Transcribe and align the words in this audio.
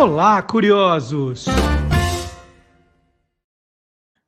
Olá, 0.00 0.40
curiosos! 0.40 1.44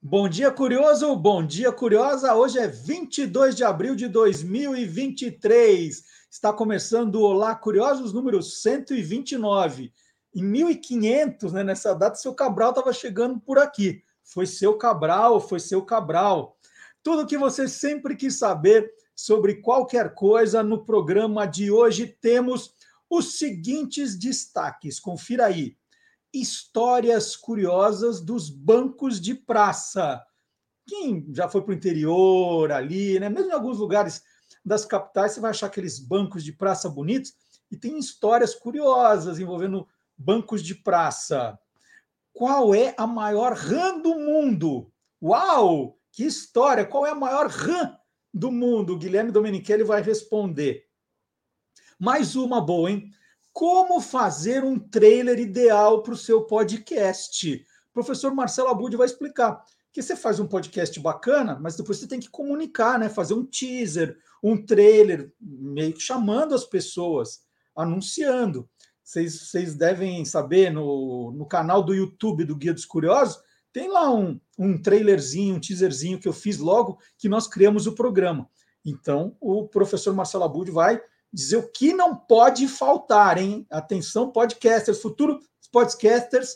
Bom 0.02 0.28
dia, 0.28 0.50
curioso! 0.50 1.16
Bom 1.16 1.42
dia, 1.42 1.72
curiosa! 1.72 2.34
Hoje 2.34 2.58
é 2.58 2.68
22 2.68 3.56
de 3.56 3.64
abril 3.64 3.96
de 3.96 4.06
2023. 4.06 6.04
Está 6.30 6.52
começando 6.52 7.14
o 7.14 7.22
Olá, 7.22 7.54
curiosos, 7.54 8.12
número 8.12 8.42
129. 8.42 9.90
Em 10.34 10.44
1500, 10.44 11.54
né, 11.54 11.64
nessa 11.64 11.94
data, 11.94 12.16
seu 12.16 12.34
Cabral 12.34 12.68
estava 12.68 12.92
chegando 12.92 13.40
por 13.40 13.58
aqui. 13.58 14.02
Foi 14.22 14.44
seu 14.44 14.76
Cabral, 14.76 15.40
foi 15.40 15.58
seu 15.58 15.80
Cabral. 15.80 16.54
Tudo 17.02 17.26
que 17.26 17.38
você 17.38 17.66
sempre 17.66 18.14
quis 18.14 18.38
saber 18.38 18.92
sobre 19.16 19.54
qualquer 19.62 20.12
coisa 20.12 20.62
no 20.62 20.84
programa 20.84 21.46
de 21.46 21.70
hoje 21.70 22.06
temos 22.20 22.74
os 23.12 23.38
seguintes 23.38 24.18
destaques. 24.18 24.98
Confira 24.98 25.44
aí. 25.44 25.76
Histórias 26.32 27.36
curiosas 27.36 28.22
dos 28.22 28.48
bancos 28.48 29.20
de 29.20 29.34
praça. 29.34 30.18
Quem 30.88 31.26
já 31.30 31.46
foi 31.46 31.60
para 31.60 31.72
o 31.72 31.74
interior 31.74 32.72
ali, 32.72 33.20
né? 33.20 33.28
Mesmo 33.28 33.50
em 33.50 33.54
alguns 33.54 33.78
lugares 33.78 34.22
das 34.64 34.86
capitais, 34.86 35.32
você 35.32 35.40
vai 35.40 35.50
achar 35.50 35.66
aqueles 35.66 35.98
bancos 35.98 36.42
de 36.42 36.54
praça 36.54 36.88
bonitos 36.88 37.34
e 37.70 37.76
tem 37.76 37.98
histórias 37.98 38.54
curiosas 38.54 39.38
envolvendo 39.38 39.86
bancos 40.16 40.62
de 40.62 40.74
praça. 40.74 41.58
Qual 42.32 42.74
é 42.74 42.94
a 42.96 43.06
maior 43.06 43.52
rã 43.52 44.00
do 44.00 44.14
mundo? 44.14 44.90
Uau! 45.22 45.98
Que 46.10 46.24
história! 46.24 46.86
Qual 46.86 47.06
é 47.06 47.10
a 47.10 47.14
maior 47.14 47.46
rã 47.50 47.94
do 48.32 48.50
mundo? 48.50 48.94
O 48.94 48.98
Guilherme 48.98 49.30
Domenichelli 49.30 49.84
vai 49.84 50.00
responder. 50.00 50.90
Mais 52.04 52.34
uma 52.34 52.60
boa, 52.60 52.90
hein? 52.90 53.12
Como 53.52 54.00
fazer 54.00 54.64
um 54.64 54.76
trailer 54.76 55.38
ideal 55.38 56.02
para 56.02 56.14
o 56.14 56.16
seu 56.16 56.42
podcast? 56.42 57.64
O 57.90 57.92
professor 57.92 58.34
Marcelo 58.34 58.70
Abud 58.70 58.96
vai 58.96 59.06
explicar. 59.06 59.64
Que 59.92 60.02
você 60.02 60.16
faz 60.16 60.40
um 60.40 60.48
podcast 60.48 60.98
bacana, 60.98 61.56
mas 61.60 61.76
depois 61.76 61.98
você 61.98 62.08
tem 62.08 62.18
que 62.18 62.28
comunicar, 62.28 62.98
né? 62.98 63.08
Fazer 63.08 63.34
um 63.34 63.46
teaser, 63.46 64.18
um 64.42 64.60
trailer, 64.60 65.32
meio 65.40 65.92
que 65.92 66.00
chamando 66.00 66.56
as 66.56 66.64
pessoas, 66.64 67.42
anunciando. 67.72 68.68
Vocês, 69.04 69.40
vocês 69.40 69.76
devem 69.76 70.24
saber 70.24 70.72
no, 70.72 71.30
no 71.30 71.46
canal 71.46 71.84
do 71.84 71.94
YouTube 71.94 72.44
do 72.44 72.56
Guia 72.56 72.74
dos 72.74 72.84
Curiosos, 72.84 73.40
tem 73.72 73.88
lá 73.88 74.12
um, 74.12 74.40
um 74.58 74.76
trailerzinho, 74.76 75.54
um 75.54 75.60
teaserzinho 75.60 76.18
que 76.18 76.26
eu 76.26 76.32
fiz 76.32 76.58
logo 76.58 76.98
que 77.16 77.28
nós 77.28 77.46
criamos 77.46 77.86
o 77.86 77.94
programa. 77.94 78.50
Então, 78.84 79.36
o 79.40 79.68
professor 79.68 80.12
Marcelo 80.12 80.42
Abud 80.42 80.68
vai 80.68 81.00
dizer 81.32 81.56
o 81.56 81.68
que 81.68 81.94
não 81.94 82.14
pode 82.14 82.68
faltar, 82.68 83.38
hein? 83.38 83.66
Atenção, 83.70 84.30
podcasters, 84.30 85.00
futuros 85.00 85.48
podcasters, 85.72 86.52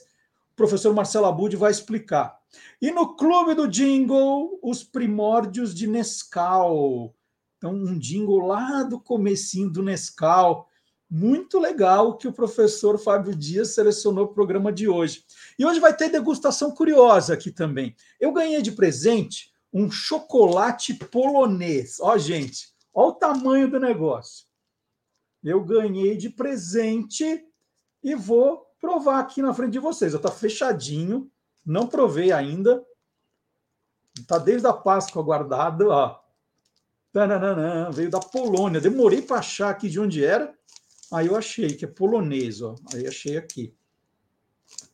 o 0.53 0.57
professor 0.57 0.95
Marcelo 0.95 1.27
Abud 1.27 1.57
vai 1.57 1.71
explicar. 1.71 2.39
E 2.81 2.91
no 2.91 3.17
Clube 3.17 3.55
do 3.55 3.67
Jingle, 3.67 4.59
os 4.63 4.85
primórdios 4.85 5.75
de 5.75 5.87
Nescau. 5.87 7.15
Então, 7.57 7.73
um 7.73 7.99
jingle 7.99 8.47
lá 8.47 8.83
do 8.83 9.01
comecinho 9.01 9.71
do 9.71 9.83
Nescau. 9.83 10.69
Muito 11.09 11.59
legal 11.59 12.19
que 12.19 12.29
o 12.29 12.33
professor 12.33 12.99
Fábio 12.99 13.35
Dias 13.35 13.75
selecionou 13.75 14.25
o 14.27 14.35
programa 14.35 14.73
de 14.73 14.89
hoje. 14.89 15.25
E 15.59 15.65
hoje 15.65 15.81
vai 15.81 15.97
ter 15.97 16.11
degustação 16.11 16.73
curiosa 16.73 17.33
aqui 17.33 17.51
também. 17.51 17.95
Eu 18.21 18.33
ganhei 18.33 18.61
de 18.61 18.73
presente 18.73 19.51
um 19.73 19.91
chocolate 19.91 20.93
polonês. 20.95 21.99
Ó, 22.01 22.19
gente, 22.19 22.75
ó 22.93 23.09
o 23.09 23.13
tamanho 23.13 23.71
do 23.71 23.81
negócio 23.81 24.47
eu 25.47 25.63
ganhei 25.63 26.17
de 26.17 26.29
presente 26.29 27.47
e 28.03 28.15
vou 28.17 28.67
provar 28.81 29.21
aqui 29.21 29.41
na 29.41 29.55
frente 29.55 29.73
de 29.73 29.79
vocês. 29.79 30.13
Está 30.13 30.29
fechadinho, 30.29 31.31
não 31.65 31.87
provei 31.87 32.33
ainda. 32.33 32.85
Está 34.19 34.39
desde 34.39 34.67
a 34.67 34.73
Páscoa 34.73 35.23
guardado, 35.23 35.89
ó. 35.89 36.21
Taranana, 37.13 37.91
veio 37.93 38.11
da 38.11 38.19
Polônia. 38.19 38.81
Demorei 38.81 39.23
para 39.23 39.39
achar 39.39 39.71
aqui 39.71 39.89
de 39.89 40.01
onde 40.01 40.25
era. 40.25 40.53
Aí 41.13 41.29
eu 41.29 41.37
achei 41.37 41.75
que 41.75 41.85
é 41.85 41.89
polonês, 41.89 42.61
ó. 42.61 42.75
Aí 42.93 43.07
achei 43.07 43.37
aqui. 43.37 43.73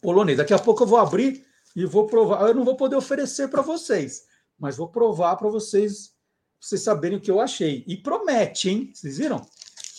Polonês. 0.02 0.36
Daqui 0.36 0.52
a 0.52 0.58
pouco 0.58 0.82
eu 0.82 0.86
vou 0.86 0.98
abrir 0.98 1.46
e 1.74 1.86
vou 1.86 2.06
provar. 2.06 2.46
Eu 2.46 2.54
não 2.54 2.64
vou 2.64 2.76
poder 2.76 2.96
oferecer 2.96 3.48
para 3.48 3.62
vocês, 3.62 4.26
mas 4.58 4.76
vou 4.76 4.88
provar 4.88 5.36
para 5.36 5.48
vocês, 5.48 6.14
vocês 6.60 6.82
saberem 6.82 7.16
o 7.16 7.20
que 7.20 7.30
eu 7.30 7.41
achei. 7.41 7.84
E 7.86 7.96
promete, 7.96 8.68
hein? 8.68 8.92
Vocês 8.94 9.16
viram? 9.16 9.46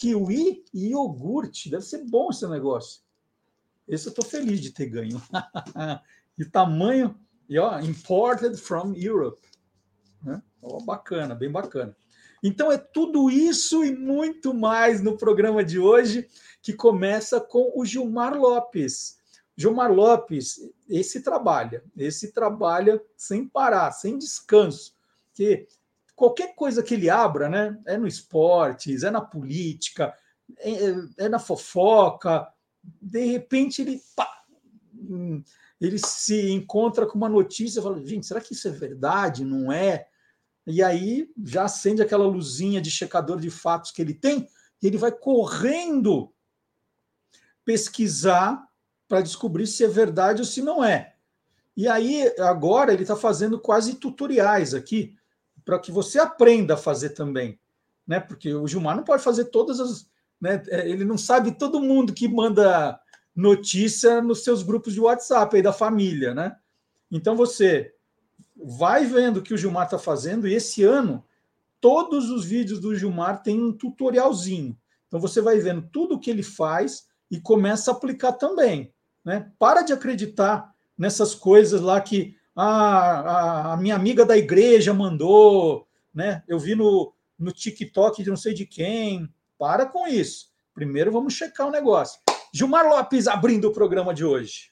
Kiwi 0.04 0.66
e 0.74 0.90
iogurte. 0.90 1.70
Deve 1.70 1.86
ser 1.86 2.04
bom 2.04 2.30
esse 2.30 2.46
negócio. 2.46 3.02
Esse 3.88 4.08
eu 4.08 4.10
estou 4.10 4.26
feliz 4.26 4.60
de 4.60 4.72
ter 4.72 4.88
ganho. 4.88 5.22
e 6.38 6.44
tamanho, 6.44 7.18
e 7.48 7.58
ó, 7.58 7.80
imported 7.80 8.58
from 8.58 8.94
Europe. 8.96 9.48
Né? 10.22 10.42
Ó, 10.62 10.82
bacana, 10.82 11.34
bem 11.34 11.50
bacana. 11.50 11.96
Então 12.44 12.70
é 12.70 12.78
tudo 12.78 13.30
isso 13.30 13.86
e 13.86 13.96
muito 13.96 14.54
mais 14.54 15.02
no 15.02 15.16
programa 15.16 15.64
de 15.64 15.80
hoje, 15.80 16.28
que 16.62 16.74
começa 16.74 17.40
com 17.40 17.72
o 17.74 17.86
Gilmar 17.86 18.38
Lopes. 18.38 19.18
Gilmar 19.56 19.94
Lopes, 19.94 20.60
esse 20.90 21.22
trabalha, 21.22 21.82
esse 21.96 22.34
trabalha 22.34 23.02
sem 23.16 23.48
parar, 23.48 23.92
sem 23.92 24.18
descanso, 24.18 24.94
que 25.34 25.66
qualquer 26.16 26.56
coisa 26.56 26.84
que 26.84 26.94
ele 26.94 27.10
abra, 27.10 27.50
né? 27.50 27.80
É 27.86 27.98
no 27.98 28.08
esportes, 28.08 29.04
é 29.04 29.12
na 29.12 29.22
política, 29.22 30.14
é, 30.60 31.26
é 31.26 31.30
na 31.30 31.40
fofoca. 31.40 32.48
De 33.02 33.26
repente 33.26 33.82
ele, 33.82 34.02
pá, 34.16 34.30
hum, 34.94 35.44
ele 35.80 36.00
se 36.00 36.52
encontra 36.52 37.06
com 37.06 37.18
uma 37.18 37.30
notícia 37.30 37.80
e 37.80 37.84
fala: 37.84 38.06
gente, 38.06 38.26
será 38.26 38.42
que 38.42 38.54
isso 38.54 38.68
é 38.68 38.72
verdade? 38.72 39.44
Não 39.44 39.72
é? 39.72 40.08
E 40.66 40.82
aí 40.82 41.30
já 41.44 41.66
acende 41.66 42.02
aquela 42.02 42.26
luzinha 42.26 42.82
de 42.82 42.90
checador 42.90 43.40
de 43.40 43.50
fatos 43.50 43.92
que 43.92 44.02
ele 44.02 44.14
tem, 44.14 44.48
e 44.82 44.88
ele 44.88 44.98
vai 44.98 45.12
correndo 45.12 46.34
pesquisar 47.66 48.66
para 49.08 49.22
descobrir 49.22 49.68
se 49.68 49.84
é 49.84 49.88
verdade 49.88 50.42
ou 50.42 50.46
se 50.46 50.62
não 50.62 50.84
é. 50.84 51.16
E 51.76 51.88
aí, 51.88 52.32
agora, 52.40 52.94
ele 52.94 53.02
está 53.02 53.16
fazendo 53.16 53.60
quase 53.60 53.96
tutoriais 53.96 54.74
aqui 54.74 55.18
para 55.64 55.80
que 55.80 55.92
você 55.92 56.20
aprenda 56.20 56.74
a 56.74 56.78
fazer 56.78 57.10
também, 57.10 57.60
né? 58.08 58.20
Porque 58.20 58.54
o 58.54 58.68
Gilmar 58.68 58.96
não 58.96 59.04
pode 59.04 59.24
fazer 59.24 59.46
todas 59.46 59.80
as, 59.80 60.08
né? 60.40 60.62
É, 60.68 60.90
ele 60.90 61.06
não 61.06 61.18
sabe 61.18 61.58
todo 61.58 61.82
mundo 61.82 62.14
que 62.14 62.28
manda 62.28 63.00
notícia 63.36 64.22
nos 64.22 64.44
seus 64.44 64.62
grupos 64.62 64.94
de 64.94 65.00
WhatsApp 65.00 65.56
aí 65.56 65.62
da 65.62 65.74
família, 65.74 66.34
né? 66.34 66.56
Então 67.12 67.36
você 67.36 67.94
vai 68.56 69.06
vendo 69.06 69.38
o 69.38 69.42
que 69.42 69.54
o 69.54 69.58
Gilmar 69.58 69.86
está 69.86 69.98
fazendo 69.98 70.48
e 70.48 70.54
esse 70.54 70.84
ano 70.84 71.24
todos 71.80 72.30
os 72.30 72.46
vídeos 72.46 72.80
do 72.80 72.96
Gilmar 72.96 73.42
têm 73.42 73.62
um 73.62 73.74
tutorialzinho. 73.74 74.78
Então 75.08 75.20
você 75.20 75.42
vai 75.42 75.60
vendo 75.60 75.88
tudo 75.92 76.16
o 76.16 76.20
que 76.20 76.30
ele 76.30 76.44
faz 76.44 77.08
e 77.30 77.40
começa 77.40 77.92
a 77.92 77.94
aplicar 77.94 78.34
também, 78.34 78.94
né? 79.24 79.52
Para 79.60 79.82
de 79.82 79.94
acreditar 79.94 80.74
nessas 80.98 81.34
coisas 81.34 81.82
lá 81.82 82.00
que 82.00 82.36
ah, 82.56 83.74
a 83.74 83.78
minha 83.78 83.96
amiga 83.96 84.26
da 84.26 84.38
igreja 84.38 84.94
mandou, 84.94 85.88
né? 86.14 86.44
Eu 86.48 86.60
vi 86.60 86.76
no, 86.76 87.14
no 87.38 87.52
TikTok 87.52 88.24
de 88.24 88.30
não 88.30 88.38
sei 88.38 88.54
de 88.54 88.66
quem. 88.66 89.28
Para 89.58 89.86
com 89.86 90.08
isso. 90.08 90.52
Primeiro 90.74 91.12
vamos 91.12 91.34
checar 91.34 91.68
o 91.68 91.72
negócio. 91.72 92.20
Gilmar 92.54 92.88
Lopes 92.88 93.28
abrindo 93.28 93.70
o 93.70 93.74
programa 93.74 94.14
de 94.14 94.24
hoje. 94.24 94.72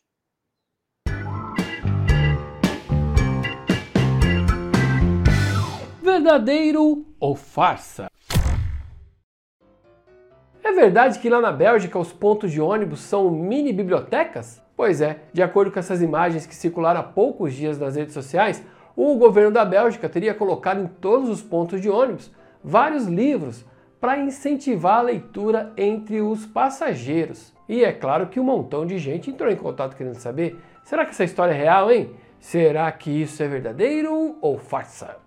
Verdadeiro 6.01 7.05
ou 7.19 7.35
farsa? 7.35 8.07
É 10.63 10.71
verdade 10.71 11.19
que 11.19 11.29
lá 11.29 11.41
na 11.41 11.51
Bélgica 11.51 11.97
os 11.97 12.13
pontos 12.13 12.51
de 12.51 12.61
ônibus 12.61 13.01
são 13.01 13.31
mini 13.31 13.73
bibliotecas? 13.73 14.61
Pois 14.81 14.99
é, 14.99 15.17
de 15.31 15.43
acordo 15.43 15.69
com 15.69 15.77
essas 15.77 16.01
imagens 16.01 16.47
que 16.47 16.55
circularam 16.55 17.01
há 17.01 17.03
poucos 17.03 17.53
dias 17.53 17.77
nas 17.77 17.95
redes 17.95 18.15
sociais, 18.15 18.63
o 18.95 19.15
governo 19.15 19.51
da 19.51 19.63
Bélgica 19.63 20.09
teria 20.09 20.33
colocado 20.33 20.81
em 20.81 20.87
todos 20.87 21.29
os 21.29 21.39
pontos 21.39 21.79
de 21.79 21.87
ônibus 21.87 22.31
vários 22.63 23.05
livros 23.05 23.63
para 23.99 24.17
incentivar 24.17 24.97
a 24.97 25.03
leitura 25.03 25.71
entre 25.77 26.19
os 26.19 26.47
passageiros. 26.47 27.53
E 27.69 27.83
é 27.83 27.91
claro 27.91 28.25
que 28.25 28.39
um 28.39 28.43
montão 28.43 28.83
de 28.83 28.97
gente 28.97 29.29
entrou 29.29 29.51
em 29.51 29.55
contato 29.55 29.95
querendo 29.95 30.15
saber: 30.15 30.59
será 30.83 31.05
que 31.05 31.11
essa 31.11 31.25
história 31.25 31.53
é 31.53 31.57
real, 31.57 31.91
hein? 31.91 32.15
Será 32.39 32.91
que 32.91 33.11
isso 33.11 33.43
é 33.43 33.47
verdadeiro 33.47 34.35
ou 34.41 34.57
farsa? 34.57 35.17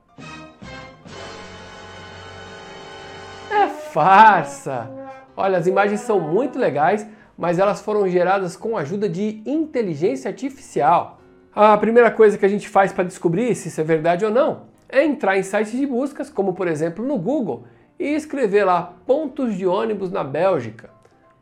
É 3.53 3.69
farsa! 3.69 4.91
Olha, 5.37 5.59
as 5.59 5.69
imagens 5.69 6.01
são 6.01 6.19
muito 6.19 6.59
legais, 6.59 7.07
mas 7.37 7.59
elas 7.59 7.81
foram 7.81 8.09
geradas 8.09 8.57
com 8.57 8.77
a 8.77 8.81
ajuda 8.81 9.09
de 9.09 9.43
inteligência 9.47 10.29
artificial. 10.29 11.19
A 11.55 11.77
primeira 11.77 12.11
coisa 12.11 12.37
que 12.39 12.45
a 12.45 12.49
gente 12.49 12.69
faz 12.69 12.93
para 12.93 13.05
descobrir 13.05 13.55
se 13.55 13.69
isso 13.69 13.81
é 13.81 13.85
verdade 13.85 14.25
ou 14.25 14.31
não 14.31 14.75
é 14.95 15.05
entrar 15.05 15.37
em 15.37 15.43
sites 15.43 15.73
de 15.73 15.87
buscas, 15.87 16.31
como 16.31 16.53
por 16.53 16.69
exemplo 16.69 17.05
no 17.05 17.19
Google, 17.19 17.65
e 17.99 18.15
escrever 18.15 18.65
lá 18.65 18.95
pontos 19.05 19.57
de 19.57 19.67
ônibus 19.67 20.11
na 20.11 20.23
Bélgica. 20.23 20.91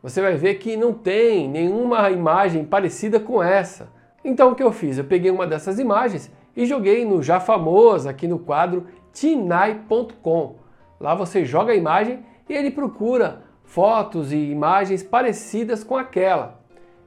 você 0.01 0.21
vai 0.21 0.35
ver 0.35 0.55
que 0.55 0.75
não 0.75 0.91
tem 0.91 1.47
nenhuma 1.47 2.09
imagem 2.09 2.65
parecida 2.65 3.19
com 3.19 3.41
essa. 3.41 3.89
Então 4.25 4.51
o 4.51 4.55
que 4.55 4.63
eu 4.63 4.71
fiz? 4.71 4.97
Eu 4.97 5.03
peguei 5.03 5.29
uma 5.29 5.47
dessas 5.47 5.79
imagens 5.79 6.31
e 6.57 6.65
joguei 6.65 7.05
no 7.05 7.21
já 7.21 7.39
famoso 7.39 8.09
aqui 8.09 8.27
no 8.27 8.39
quadro 8.39 8.87
tinai.com. 9.13 10.55
Lá 10.99 11.13
você 11.13 11.45
joga 11.45 11.73
a 11.73 11.75
imagem 11.75 12.19
e 12.49 12.53
ele 12.53 12.71
procura 12.71 13.42
fotos 13.63 14.31
e 14.31 14.37
imagens 14.37 15.01
parecidas 15.01 15.83
com 15.83 15.97
aquela. 15.97 16.59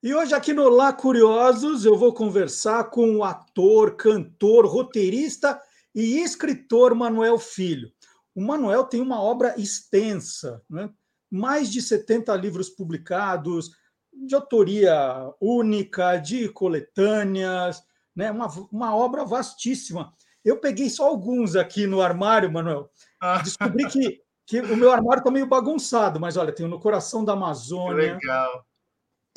E 0.00 0.14
hoje 0.14 0.32
aqui 0.32 0.52
no 0.52 0.68
Lá 0.68 0.92
Curiosos 0.92 1.84
eu 1.84 1.98
vou 1.98 2.14
conversar 2.14 2.84
com 2.84 3.16
o 3.16 3.24
ator, 3.24 3.96
cantor, 3.96 4.64
roteirista 4.64 5.60
e 5.92 6.20
escritor 6.20 6.94
Manuel 6.94 7.36
Filho. 7.36 7.90
O 8.32 8.40
Manuel 8.40 8.84
tem 8.84 9.00
uma 9.00 9.20
obra 9.20 9.60
extensa, 9.60 10.62
né? 10.70 10.88
mais 11.28 11.68
de 11.68 11.82
70 11.82 12.32
livros 12.36 12.70
publicados, 12.70 13.72
de 14.12 14.36
autoria 14.36 15.02
única, 15.40 16.16
de 16.16 16.48
coletâneas, 16.48 17.82
né? 18.14 18.30
uma, 18.30 18.46
uma 18.70 18.94
obra 18.94 19.24
vastíssima. 19.24 20.14
Eu 20.44 20.60
peguei 20.60 20.88
só 20.88 21.08
alguns 21.08 21.56
aqui 21.56 21.88
no 21.88 22.00
armário, 22.00 22.52
Manuel. 22.52 22.88
Ah. 23.20 23.38
Descobri 23.42 23.88
que, 23.88 24.22
que 24.46 24.60
o 24.60 24.76
meu 24.76 24.92
armário 24.92 25.22
está 25.22 25.30
meio 25.32 25.48
bagunçado, 25.48 26.20
mas 26.20 26.36
olha, 26.36 26.52
tenho 26.52 26.68
No 26.68 26.78
Coração 26.78 27.24
da 27.24 27.32
Amazônia. 27.32 28.14
Legal 28.14 28.67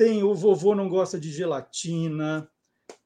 tem 0.01 0.23
o 0.23 0.33
Vovô 0.33 0.73
Não 0.73 0.89
Gosta 0.89 1.19
de 1.19 1.31
Gelatina, 1.31 2.49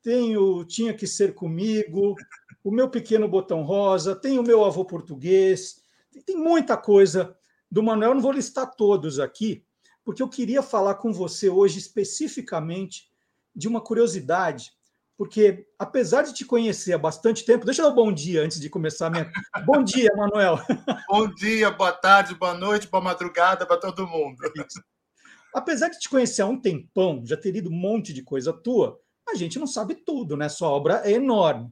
tem 0.02 0.38
o 0.38 0.64
Tinha 0.64 0.94
Que 0.94 1.06
Ser 1.06 1.34
Comigo, 1.34 2.16
o 2.64 2.72
Meu 2.72 2.90
Pequeno 2.90 3.28
Botão 3.28 3.64
Rosa, 3.64 4.16
tem 4.16 4.40
o 4.40 4.44
Meu 4.44 4.64
Avô 4.64 4.86
Português, 4.86 5.82
tem 6.26 6.38
muita 6.38 6.78
coisa 6.78 7.36
do 7.70 7.84
Manuel, 7.84 8.14
não 8.14 8.22
vou 8.22 8.32
listar 8.32 8.74
todos 8.78 9.20
aqui, 9.20 9.66
porque 10.06 10.24
eu 10.24 10.30
queria 10.30 10.64
falar 10.64 10.96
com 10.96 11.12
você 11.12 11.50
hoje 11.50 11.80
especificamente 11.80 13.12
de 13.54 13.68
uma 13.68 13.82
curiosidade, 13.82 14.72
porque 15.18 15.68
apesar 15.78 16.22
de 16.22 16.34
te 16.34 16.46
conhecer 16.46 16.94
há 16.94 16.98
bastante 16.98 17.44
tempo, 17.44 17.66
deixa 17.66 17.82
eu 17.82 17.88
dar 17.88 17.92
um 17.92 17.96
bom 17.96 18.14
dia 18.14 18.42
antes 18.42 18.58
de 18.58 18.70
começar 18.70 19.08
a 19.08 19.10
minha. 19.10 19.30
Bom 19.66 19.84
dia, 19.84 20.12
Manuel. 20.16 20.62
Bom 21.10 21.28
dia, 21.28 21.72
boa 21.72 21.92
tarde, 21.92 22.36
boa 22.36 22.54
noite, 22.54 22.88
boa 22.88 23.04
madrugada 23.04 23.66
para 23.66 23.82
todo 23.82 24.08
mundo. 24.08 24.38
Apesar 25.56 25.88
de 25.88 25.98
te 25.98 26.10
conhecer 26.10 26.42
há 26.42 26.46
um 26.46 26.60
tempão, 26.60 27.26
já 27.26 27.38
ter 27.38 27.52
lido 27.52 27.70
um 27.70 27.74
monte 27.74 28.12
de 28.12 28.22
coisa 28.22 28.52
tua, 28.52 29.00
a 29.26 29.36
gente 29.36 29.58
não 29.58 29.66
sabe 29.66 29.96
tudo, 29.96 30.36
né? 30.36 30.50
Sua 30.50 30.68
obra 30.68 31.02
é 31.06 31.14
enorme. 31.14 31.72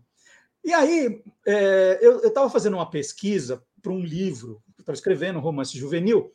E 0.64 0.74
aí, 0.74 1.22
é, 1.46 2.00
eu 2.02 2.22
estava 2.22 2.50
fazendo 2.50 2.76
uma 2.76 2.90
pesquisa 2.90 3.62
para 3.82 3.92
um 3.92 4.00
livro, 4.00 4.64
estava 4.80 4.96
escrevendo 4.96 5.38
um 5.38 5.42
romance 5.42 5.78
juvenil, 5.78 6.32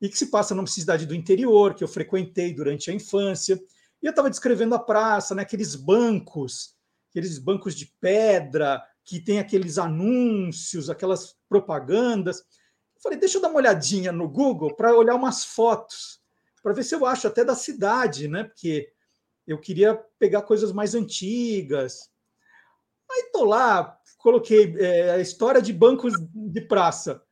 e 0.00 0.08
que 0.08 0.16
se 0.16 0.30
passa 0.30 0.54
numa 0.54 0.66
cidade 0.66 1.04
do 1.04 1.14
interior, 1.14 1.74
que 1.74 1.84
eu 1.84 1.88
frequentei 1.88 2.54
durante 2.54 2.90
a 2.90 2.94
infância, 2.94 3.60
e 4.02 4.06
eu 4.06 4.10
estava 4.10 4.30
descrevendo 4.30 4.74
a 4.74 4.78
praça, 4.78 5.34
né, 5.34 5.42
aqueles 5.42 5.74
bancos, 5.74 6.74
aqueles 7.10 7.38
bancos 7.38 7.74
de 7.74 7.92
pedra, 8.00 8.82
que 9.04 9.20
tem 9.20 9.38
aqueles 9.38 9.76
anúncios, 9.76 10.88
aquelas 10.88 11.36
propagandas. 11.46 12.38
Eu 12.38 13.02
falei, 13.02 13.18
deixa 13.18 13.36
eu 13.36 13.42
dar 13.42 13.48
uma 13.48 13.58
olhadinha 13.58 14.10
no 14.12 14.26
Google 14.26 14.74
para 14.74 14.96
olhar 14.96 15.14
umas 15.14 15.44
fotos 15.44 16.24
para 16.66 16.74
ver 16.74 16.82
se 16.82 16.96
eu 16.96 17.06
acho 17.06 17.28
até 17.28 17.44
da 17.44 17.54
cidade, 17.54 18.26
né? 18.26 18.42
Porque 18.42 18.90
eu 19.46 19.56
queria 19.56 19.94
pegar 20.18 20.42
coisas 20.42 20.72
mais 20.72 20.96
antigas. 20.96 22.10
Aí 23.08 23.30
tô 23.32 23.44
lá, 23.44 23.96
coloquei 24.18 24.74
é, 24.76 25.12
a 25.12 25.20
história 25.20 25.62
de 25.62 25.72
bancos 25.72 26.12
de 26.34 26.60
praça. 26.60 27.22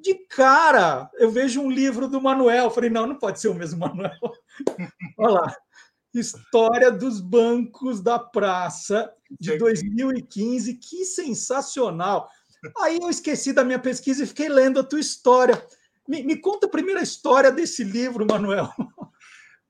De 0.00 0.26
cara, 0.26 1.08
eu 1.14 1.30
vejo 1.30 1.60
um 1.60 1.70
livro 1.70 2.08
do 2.08 2.20
Manuel. 2.20 2.72
Falei, 2.72 2.90
não, 2.90 3.06
não 3.06 3.14
pode 3.14 3.40
ser 3.40 3.46
o 3.46 3.54
mesmo 3.54 3.78
Manuel. 3.78 4.18
Olha 5.16 5.32
lá. 5.32 5.56
História 6.12 6.90
dos 6.90 7.20
bancos 7.20 8.00
da 8.00 8.18
praça 8.18 9.14
de 9.38 9.58
2015. 9.58 10.74
Que 10.74 11.04
sensacional. 11.04 12.28
Aí 12.80 12.98
eu 13.00 13.08
esqueci 13.08 13.52
da 13.52 13.62
minha 13.62 13.78
pesquisa 13.78 14.24
e 14.24 14.26
fiquei 14.26 14.48
lendo 14.48 14.80
a 14.80 14.84
tua 14.84 14.98
história. 14.98 15.64
Me, 16.12 16.22
me 16.22 16.36
conta 16.36 16.66
a 16.66 16.70
primeira 16.70 17.00
história 17.00 17.50
desse 17.50 17.82
livro, 17.82 18.26
Manuel. 18.26 18.70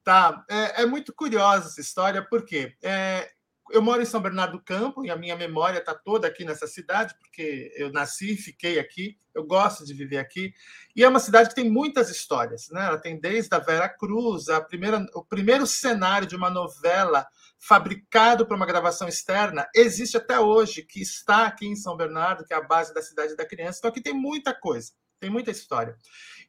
Tá, 0.04 0.44
é, 0.50 0.82
é 0.82 0.84
muito 0.86 1.14
curiosa 1.14 1.68
essa 1.68 1.80
história, 1.80 2.26
porque 2.28 2.74
é, 2.82 3.30
eu 3.70 3.80
moro 3.80 4.02
em 4.02 4.04
São 4.04 4.20
Bernardo 4.20 4.58
do 4.58 4.64
Campo 4.64 5.06
e 5.06 5.10
a 5.12 5.16
minha 5.16 5.36
memória 5.36 5.78
está 5.78 5.94
toda 5.94 6.26
aqui 6.26 6.44
nessa 6.44 6.66
cidade, 6.66 7.14
porque 7.20 7.72
eu 7.76 7.92
nasci 7.92 8.32
e 8.32 8.36
fiquei 8.36 8.80
aqui, 8.80 9.16
eu 9.32 9.44
gosto 9.44 9.84
de 9.84 9.94
viver 9.94 10.18
aqui. 10.18 10.52
E 10.96 11.04
é 11.04 11.08
uma 11.08 11.20
cidade 11.20 11.50
que 11.50 11.54
tem 11.54 11.70
muitas 11.70 12.10
histórias, 12.10 12.68
né? 12.72 12.84
Ela 12.84 12.98
tem 12.98 13.20
desde 13.20 13.54
a 13.54 13.60
Vera 13.60 13.88
Cruz, 13.88 14.48
a 14.48 14.60
primeira, 14.60 15.06
o 15.14 15.24
primeiro 15.24 15.68
cenário 15.68 16.26
de 16.26 16.34
uma 16.34 16.50
novela 16.50 17.24
fabricado 17.60 18.44
para 18.44 18.56
uma 18.56 18.66
gravação 18.66 19.06
externa, 19.06 19.68
existe 19.72 20.16
até 20.16 20.40
hoje, 20.40 20.82
que 20.82 21.00
está 21.00 21.46
aqui 21.46 21.68
em 21.68 21.76
São 21.76 21.96
Bernardo, 21.96 22.44
que 22.44 22.52
é 22.52 22.56
a 22.56 22.60
base 22.60 22.92
da 22.92 23.00
cidade 23.00 23.36
da 23.36 23.46
criança. 23.46 23.78
Então 23.78 23.90
aqui 23.90 24.00
tem 24.00 24.14
muita 24.14 24.52
coisa 24.52 24.90
tem 25.22 25.30
muita 25.30 25.52
história. 25.52 25.96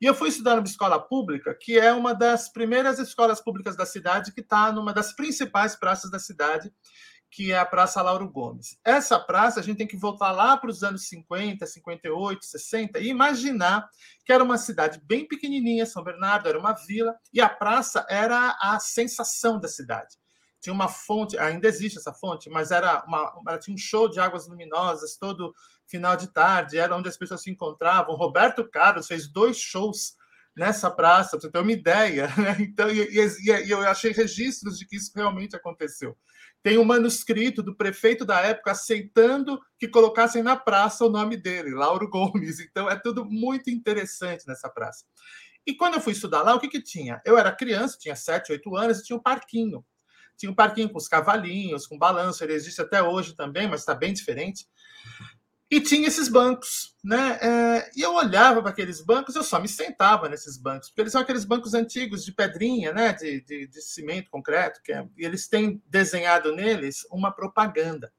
E 0.02 0.06
eu 0.06 0.16
fui 0.16 0.30
estudar 0.30 0.56
numa 0.56 0.66
escola 0.66 1.00
pública, 1.00 1.54
que 1.54 1.78
é 1.78 1.94
uma 1.94 2.14
das 2.14 2.52
primeiras 2.52 2.98
escolas 2.98 3.40
públicas 3.40 3.78
da 3.78 3.86
cidade, 3.86 4.34
que 4.34 4.42
está 4.42 4.72
numa 4.72 4.92
das 4.92 5.14
principais 5.14 5.76
praças 5.76 6.10
da 6.10 6.18
cidade, 6.18 6.74
que 7.30 7.52
é 7.52 7.58
a 7.58 7.66
Praça 7.66 8.02
Lauro 8.02 8.28
Gomes. 8.30 8.80
Essa 8.84 9.20
praça, 9.20 9.60
a 9.60 9.64
gente 9.64 9.78
tem 9.78 9.88
que 9.88 9.98
voltar 9.98 10.32
lá 10.32 10.58
para 10.58 10.72
os 10.72 10.82
anos 10.82 11.08
50, 11.08 11.66
58, 11.66 12.46
60 12.46 13.00
e 13.00 13.10
imaginar 13.10 13.88
que 14.26 14.34
era 14.34 14.44
uma 14.44 14.58
cidade 14.58 15.00
bem 15.04 15.28
pequenininha, 15.28 15.86
São 15.86 16.04
Bernardo, 16.04 16.50
era 16.50 16.60
uma 16.60 16.74
vila, 16.74 17.16
e 17.32 17.40
a 17.40 17.50
praça 17.50 18.06
era 18.10 18.58
a 18.60 18.80
sensação 18.80 19.60
da 19.60 19.68
cidade 19.68 20.18
tinha 20.64 20.74
uma 20.74 20.88
fonte, 20.88 21.38
ainda 21.38 21.68
existe 21.68 21.98
essa 21.98 22.14
fonte, 22.14 22.50
mas 22.50 22.72
era 22.72 23.04
uma, 23.06 23.34
ela 23.46 23.60
tinha 23.60 23.76
um 23.76 23.78
show 23.78 24.08
de 24.08 24.22
águas 24.22 24.48
luminosas 24.48 25.18
todo 25.18 25.54
final 25.94 26.18
de 26.18 26.34
tarde, 26.34 26.80
era 26.80 26.96
onde 26.96 27.08
as 27.08 27.16
pessoas 27.16 27.44
se 27.44 27.52
encontravam. 27.52 28.16
Roberto 28.16 28.68
Carlos 28.68 29.06
fez 29.06 29.32
dois 29.32 29.58
shows 29.58 30.16
nessa 30.58 30.90
praça, 30.90 31.38
para 31.38 31.42
você 31.42 31.52
ter 31.52 31.60
uma 31.60 31.72
ideia. 31.72 32.28
Né? 32.36 32.58
Então, 32.62 32.90
e, 32.90 33.02
e, 33.02 33.52
e, 33.52 33.70
eu 33.70 33.80
achei 33.88 34.12
registros 34.12 34.80
de 34.80 34.88
que 34.88 34.96
isso 34.96 35.12
realmente 35.16 35.56
aconteceu. 35.56 36.18
Tem 36.64 36.80
um 36.80 36.84
manuscrito 36.84 37.62
do 37.62 37.76
prefeito 37.76 38.26
da 38.26 38.40
época 38.40 38.72
aceitando 38.72 39.60
que 39.78 39.88
colocassem 39.88 40.42
na 40.42 40.56
praça 40.56 41.06
o 41.06 41.10
nome 41.10 41.38
dele, 41.38 41.76
Lauro 41.76 42.10
Gomes. 42.10 42.60
Então, 42.60 42.90
é 42.90 43.00
tudo 43.00 43.24
muito 43.24 43.70
interessante 43.70 44.48
nessa 44.48 44.68
praça. 44.68 45.06
E 45.68 45.76
quando 45.76 45.96
eu 45.96 46.02
fui 46.02 46.14
estudar 46.14 46.42
lá, 46.42 46.56
o 46.56 46.60
que, 46.60 46.68
que 46.68 46.82
tinha? 46.82 47.22
Eu 47.24 47.38
era 47.38 47.52
criança, 47.52 48.00
tinha 48.00 48.16
7, 48.16 48.52
8 48.52 48.76
anos, 48.76 49.00
e 49.00 49.04
tinha 49.04 49.16
um 49.16 49.22
parquinho. 49.22 49.86
Tinha 50.36 50.52
um 50.52 50.56
parquinho 50.56 50.90
com 50.90 50.98
os 50.98 51.08
cavalinhos, 51.08 51.86
com 51.86 51.98
balanço, 51.98 52.44
ele 52.44 52.54
existe 52.54 52.82
até 52.82 53.04
hoje 53.04 53.36
também, 53.36 53.68
mas 53.68 53.82
está 53.82 53.94
bem 53.94 54.12
diferente. 54.12 54.66
E 55.72 55.82
tinha 55.82 56.08
esses 56.08 56.28
bancos, 56.28 56.96
né? 57.04 57.40
É, 57.42 57.92
e 57.96 58.02
eu 58.02 58.14
olhava 58.14 58.62
para 58.62 58.70
aqueles 58.70 59.02
bancos, 59.02 59.36
eu 59.36 59.44
só 59.44 59.60
me 59.60 59.68
sentava 59.68 60.30
nesses 60.30 60.58
bancos, 60.58 60.90
porque 60.90 61.02
eles 61.02 61.12
são 61.12 61.22
aqueles 61.22 61.46
bancos 61.46 61.74
antigos 61.74 62.24
de 62.24 62.32
pedrinha, 62.32 62.94
né? 62.94 63.14
De, 63.14 63.42
de, 63.42 63.68
de 63.68 63.82
cimento, 63.82 64.30
concreto, 64.30 64.82
que 64.84 64.92
é, 64.92 65.08
e 65.18 65.26
eles 65.26 65.48
têm 65.48 65.82
desenhado 65.88 66.56
neles 66.56 67.08
uma 67.12 67.32
propaganda. 67.32 68.14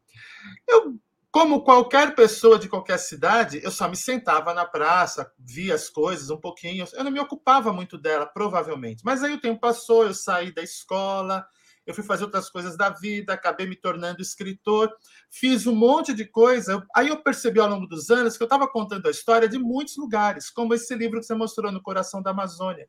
Eu, 0.68 0.98
como 1.30 1.64
qualquer 1.64 2.14
pessoa 2.14 2.58
de 2.58 2.68
qualquer 2.68 2.98
cidade, 2.98 3.60
eu 3.62 3.70
só 3.70 3.88
me 3.88 3.96
sentava 3.96 4.54
na 4.54 4.64
praça, 4.64 5.32
via 5.36 5.74
as 5.74 5.88
coisas 5.88 6.30
um 6.30 6.38
pouquinho, 6.38 6.86
eu 6.92 7.02
não 7.04 7.10
me 7.10 7.18
ocupava 7.18 7.72
muito 7.72 7.98
dela, 7.98 8.24
provavelmente. 8.24 9.04
Mas 9.04 9.22
aí 9.22 9.34
o 9.34 9.40
tempo 9.40 9.60
passou, 9.60 10.04
eu 10.04 10.14
saí 10.14 10.54
da 10.54 10.62
escola, 10.62 11.44
eu 11.86 11.94
fui 11.94 12.02
fazer 12.02 12.24
outras 12.24 12.48
coisas 12.48 12.76
da 12.76 12.88
vida, 12.88 13.34
acabei 13.34 13.66
me 13.66 13.76
tornando 13.76 14.22
escritor, 14.22 14.90
fiz 15.30 15.66
um 15.66 15.74
monte 15.74 16.14
de 16.14 16.24
coisa. 16.24 16.84
Aí 16.96 17.08
eu 17.08 17.22
percebi 17.22 17.60
ao 17.60 17.68
longo 17.68 17.86
dos 17.86 18.10
anos 18.10 18.36
que 18.36 18.42
eu 18.42 18.46
estava 18.46 18.66
contando 18.66 19.06
a 19.06 19.10
história 19.10 19.48
de 19.48 19.58
muitos 19.58 19.96
lugares, 19.96 20.48
como 20.48 20.72
esse 20.72 20.94
livro 20.94 21.20
que 21.20 21.26
você 21.26 21.34
mostrou 21.34 21.70
no 21.70 21.82
Coração 21.82 22.22
da 22.22 22.30
Amazônia. 22.30 22.88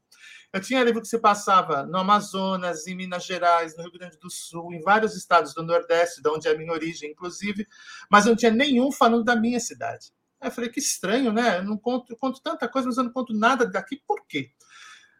Eu 0.53 0.61
tinha 0.61 0.83
livro 0.83 1.01
que 1.01 1.07
se 1.07 1.19
passava 1.19 1.85
no 1.85 1.97
Amazonas, 1.97 2.87
em 2.87 2.95
Minas 2.95 3.25
Gerais, 3.25 3.75
no 3.75 3.83
Rio 3.83 3.91
Grande 3.91 4.17
do 4.17 4.29
Sul, 4.29 4.73
em 4.73 4.81
vários 4.81 5.15
estados 5.15 5.53
do 5.53 5.61
Nordeste, 5.61 6.21
de 6.21 6.29
onde 6.29 6.47
é 6.47 6.51
a 6.51 6.57
minha 6.57 6.71
origem, 6.71 7.11
inclusive, 7.11 7.67
mas 8.09 8.25
não 8.25 8.35
tinha 8.35 8.51
nenhum 8.51 8.91
falando 8.91 9.25
da 9.25 9.35
minha 9.35 9.59
cidade. 9.59 10.13
Aí 10.39 10.47
eu 10.47 10.53
falei, 10.53 10.69
que 10.69 10.79
estranho, 10.79 11.33
né? 11.33 11.57
Eu 11.57 11.63
não 11.63 11.77
conto, 11.77 12.13
eu 12.13 12.17
conto 12.17 12.41
tanta 12.41 12.69
coisa, 12.69 12.87
mas 12.87 12.97
eu 12.97 13.03
não 13.03 13.11
conto 13.11 13.33
nada 13.33 13.65
daqui, 13.65 14.01
por 14.07 14.25
quê? 14.25 14.51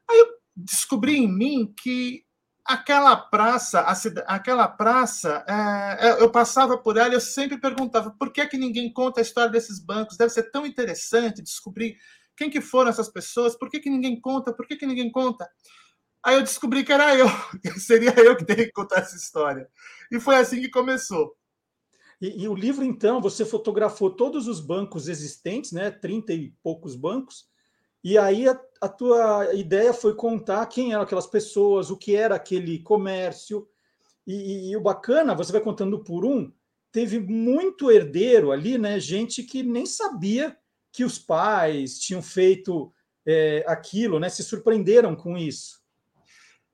Aí 0.10 0.20
eu 0.20 0.28
descobri 0.56 1.18
em 1.18 1.28
mim 1.28 1.74
que 1.76 2.25
aquela 2.66 3.16
praça, 3.16 3.86
aquela 4.26 4.68
praça, 4.68 5.46
é, 5.48 6.08
é, 6.08 6.22
eu 6.22 6.32
passava 6.32 6.78
por 6.78 6.98
ela 6.98 7.10
e 7.10 7.14
eu 7.14 7.22
sempre 7.22 7.60
perguntava 7.60 8.10
por 8.18 8.34
que, 8.34 8.46
que 8.48 8.58
ninguém 8.58 8.92
conta 8.92 9.22
a 9.22 9.24
história 9.24 9.52
desses 9.52 9.80
bancos? 9.80 10.18
Deve 10.18 10.34
ser 10.34 10.50
tão 10.52 10.66
interessante 10.66 11.44
descobrir 11.44 11.96
quem 12.36 12.50
que 12.50 12.60
foram 12.60 12.90
essas 12.90 13.08
pessoas, 13.08 13.56
por 13.56 13.70
que, 13.70 13.80
que 13.80 13.90
ninguém 13.90 14.20
conta, 14.20 14.52
por 14.52 14.68
que, 14.68 14.76
que 14.76 14.88
ninguém 14.88 15.12
conta? 15.12 15.48
Aí 16.24 16.36
eu 16.36 16.42
descobri 16.42 16.84
que 16.84 16.92
era 16.92 17.16
eu, 17.16 17.28
seria 17.78 18.14
eu 18.20 18.36
que 18.36 18.44
teria 18.44 18.66
que 18.66 18.72
contar 18.72 19.02
essa 19.02 19.16
história. 19.16 19.70
E 20.12 20.20
foi 20.20 20.36
assim 20.36 20.60
que 20.60 20.70
começou. 20.70 21.38
E, 22.20 22.44
e, 22.44 22.48
o 22.48 22.56
livro, 22.56 22.84
então, 22.84 23.22
você 23.22 23.46
fotografou 23.46 24.10
todos 24.10 24.48
os 24.48 24.60
bancos 24.60 25.08
existentes, 25.08 25.72
né? 25.72 25.92
30 25.92 26.34
e 26.34 26.54
poucos 26.64 26.96
bancos, 26.96 27.48
e 28.06 28.20
aí 28.20 28.48
a, 28.48 28.56
a, 28.82 28.88
tua 28.88 29.52
ideia 29.56 29.92
foi 29.92 30.14
contar 30.14 30.68
quem 30.68 30.94
eram 30.94 31.02
aquelas 31.02 31.26
pessoas, 31.26 31.90
o 31.90 31.98
que 31.98 32.16
era 32.16 32.36
aquele 32.36 32.78
comércio. 32.78 33.68
E, 34.28 34.36
e, 34.36 34.70
e, 34.70 34.78
o 34.78 34.82
bacana, 34.82 35.34
você 35.34 35.52
vai 35.52 35.60
contando 35.60 36.04
por 36.04 36.24
um, 36.24 36.54
teve 36.92 37.20
muito 37.20 37.90
herdeiro 37.90 38.52
ali, 38.52 38.78
né? 38.78 39.00
Gente 39.00 39.42
que 39.42 39.64
nem 39.64 39.88
sabia 39.88 40.56
que 40.92 41.04
os 41.04 41.18
pais 41.18 41.98
tinham 41.98 42.22
feito 42.22 42.94
é, 43.26 43.66
aquilo, 43.68 44.20
né? 44.20 44.30
Se 44.30 44.44
surpreenderam 44.44 45.16
com 45.16 45.36
isso. 45.36 45.82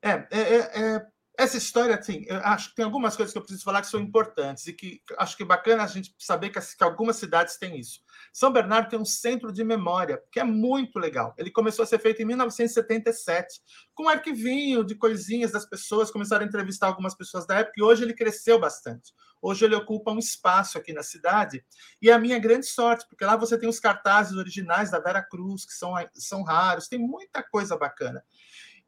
É, 0.02 0.10
é, 0.30 0.38
é, 0.38 0.58
é 0.58 1.06
essa 1.38 1.56
história, 1.56 1.94
assim, 1.94 2.26
acho 2.28 2.68
que 2.68 2.76
tem 2.76 2.84
algumas 2.84 3.16
coisas 3.16 3.32
que 3.32 3.38
eu 3.38 3.42
preciso 3.42 3.64
falar 3.64 3.80
que 3.80 3.88
são 3.88 4.00
importantes 4.00 4.66
e 4.66 4.74
que 4.74 5.00
acho 5.16 5.34
que 5.34 5.44
é 5.44 5.46
bacana 5.46 5.82
a 5.82 5.86
gente 5.86 6.14
saber 6.18 6.50
que, 6.50 6.60
que 6.60 6.84
algumas 6.84 7.16
cidades 7.16 7.56
têm 7.56 7.80
isso. 7.80 8.02
São 8.32 8.50
Bernardo 8.50 8.88
tem 8.88 8.98
um 8.98 9.04
centro 9.04 9.52
de 9.52 9.62
memória, 9.62 10.22
que 10.32 10.40
é 10.40 10.44
muito 10.44 10.98
legal. 10.98 11.34
Ele 11.36 11.50
começou 11.50 11.82
a 11.82 11.86
ser 11.86 11.98
feito 11.98 12.22
em 12.22 12.24
1977, 12.24 13.60
com 13.94 14.04
um 14.04 14.08
arquivinho 14.08 14.82
de 14.82 14.94
coisinhas 14.94 15.52
das 15.52 15.66
pessoas, 15.66 16.10
começaram 16.10 16.44
a 16.44 16.48
entrevistar 16.48 16.86
algumas 16.86 17.14
pessoas 17.14 17.46
da 17.46 17.56
época, 17.56 17.74
e 17.76 17.82
hoje 17.82 18.02
ele 18.02 18.14
cresceu 18.14 18.58
bastante. 18.58 19.12
Hoje 19.42 19.64
ele 19.64 19.74
ocupa 19.74 20.12
um 20.12 20.18
espaço 20.18 20.78
aqui 20.78 20.94
na 20.94 21.02
cidade, 21.02 21.62
e 22.00 22.08
é 22.08 22.12
a 22.14 22.18
minha 22.18 22.38
grande 22.38 22.66
sorte, 22.66 23.06
porque 23.06 23.24
lá 23.24 23.36
você 23.36 23.58
tem 23.58 23.68
os 23.68 23.78
cartazes 23.78 24.36
originais 24.36 24.90
da 24.90 24.98
Vera 24.98 25.22
Cruz, 25.22 25.66
que 25.66 25.72
são, 25.72 25.92
são 26.14 26.42
raros, 26.42 26.88
tem 26.88 26.98
muita 26.98 27.42
coisa 27.42 27.76
bacana. 27.76 28.24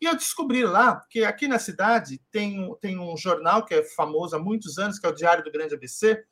E 0.01 0.07
eu 0.07 0.15
descobri 0.15 0.65
lá 0.65 1.01
que 1.09 1.25
aqui 1.25 1.47
na 1.49 1.59
cidade 1.59 2.21
tem, 2.31 2.75
tem 2.81 2.99
um 2.99 3.17
jornal 3.17 3.65
que 3.65 3.75
é 3.75 3.83
famoso 3.83 4.37
há 4.37 4.39
muitos 4.39 4.77
anos, 4.79 4.99
que 4.99 5.07
é 5.07 5.09
o 5.09 5.15
Diário 5.15 5.45
do 5.45 5.53
Grande 5.53 5.75
ABC, 5.75 6.23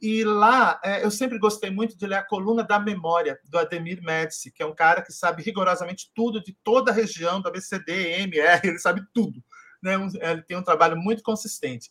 e 0.00 0.22
lá 0.24 0.80
é, 0.84 1.04
eu 1.04 1.10
sempre 1.10 1.38
gostei 1.38 1.70
muito 1.70 1.96
de 1.96 2.06
ler 2.06 2.16
a 2.16 2.24
coluna 2.24 2.62
da 2.62 2.78
memória 2.78 3.38
do 3.44 3.58
Ademir 3.58 4.02
Médici, 4.02 4.52
que 4.52 4.62
é 4.62 4.66
um 4.66 4.74
cara 4.74 5.02
que 5.02 5.12
sabe 5.12 5.42
rigorosamente 5.42 6.10
tudo 6.14 6.42
de 6.42 6.56
toda 6.62 6.90
a 6.90 6.94
região 6.94 7.40
do 7.40 7.48
ABCD, 7.48 8.20
MR, 8.20 8.60
ele 8.68 8.78
sabe 8.78 9.02
tudo. 9.12 9.42
Né? 9.82 9.94
Ele 10.20 10.42
tem 10.42 10.56
um 10.56 10.62
trabalho 10.62 10.96
muito 10.96 11.22
consistente. 11.22 11.90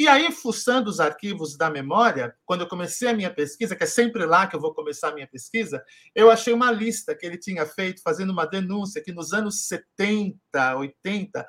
E 0.00 0.08
aí, 0.08 0.32
fuçando 0.32 0.88
os 0.88 0.98
arquivos 0.98 1.58
da 1.58 1.68
memória, 1.68 2.34
quando 2.46 2.62
eu 2.62 2.66
comecei 2.66 3.06
a 3.06 3.12
minha 3.12 3.30
pesquisa, 3.30 3.76
que 3.76 3.84
é 3.84 3.86
sempre 3.86 4.24
lá 4.24 4.46
que 4.46 4.56
eu 4.56 4.60
vou 4.60 4.72
começar 4.72 5.10
a 5.10 5.14
minha 5.14 5.28
pesquisa, 5.28 5.84
eu 6.14 6.30
achei 6.30 6.54
uma 6.54 6.70
lista 6.70 7.14
que 7.14 7.26
ele 7.26 7.36
tinha 7.36 7.66
feito 7.66 8.00
fazendo 8.02 8.30
uma 8.30 8.46
denúncia 8.46 9.02
que 9.02 9.12
nos 9.12 9.34
anos 9.34 9.66
70, 9.66 10.38
80, 10.78 11.46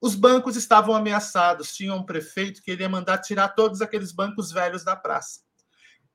os 0.00 0.14
bancos 0.14 0.56
estavam 0.56 0.94
ameaçados, 0.94 1.74
tinha 1.74 1.94
um 1.94 2.04
prefeito 2.04 2.62
que 2.62 2.70
ele 2.70 2.82
ia 2.82 2.88
mandar 2.88 3.18
tirar 3.18 3.48
todos 3.48 3.82
aqueles 3.82 4.12
bancos 4.12 4.52
velhos 4.52 4.84
da 4.84 4.94
praça. 4.94 5.40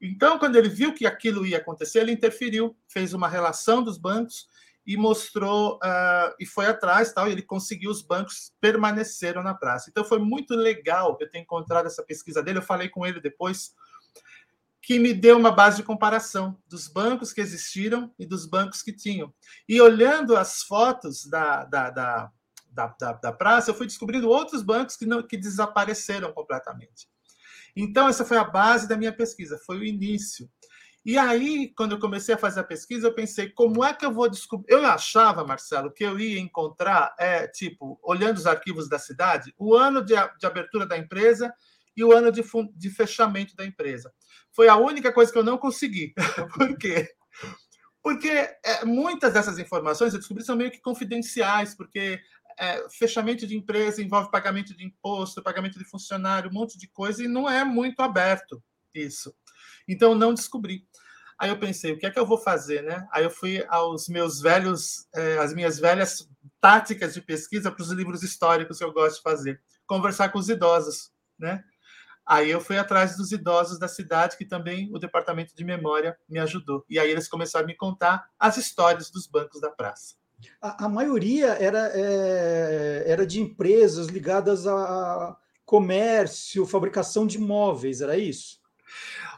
Então, 0.01 0.37
quando 0.37 0.55
ele 0.55 0.69
viu 0.69 0.93
que 0.93 1.05
aquilo 1.05 1.45
ia 1.45 1.57
acontecer, 1.57 1.99
ele 1.99 2.11
interferiu, 2.11 2.75
fez 2.87 3.13
uma 3.13 3.27
relação 3.27 3.81
dos 3.81 3.97
bancos 3.97 4.47
e 4.85 4.97
mostrou 4.97 5.75
uh, 5.75 6.35
e 6.39 6.45
foi 6.45 6.65
atrás 6.65 7.13
tal 7.13 7.27
e 7.27 7.31
ele 7.31 7.41
conseguiu 7.41 7.89
os 7.89 8.01
bancos 8.01 8.53
permaneceram 8.59 9.41
na 9.41 9.53
praça. 9.53 9.89
Então 9.89 10.03
foi 10.03 10.19
muito 10.19 10.53
legal 10.55 11.17
eu 11.19 11.29
ter 11.29 11.39
encontrado 11.39 11.85
essa 11.85 12.03
pesquisa 12.03 12.43
dele. 12.43 12.59
Eu 12.59 12.63
falei 12.63 12.89
com 12.89 13.05
ele 13.05 13.21
depois 13.21 13.73
que 14.81 14.99
me 14.99 15.13
deu 15.13 15.37
uma 15.37 15.51
base 15.51 15.77
de 15.77 15.83
comparação 15.83 16.57
dos 16.67 16.89
bancos 16.89 17.31
que 17.31 17.39
existiram 17.39 18.13
e 18.19 18.25
dos 18.25 18.45
bancos 18.45 18.83
que 18.83 18.91
tinham. 18.91 19.33
E 19.69 19.79
olhando 19.79 20.35
as 20.35 20.61
fotos 20.63 21.25
da, 21.25 21.63
da, 21.63 21.89
da, 21.89 22.31
da, 22.73 22.87
da, 22.99 23.13
da 23.13 23.31
praça 23.31 23.71
eu 23.71 23.75
fui 23.75 23.87
descobrindo 23.87 24.29
outros 24.29 24.61
bancos 24.61 24.95
que 24.95 25.05
não 25.05 25.21
que 25.21 25.37
desapareceram 25.37 26.31
completamente 26.33 27.07
então 27.75 28.07
essa 28.07 28.25
foi 28.25 28.37
a 28.37 28.43
base 28.43 28.87
da 28.87 28.97
minha 28.97 29.13
pesquisa 29.13 29.59
foi 29.65 29.79
o 29.79 29.83
início 29.83 30.49
e 31.05 31.17
aí, 31.17 31.73
quando 31.75 31.91
eu 31.91 31.99
comecei 31.99 32.33
a 32.33 32.37
fazer 32.37 32.61
a 32.61 32.63
pesquisa, 32.63 33.07
eu 33.07 33.13
pensei, 33.13 33.49
como 33.49 33.83
é 33.83 33.93
que 33.93 34.05
eu 34.05 34.11
vou 34.11 34.29
descobrir? 34.29 34.73
Eu 34.73 34.85
achava, 34.85 35.45
Marcelo, 35.45 35.91
que 35.91 36.03
eu 36.03 36.17
ia 36.17 36.39
encontrar, 36.39 37.13
é, 37.19 37.45
tipo, 37.45 37.99
olhando 38.01 38.37
os 38.37 38.47
arquivos 38.47 38.87
da 38.87 38.97
cidade, 38.97 39.53
o 39.57 39.75
ano 39.75 40.01
de, 40.01 40.13
de 40.39 40.45
abertura 40.45 40.85
da 40.85 40.97
empresa 40.97 41.53
e 41.95 42.05
o 42.05 42.13
ano 42.13 42.31
de, 42.31 42.41
de 42.75 42.89
fechamento 42.89 43.53
da 43.53 43.65
empresa. 43.65 44.13
Foi 44.53 44.69
a 44.69 44.77
única 44.77 45.11
coisa 45.11 45.29
que 45.29 45.37
eu 45.37 45.43
não 45.43 45.57
consegui. 45.57 46.13
Por 46.55 46.77
quê? 46.77 47.13
Porque 48.01 48.29
é, 48.29 48.85
muitas 48.85 49.33
dessas 49.33 49.59
informações 49.59 50.13
eu 50.13 50.19
descobri 50.19 50.43
são 50.43 50.55
meio 50.55 50.71
que 50.71 50.81
confidenciais, 50.81 51.75
porque 51.75 52.21
é, 52.57 52.87
fechamento 52.89 53.45
de 53.47 53.55
empresa 53.55 54.01
envolve 54.01 54.31
pagamento 54.31 54.75
de 54.75 54.85
imposto, 54.85 55.43
pagamento 55.43 55.77
de 55.77 55.85
funcionário, 55.85 56.49
um 56.49 56.53
monte 56.53 56.77
de 56.77 56.87
coisa, 56.87 57.23
e 57.23 57.27
não 57.27 57.49
é 57.49 57.63
muito 57.63 58.01
aberto 58.01 58.61
isso. 58.93 59.33
Então, 59.87 60.15
não 60.15 60.33
descobri. 60.33 60.87
Aí 61.37 61.49
eu 61.49 61.59
pensei, 61.59 61.91
o 61.91 61.97
que 61.97 62.05
é 62.05 62.11
que 62.11 62.19
eu 62.19 62.25
vou 62.25 62.37
fazer, 62.37 62.83
né? 62.83 63.07
Aí 63.11 63.23
eu 63.23 63.31
fui 63.31 63.65
aos 63.67 64.07
meus 64.07 64.39
velhos, 64.39 65.07
eh, 65.13 65.37
as 65.39 65.53
minhas 65.53 65.79
velhas 65.79 66.29
táticas 66.61 67.13
de 67.13 67.21
pesquisa 67.21 67.71
para 67.71 67.81
os 67.81 67.91
livros 67.91 68.23
históricos 68.23 68.77
que 68.77 68.83
eu 68.83 68.93
gosto 68.93 69.17
de 69.17 69.23
fazer, 69.23 69.61
conversar 69.85 70.29
com 70.29 70.39
os 70.39 70.47
idosos, 70.47 71.11
né? 71.37 71.63
Aí 72.25 72.49
eu 72.49 72.61
fui 72.61 72.77
atrás 72.77 73.17
dos 73.17 73.31
idosos 73.33 73.77
da 73.77 73.87
cidade, 73.87 74.37
que 74.37 74.45
também 74.45 74.89
o 74.93 74.99
departamento 74.99 75.53
de 75.53 75.65
memória 75.65 76.17
me 76.29 76.39
ajudou. 76.39 76.85
E 76.89 76.97
aí 76.97 77.11
eles 77.11 77.27
começaram 77.27 77.65
a 77.65 77.67
me 77.67 77.75
contar 77.75 78.29
as 78.39 78.55
histórias 78.55 79.11
dos 79.11 79.27
bancos 79.27 79.59
da 79.59 79.69
praça. 79.69 80.15
A, 80.61 80.85
a 80.85 80.89
maioria 80.89 81.57
era, 81.59 81.91
é, 81.93 83.03
era 83.07 83.25
de 83.25 83.41
empresas 83.41 84.07
ligadas 84.07 84.67
a 84.67 85.37
comércio, 85.65 86.65
fabricação 86.65 87.25
de 87.25 87.39
móveis, 87.39 88.01
era 88.01 88.17
isso? 88.17 88.61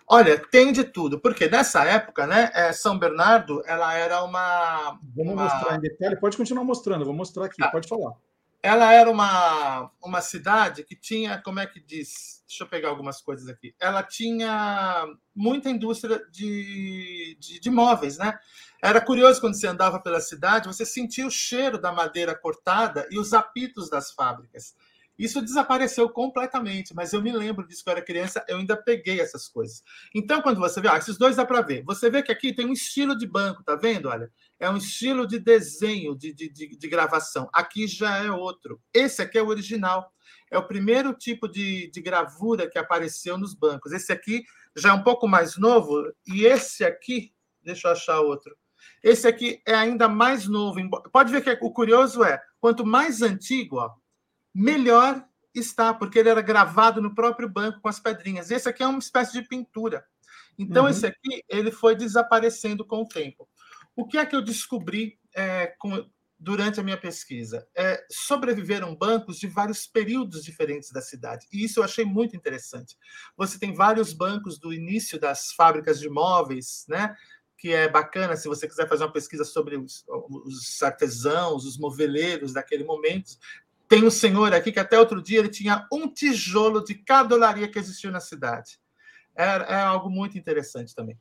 Olha, 0.07 0.37
tem 0.37 0.71
de 0.71 0.83
tudo, 0.83 1.19
porque 1.19 1.49
nessa 1.49 1.83
época, 1.83 2.27
né, 2.27 2.51
é, 2.53 2.71
São 2.71 2.97
Bernardo, 2.97 3.63
ela 3.65 3.93
era 3.95 4.23
uma. 4.23 4.99
Vamos 5.15 5.33
uma... 5.33 5.43
mostrar 5.43 5.77
em 5.77 5.79
detalhe, 5.79 6.19
pode 6.19 6.37
continuar 6.37 6.63
mostrando, 6.63 7.05
vou 7.05 7.13
mostrar 7.13 7.45
aqui, 7.45 7.63
ah, 7.63 7.69
pode 7.69 7.87
falar. 7.87 8.13
Ela 8.61 8.93
era 8.93 9.09
uma, 9.09 9.91
uma 10.03 10.21
cidade 10.21 10.83
que 10.83 10.95
tinha, 10.95 11.41
como 11.41 11.59
é 11.59 11.65
que 11.65 11.79
diz? 11.79 12.43
Deixa 12.47 12.63
eu 12.63 12.67
pegar 12.67 12.89
algumas 12.89 13.21
coisas 13.21 13.47
aqui. 13.47 13.75
Ela 13.79 14.03
tinha 14.03 15.05
muita 15.35 15.69
indústria 15.69 16.21
de, 16.31 17.37
de, 17.39 17.59
de 17.59 17.69
móveis, 17.69 18.17
né? 18.17 18.37
Era 18.85 19.01
curioso 19.01 19.41
quando 19.41 19.55
você 19.55 19.65
andava 19.65 19.99
pela 19.99 20.19
cidade, 20.19 20.67
você 20.67 20.85
sentia 20.85 21.25
o 21.25 21.31
cheiro 21.31 21.81
da 21.81 21.91
madeira 21.91 22.35
cortada 22.35 23.07
e 23.09 23.17
os 23.17 23.33
apitos 23.33 23.89
das 23.89 24.11
fábricas. 24.11 24.75
Isso 25.17 25.41
desapareceu 25.41 26.07
completamente, 26.07 26.93
mas 26.93 27.11
eu 27.11 27.19
me 27.19 27.31
lembro 27.31 27.67
disso 27.67 27.83
quando 27.83 27.95
eu 27.95 27.97
era 27.97 28.05
criança, 28.05 28.45
eu 28.47 28.57
ainda 28.57 28.77
peguei 28.77 29.19
essas 29.19 29.47
coisas. 29.47 29.81
Então, 30.13 30.39
quando 30.39 30.59
você 30.59 30.79
vê, 30.79 30.87
ah, 30.87 30.97
esses 30.99 31.17
dois 31.17 31.35
dá 31.35 31.43
para 31.43 31.61
ver. 31.61 31.83
Você 31.83 32.11
vê 32.11 32.21
que 32.21 32.31
aqui 32.31 32.53
tem 32.53 32.67
um 32.67 32.73
estilo 32.73 33.17
de 33.17 33.25
banco, 33.25 33.63
tá 33.63 33.75
vendo? 33.75 34.07
Olha, 34.07 34.31
é 34.59 34.69
um 34.69 34.77
estilo 34.77 35.25
de 35.25 35.39
desenho, 35.39 36.15
de, 36.15 36.31
de, 36.31 36.47
de, 36.47 36.77
de 36.77 36.87
gravação. 36.87 37.49
Aqui 37.51 37.87
já 37.87 38.23
é 38.23 38.29
outro. 38.29 38.79
Esse 38.93 39.19
aqui 39.19 39.39
é 39.39 39.41
o 39.41 39.47
original. 39.47 40.13
É 40.51 40.59
o 40.59 40.67
primeiro 40.67 41.11
tipo 41.11 41.47
de, 41.47 41.89
de 41.89 42.01
gravura 42.03 42.69
que 42.69 42.77
apareceu 42.77 43.35
nos 43.35 43.55
bancos. 43.55 43.91
Esse 43.91 44.13
aqui 44.13 44.43
já 44.75 44.89
é 44.89 44.93
um 44.93 45.01
pouco 45.01 45.27
mais 45.27 45.57
novo, 45.57 46.13
e 46.27 46.45
esse 46.45 46.85
aqui, 46.85 47.33
deixa 47.63 47.87
eu 47.87 47.93
achar 47.93 48.19
outro. 48.19 48.55
Esse 49.05 49.27
aqui 49.27 49.61
é 49.67 49.75
ainda 49.75 50.09
mais 50.09 50.47
novo. 50.47 50.79
Pode 51.13 51.31
ver 51.31 51.43
que 51.43 51.63
o 51.63 51.69
curioso 51.69 52.23
é, 52.23 52.41
quanto 52.59 52.83
mais 52.83 53.21
antigo, 53.21 53.77
ó, 53.77 53.93
melhor 54.51 55.23
está, 55.53 55.93
porque 55.93 56.17
ele 56.17 56.29
era 56.29 56.41
gravado 56.41 56.99
no 56.99 57.13
próprio 57.13 57.47
banco 57.47 57.79
com 57.81 57.87
as 57.87 57.99
pedrinhas. 57.99 58.49
Esse 58.49 58.67
aqui 58.67 58.81
é 58.81 58.87
uma 58.87 58.97
espécie 58.97 59.31
de 59.33 59.47
pintura. 59.47 60.03
Então, 60.57 60.85
uhum. 60.85 60.89
esse 60.89 61.05
aqui 61.05 61.43
ele 61.47 61.69
foi 61.69 61.95
desaparecendo 61.95 62.83
com 62.83 63.03
o 63.03 63.07
tempo. 63.07 63.47
O 63.95 64.07
que 64.07 64.17
é 64.17 64.25
que 64.25 64.35
eu 64.35 64.41
descobri 64.41 65.19
é, 65.35 65.67
com, 65.77 66.09
durante 66.39 66.79
a 66.79 66.83
minha 66.83 66.97
pesquisa? 66.97 67.67
É, 67.75 68.03
sobreviveram 68.09 68.95
bancos 68.95 69.37
de 69.37 69.45
vários 69.45 69.85
períodos 69.85 70.43
diferentes 70.43 70.89
da 70.89 71.01
cidade. 71.01 71.45
E 71.53 71.63
isso 71.63 71.79
eu 71.79 71.83
achei 71.83 72.05
muito 72.05 72.35
interessante. 72.35 72.97
Você 73.37 73.59
tem 73.59 73.71
vários 73.71 74.13
bancos 74.13 74.57
do 74.57 74.73
início 74.73 75.19
das 75.19 75.51
fábricas 75.51 75.99
de 75.99 76.09
móveis, 76.09 76.85
né? 76.89 77.15
Que 77.57 77.73
é 77.73 77.87
bacana 77.87 78.35
se 78.35 78.47
você 78.47 78.67
quiser 78.67 78.87
fazer 78.87 79.03
uma 79.03 79.11
pesquisa 79.11 79.43
sobre 79.43 79.77
os, 79.77 80.03
os 80.29 80.81
artesãos, 80.83 81.65
os 81.65 81.77
moveleiros 81.77 82.53
daquele 82.53 82.83
momento. 82.83 83.31
Tem 83.87 84.03
um 84.03 84.09
senhor 84.09 84.53
aqui 84.53 84.71
que 84.71 84.79
até 84.79 84.99
outro 84.99 85.21
dia 85.21 85.39
ele 85.39 85.49
tinha 85.49 85.87
um 85.91 86.07
tijolo 86.07 86.83
de 86.83 86.95
cada 86.95 87.35
olaria 87.35 87.67
que 87.67 87.79
existiu 87.79 88.11
na 88.11 88.19
cidade. 88.19 88.79
É, 89.35 89.75
algo 89.81 90.09
muito 90.09 90.37
interessante 90.37 90.95
também. 90.95 91.17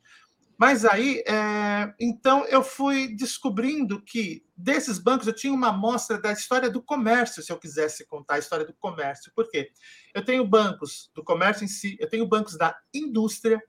Mas 0.57 0.85
aí, 0.85 1.23
é, 1.26 1.93
então, 1.99 2.45
eu 2.47 2.62
fui 2.62 3.09
descobrindo 3.09 4.00
que 4.00 4.45
desses 4.57 5.00
bancos 5.00 5.26
eu 5.26 5.35
tinha 5.35 5.53
uma 5.53 5.69
amostra 5.69 6.21
da 6.21 6.33
história 6.33 6.71
do 6.71 6.81
comércio, 6.81 7.43
se 7.43 7.50
eu 7.53 7.59
quisesse 7.59 8.07
contar 8.07 8.35
a 8.37 8.38
história 8.38 8.64
do 8.64 8.73
comércio. 8.75 9.33
Por 9.35 9.50
quê? 9.50 9.73
Eu 10.14 10.25
tenho 10.25 10.47
bancos 10.47 11.11
do 11.12 11.25
comércio 11.25 11.64
em 11.64 11.69
si, 11.69 11.97
eu 11.99 12.09
tenho 12.09 12.26
bancos 12.26 12.57
da 12.57 12.76
indústria, 12.95 13.61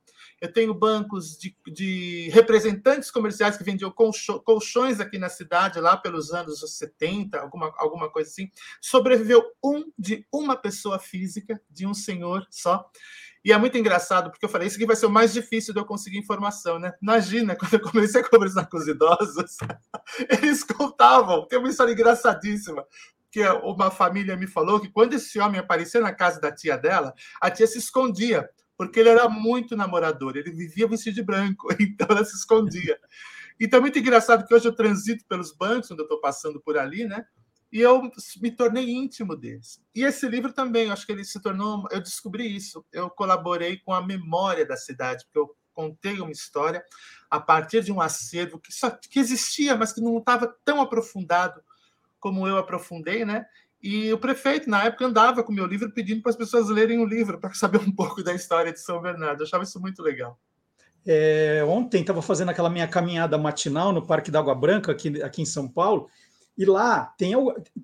eu 0.45 0.53
tenho 0.53 0.73
bancos 0.73 1.37
de, 1.37 1.55
de 1.67 2.29
representantes 2.31 3.09
comerciais 3.09 3.57
que 3.57 3.63
vendiam 3.63 3.91
colchões 3.91 4.99
aqui 4.99 5.17
na 5.17 5.29
cidade, 5.29 5.79
lá 5.79 5.97
pelos 5.97 6.31
anos 6.31 6.59
70, 6.59 7.39
alguma, 7.39 7.73
alguma 7.77 8.09
coisa 8.09 8.29
assim. 8.29 8.49
Sobreviveu 8.79 9.43
um 9.63 9.91
de 9.97 10.25
uma 10.31 10.55
pessoa 10.55 10.99
física, 10.99 11.59
de 11.69 11.87
um 11.87 11.93
senhor 11.93 12.45
só. 12.49 12.89
E 13.43 13.51
é 13.51 13.57
muito 13.57 13.77
engraçado, 13.77 14.31
porque 14.31 14.45
eu 14.45 14.49
falei, 14.49 14.67
isso 14.67 14.77
aqui 14.77 14.85
vai 14.85 14.95
ser 14.95 15.05
o 15.05 15.11
mais 15.11 15.33
difícil 15.33 15.73
de 15.73 15.79
eu 15.79 15.85
conseguir 15.85 16.17
informação, 16.17 16.79
né? 16.79 16.93
Imagina, 17.01 17.55
quando 17.59 17.73
eu 17.73 17.81
comecei 17.81 18.21
a 18.21 18.29
conversar 18.29 18.65
com 18.67 18.77
os 18.77 18.87
idosos, 18.87 19.57
eles 20.29 20.63
contavam, 20.63 21.47
tem 21.47 21.59
uma 21.59 21.69
história 21.69 21.91
engraçadíssima, 21.91 22.83
que 23.31 23.45
uma 23.47 23.91
família 23.91 24.37
me 24.37 24.47
falou 24.47 24.79
que 24.79 24.89
quando 24.89 25.13
esse 25.13 25.39
homem 25.39 25.59
aparecia 25.59 26.01
na 26.01 26.13
casa 26.13 26.39
da 26.39 26.51
tia 26.51 26.77
dela, 26.77 27.13
a 27.41 27.51
tia 27.51 27.67
se 27.67 27.77
escondia, 27.77 28.49
porque 28.77 28.99
ele 28.99 29.09
era 29.09 29.29
muito 29.29 29.75
namorador, 29.75 30.35
ele 30.35 30.51
vivia 30.51 30.87
vestido 30.87 31.15
de 31.15 31.23
branco, 31.23 31.67
então 31.79 32.07
ela 32.09 32.25
se 32.25 32.35
escondia. 32.35 32.99
Então 33.59 33.81
muito 33.81 33.97
engraçado 33.97 34.45
que 34.45 34.53
hoje 34.53 34.67
eu 34.67 34.75
transito 34.75 35.25
pelos 35.27 35.55
bancos, 35.55 35.89
onde 35.91 36.01
eu 36.01 36.05
estou 36.05 36.19
passando 36.19 36.59
por 36.59 36.77
ali, 36.77 37.05
né? 37.05 37.25
e 37.75 37.81
eu 37.81 38.09
me 38.41 38.51
tornei 38.51 38.89
íntimo 38.89 39.35
deles. 39.35 39.83
E 39.93 40.05
esse 40.05 40.25
livro 40.29 40.53
também, 40.53 40.89
acho 40.89 41.05
que 41.05 41.11
ele 41.11 41.25
se 41.25 41.41
tornou. 41.41 41.85
Eu 41.91 41.99
descobri 41.99 42.55
isso. 42.55 42.85
Eu 42.89 43.09
colaborei 43.09 43.77
com 43.79 43.91
a 43.91 44.01
memória 44.01 44.65
da 44.65 44.77
cidade, 44.77 45.25
porque 45.25 45.39
eu 45.39 45.53
contei 45.73 46.21
uma 46.21 46.31
história 46.31 46.81
a 47.29 47.37
partir 47.37 47.83
de 47.83 47.91
um 47.91 47.99
acervo 47.99 48.61
que 48.61 48.71
só 48.71 48.89
que 48.89 49.19
existia, 49.19 49.75
mas 49.75 49.91
que 49.91 49.99
não 49.99 50.17
estava 50.19 50.55
tão 50.63 50.79
aprofundado 50.79 51.61
como 52.17 52.47
eu 52.47 52.57
aprofundei, 52.57 53.25
né? 53.25 53.45
E 53.85 54.11
o 54.11 54.17
prefeito, 54.17 54.67
na 54.67 54.83
época, 54.83 55.05
andava 55.05 55.43
com 55.43 55.51
o 55.51 55.55
meu 55.55 55.67
livro 55.67 55.91
pedindo 55.91 56.19
para 56.23 56.31
as 56.31 56.35
pessoas 56.35 56.69
lerem 56.69 56.97
o 56.97 57.05
livro, 57.05 57.39
para 57.39 57.53
saber 57.53 57.79
um 57.79 57.91
pouco 57.93 58.23
da 58.23 58.33
história 58.33 58.73
de 58.73 58.79
São 58.79 58.99
Bernardo. 58.99 59.41
Eu 59.41 59.45
achava 59.45 59.63
isso 59.63 59.79
muito 59.79 60.01
legal. 60.01 60.39
É, 61.05 61.63
ontem 61.67 62.01
estava 62.01 62.19
fazendo 62.19 62.49
aquela 62.49 62.67
minha 62.67 62.87
caminhada 62.87 63.37
matinal 63.37 63.93
no 63.93 64.03
Parque 64.03 64.31
da 64.31 64.39
Água 64.39 64.55
Branca, 64.55 64.91
aqui, 64.91 65.21
aqui 65.21 65.43
em 65.43 65.45
São 65.45 65.67
Paulo, 65.67 66.09
e 66.57 66.65
lá 66.65 67.13
tem, 67.15 67.33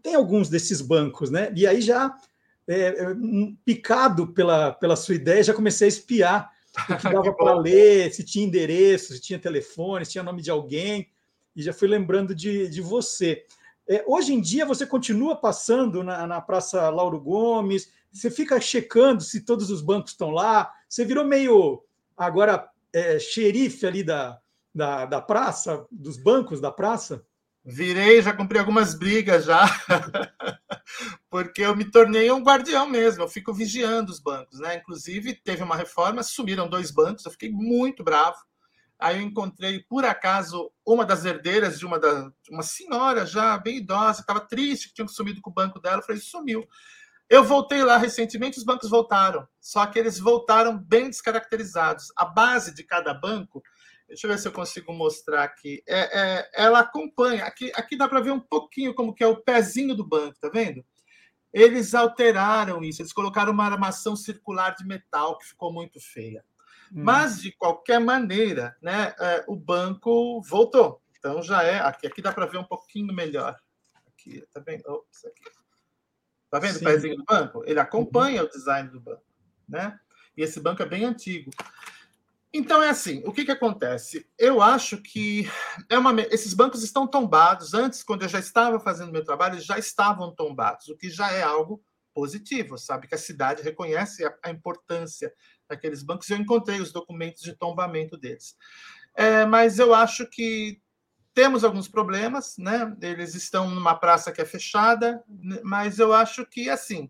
tem 0.02 0.16
alguns 0.16 0.50
desses 0.50 0.82
bancos, 0.82 1.30
né? 1.30 1.54
E 1.56 1.68
aí 1.68 1.80
já, 1.82 2.12
é, 2.68 3.04
é 3.04 3.16
picado 3.64 4.34
pela, 4.34 4.72
pela 4.72 4.96
sua 4.96 5.14
ideia, 5.14 5.44
já 5.44 5.54
comecei 5.54 5.86
a 5.86 5.90
espiar 5.90 6.52
o 6.90 6.98
que 6.98 7.04
dava 7.14 7.32
para 7.32 7.54
ler, 7.54 8.12
se 8.12 8.24
tinha 8.24 8.44
endereço, 8.44 9.14
se 9.14 9.22
tinha 9.22 9.38
telefone, 9.38 10.04
se 10.04 10.14
tinha 10.14 10.24
nome 10.24 10.42
de 10.42 10.50
alguém, 10.50 11.08
e 11.56 11.62
já 11.62 11.72
fui 11.72 11.88
lembrando 11.88 12.34
de, 12.34 12.68
de 12.70 12.82
você. 12.82 13.46
É, 13.92 14.06
hoje 14.08 14.34
em 14.34 14.40
dia, 14.40 14.66
você 14.66 14.86
continua 14.86 15.36
passando 15.36 16.02
na, 16.02 16.26
na 16.26 16.40
Praça 16.40 16.90
Lauro 16.90 17.20
Gomes, 17.20 17.92
você 18.10 18.32
fica 18.32 18.58
checando 18.62 19.22
se 19.22 19.42
todos 19.42 19.70
os 19.70 19.82
bancos 19.82 20.12
estão 20.12 20.30
lá, 20.30 20.74
você 20.88 21.04
virou 21.04 21.26
meio, 21.26 21.84
agora, 22.16 22.70
é, 22.94 23.20
xerife 23.20 23.86
ali 23.86 24.02
da, 24.02 24.40
da, 24.74 25.06
da 25.06 25.20
praça, 25.20 25.86
dos 25.92 26.16
bancos 26.16 26.62
da 26.62 26.72
praça? 26.72 27.26
Virei, 27.66 28.22
já 28.22 28.32
cumpri 28.32 28.58
algumas 28.60 28.96
brigas 28.96 29.44
já, 29.44 29.66
porque 31.30 31.62
eu 31.62 31.76
me 31.76 31.84
tornei 31.84 32.32
um 32.32 32.42
guardião 32.42 32.88
mesmo. 32.88 33.24
Eu 33.24 33.28
fico 33.28 33.54
vigiando 33.54 34.10
os 34.10 34.22
bancos, 34.22 34.58
né? 34.62 34.78
Inclusive, 34.78 35.34
teve 35.36 35.64
uma 35.64 35.76
reforma, 35.76 36.24
sumiram 36.24 36.70
dois 36.70 36.92
bancos, 36.92 37.26
eu 37.26 37.32
fiquei 37.32 37.52
muito 37.52 38.06
bravo. 38.06 38.38
Aí 39.02 39.18
eu 39.18 39.24
encontrei, 39.24 39.84
por 39.90 40.06
acaso, 40.06 40.72
uma 40.86 41.04
das 41.04 41.26
herdeiras 41.26 41.80
de 41.80 41.86
uma, 41.86 42.00
da, 42.00 42.32
uma 42.50 42.64
senhora 42.64 43.26
já 43.26 43.58
bem 43.58 43.78
idosa, 43.78 44.22
estava 44.22 44.40
triste 44.40 44.90
que 44.90 44.94
tinha 44.94 45.08
sumido 45.08 45.42
com 45.42 45.50
o 45.50 45.54
banco 45.54 45.80
dela. 45.80 45.98
Eu 45.98 46.04
falei, 46.04 46.22
sumiu. 46.22 46.68
Eu 47.30 47.44
voltei 47.44 47.84
lá 47.84 47.98
recentemente, 47.98 48.58
os 48.58 48.64
bancos 48.64 48.90
voltaram, 48.90 49.48
só 49.60 49.86
que 49.86 49.98
eles 49.98 50.20
voltaram 50.20 50.78
bem 50.78 51.10
descaracterizados. 51.10 52.12
A 52.16 52.26
base 52.26 52.74
de 52.76 52.84
cada 52.84 53.14
banco 53.14 53.64
Deixa 54.12 54.28
eu 54.28 54.32
ver 54.32 54.38
se 54.40 54.48
eu 54.50 54.52
consigo 54.52 54.92
mostrar 54.92 55.46
aqui. 55.46 55.82
É, 55.88 56.20
é, 56.20 56.52
ela 56.54 56.80
acompanha. 56.82 57.46
Aqui, 57.46 57.72
aqui 57.74 57.98
dá 57.98 58.10
para 58.10 58.20
ver 58.20 58.32
um 58.32 58.42
pouquinho 58.42 58.94
como 58.94 59.14
que 59.14 59.24
é 59.24 59.28
o 59.28 59.42
pezinho 59.42 59.96
do 59.96 60.06
banco, 60.06 60.38
tá 60.38 60.50
vendo? 60.50 60.84
Eles 61.54 61.96
alteraram 61.96 62.84
isso. 62.84 63.02
Eles 63.02 63.14
colocaram 63.14 63.54
uma 63.54 63.64
armação 63.64 64.14
circular 64.14 64.76
de 64.76 64.86
metal 64.86 65.38
que 65.38 65.46
ficou 65.46 65.72
muito 65.72 65.98
feia. 66.02 66.44
Hum. 66.92 67.04
Mas 67.04 67.42
de 67.42 67.52
qualquer 67.54 68.00
maneira, 68.00 68.76
né? 68.82 69.16
É, 69.20 69.46
o 69.48 69.56
banco 69.56 70.42
voltou. 70.42 71.02
Então 71.18 71.42
já 71.42 71.64
é 71.64 71.80
aqui. 71.80 72.06
Aqui 72.06 72.22
dá 72.22 72.34
para 72.34 72.46
ver 72.46 72.58
um 72.58 72.64
pouquinho 72.64 73.14
melhor. 73.14 73.58
Aqui, 74.08 74.46
tá 74.54 74.60
vendo? 74.60 74.84
Ops, 74.88 75.26
aqui. 75.26 75.44
Tá 76.50 76.60
vendo 76.60 76.80
Sim. 76.80 76.86
o 76.86 76.88
pezinho 76.88 77.16
do 77.16 77.24
banco? 77.24 77.64
Ele 77.66 77.80
acompanha 77.80 78.42
uhum. 78.42 78.48
o 78.48 78.52
design 78.52 78.90
do 78.90 79.00
banco, 79.00 79.24
né? 79.68 79.98
E 80.36 80.42
esse 80.42 80.60
banco 80.60 80.84
é 80.84 80.86
bem 80.86 81.06
antigo. 81.06 81.50
Então 82.54 82.84
é 82.84 82.90
assim, 82.90 83.24
o 83.26 83.32
que, 83.32 83.46
que 83.46 83.52
acontece? 83.52 84.28
Eu 84.38 84.62
acho 84.62 84.98
que 84.98 85.50
é 85.90 85.98
uma, 85.98 86.20
esses 86.24 86.54
bancos 86.54 86.84
estão 86.84 87.08
tombados. 87.08 87.74
Antes, 87.74 88.04
quando 88.04 88.24
eu 88.24 88.30
já 88.30 88.40
estava 88.40 88.78
fazendo 88.78 89.14
meu 89.14 89.24
trabalho, 89.24 89.56
eles 89.56 89.66
já 89.66 89.80
estavam 89.80 90.36
tombados, 90.36 90.90
o 90.90 90.98
que 90.98 91.10
já 91.10 91.32
é 91.32 91.42
algo 91.42 91.82
positivo, 92.14 92.78
sabe? 92.78 93.08
Que 93.08 93.16
a 93.16 93.18
cidade 93.18 93.64
reconhece 93.64 94.26
a, 94.26 94.36
a 94.44 94.50
importância 94.50 95.34
daqueles 95.72 96.04
bancos. 96.04 96.30
Eu 96.30 96.38
encontrei 96.38 96.80
os 96.80 96.92
documentos 96.92 97.42
de 97.42 97.54
tombamento 97.54 98.18
deles. 98.18 98.56
É, 99.16 99.46
mas 99.46 99.80
eu 99.80 99.94
acho 99.94 100.26
que 100.28 100.80
temos 101.34 101.64
alguns 101.64 101.88
problemas, 101.88 102.56
né? 102.58 102.96
Eles 103.02 103.36
estão 103.36 103.70
numa 103.70 103.96
praça 103.96 104.32
que 104.32 104.42
é 104.42 104.46
fechada, 104.46 105.24
mas 105.64 105.98
eu 106.00 106.14
acho 106.14 106.46
que 106.46 106.70
assim 106.70 107.10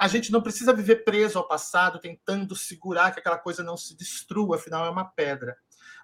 a 0.00 0.08
gente 0.08 0.32
não 0.32 0.40
precisa 0.40 0.72
viver 0.72 1.04
preso 1.04 1.36
ao 1.36 1.46
passado, 1.46 2.00
tentando 2.00 2.56
segurar 2.56 3.12
que 3.12 3.20
aquela 3.20 3.36
coisa 3.36 3.62
não 3.62 3.76
se 3.76 3.94
destrua, 3.94 4.56
afinal 4.56 4.86
é 4.86 4.90
uma 4.90 5.04
pedra. 5.04 5.54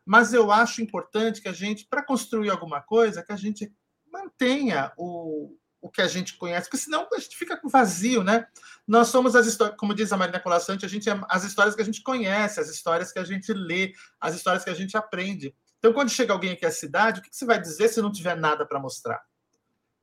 Mas 0.05 0.35
eu 0.35 0.53
acho 0.53 0.83
importante 0.83 1.41
que 1.41 1.49
a 1.49 1.53
gente, 1.53 1.87
para 1.89 2.05
construir 2.05 2.51
alguma 2.51 2.83
coisa, 2.83 3.25
que 3.25 3.33
a 3.33 3.37
gente 3.37 3.73
mantenha 4.13 4.93
o, 4.99 5.57
o 5.81 5.91
que 5.91 6.01
a 6.01 6.09
gente 6.09 6.37
conhece, 6.37 6.69
porque 6.69 6.83
senão 6.83 7.07
a 7.13 7.19
gente 7.19 7.37
fica 7.37 7.61
vazio, 7.65 8.25
né? 8.25 8.47
Nós 8.87 9.09
somos 9.09 9.37
as 9.37 9.47
histórias, 9.47 9.77
como 9.79 9.95
diz 9.95 10.13
a 10.13 10.17
Marina 10.17 10.41
Colassante, 10.41 10.85
a 10.85 10.89
gente 10.89 11.09
é 11.09 11.21
as 11.29 11.45
histórias 11.45 11.75
que 11.75 11.83
a 11.83 11.85
gente 11.85 12.03
conhece, 12.03 12.61
as 12.61 12.69
histórias 12.69 13.13
que 13.13 13.19
a 13.19 13.25
gente 13.25 13.53
lê, 13.53 13.93
as 14.21 14.35
histórias 14.35 14.65
que 14.65 14.71
a 14.71 14.75
gente 14.75 14.97
aprende. 14.97 15.55
Então, 15.79 15.93
quando 15.93 16.11
chega 16.11 16.33
alguém 16.33 16.53
aqui 16.53 16.67
à 16.67 16.71
cidade, 16.71 17.21
o 17.21 17.23
que 17.23 17.29
você 17.31 17.45
vai 17.45 17.61
dizer 17.61 17.89
se 17.89 18.03
não 18.03 18.11
tiver 18.11 18.37
nada 18.37 18.67
para 18.67 18.81
mostrar? 18.81 19.23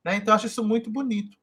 Né? 0.03 0.15
Então, 0.15 0.33
acho 0.33 0.47
isso 0.47 0.63
muito 0.63 0.89
bonito. 0.89 1.37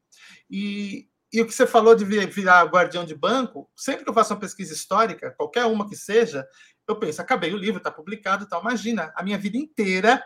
E, 0.49 1.07
e 1.31 1.41
o 1.41 1.45
que 1.45 1.53
você 1.53 1.67
falou 1.67 1.95
de 1.95 2.05
virar 2.05 2.63
guardião 2.65 3.05
de 3.05 3.15
banco, 3.15 3.69
sempre 3.75 4.03
que 4.03 4.09
eu 4.09 4.13
faço 4.13 4.33
uma 4.33 4.39
pesquisa 4.39 4.73
histórica, 4.73 5.31
qualquer 5.37 5.65
uma 5.65 5.87
que 5.87 5.95
seja, 5.95 6.47
eu 6.87 6.97
penso, 6.97 7.21
acabei 7.21 7.53
o 7.53 7.57
livro, 7.57 7.77
está 7.77 7.91
publicado 7.91 8.43
e 8.43 8.47
tal. 8.47 8.61
Imagina, 8.61 9.13
a 9.15 9.23
minha 9.23 9.37
vida 9.37 9.57
inteira, 9.57 10.23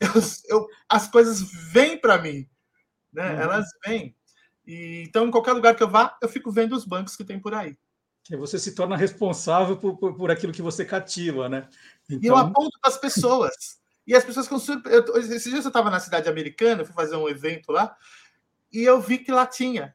eu, 0.00 0.10
eu, 0.48 0.66
as 0.88 1.08
coisas 1.08 1.42
vêm 1.72 1.98
para 1.98 2.18
mim, 2.18 2.48
né? 3.12 3.34
Uhum. 3.34 3.40
Elas 3.40 3.66
vêm. 3.84 4.14
E, 4.66 5.04
então, 5.06 5.26
em 5.26 5.30
qualquer 5.30 5.52
lugar 5.52 5.74
que 5.74 5.82
eu 5.82 5.88
vá, 5.88 6.16
eu 6.22 6.28
fico 6.28 6.50
vendo 6.50 6.74
os 6.74 6.84
bancos 6.84 7.16
que 7.16 7.24
tem 7.24 7.38
por 7.38 7.54
aí. 7.54 7.76
Que 8.24 8.36
você 8.36 8.58
se 8.58 8.74
torna 8.74 8.96
responsável 8.96 9.76
por, 9.76 9.96
por, 9.96 10.14
por 10.14 10.30
aquilo 10.30 10.52
que 10.52 10.62
você 10.62 10.84
cativa, 10.84 11.48
né? 11.48 11.68
Então... 12.08 12.20
E 12.22 12.26
eu 12.26 12.34
então 12.34 12.36
aponto 12.36 12.78
para 12.80 12.90
as 12.90 12.98
pessoas. 12.98 13.80
E 14.06 14.14
as 14.14 14.24
pessoas 14.24 14.46
ficam 14.46 14.58
surpresas. 14.58 15.30
Esses 15.30 15.50
dias 15.50 15.64
eu 15.64 15.68
estava 15.68 15.90
na 15.90 16.00
cidade 16.00 16.28
americana, 16.28 16.84
fui 16.84 16.94
fazer 16.94 17.16
um 17.16 17.28
evento 17.28 17.72
lá, 17.72 17.96
e 18.72 18.82
eu 18.82 19.00
vi 19.00 19.18
que 19.18 19.30
lá 19.30 19.46
tinha. 19.46 19.94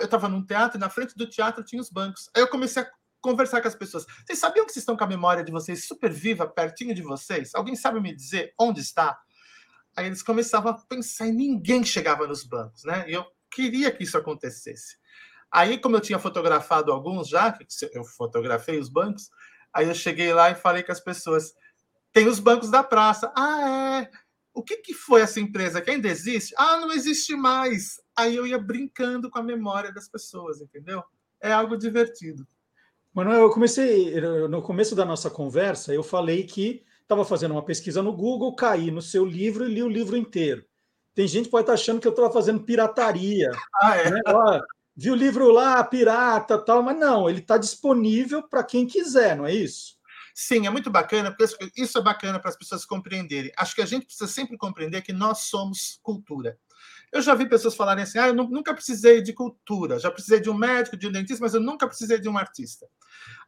eu 0.00 0.04
estava 0.04 0.28
num 0.28 0.44
teatro, 0.44 0.78
e 0.78 0.80
na 0.80 0.90
frente 0.90 1.16
do 1.16 1.28
teatro 1.28 1.62
tinha 1.62 1.80
os 1.80 1.90
bancos. 1.90 2.28
Aí 2.34 2.42
eu 2.42 2.48
comecei 2.48 2.82
a 2.82 2.90
conversar 3.20 3.60
com 3.60 3.68
as 3.68 3.74
pessoas. 3.74 4.06
Vocês 4.24 4.38
sabiam 4.38 4.66
que 4.66 4.72
vocês 4.72 4.82
estão 4.82 4.96
com 4.96 5.04
a 5.04 5.08
memória 5.08 5.44
de 5.44 5.52
vocês 5.52 5.86
super 5.86 6.12
viva, 6.12 6.46
pertinho 6.46 6.94
de 6.94 7.02
vocês? 7.02 7.54
Alguém 7.54 7.76
sabe 7.76 8.00
me 8.00 8.14
dizer 8.14 8.54
onde 8.58 8.80
está? 8.80 9.18
Aí 9.96 10.06
eles 10.06 10.22
começavam 10.22 10.72
a 10.72 10.74
pensar 10.74 11.26
e 11.26 11.32
ninguém 11.32 11.82
chegava 11.82 12.26
nos 12.26 12.44
bancos, 12.44 12.84
né? 12.84 13.08
E 13.08 13.14
eu 13.14 13.24
queria 13.50 13.90
que 13.90 14.04
isso 14.04 14.18
acontecesse. 14.18 14.98
Aí, 15.50 15.78
como 15.78 15.96
eu 15.96 16.00
tinha 16.00 16.18
fotografado 16.18 16.92
alguns 16.92 17.28
já, 17.28 17.56
eu 17.92 18.04
fotografei 18.04 18.78
os 18.78 18.90
bancos, 18.90 19.30
aí 19.72 19.88
eu 19.88 19.94
cheguei 19.94 20.34
lá 20.34 20.50
e 20.50 20.54
falei 20.54 20.82
com 20.82 20.92
as 20.92 21.00
pessoas: 21.00 21.54
tem 22.12 22.28
os 22.28 22.38
bancos 22.38 22.70
da 22.70 22.82
praça. 22.82 23.32
Ah, 23.36 24.02
é. 24.02 24.10
O 24.52 24.62
que, 24.62 24.78
que 24.78 24.94
foi 24.94 25.20
essa 25.20 25.40
empresa 25.40 25.80
que 25.80 25.90
ainda 25.90 26.08
existe? 26.08 26.54
Ah, 26.56 26.78
não 26.78 26.92
existe 26.92 27.34
mais. 27.36 28.00
Aí 28.16 28.34
eu 28.34 28.46
ia 28.46 28.58
brincando 28.58 29.30
com 29.30 29.38
a 29.38 29.42
memória 29.42 29.92
das 29.92 30.08
pessoas, 30.08 30.60
entendeu? 30.60 31.02
É 31.40 31.52
algo 31.52 31.76
divertido. 31.76 32.46
Manuel, 33.12 33.42
eu 33.42 33.50
comecei, 33.50 34.18
no 34.48 34.62
começo 34.62 34.94
da 34.94 35.04
nossa 35.04 35.30
conversa, 35.30 35.92
eu 35.92 36.02
falei 36.02 36.44
que 36.44 36.85
estava 37.06 37.24
fazendo 37.24 37.52
uma 37.52 37.64
pesquisa 37.64 38.02
no 38.02 38.12
Google, 38.12 38.54
caí 38.54 38.90
no 38.90 39.00
seu 39.00 39.24
livro 39.24 39.64
e 39.64 39.72
li 39.72 39.82
o 39.82 39.88
livro 39.88 40.16
inteiro. 40.16 40.64
Tem 41.14 41.26
gente 41.26 41.44
que 41.44 41.50
pode 41.50 41.62
estar 41.62 41.74
achando 41.74 42.00
que 42.00 42.06
eu 42.06 42.10
estava 42.10 42.30
fazendo 42.30 42.60
pirataria. 42.60 43.50
Ah, 43.82 43.96
é? 43.96 44.10
Né? 44.10 44.20
Ó, 44.26 44.60
vi 44.94 45.10
o 45.10 45.14
livro 45.14 45.50
lá, 45.50 45.82
pirata, 45.84 46.58
tal, 46.58 46.82
mas 46.82 46.98
não, 46.98 47.28
ele 47.30 47.38
está 47.38 47.56
disponível 47.56 48.42
para 48.42 48.64
quem 48.64 48.86
quiser, 48.86 49.36
não 49.36 49.46
é 49.46 49.54
isso? 49.54 49.96
Sim, 50.34 50.66
é 50.66 50.70
muito 50.70 50.90
bacana, 50.90 51.34
porque 51.34 51.70
isso 51.76 51.96
é 51.96 52.02
bacana 52.02 52.38
para 52.38 52.50
as 52.50 52.56
pessoas 52.56 52.84
compreenderem. 52.84 53.52
Acho 53.56 53.74
que 53.74 53.80
a 53.80 53.86
gente 53.86 54.04
precisa 54.04 54.26
sempre 54.26 54.58
compreender 54.58 55.00
que 55.00 55.12
nós 55.12 55.38
somos 55.40 55.98
cultura. 56.02 56.58
Eu 57.12 57.22
já 57.22 57.34
vi 57.34 57.48
pessoas 57.48 57.74
falarem 57.74 58.04
assim: 58.04 58.18
ah, 58.18 58.28
eu 58.28 58.34
nunca 58.34 58.74
precisei 58.74 59.22
de 59.22 59.32
cultura, 59.32 59.98
já 59.98 60.10
precisei 60.10 60.40
de 60.40 60.50
um 60.50 60.54
médico, 60.54 60.96
de 60.96 61.06
um 61.06 61.12
dentista, 61.12 61.44
mas 61.44 61.54
eu 61.54 61.60
nunca 61.60 61.86
precisei 61.86 62.18
de 62.18 62.28
um 62.28 62.36
artista. 62.36 62.86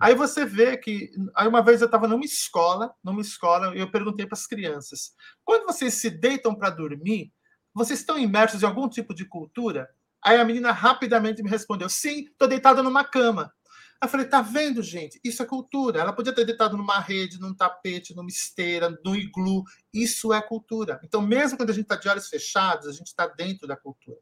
Aí 0.01 0.14
você 0.14 0.44
vê 0.44 0.77
que. 0.77 1.11
Aí 1.35 1.47
uma 1.47 1.62
vez 1.62 1.81
eu 1.81 1.87
estava 1.87 2.09
numa 2.09 2.25
escola, 2.25 2.92
numa 3.03 3.21
escola, 3.21 3.77
e 3.77 3.81
eu 3.81 3.90
perguntei 3.90 4.27
para 4.27 4.37
as 4.37 4.47
crianças: 4.47 5.12
quando 5.44 5.66
vocês 5.66 5.94
se 5.94 6.11
deitam 6.11 6.55
para 6.55 6.71
dormir, 6.71 7.33
vocês 7.75 8.01
estão 8.01 8.18
imersos 8.18 8.62
em 8.62 8.66
algum 8.66 8.88
tipo 8.88 9.14
de 9.14 9.25
cultura? 9.25 9.88
Aí 10.25 10.38
a 10.38 10.44
menina 10.44 10.73
rapidamente 10.73 11.42
me 11.42 11.51
respondeu: 11.51 11.88
sim, 11.88 12.25
estou 12.25 12.49
deitada 12.49 12.83
numa 12.83 13.05
cama. 13.05 13.53
Eu 14.00 14.08
falei, 14.08 14.26
tá 14.26 14.40
vendo, 14.40 14.80
gente? 14.80 15.20
Isso 15.24 15.42
é 15.42 15.46
cultura. 15.46 16.00
Ela 16.00 16.12
podia 16.12 16.32
ter 16.32 16.44
deitado 16.44 16.76
numa 16.76 17.00
rede, 17.00 17.40
num 17.40 17.52
tapete, 17.52 18.14
numa 18.14 18.28
esteira, 18.28 18.96
num 19.04 19.16
iglu. 19.16 19.64
Isso 19.92 20.32
é 20.32 20.40
cultura. 20.40 21.00
Então, 21.02 21.20
mesmo 21.20 21.56
quando 21.56 21.70
a 21.70 21.72
gente 21.72 21.84
está 21.84 21.96
de 21.96 22.08
olhos 22.08 22.28
fechados, 22.28 22.87
a 22.87 22.92
gente 22.92 23.08
está 23.08 23.26
dentro 23.26 23.66
da 23.66 23.76
cultura. 23.76 24.18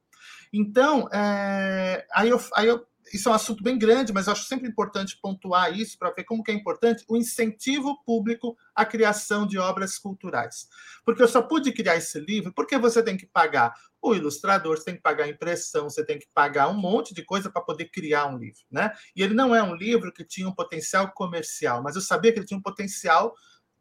Então, 0.50 1.08
é... 1.12 2.06
aí, 2.14 2.30
eu, 2.30 2.40
aí 2.54 2.68
eu 2.68 2.86
isso 3.12 3.29
é 3.29 3.33
um 3.33 3.35
assunto 3.35 3.62
bem 3.62 3.79
grande, 3.79 4.12
mas 4.12 4.29
acho 4.29 4.45
sempre 4.45 4.69
importante 4.69 5.19
pontuar 5.21 5.77
isso 5.77 5.99
para 5.99 6.11
ver 6.11 6.25
como 6.25 6.42
que 6.42 6.51
é 6.51 6.55
importante 6.55 7.05
o 7.09 7.16
incentivo 7.16 8.03
público 8.05 8.57
à 8.75 8.85
criação 8.85 9.47
de 9.47 9.59
obras 9.59 9.99
culturais. 9.99 10.69
Porque 11.05 11.23
eu 11.23 11.29
só 11.29 11.42
pude 11.42 11.73
criar 11.73 11.97
esse 11.97 12.19
livro 12.19 12.53
porque 12.53 12.77
você 12.79 13.03
tem 13.03 13.16
que 13.16 13.27
pagar 13.27 13.75
o 14.03 14.14
ilustrador, 14.14 14.77
você 14.77 14.85
tem 14.85 14.97
que 14.97 15.03
pagar 15.03 15.25
a 15.25 15.29
impressão, 15.29 15.88
você 15.88 16.05
tem 16.05 16.19
que 16.19 16.29
pagar 16.33 16.69
um 16.69 16.79
monte 16.79 17.14
de 17.14 17.25
coisa 17.25 17.51
para 17.51 17.62
poder 17.62 17.87
criar 17.87 18.27
um 18.27 18.38
livro, 18.38 18.61
né? 18.71 18.92
E 19.14 19.23
ele 19.23 19.35
não 19.35 19.55
é 19.55 19.62
um 19.62 19.75
livro 19.75 20.12
que 20.12 20.25
tinha 20.25 20.49
um 20.49 20.55
potencial 20.55 21.12
comercial, 21.12 21.83
mas 21.83 21.97
eu 21.97 22.03
sabia 22.03 22.33
que 22.33 22.38
ele 22.38 22.47
tinha 22.47 22.59
um 22.59 22.62
potencial 22.62 23.35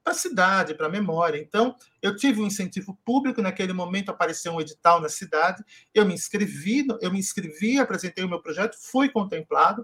para 0.05 0.13
a 0.13 0.15
cidade, 0.15 0.75
para 0.75 0.85
a 0.85 0.89
memória. 0.89 1.39
Então, 1.39 1.75
eu 1.99 2.15
tive 2.15 2.39
um 2.39 2.45
incentivo 2.45 2.95
público, 3.03 3.41
naquele 3.41 3.73
momento 3.73 4.09
apareceu 4.09 4.53
um 4.53 4.61
edital 4.61 5.01
na 5.01 5.09
cidade, 5.09 5.63
eu 5.91 6.05
me 6.05 6.13
inscrevi, 6.13 6.85
eu 7.01 7.11
me 7.11 7.17
inscrevi, 7.17 7.79
apresentei 7.79 8.23
o 8.23 8.29
meu 8.29 8.39
projeto, 8.39 8.77
fui 8.79 9.09
contemplado, 9.09 9.83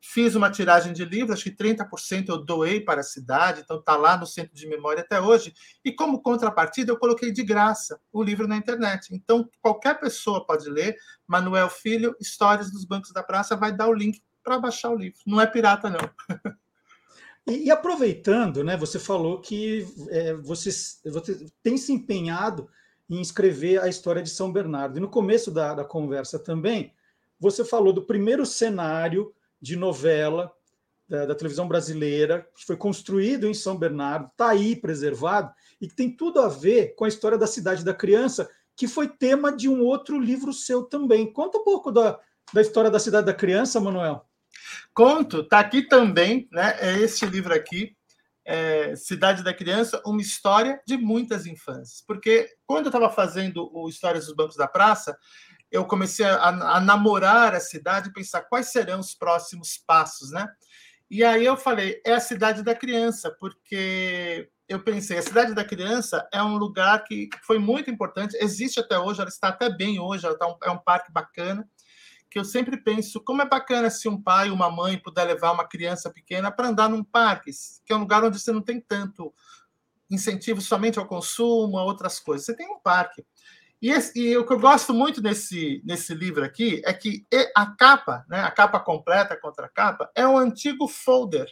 fiz 0.00 0.34
uma 0.34 0.50
tiragem 0.50 0.92
de 0.92 1.04
livros, 1.04 1.38
acho 1.38 1.44
que 1.44 1.56
30% 1.56 2.28
eu 2.28 2.38
doei 2.38 2.80
para 2.80 3.02
a 3.02 3.04
cidade, 3.04 3.60
então 3.60 3.78
está 3.78 3.96
lá 3.96 4.16
no 4.16 4.26
centro 4.26 4.52
de 4.52 4.66
memória 4.66 5.00
até 5.00 5.20
hoje. 5.20 5.54
E 5.84 5.92
como 5.92 6.20
contrapartida, 6.20 6.90
eu 6.90 6.98
coloquei 6.98 7.30
de 7.30 7.44
graça 7.44 8.00
o 8.12 8.20
livro 8.20 8.48
na 8.48 8.56
internet. 8.56 9.14
Então, 9.14 9.48
qualquer 9.60 10.00
pessoa 10.00 10.44
pode 10.44 10.68
ler. 10.68 10.96
Manuel 11.24 11.70
Filho, 11.70 12.16
Histórias 12.20 12.68
dos 12.68 12.84
Bancos 12.84 13.12
da 13.12 13.22
Praça, 13.22 13.54
vai 13.54 13.70
dar 13.70 13.86
o 13.86 13.94
link 13.94 14.20
para 14.42 14.58
baixar 14.58 14.90
o 14.90 14.96
livro. 14.96 15.20
Não 15.24 15.40
é 15.40 15.46
pirata, 15.46 15.88
não. 15.88 16.00
E, 17.46 17.66
e, 17.66 17.70
aproveitando, 17.70 18.62
né, 18.62 18.76
você 18.76 18.98
falou 18.98 19.40
que 19.40 19.86
é, 20.10 20.34
você, 20.34 20.70
você, 21.04 21.46
tem 21.62 21.76
se 21.76 21.92
empenhado 21.92 22.68
em 23.10 23.20
escrever 23.20 23.80
a 23.80 23.88
história 23.88 24.22
de 24.22 24.30
São 24.30 24.52
Bernardo. 24.52 24.96
E 24.96 25.00
no 25.00 25.08
começo 25.08 25.50
da, 25.50 25.74
da 25.74 25.84
conversa 25.84 26.38
também, 26.38 26.92
você 27.38 27.64
falou 27.64 27.92
do 27.92 28.06
primeiro 28.06 28.46
cenário 28.46 29.34
de 29.60 29.76
novela 29.76 30.52
da, 31.08 31.26
da, 31.26 31.34
televisão 31.34 31.66
brasileira, 31.66 32.48
que 32.56 32.64
foi 32.64 32.76
construído 32.76 33.46
em 33.46 33.54
São 33.54 33.76
Bernardo, 33.76 34.28
está 34.28 34.50
aí 34.50 34.76
preservado, 34.76 35.52
e 35.80 35.88
que 35.88 35.94
tem 35.94 36.14
tudo 36.14 36.40
a 36.40 36.48
ver 36.48 36.94
com 36.94 37.04
a 37.04 37.08
história 37.08 37.36
da 37.36 37.46
cidade 37.46 37.84
da 37.84 37.92
criança, 37.92 38.48
que 38.76 38.86
foi 38.86 39.08
tema 39.08 39.54
de 39.54 39.68
um 39.68 39.82
outro 39.82 40.18
livro 40.18 40.52
seu 40.52 40.84
também. 40.84 41.30
Conta 41.30 41.58
um 41.58 41.64
pouco 41.64 41.90
da, 41.90 42.18
da 42.52 42.62
história 42.62 42.90
da 42.90 42.98
cidade 42.98 43.26
da 43.26 43.34
criança, 43.34 43.80
Manuel. 43.80 44.24
Conto, 44.94 45.44
tá 45.44 45.60
aqui 45.60 45.82
também, 45.82 46.48
né? 46.52 46.76
É 46.80 46.98
este 46.98 47.26
livro 47.26 47.54
aqui, 47.54 47.96
é 48.44 48.94
Cidade 48.96 49.42
da 49.42 49.54
Criança, 49.54 50.02
uma 50.04 50.20
história 50.20 50.80
de 50.86 50.96
muitas 50.96 51.46
infâncias. 51.46 52.02
Porque 52.06 52.48
quando 52.66 52.86
eu 52.86 52.90
estava 52.90 53.10
fazendo 53.10 53.70
o 53.72 53.88
Histórias 53.88 54.26
dos 54.26 54.34
Bancos 54.34 54.56
da 54.56 54.66
Praça, 54.66 55.16
eu 55.70 55.86
comecei 55.86 56.26
a, 56.26 56.48
a, 56.48 56.80
namorar 56.80 57.54
a 57.54 57.60
cidade 57.60 58.10
e 58.10 58.12
pensar 58.12 58.42
quais 58.42 58.70
serão 58.70 59.00
os 59.00 59.14
próximos 59.14 59.78
passos, 59.78 60.30
né? 60.30 60.46
E 61.10 61.24
aí 61.24 61.44
eu 61.44 61.56
falei, 61.56 62.00
é 62.04 62.12
a 62.12 62.20
cidade 62.20 62.62
da 62.62 62.74
criança, 62.74 63.34
porque 63.38 64.48
eu 64.68 64.82
pensei, 64.82 65.18
a 65.18 65.22
cidade 65.22 65.54
da 65.54 65.64
criança 65.64 66.26
é 66.32 66.42
um 66.42 66.56
lugar 66.56 67.04
que 67.04 67.28
foi 67.42 67.58
muito 67.58 67.90
importante, 67.90 68.36
existe 68.40 68.80
até 68.80 68.98
hoje, 68.98 69.20
ela 69.20 69.28
está 69.28 69.48
até 69.48 69.68
bem 69.70 69.98
hoje, 69.98 70.26
ela 70.26 70.38
tá 70.38 70.46
um, 70.46 70.56
é 70.62 70.70
um 70.70 70.78
parque 70.78 71.12
bacana, 71.12 71.68
que 72.32 72.38
eu 72.38 72.44
sempre 72.44 72.78
penso 72.78 73.20
como 73.20 73.42
é 73.42 73.44
bacana 73.44 73.90
se 73.90 74.08
um 74.08 74.20
pai 74.20 74.48
ou 74.48 74.56
uma 74.56 74.70
mãe 74.70 74.96
puder 74.96 75.24
levar 75.24 75.52
uma 75.52 75.68
criança 75.68 76.10
pequena 76.10 76.50
para 76.50 76.68
andar 76.68 76.88
num 76.88 77.04
parque, 77.04 77.50
que 77.84 77.92
é 77.92 77.96
um 77.96 78.00
lugar 78.00 78.24
onde 78.24 78.40
você 78.40 78.50
não 78.50 78.62
tem 78.62 78.80
tanto 78.80 79.34
incentivo 80.10 80.60
somente 80.62 80.98
ao 80.98 81.06
consumo, 81.06 81.76
a 81.76 81.84
outras 81.84 82.18
coisas. 82.18 82.46
Você 82.46 82.56
tem 82.56 82.66
um 82.66 82.78
parque. 82.78 83.22
E, 83.82 83.90
esse, 83.90 84.18
e, 84.18 84.34
o 84.38 84.46
que 84.46 84.52
eu 84.52 84.58
gosto 84.58 84.94
muito 84.94 85.20
nesse, 85.20 85.82
nesse 85.84 86.14
livro 86.14 86.42
aqui 86.42 86.80
é 86.86 86.94
que 86.94 87.26
a 87.54 87.66
capa, 87.66 88.24
né, 88.26 88.40
a 88.40 88.50
capa 88.50 88.80
completa 88.80 89.36
contra 89.36 89.66
a 89.66 89.68
capa, 89.68 90.10
é 90.14 90.26
um 90.26 90.38
antigo 90.38 90.88
folder 90.88 91.46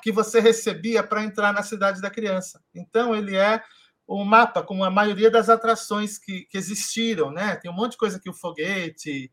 que 0.00 0.12
você 0.12 0.38
recebia 0.38 1.02
para 1.02 1.24
entrar 1.24 1.52
na 1.52 1.64
cidade 1.64 2.00
da 2.00 2.10
criança. 2.10 2.62
Então, 2.72 3.16
ele 3.16 3.34
é 3.34 3.60
um 4.08 4.24
mapa 4.24 4.62
com 4.62 4.84
a 4.84 4.90
maioria 4.90 5.30
das 5.30 5.48
atrações 5.48 6.18
que, 6.18 6.42
que 6.42 6.56
existiram. 6.56 7.32
Né? 7.32 7.56
Tem 7.56 7.70
um 7.70 7.74
monte 7.74 7.92
de 7.92 7.98
coisa 7.98 8.16
aqui, 8.16 8.30
o 8.30 8.34
foguete, 8.34 9.32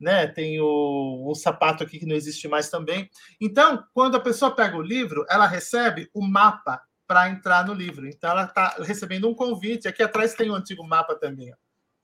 né? 0.00 0.26
Tem 0.26 0.60
o, 0.60 1.34
sapato 1.34 1.82
aqui 1.82 1.98
que 1.98 2.06
não 2.06 2.14
existe 2.14 2.46
mais 2.46 2.68
também. 2.68 3.10
Então, 3.40 3.84
quando 3.92 4.16
a 4.16 4.20
pessoa 4.20 4.54
pega 4.54 4.76
o 4.76 4.82
livro, 4.82 5.24
ela 5.28 5.46
recebe 5.46 6.08
o 6.14 6.24
mapa 6.24 6.80
para 7.06 7.30
entrar 7.30 7.66
no 7.66 7.72
livro. 7.72 8.06
Então, 8.06 8.30
ela 8.30 8.44
está 8.44 8.76
recebendo 8.80 9.28
um 9.28 9.34
convite. 9.34 9.88
Aqui 9.88 10.02
atrás 10.02 10.34
tem 10.34 10.50
o 10.50 10.52
um 10.52 10.56
antigo 10.56 10.86
mapa 10.86 11.14
também. 11.14 11.52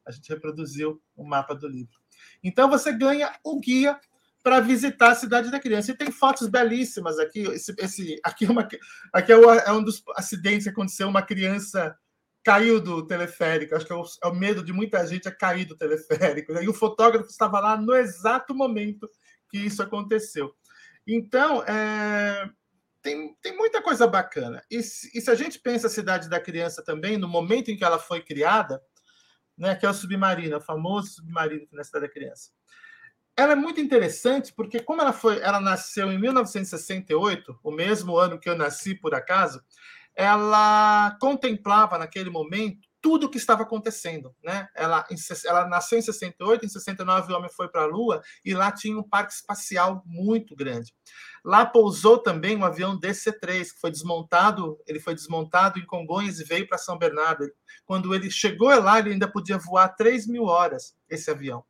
A 0.07 0.11
gente 0.11 0.29
reproduziu 0.29 1.01
o 1.17 1.25
mapa 1.25 1.55
do 1.55 1.69
livro. 1.69 1.95
Então, 2.43 2.69
você 2.69 2.93
ganha 2.93 3.33
o 3.45 3.61
guia 3.61 3.99
para 4.43 4.61
visitar 4.61 5.13
a 5.13 5.15
cidade 5.15 5.51
da 5.51 5.59
criança. 5.59 5.91
E 5.91 5.97
tem 5.97 6.11
fotos 6.11 6.49
belíssimas 6.49 7.19
aqui. 7.19 7.41
Esse, 7.41 7.75
esse 7.79 8.21
aqui, 8.23 8.45
é 8.45 8.51
uma, 8.51 8.69
aqui 9.13 9.33
é, 9.33 9.37
é 9.37 9.73
um 9.73 9.83
dos 9.83 10.03
acidentes 10.17 10.65
que 10.65 10.71
aconteceu. 10.71 11.09
Uma 11.09 11.23
criança 11.23 11.97
caiu 12.45 12.81
do 12.81 13.07
teleférico. 13.07 13.75
Acho 13.75 13.87
que 13.87 13.93
é 13.93 13.97
o, 13.97 14.05
é 14.23 14.29
o, 14.29 14.35
medo 14.35 14.63
de 14.63 14.73
muita 14.73 15.05
gente 15.07 15.27
é 15.27 15.31
cair 15.31 15.65
do 15.65 15.77
teleférico. 15.77 16.53
Né? 16.53 16.65
E 16.65 16.69
o 16.69 16.75
fotógrafo 16.75 17.29
estava 17.29 17.59
lá 17.59 17.77
no 17.77 17.95
exato 17.95 18.55
momento 18.55 19.09
que 19.49 19.59
isso 19.59 19.83
aconteceu. 19.83 20.55
Então, 21.07 21.63
é, 21.65 22.49
tem, 23.03 23.35
tem 23.43 23.57
muita 23.57 23.83
coisa 23.83 24.07
bacana. 24.07 24.63
E, 24.71 24.77
e, 24.77 24.81
se 24.83 25.31
a 25.31 25.35
gente 25.35 25.59
pensa 25.59 25.87
a 25.87 25.91
cidade 25.91 26.29
da 26.29 26.41
criança 26.41 26.83
também, 26.85 27.17
no 27.17 27.29
momento 27.29 27.71
em 27.71 27.77
que 27.77 27.85
ela 27.85 27.99
foi 27.99 28.21
criada, 28.21 28.81
né, 29.57 29.75
que 29.75 29.87
é 29.87 29.91
o 29.91 29.95
submarino, 29.95 30.57
o 30.57 30.61
famoso 30.61 31.15
submarino 31.15 31.67
na 31.73 31.85
cidade 31.85 32.07
da 32.07 32.13
criança. 32.13 32.51
Ela 33.37 33.53
é 33.53 33.57
muito 33.57 33.81
interessante 33.81 34.53
porque 34.55 34.81
como 34.81 35.01
ela 35.01 35.13
foi, 35.13 35.41
ela 35.41 35.61
nasceu 35.61 36.13
em 36.13 36.19
1968, 36.19 37.59
o 37.63 37.71
mesmo 37.71 38.17
ano 38.17 38.39
que 38.39 38.49
eu 38.49 38.57
nasci 38.57 38.95
por 38.95 39.15
acaso, 39.15 39.61
ela 40.17 41.17
contemplava 41.21 41.99
naquele 41.99 42.31
momento 42.31 42.89
tudo 43.05 43.27
o 43.27 43.29
que 43.29 43.37
estava 43.37 43.65
acontecendo. 43.65 44.35
Né? 44.43 44.67
Ela, 44.75 45.05
ela 45.45 45.69
nasceu 45.69 45.99
em 45.99 46.03
68, 46.03 46.65
em 46.65 46.69
69 46.71 47.31
o 47.31 47.37
homem 47.37 47.51
foi 47.51 47.69
para 47.69 47.83
a 47.83 47.87
Lua 47.87 48.23
e 48.43 48.55
lá 48.55 48.73
tinha 48.73 48.99
um 48.99 49.03
parque 49.03 49.35
espacial 49.35 50.03
muito 50.07 50.57
grande. 50.57 50.91
Lá 51.45 51.67
pousou 51.67 52.17
também 52.17 52.57
um 52.57 52.65
avião 52.65 52.99
DC-3, 52.99 53.75
que 53.75 53.79
foi 53.79 53.91
desmontado, 53.91 54.79
ele 54.87 54.99
foi 54.99 55.15
desmontado 55.15 55.79
em 55.79 55.85
Congonhas 55.85 56.41
e 56.41 56.45
veio 56.45 56.67
para 56.67 56.79
São 56.79 56.97
Bernardo. 56.97 57.45
Quando 57.85 58.15
ele 58.15 58.31
chegou 58.31 58.69
lá, 58.81 58.99
ele 58.99 59.13
ainda 59.13 59.31
podia 59.31 59.59
voar 59.59 59.89
3 59.89 60.27
mil 60.27 60.45
horas, 60.45 60.97
esse 61.07 61.31
avião. 61.31 61.63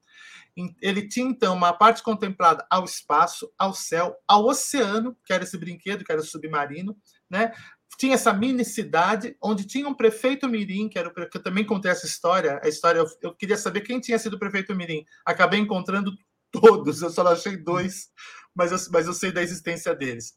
Ele 0.80 1.08
tinha, 1.08 1.28
então, 1.28 1.56
uma 1.56 1.72
parte 1.72 2.00
contemplada 2.00 2.64
ao 2.70 2.84
espaço, 2.84 3.52
ao 3.58 3.74
céu, 3.74 4.14
ao 4.28 4.46
oceano, 4.46 5.16
que 5.26 5.32
era 5.32 5.42
esse 5.42 5.58
brinquedo, 5.58 6.04
que 6.04 6.12
era 6.12 6.20
o 6.20 6.24
submarino, 6.24 6.96
né? 7.28 7.52
Tinha 7.98 8.14
essa 8.14 8.32
mini 8.32 8.64
cidade, 8.64 9.36
onde 9.42 9.64
tinha 9.64 9.88
um 9.88 9.94
prefeito 9.94 10.48
Mirim, 10.48 10.88
que 10.88 10.98
era 10.98 11.08
o 11.08 11.12
que 11.12 11.36
eu 11.36 11.42
também 11.42 11.64
contei 11.64 11.90
essa 11.90 12.06
história. 12.06 12.60
A 12.62 12.68
história, 12.68 12.98
eu, 12.98 13.06
eu 13.22 13.34
queria 13.34 13.56
saber 13.56 13.82
quem 13.82 14.00
tinha 14.00 14.18
sido 14.18 14.34
o 14.34 14.38
prefeito 14.38 14.74
Mirim. 14.74 15.04
Acabei 15.24 15.60
encontrando 15.60 16.12
todos, 16.50 17.02
eu 17.02 17.10
só 17.10 17.26
achei 17.26 17.56
dois, 17.56 18.10
mas 18.54 18.72
eu, 18.72 18.78
mas 18.92 19.06
eu 19.06 19.12
sei 19.12 19.32
da 19.32 19.42
existência 19.42 19.94
deles. 19.94 20.36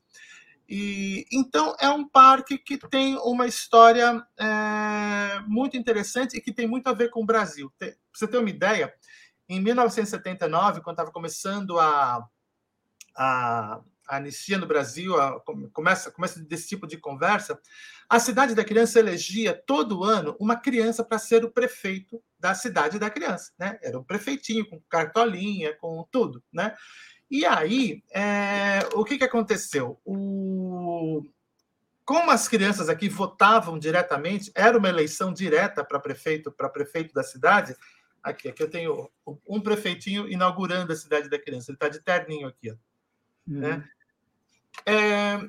E 0.70 1.26
então 1.32 1.76
é 1.80 1.90
um 1.90 2.08
parque 2.08 2.58
que 2.58 2.78
tem 2.78 3.16
uma 3.18 3.48
história 3.48 4.22
é, 4.38 5.40
muito 5.48 5.78
interessante 5.78 6.38
e 6.38 6.42
que 6.42 6.52
tem 6.52 6.68
muito 6.68 6.88
a 6.88 6.94
ver 6.94 7.10
com 7.10 7.22
o 7.22 7.26
Brasil. 7.26 7.72
Para 7.78 7.94
você 8.12 8.28
ter 8.28 8.38
uma 8.38 8.50
ideia, 8.50 8.94
em 9.48 9.62
1979, 9.62 10.82
quando 10.82 10.96
estava 10.96 11.12
começando 11.12 11.80
a, 11.80 12.28
a, 13.16 13.82
a 14.08 14.20
no 14.20 14.66
Brasil, 14.66 15.20
a, 15.20 15.40
começa, 15.74 16.12
começa 16.12 16.40
desse 16.40 16.68
tipo 16.68 16.88
de 16.88 16.98
conversa, 16.98 17.60
a 18.10 18.20
cidade 18.20 18.56
da 18.56 18.64
criança 18.64 19.00
elegia 19.00 19.54
todo 19.54 20.04
ano 20.04 20.36
uma 20.40 20.56
criança 20.56 21.04
para 21.04 21.20
ser 21.20 21.44
o 21.44 21.52
prefeito 21.52 22.24
da 22.40 22.56
cidade 22.56 22.98
da 22.98 23.10
criança, 23.10 23.52
né? 23.60 23.78
Era 23.82 24.00
um 24.00 24.04
prefeitinho 24.04 24.66
com 24.68 24.80
cartolinha, 24.90 25.76
com 25.76 26.08
tudo, 26.12 26.42
né? 26.52 26.74
E 27.30 27.46
aí, 27.46 28.04
é, 28.12 28.80
o 28.94 29.04
que, 29.04 29.18
que 29.18 29.24
aconteceu? 29.24 30.00
O, 30.06 31.22
como 32.06 32.32
as 32.32 32.48
crianças 32.48 32.88
aqui 32.88 33.10
votavam 33.10 33.78
diretamente, 33.78 34.50
era 34.56 34.78
uma 34.78 34.88
eleição 34.88 35.34
direta 35.34 35.84
para 35.84 36.00
prefeito, 36.00 36.50
para 36.50 36.70
prefeito 36.70 37.14
da 37.14 37.24
cidade. 37.24 37.76
Aqui, 38.24 38.48
aqui 38.48 38.64
eu 38.64 38.70
tenho 38.70 39.10
um 39.46 39.60
prefeitinho 39.60 40.26
inaugurando 40.30 40.94
a 40.94 40.96
cidade 40.96 41.30
da 41.30 41.38
criança. 41.38 41.70
Ele 41.70 41.76
está 41.76 41.90
de 41.90 42.00
terninho 42.00 42.48
aqui, 42.48 42.72
ó, 42.72 42.76
uhum. 43.46 43.60
né? 43.60 43.90
É, 44.86 45.40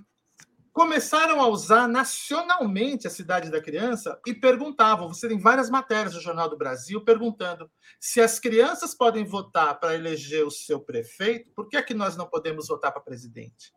começaram 0.73 1.41
a 1.41 1.49
usar 1.49 1.89
nacionalmente 1.89 3.07
a 3.07 3.11
cidade 3.11 3.51
da 3.51 3.61
criança 3.61 4.17
e 4.25 4.33
perguntavam. 4.33 5.09
Você 5.09 5.29
tem 5.29 5.39
várias 5.39 5.69
matérias 5.69 6.15
no 6.15 6.21
Jornal 6.21 6.49
do 6.49 6.57
Brasil 6.57 7.05
perguntando 7.05 7.69
se 7.99 8.21
as 8.21 8.39
crianças 8.39 8.95
podem 8.95 9.25
votar 9.25 9.79
para 9.81 9.97
eleger 9.97 10.47
o 10.47 10.53
seu 10.53 10.79
prefeito, 10.79 11.51
por 11.53 11.69
que 11.69 11.77
é 11.77 11.83
que 11.83 11.95
nós 11.95 12.17
não 12.17 12.27
podemos 12.27 12.69
votar 12.69 12.93
para 12.93 13.03
presidente? 13.03 13.73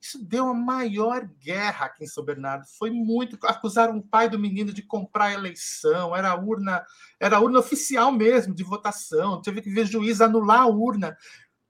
Isso 0.00 0.22
deu 0.24 0.46
a 0.48 0.54
maior 0.54 1.28
guerra 1.40 1.86
aqui 1.86 2.04
em 2.04 2.06
São 2.06 2.24
Bernardo. 2.24 2.64
Foi 2.78 2.90
muito. 2.90 3.38
Acusaram 3.44 3.98
o 3.98 4.02
pai 4.02 4.28
do 4.28 4.38
menino 4.38 4.72
de 4.72 4.82
comprar 4.82 5.26
a 5.26 5.34
eleição. 5.34 6.14
Era 6.14 6.30
a 6.30 6.36
urna, 6.36 6.84
era 7.18 7.36
a 7.36 7.40
urna 7.40 7.58
oficial 7.58 8.12
mesmo 8.12 8.54
de 8.54 8.62
votação. 8.62 9.42
Teve 9.42 9.60
que 9.60 9.70
ver 9.70 9.86
juiz 9.86 10.20
anular 10.20 10.62
a 10.62 10.66
urna. 10.66 11.16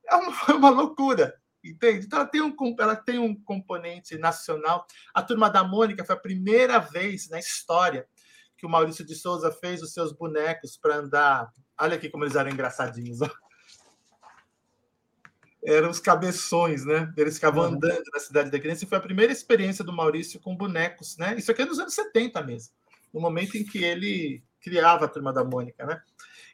É 0.08 0.14
uma, 0.14 0.30
uma 0.54 0.70
loucura. 0.70 1.34
Entende? 1.70 2.06
Então 2.06 2.20
ela 2.20 2.28
tem, 2.28 2.42
um, 2.42 2.54
ela 2.78 2.96
tem 2.96 3.18
um 3.18 3.34
componente 3.34 4.16
nacional. 4.18 4.86
A 5.12 5.22
turma 5.22 5.50
da 5.50 5.64
Mônica 5.64 6.04
foi 6.04 6.14
a 6.14 6.18
primeira 6.18 6.78
vez 6.78 7.28
na 7.28 7.38
história 7.38 8.06
que 8.56 8.66
o 8.66 8.68
Maurício 8.68 9.04
de 9.04 9.14
Souza 9.14 9.50
fez 9.52 9.82
os 9.82 9.92
seus 9.92 10.12
bonecos 10.12 10.76
para 10.76 10.96
andar. 10.96 11.52
Olha 11.78 11.96
aqui 11.96 12.08
como 12.08 12.24
eles 12.24 12.36
eram 12.36 12.50
engraçadinhos. 12.50 13.20
Ó. 13.20 13.30
Eram 15.64 15.90
os 15.90 16.00
cabeções, 16.00 16.84
né? 16.84 17.12
Eles 17.16 17.34
ficavam 17.34 17.64
uhum. 17.64 17.74
andando 17.74 18.04
na 18.12 18.20
cidade 18.20 18.50
da 18.50 18.58
criança. 18.58 18.84
E 18.84 18.88
foi 18.88 18.98
a 18.98 19.02
primeira 19.02 19.32
experiência 19.32 19.84
do 19.84 19.92
Maurício 19.92 20.40
com 20.40 20.56
bonecos, 20.56 21.16
né? 21.18 21.36
Isso 21.36 21.50
aqui 21.50 21.62
é 21.62 21.66
nos 21.66 21.78
anos 21.78 21.94
70 21.94 22.40
mesmo, 22.42 22.72
no 23.12 23.20
momento 23.20 23.56
em 23.56 23.64
que 23.64 23.82
ele 23.82 24.42
criava 24.60 25.04
a 25.04 25.08
turma 25.08 25.32
da 25.32 25.44
Mônica, 25.44 25.84
né? 25.84 26.00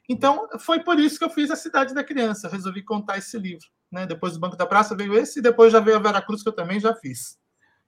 Então, 0.09 0.49
foi 0.59 0.83
por 0.83 0.99
isso 0.99 1.19
que 1.19 1.25
eu 1.25 1.31
fiz 1.31 1.51
a 1.51 1.57
Cidade 1.57 1.95
da 1.95 2.03
Criança. 2.03 2.49
Resolvi 2.49 2.83
contar 2.83 3.19
esse 3.19 3.39
livro. 3.39 3.67
Né? 3.93 4.07
Depois 4.07 4.33
do 4.33 4.41
Banco 4.41 4.57
da 4.57 4.67
Praça 4.67 4.97
veio 4.97 5.15
esse, 5.15 5.39
e 5.39 5.43
depois 5.43 5.71
já 5.71 5.79
veio 5.79 5.99
a 5.99 6.01
Veracruz, 6.01 6.43
que 6.43 6.49
eu 6.49 6.55
também 6.55 6.81
já 6.81 6.95
fiz. 6.95 7.39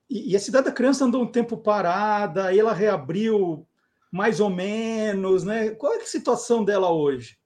E, 0.09 0.33
e 0.33 0.37
a 0.37 0.41
Cidade 0.41 0.67
da 0.67 0.73
Criança 0.73 1.07
andou 1.07 1.23
um 1.23 1.33
tempo 1.33 1.57
parada, 1.57 2.49
aí 2.49 2.61
ela 2.61 2.75
reabriu 2.75 3.67
mais 4.13 4.39
ou 4.39 4.51
menos, 4.51 5.43
né? 5.43 5.71
Qual 5.71 5.95
é 5.95 5.97
a 5.97 6.07
situação 6.07 6.65
dela 6.65 6.93
hoje? 6.93 7.37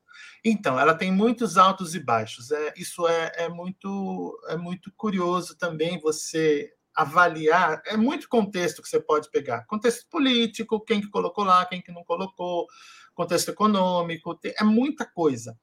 Então, 0.44 0.79
ela 0.79 0.94
tem 0.94 1.11
muitos 1.11 1.57
altos 1.57 1.94
e 1.94 2.01
baixos. 2.01 2.51
É, 2.51 2.75
isso 2.77 3.07
é, 3.07 3.33
é, 3.37 3.49
muito, 3.49 4.38
é 4.49 4.57
muito 4.57 4.92
curioso 4.97 5.57
também 5.57 5.99
você 6.01 6.71
avaliar. 6.94 7.81
É 7.87 7.97
muito 7.97 8.29
contexto 8.29 8.83
que 8.83 8.88
você 8.88 9.01
pode 9.01 9.31
pegar. 9.31 9.64
Contexto 9.66 10.07
político, 10.11 10.81
quem 10.81 11.01
que 11.01 11.09
colocou 11.09 11.44
lá, 11.44 11.64
quem 11.64 11.81
que 11.81 11.92
não 11.92 12.05
colocou, 12.05 12.66
contexto 13.14 13.51
econômico, 13.51 14.38
é 14.44 14.64
muita 14.64 15.05
coisa. 15.05 15.57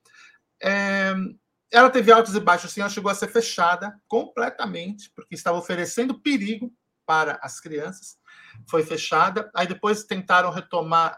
É, 0.62 1.14
ela 1.72 1.90
teve 1.90 2.12
altos 2.12 2.36
e 2.36 2.40
baixos, 2.40 2.72
sim, 2.72 2.82
ela 2.82 2.90
chegou 2.90 3.12
a 3.12 3.16
ser 3.16 3.28
fechada 3.28 4.00
completamente, 4.08 5.12
porque 5.16 5.36
estava 5.36 5.58
oferecendo 5.58 6.20
perigo 6.20 6.72
para 7.06 7.40
as 7.42 7.60
crianças. 7.60 8.18
Foi 8.68 8.84
fechada. 8.84 9.50
Aí 9.54 9.68
depois 9.68 10.04
tentaram 10.04 10.50
retomar, 10.50 11.18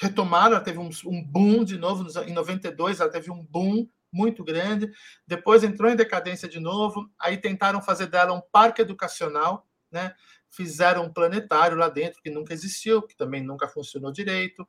retomaram, 0.00 0.56
ela 0.56 0.64
teve 0.64 0.78
um, 0.78 0.90
um 1.06 1.22
boom 1.22 1.64
de 1.64 1.78
novo, 1.78 2.06
em 2.22 2.32
92 2.32 3.00
ela 3.00 3.10
teve 3.10 3.30
um 3.30 3.44
boom 3.44 3.86
muito 4.12 4.44
grande. 4.44 4.90
Depois 5.26 5.64
entrou 5.64 5.90
em 5.90 5.96
decadência 5.96 6.48
de 6.48 6.60
novo. 6.60 7.08
Aí 7.18 7.36
tentaram 7.36 7.80
fazer 7.80 8.06
dela 8.06 8.32
um 8.32 8.42
parque 8.52 8.82
educacional, 8.82 9.66
né? 9.90 10.14
Fizeram 10.50 11.04
um 11.04 11.12
planetário 11.12 11.78
lá 11.78 11.88
dentro 11.88 12.20
que 12.20 12.28
nunca 12.28 12.52
existiu, 12.52 13.00
que 13.02 13.16
também 13.16 13.42
nunca 13.42 13.66
funcionou 13.66 14.12
direito 14.12 14.66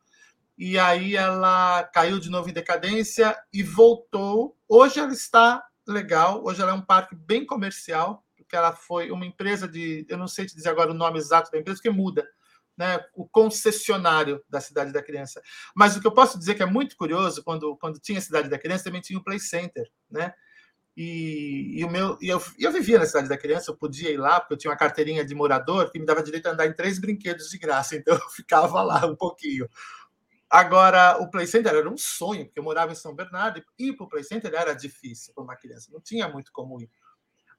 e 0.58 0.78
aí 0.78 1.16
ela 1.16 1.84
caiu 1.84 2.20
de 2.20 2.30
novo 2.30 2.50
em 2.50 2.54
decadência 2.54 3.36
e 3.52 3.64
voltou. 3.64 4.58
Hoje 4.68 5.00
ela 5.00 5.12
está 5.12 5.64
legal, 5.88 6.44
hoje 6.46 6.62
ela 6.62 6.72
é 6.72 6.76
um 6.76 6.82
parque 6.82 7.16
bem 7.16 7.46
comercial, 7.46 8.24
porque 8.38 8.56
ela 8.56 8.74
foi 8.74 9.12
uma 9.12 9.26
empresa 9.26 9.68
de, 9.68 10.06
eu 10.08 10.18
não 10.18 10.28
sei 10.28 10.46
te 10.46 10.56
dizer 10.56 10.70
agora 10.70 10.92
o 10.92 10.96
nome 10.96 11.18
exato 11.18 11.52
da 11.52 11.58
empresa, 11.58 11.82
que 11.82 11.90
muda, 11.90 12.28
né? 12.78 13.04
O 13.16 13.28
concessionário 13.28 14.44
da 14.48 14.62
Cidade 14.62 14.94
da 14.94 15.02
Criança. 15.02 15.42
Mas 15.76 15.96
o 15.96 16.02
que 16.02 16.08
eu 16.08 16.14
posso 16.14 16.38
dizer 16.38 16.56
que 16.56 16.64
é 16.64 16.68
muito 16.68 16.96
curioso, 16.96 17.44
quando, 17.44 17.76
quando 17.78 18.00
tinha 18.00 18.20
a 18.20 18.22
Cidade 18.22 18.50
da 18.50 18.60
Criança, 18.60 18.86
também 18.86 19.02
tinha 19.02 19.20
o 19.20 19.24
Play 19.24 19.40
Center, 19.40 19.90
né? 20.10 20.34
E, 20.96 21.80
e, 21.80 21.84
o 21.84 21.90
meu, 21.90 22.18
e 22.22 22.30
eu, 22.30 22.42
eu 22.60 22.72
vivia 22.72 23.00
na 23.00 23.06
cidade 23.06 23.28
da 23.28 23.38
criança, 23.38 23.72
eu 23.72 23.76
podia 23.76 24.12
ir 24.12 24.18
lá, 24.18 24.40
porque 24.40 24.54
eu 24.54 24.58
tinha 24.58 24.72
uma 24.72 24.78
carteirinha 24.78 25.26
de 25.26 25.34
morador 25.34 25.92
que 25.92 25.98
me 25.98 26.06
dava 26.06 26.22
direito 26.22 26.46
a 26.46 26.52
andar 26.52 26.68
em 26.68 26.74
três 26.74 27.00
brinquedos 27.00 27.50
de 27.50 27.58
graça, 27.58 27.96
então 27.98 28.14
eu 28.14 28.30
ficava 28.30 28.82
lá 28.84 29.06
um 29.06 29.16
pouquinho. 29.16 29.68
Agora, 30.54 31.18
o 31.18 31.32
Play 31.32 31.48
Center 31.48 31.74
era 31.74 31.90
um 31.90 31.98
sonho, 31.98 32.46
porque 32.46 32.60
eu 32.60 32.64
morava 32.64 32.92
em 32.92 32.96
São 32.96 33.16
Bernardo 33.16 33.60
e 33.80 33.88
ir 33.88 33.94
para 33.94 34.06
o 34.06 34.08
Play 34.08 34.24
Center 34.24 34.54
era 34.54 34.76
difícil 34.76 35.34
para 35.34 35.44
uma 35.44 35.56
criança, 35.56 35.90
não 35.92 36.00
tinha 36.00 36.30
muito 36.30 36.52
como 36.52 36.80
ir. 36.80 36.92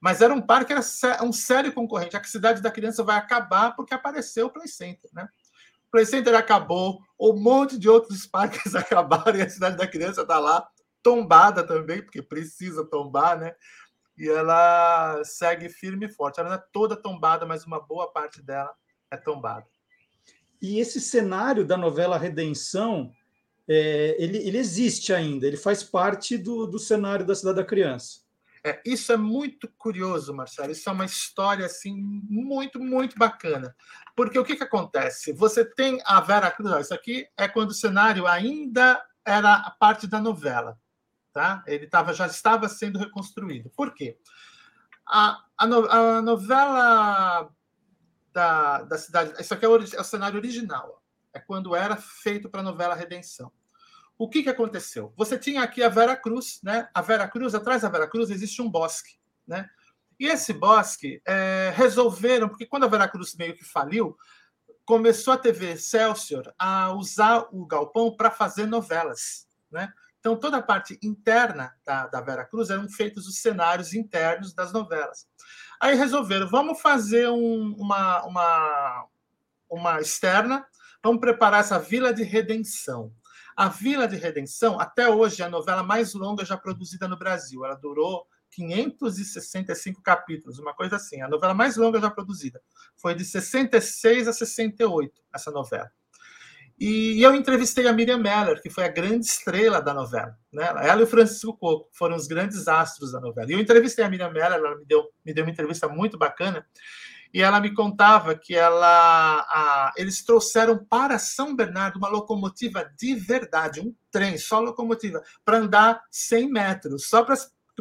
Mas 0.00 0.22
era 0.22 0.32
um 0.32 0.40
parque, 0.40 0.72
era 0.72 0.80
um 1.24 1.32
sério 1.32 1.72
concorrente. 1.72 2.16
A 2.16 2.22
cidade 2.22 2.62
da 2.62 2.70
criança 2.70 3.02
vai 3.02 3.16
acabar 3.16 3.74
porque 3.74 3.92
apareceu 3.92 4.46
o 4.46 4.50
Play 4.50 4.68
Center, 4.68 5.10
né? 5.12 5.28
O 5.88 5.90
Play 5.90 6.06
Center 6.06 6.36
acabou, 6.36 7.00
um 7.18 7.32
monte 7.32 7.76
de 7.76 7.88
outros 7.88 8.26
parques 8.30 8.76
acabaram 8.76 9.40
e 9.40 9.42
a 9.42 9.50
cidade 9.50 9.76
da 9.76 9.88
criança 9.88 10.22
está 10.22 10.38
lá, 10.38 10.64
tombada 11.02 11.66
também, 11.66 12.00
porque 12.00 12.22
precisa 12.22 12.84
tombar, 12.84 13.36
né? 13.36 13.56
E 14.16 14.28
ela 14.28 15.20
segue 15.24 15.68
firme 15.68 16.06
e 16.06 16.12
forte. 16.12 16.38
Ela 16.38 16.50
não 16.50 16.56
é 16.58 16.64
toda 16.72 16.94
tombada, 16.94 17.44
mas 17.44 17.66
uma 17.66 17.80
boa 17.80 18.12
parte 18.12 18.40
dela 18.40 18.72
é 19.10 19.16
tombada. 19.16 19.66
E 20.60 20.78
esse 20.78 21.00
cenário 21.00 21.64
da 21.64 21.76
novela 21.76 22.18
Redenção, 22.18 23.12
é, 23.68 24.16
ele, 24.18 24.38
ele 24.38 24.58
existe 24.58 25.12
ainda, 25.12 25.46
ele 25.46 25.56
faz 25.56 25.82
parte 25.82 26.36
do, 26.36 26.66
do 26.66 26.78
cenário 26.78 27.26
da 27.26 27.34
Cidade 27.34 27.56
da 27.56 27.64
Criança. 27.64 28.24
É, 28.66 28.80
isso 28.82 29.12
é 29.12 29.16
muito 29.16 29.68
curioso, 29.76 30.32
Marcelo. 30.32 30.72
Isso 30.72 30.88
é 30.88 30.92
uma 30.92 31.04
história 31.04 31.66
assim 31.66 31.94
muito, 31.94 32.80
muito 32.80 33.14
bacana. 33.18 33.76
Porque 34.16 34.38
o 34.38 34.44
que, 34.44 34.56
que 34.56 34.64
acontece? 34.64 35.34
Você 35.34 35.66
tem 35.66 36.00
a 36.06 36.18
Vera 36.22 36.50
Cruz. 36.50 36.86
Isso 36.86 36.94
aqui 36.94 37.28
é 37.36 37.46
quando 37.46 37.70
o 37.70 37.74
cenário 37.74 38.26
ainda 38.26 39.04
era 39.22 39.70
parte 39.78 40.06
da 40.06 40.18
novela. 40.18 40.78
Tá? 41.30 41.62
Ele 41.66 41.86
tava, 41.86 42.14
já 42.14 42.26
estava 42.26 42.66
sendo 42.66 42.98
reconstruído. 42.98 43.68
Por 43.76 43.92
quê? 43.92 44.16
A, 45.06 45.42
a, 45.58 45.66
no, 45.66 45.86
a 45.90 46.22
novela 46.22 47.50
da, 48.34 48.82
da 48.82 48.98
cidade. 48.98 49.40
Isso 49.40 49.54
aqui 49.54 49.64
é 49.64 49.68
o, 49.68 49.76
é 49.76 50.00
o 50.00 50.04
cenário 50.04 50.36
original. 50.36 51.00
É 51.32 51.38
quando 51.38 51.74
era 51.74 51.96
feito 51.96 52.50
para 52.50 52.60
a 52.60 52.64
novela 52.64 52.94
Redenção. 52.94 53.50
O 54.18 54.28
que, 54.28 54.42
que 54.42 54.50
aconteceu? 54.50 55.12
Você 55.16 55.38
tinha 55.38 55.62
aqui 55.62 55.82
a 55.82 55.88
Vera 55.88 56.16
Cruz, 56.16 56.60
né? 56.62 56.88
A 56.92 57.00
Vera 57.00 57.26
Cruz, 57.26 57.54
atrás 57.54 57.82
da 57.82 57.88
Vera 57.88 58.08
Cruz 58.08 58.30
existe 58.30 58.60
um 58.60 58.70
bosque, 58.70 59.18
né? 59.46 59.68
E 60.18 60.26
esse 60.26 60.52
bosque 60.52 61.20
é, 61.26 61.72
resolveram, 61.74 62.48
porque 62.48 62.66
quando 62.66 62.84
a 62.84 62.88
Vera 62.88 63.08
Cruz 63.08 63.34
meio 63.34 63.56
que 63.56 63.64
faliu, 63.64 64.16
começou 64.84 65.34
a 65.34 65.38
TV 65.38 65.72
Excelsior 65.72 66.54
a 66.58 66.92
usar 66.92 67.48
o 67.50 67.66
galpão 67.66 68.14
para 68.16 68.30
fazer 68.30 68.66
novelas. 68.66 69.48
Né? 69.70 69.92
Então, 70.24 70.38
toda 70.38 70.56
a 70.56 70.62
parte 70.62 70.98
interna 71.02 71.76
da, 71.84 72.06
da 72.06 72.18
Vera 72.22 72.46
Cruz 72.46 72.70
eram 72.70 72.88
feitos 72.88 73.28
os 73.28 73.42
cenários 73.42 73.92
internos 73.92 74.54
das 74.54 74.72
novelas. 74.72 75.28
Aí 75.78 75.94
resolveram, 75.94 76.48
vamos 76.48 76.80
fazer 76.80 77.28
um, 77.28 77.74
uma, 77.76 78.24
uma, 78.24 79.06
uma 79.68 80.00
externa, 80.00 80.66
vamos 81.02 81.20
preparar 81.20 81.60
essa 81.60 81.78
Vila 81.78 82.10
de 82.10 82.22
Redenção. 82.22 83.12
A 83.54 83.68
Vila 83.68 84.08
de 84.08 84.16
Redenção, 84.16 84.80
até 84.80 85.10
hoje, 85.10 85.42
é 85.42 85.44
a 85.44 85.50
novela 85.50 85.82
mais 85.82 86.14
longa 86.14 86.42
já 86.42 86.56
produzida 86.56 87.06
no 87.06 87.18
Brasil. 87.18 87.62
Ela 87.62 87.74
durou 87.74 88.26
565 88.52 90.00
capítulos, 90.00 90.58
uma 90.58 90.72
coisa 90.72 90.96
assim. 90.96 91.20
A 91.20 91.28
novela 91.28 91.52
mais 91.52 91.76
longa 91.76 92.00
já 92.00 92.10
produzida. 92.10 92.62
Foi 92.96 93.14
de 93.14 93.26
66 93.26 94.26
a 94.26 94.32
68, 94.32 95.22
essa 95.34 95.50
novela. 95.50 95.92
E 96.78 97.22
eu 97.22 97.34
entrevistei 97.34 97.86
a 97.86 97.92
Miriam 97.92 98.18
Meller, 98.18 98.60
que 98.60 98.68
foi 98.68 98.84
a 98.84 98.88
grande 98.88 99.26
estrela 99.26 99.80
da 99.80 99.94
novela. 99.94 100.36
Né? 100.52 100.64
Ela 100.64 101.00
e 101.00 101.04
o 101.04 101.06
Francisco 101.06 101.56
Coco 101.56 101.88
foram 101.92 102.16
os 102.16 102.26
grandes 102.26 102.66
astros 102.66 103.12
da 103.12 103.20
novela. 103.20 103.50
E 103.50 103.54
eu 103.54 103.60
entrevistei 103.60 104.04
a 104.04 104.08
Miriam 104.08 104.30
Meller, 104.30 104.58
ela 104.58 104.76
me 104.76 104.84
deu, 104.84 105.04
me 105.24 105.32
deu 105.32 105.44
uma 105.44 105.50
entrevista 105.50 105.88
muito 105.88 106.18
bacana, 106.18 106.66
e 107.32 107.42
ela 107.42 107.60
me 107.60 107.74
contava 107.74 108.36
que 108.36 108.54
ela, 108.54 109.40
a, 109.48 109.92
eles 109.96 110.24
trouxeram 110.24 110.84
para 110.84 111.18
São 111.18 111.54
Bernardo 111.54 111.96
uma 111.96 112.08
locomotiva 112.08 112.88
de 112.96 113.14
verdade, 113.14 113.80
um 113.80 113.92
trem, 114.10 114.38
só 114.38 114.60
locomotiva, 114.60 115.20
para 115.44 115.58
andar 115.58 116.02
100 116.12 116.50
metros, 116.50 117.08
só 117.08 117.24
para 117.24 117.34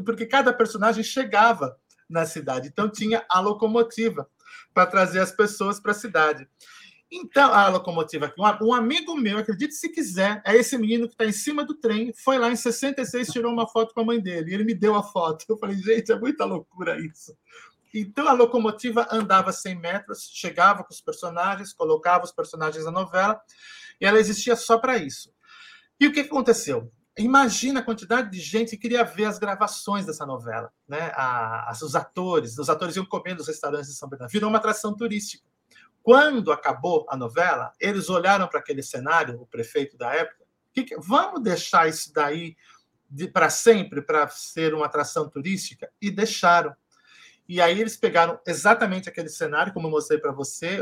porque 0.04 0.26
cada 0.26 0.52
personagem 0.52 1.04
chegava 1.04 1.78
na 2.10 2.26
cidade. 2.26 2.68
Então 2.68 2.90
tinha 2.90 3.24
a 3.30 3.40
locomotiva 3.40 4.28
para 4.74 4.88
trazer 4.88 5.20
as 5.20 5.32
pessoas 5.32 5.80
para 5.80 5.92
a 5.92 5.96
cidade. 5.96 6.48
Então, 7.16 7.54
a 7.54 7.68
locomotiva 7.68 8.26
aqui, 8.26 8.42
um 8.64 8.74
amigo 8.74 9.16
meu, 9.16 9.38
acredite 9.38 9.76
se 9.76 9.88
quiser, 9.88 10.42
é 10.44 10.56
esse 10.56 10.76
menino 10.80 11.08
que 11.08 11.14
está 11.14 11.26
em 11.26 11.32
cima 11.32 11.64
do 11.64 11.76
trem, 11.76 12.12
foi 12.12 12.40
lá 12.40 12.52
em 12.52 12.56
66, 12.56 13.28
tirou 13.28 13.54
uma 13.54 13.68
foto 13.68 13.94
com 13.94 14.02
a 14.02 14.04
mãe 14.04 14.20
dele, 14.20 14.50
e 14.50 14.54
ele 14.56 14.64
me 14.64 14.74
deu 14.74 14.96
a 14.96 15.04
foto. 15.04 15.46
Eu 15.48 15.56
falei, 15.60 15.78
gente, 15.78 16.12
é 16.12 16.20
muita 16.20 16.44
loucura 16.44 17.00
isso. 17.00 17.38
Então, 17.94 18.28
a 18.28 18.34
locomotiva 18.34 19.08
andava 19.12 19.52
100 19.52 19.80
metros, 19.80 20.28
chegava 20.34 20.84
com 20.84 20.92
os 20.92 21.02
personagens, 21.02 21.72
colocava 21.72 22.26
os 22.26 22.32
personagens 22.32 22.84
na 22.84 22.92
novela, 22.92 23.40
e 24.02 24.08
ela 24.08 24.20
existia 24.20 24.56
só 24.56 24.80
para 24.80 24.98
isso. 24.98 25.32
E 26.00 26.08
o 26.08 26.12
que 26.12 26.22
aconteceu? 26.22 26.92
Imagina 27.16 27.82
a 27.82 27.84
quantidade 27.84 28.32
de 28.32 28.40
gente 28.40 28.72
que 28.72 28.78
queria 28.78 29.04
ver 29.04 29.26
as 29.26 29.38
gravações 29.38 30.08
dessa 30.08 30.26
novela, 30.26 30.74
né? 30.88 31.12
A, 31.14 31.72
os 31.80 31.96
atores, 31.96 32.58
os 32.58 32.72
atores 32.72 32.96
iam 32.96 33.06
comendo 33.06 33.38
nos 33.38 33.48
restaurantes 33.48 33.90
de 33.90 33.96
São 33.96 34.10
Bernardo. 34.10 34.32
Virou 34.32 34.50
uma 34.50 34.58
atração 34.58 34.96
turística. 34.96 35.53
Quando 36.04 36.52
acabou 36.52 37.06
a 37.10 37.18
novela, 37.18 37.72
eles 37.80 38.10
olharam 38.10 38.48
para 38.48 38.60
aquele 38.60 38.84
cenário, 38.84 39.42
o 39.42 39.48
prefeito 39.48 39.98
da 39.98 40.14
época, 40.14 40.44
que, 40.74 40.84
que, 40.84 40.98
vamos 40.98 41.42
deixar 41.42 41.88
isso 41.88 42.12
daí 42.14 42.56
de, 43.10 43.28
para 43.28 43.50
sempre, 43.50 44.02
para 44.02 44.28
ser 44.28 44.74
uma 44.74 44.86
atração 44.86 45.30
turística? 45.30 45.90
E 46.02 46.12
deixaram. 46.12 46.76
E 47.48 47.62
aí 47.62 47.80
eles 47.80 47.96
pegaram 47.96 48.40
exatamente 48.46 49.08
aquele 49.08 49.30
cenário, 49.30 49.74
como 49.74 49.88
eu 49.88 49.92
mostrei 49.92 50.20
para 50.20 50.32
você. 50.32 50.80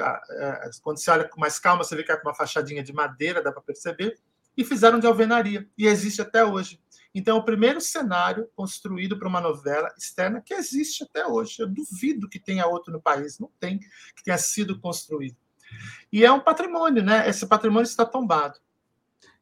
Quando 0.82 0.98
você 0.98 1.12
olha 1.12 1.30
com 1.30 1.40
mais 1.40 1.60
calma, 1.60 1.84
você 1.84 1.96
vê 1.96 2.04
que 2.04 2.12
é 2.12 2.20
uma 2.24 2.34
fachadinha 2.34 2.84
de 2.84 2.94
madeira, 2.94 3.42
dá 3.44 3.52
para 3.52 3.62
perceber 3.62 4.18
e 4.56 4.66
fizeram 4.66 5.00
de 5.00 5.08
alvenaria, 5.08 5.68
e 5.78 5.88
existe 5.88 6.22
até 6.22 6.44
hoje. 6.44 6.80
Então, 7.14 7.38
é 7.38 7.40
o 7.40 7.44
primeiro 7.44 7.82
cenário 7.82 8.50
construído 8.56 9.18
para 9.18 9.28
uma 9.28 9.42
novela 9.42 9.94
externa 9.98 10.42
que 10.42 10.54
existe 10.54 11.04
até 11.04 11.26
hoje. 11.26 11.58
Eu 11.60 11.68
duvido 11.68 12.30
que 12.30 12.40
tenha 12.40 12.68
outro 12.68 12.92
no 12.92 13.02
país, 13.02 13.38
não 13.38 13.50
tem, 13.60 13.80
que 13.80 14.24
tenha 14.24 14.38
sido 14.38 14.80
construído. 14.80 15.36
E 16.12 16.24
é 16.24 16.32
um 16.32 16.40
patrimônio, 16.40 17.04
né? 17.04 17.28
Esse 17.30 17.46
patrimônio 17.46 17.86
está 17.86 18.06
tombado. 18.06 18.60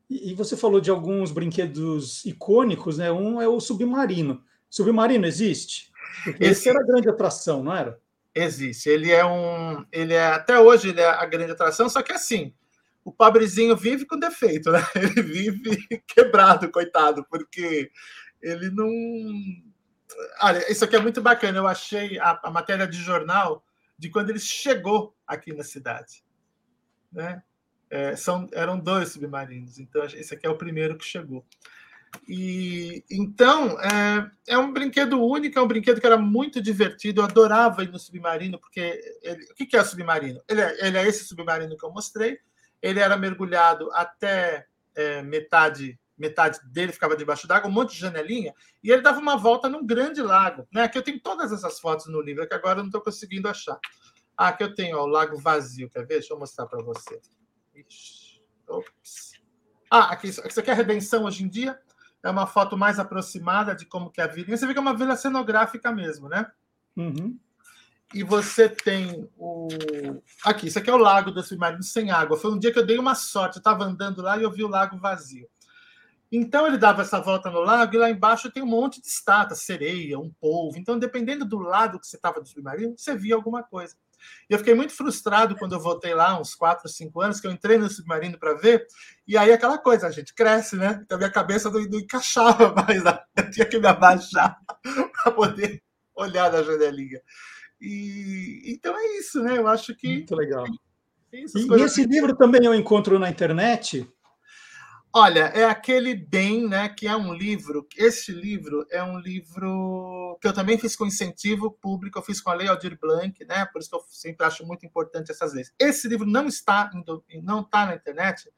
E 0.09 0.33
você 0.33 0.57
falou 0.57 0.81
de 0.81 0.89
alguns 0.89 1.31
brinquedos 1.31 2.25
icônicos, 2.25 2.97
né? 2.97 3.11
Um 3.11 3.39
é 3.39 3.47
o 3.47 3.59
submarino. 3.59 4.43
Submarino 4.67 5.25
existe? 5.27 5.91
Porque 6.23 6.43
esse, 6.43 6.61
esse 6.61 6.69
era 6.69 6.79
a 6.79 6.85
grande 6.85 7.07
atração, 7.07 7.63
não 7.63 7.75
era? 7.75 7.99
Existe. 8.33 8.89
Ele 8.89 9.11
é 9.11 9.23
um, 9.23 9.85
ele 9.91 10.13
é 10.13 10.27
até 10.27 10.59
hoje 10.59 10.89
ele 10.89 11.01
é 11.01 11.07
a 11.07 11.25
grande 11.25 11.51
atração, 11.51 11.87
só 11.89 12.01
que 12.01 12.11
assim, 12.11 12.53
o 13.09 13.11
pobrezinho 13.11 13.75
vive 13.75 14.05
com 14.05 14.19
defeito, 14.19 14.71
né? 14.71 14.79
Ele 14.95 15.21
vive 15.21 15.87
quebrado, 16.07 16.71
coitado, 16.71 17.25
porque 17.29 17.91
ele 18.41 18.69
não. 18.69 18.87
Olha, 20.41 20.71
isso 20.71 20.85
aqui 20.85 20.95
é 20.95 20.99
muito 20.99 21.21
bacana. 21.21 21.57
Eu 21.57 21.67
achei 21.67 22.19
a, 22.19 22.39
a 22.43 22.51
matéria 22.51 22.87
de 22.87 22.97
jornal 22.97 23.63
de 23.97 24.09
quando 24.09 24.29
ele 24.29 24.39
chegou 24.39 25.15
aqui 25.27 25.53
na 25.53 25.63
cidade. 25.63 26.23
Né? 27.11 27.43
É, 27.89 28.15
são, 28.15 28.47
eram 28.53 28.79
dois 28.79 29.09
submarinos, 29.09 29.79
então 29.79 30.05
esse 30.05 30.33
aqui 30.33 30.45
é 30.45 30.49
o 30.49 30.57
primeiro 30.57 30.97
que 30.97 31.03
chegou. 31.03 31.45
E 32.27 33.03
então 33.09 33.79
é, 33.81 34.31
é, 34.47 34.57
um 34.57 34.71
brinquedo 34.71 35.21
único, 35.21 35.57
é 35.57 35.61
um 35.61 35.67
brinquedo 35.67 35.99
que 35.99 36.05
era 36.05 36.17
muito 36.17 36.61
divertido. 36.61 37.21
Eu 37.21 37.25
adorava 37.25 37.83
ir 37.83 37.91
no 37.91 37.99
submarino, 37.99 38.59
porque 38.59 38.99
ele, 39.21 39.45
o 39.51 39.55
que 39.55 39.75
é 39.75 39.81
o 39.81 39.85
submarino? 39.85 40.41
Ele 40.47 40.61
é, 40.61 40.87
ele 40.87 40.97
é 40.97 41.07
esse 41.07 41.25
submarino 41.25 41.77
que 41.77 41.85
eu 41.85 41.91
mostrei, 41.91 42.39
ele 42.81 42.99
era 42.99 43.17
mergulhado 43.17 43.91
até 43.93 44.67
é, 44.95 45.21
metade 45.21 45.99
metade 46.19 46.59
dele 46.65 46.91
ficava 46.91 47.15
debaixo 47.15 47.47
d'água, 47.47 47.69
um 47.69 47.73
monte 47.73 47.93
de 47.93 47.99
janelinha, 47.99 48.53
e 48.83 48.91
ele 48.91 49.01
dava 49.01 49.19
uma 49.19 49.37
volta 49.37 49.69
num 49.69 49.85
grande 49.85 50.21
lago. 50.21 50.67
Né? 50.69 50.83
Aqui 50.83 50.97
eu 50.97 51.01
tenho 51.01 51.17
todas 51.17 51.53
essas 51.53 51.79
fotos 51.79 52.07
no 52.07 52.19
livro, 52.19 52.45
que 52.45 52.53
agora 52.53 52.79
eu 52.79 52.83
não 52.83 52.89
estou 52.89 53.01
conseguindo 53.01 53.47
achar. 53.47 53.79
Ah, 54.35 54.49
aqui 54.49 54.61
eu 54.61 54.75
tenho 54.75 54.97
ó, 54.97 55.03
o 55.03 55.07
lago 55.07 55.37
vazio, 55.37 55.89
quer 55.89 56.01
ver? 56.01 56.15
Deixa 56.15 56.33
eu 56.33 56.37
mostrar 56.37 56.65
para 56.65 56.83
você. 56.83 57.21
Ah, 59.89 60.11
aqui, 60.11 60.27
isso 60.27 60.41
aqui 60.41 60.69
é 60.69 60.73
a 60.73 60.75
redenção 60.75 61.23
hoje 61.23 61.43
em 61.43 61.47
dia. 61.47 61.79
É 62.21 62.29
uma 62.29 62.45
foto 62.45 62.77
mais 62.77 62.99
aproximada 62.99 63.73
de 63.73 63.85
como 63.85 64.11
que 64.11 64.19
é 64.19 64.25
a 64.25 64.27
vila. 64.27 64.57
Você 64.57 64.67
vê 64.67 64.73
que 64.73 64.79
é 64.79 64.81
uma 64.81 64.95
vila 64.95 65.15
cenográfica 65.15 65.89
mesmo, 65.89 66.27
né? 66.27 66.51
Uhum 66.97 67.39
e 68.13 68.23
você 68.23 68.67
tem 68.67 69.29
o. 69.37 69.67
Aqui, 70.43 70.67
isso 70.67 70.79
aqui 70.79 70.89
é 70.89 70.93
o 70.93 70.97
lago 70.97 71.31
do 71.31 71.43
submarino 71.43 71.83
sem 71.83 72.11
água. 72.11 72.37
Foi 72.37 72.51
um 72.51 72.57
dia 72.57 72.71
que 72.71 72.79
eu 72.79 72.85
dei 72.85 72.97
uma 72.97 73.15
sorte. 73.15 73.57
Eu 73.57 73.59
estava 73.59 73.83
andando 73.83 74.21
lá 74.21 74.37
e 74.37 74.43
eu 74.43 74.51
vi 74.51 74.63
o 74.63 74.67
lago 74.67 74.97
vazio. 74.97 75.47
Então 76.31 76.67
ele 76.67 76.77
dava 76.77 77.01
essa 77.01 77.19
volta 77.19 77.49
no 77.49 77.61
lago 77.61 77.95
e 77.95 77.97
lá 77.97 78.09
embaixo 78.09 78.51
tem 78.51 78.61
um 78.61 78.67
monte 78.67 79.01
de 79.01 79.07
estátuas, 79.07 79.61
sereia, 79.61 80.19
um 80.19 80.31
polvo. 80.39 80.77
Então, 80.77 80.97
dependendo 80.97 81.43
do 81.43 81.57
lado 81.57 81.99
que 81.99 82.05
você 82.05 82.17
estava 82.17 82.39
do 82.39 82.47
submarino, 82.47 82.95
você 82.97 83.15
via 83.15 83.33
alguma 83.35 83.63
coisa. 83.63 83.95
E 84.49 84.53
eu 84.53 84.59
fiquei 84.59 84.75
muito 84.75 84.93
frustrado 84.93 85.55
quando 85.55 85.73
eu 85.73 85.79
voltei 85.79 86.13
lá, 86.13 86.39
uns 86.39 86.53
4, 86.53 86.87
5 86.87 87.21
anos, 87.21 87.39
que 87.39 87.47
eu 87.47 87.51
entrei 87.51 87.77
no 87.77 87.89
submarino 87.89 88.37
para 88.37 88.53
ver, 88.53 88.85
e 89.27 89.37
aí 89.37 89.51
aquela 89.51 89.77
coisa, 89.77 90.07
a 90.07 90.11
gente 90.11 90.33
cresce, 90.33 90.75
né? 90.75 90.99
Então 91.03 91.17
minha 91.17 91.31
cabeça 91.31 91.69
não, 91.71 91.81
não 91.81 91.99
encaixava 91.99 92.73
mais, 92.75 93.01
eu 93.35 93.51
tinha 93.51 93.65
que 93.65 93.79
me 93.79 93.87
abaixar 93.87 94.59
para 95.23 95.31
poder 95.31 95.81
olhar 96.15 96.51
na 96.51 96.61
janelinha. 96.61 97.21
E 97.81 98.61
então 98.65 98.97
é 98.97 99.17
isso, 99.17 99.41
né? 99.41 99.57
Eu 99.57 99.67
acho 99.67 99.95
que. 99.95 100.07
Muito 100.07 100.35
legal. 100.35 100.65
e, 101.31 101.45
e 101.45 101.81
esse 101.81 102.05
que... 102.05 102.13
livro 102.13 102.35
também 102.35 102.65
eu 102.65 102.73
encontro 102.73 103.17
na 103.17 103.29
internet? 103.29 104.07
Olha, 105.11 105.45
é 105.55 105.63
aquele 105.63 106.13
Bem, 106.13 106.67
né? 106.67 106.89
Que 106.89 107.07
é 107.07 107.15
um 107.15 107.33
livro. 107.33 107.87
Esse 107.97 108.31
livro 108.31 108.85
é 108.91 109.01
um 109.03 109.19
livro 109.19 110.37
que 110.39 110.47
eu 110.47 110.53
também 110.53 110.77
fiz 110.77 110.95
com 110.95 111.05
incentivo 111.05 111.71
público, 111.71 112.19
eu 112.19 112.23
fiz 112.23 112.39
com 112.39 112.51
a 112.51 112.53
Lei 112.53 112.67
Aldir 112.67 112.97
Blanc, 112.99 113.43
né? 113.45 113.65
Por 113.65 113.79
isso 113.79 113.89
que 113.89 113.95
eu 113.95 114.03
sempre 114.07 114.45
acho 114.45 114.65
muito 114.65 114.85
importante 114.85 115.31
essas 115.31 115.53
leis. 115.53 115.73
Esse 115.79 116.07
livro 116.07 116.27
não 116.27 116.47
está, 116.47 116.91
não 117.41 117.61
está 117.61 117.85
na 117.87 117.95
internet, 117.95 118.51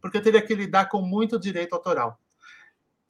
porque 0.00 0.16
eu 0.16 0.22
teria 0.22 0.40
que 0.40 0.54
lidar 0.54 0.88
com 0.88 1.02
muito 1.02 1.38
direito 1.38 1.74
autoral 1.74 2.18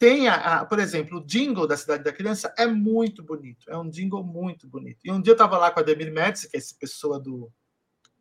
tem, 0.00 0.28
a, 0.28 0.60
a, 0.60 0.64
por 0.64 0.78
exemplo, 0.78 1.18
o 1.18 1.26
jingle 1.26 1.66
da 1.66 1.76
Cidade 1.76 2.02
da 2.02 2.10
Criança 2.10 2.54
é 2.56 2.66
muito 2.66 3.22
bonito, 3.22 3.70
é 3.70 3.76
um 3.76 3.86
jingle 3.86 4.24
muito 4.24 4.66
bonito. 4.66 4.98
E 5.04 5.12
um 5.12 5.20
dia 5.20 5.32
eu 5.32 5.34
estava 5.34 5.58
lá 5.58 5.70
com 5.70 5.78
a 5.78 5.82
Demir 5.82 6.10
Médici, 6.10 6.48
que 6.48 6.56
é 6.56 6.58
essa 6.58 6.74
pessoa 6.74 7.20
do, 7.20 7.52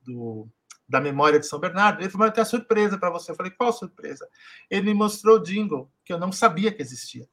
do, 0.04 0.46
da 0.90 1.00
memória 1.00 1.40
de 1.40 1.48
São 1.48 1.58
Bernardo, 1.58 2.02
ele 2.02 2.10
falou, 2.10 2.28
eu 2.28 2.34
tenho 2.34 2.44
uma 2.44 2.50
surpresa 2.50 2.98
para 2.98 3.10
você. 3.10 3.32
Eu 3.32 3.36
falei, 3.36 3.54
qual 3.54 3.72
surpresa? 3.72 4.28
Ele 4.70 4.88
me 4.88 4.94
mostrou 4.94 5.38
o 5.38 5.40
jingle, 5.42 5.90
que 6.04 6.12
eu 6.12 6.20
não 6.20 6.34
sabia 6.34 6.70
que 6.70 6.82
existia. 6.82 7.26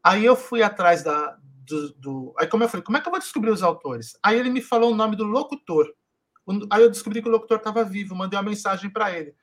Aí 0.00 0.24
eu 0.24 0.36
fui 0.36 0.62
atrás 0.62 1.02
da, 1.02 1.36
do, 1.42 1.92
do, 1.94 2.34
Aí 2.38 2.46
como 2.46 2.62
eu 2.62 2.68
falei, 2.68 2.84
como 2.84 2.96
é 2.96 3.00
que 3.00 3.08
eu 3.08 3.12
vou 3.12 3.20
descobrir 3.20 3.50
os 3.50 3.64
autores? 3.64 4.16
Aí 4.22 4.38
ele 4.38 4.50
me 4.50 4.62
falou 4.62 4.92
o 4.92 4.96
nome 4.96 5.16
do 5.16 5.24
locutor. 5.24 5.92
Aí 6.70 6.80
eu 6.80 6.90
descobri 6.90 7.20
que 7.20 7.28
o 7.28 7.32
locutor 7.32 7.58
estava 7.58 7.82
vivo, 7.82 8.14
mandei 8.14 8.38
uma 8.38 8.48
mensagem 8.48 8.88
para 8.88 9.18
ele. 9.18 9.34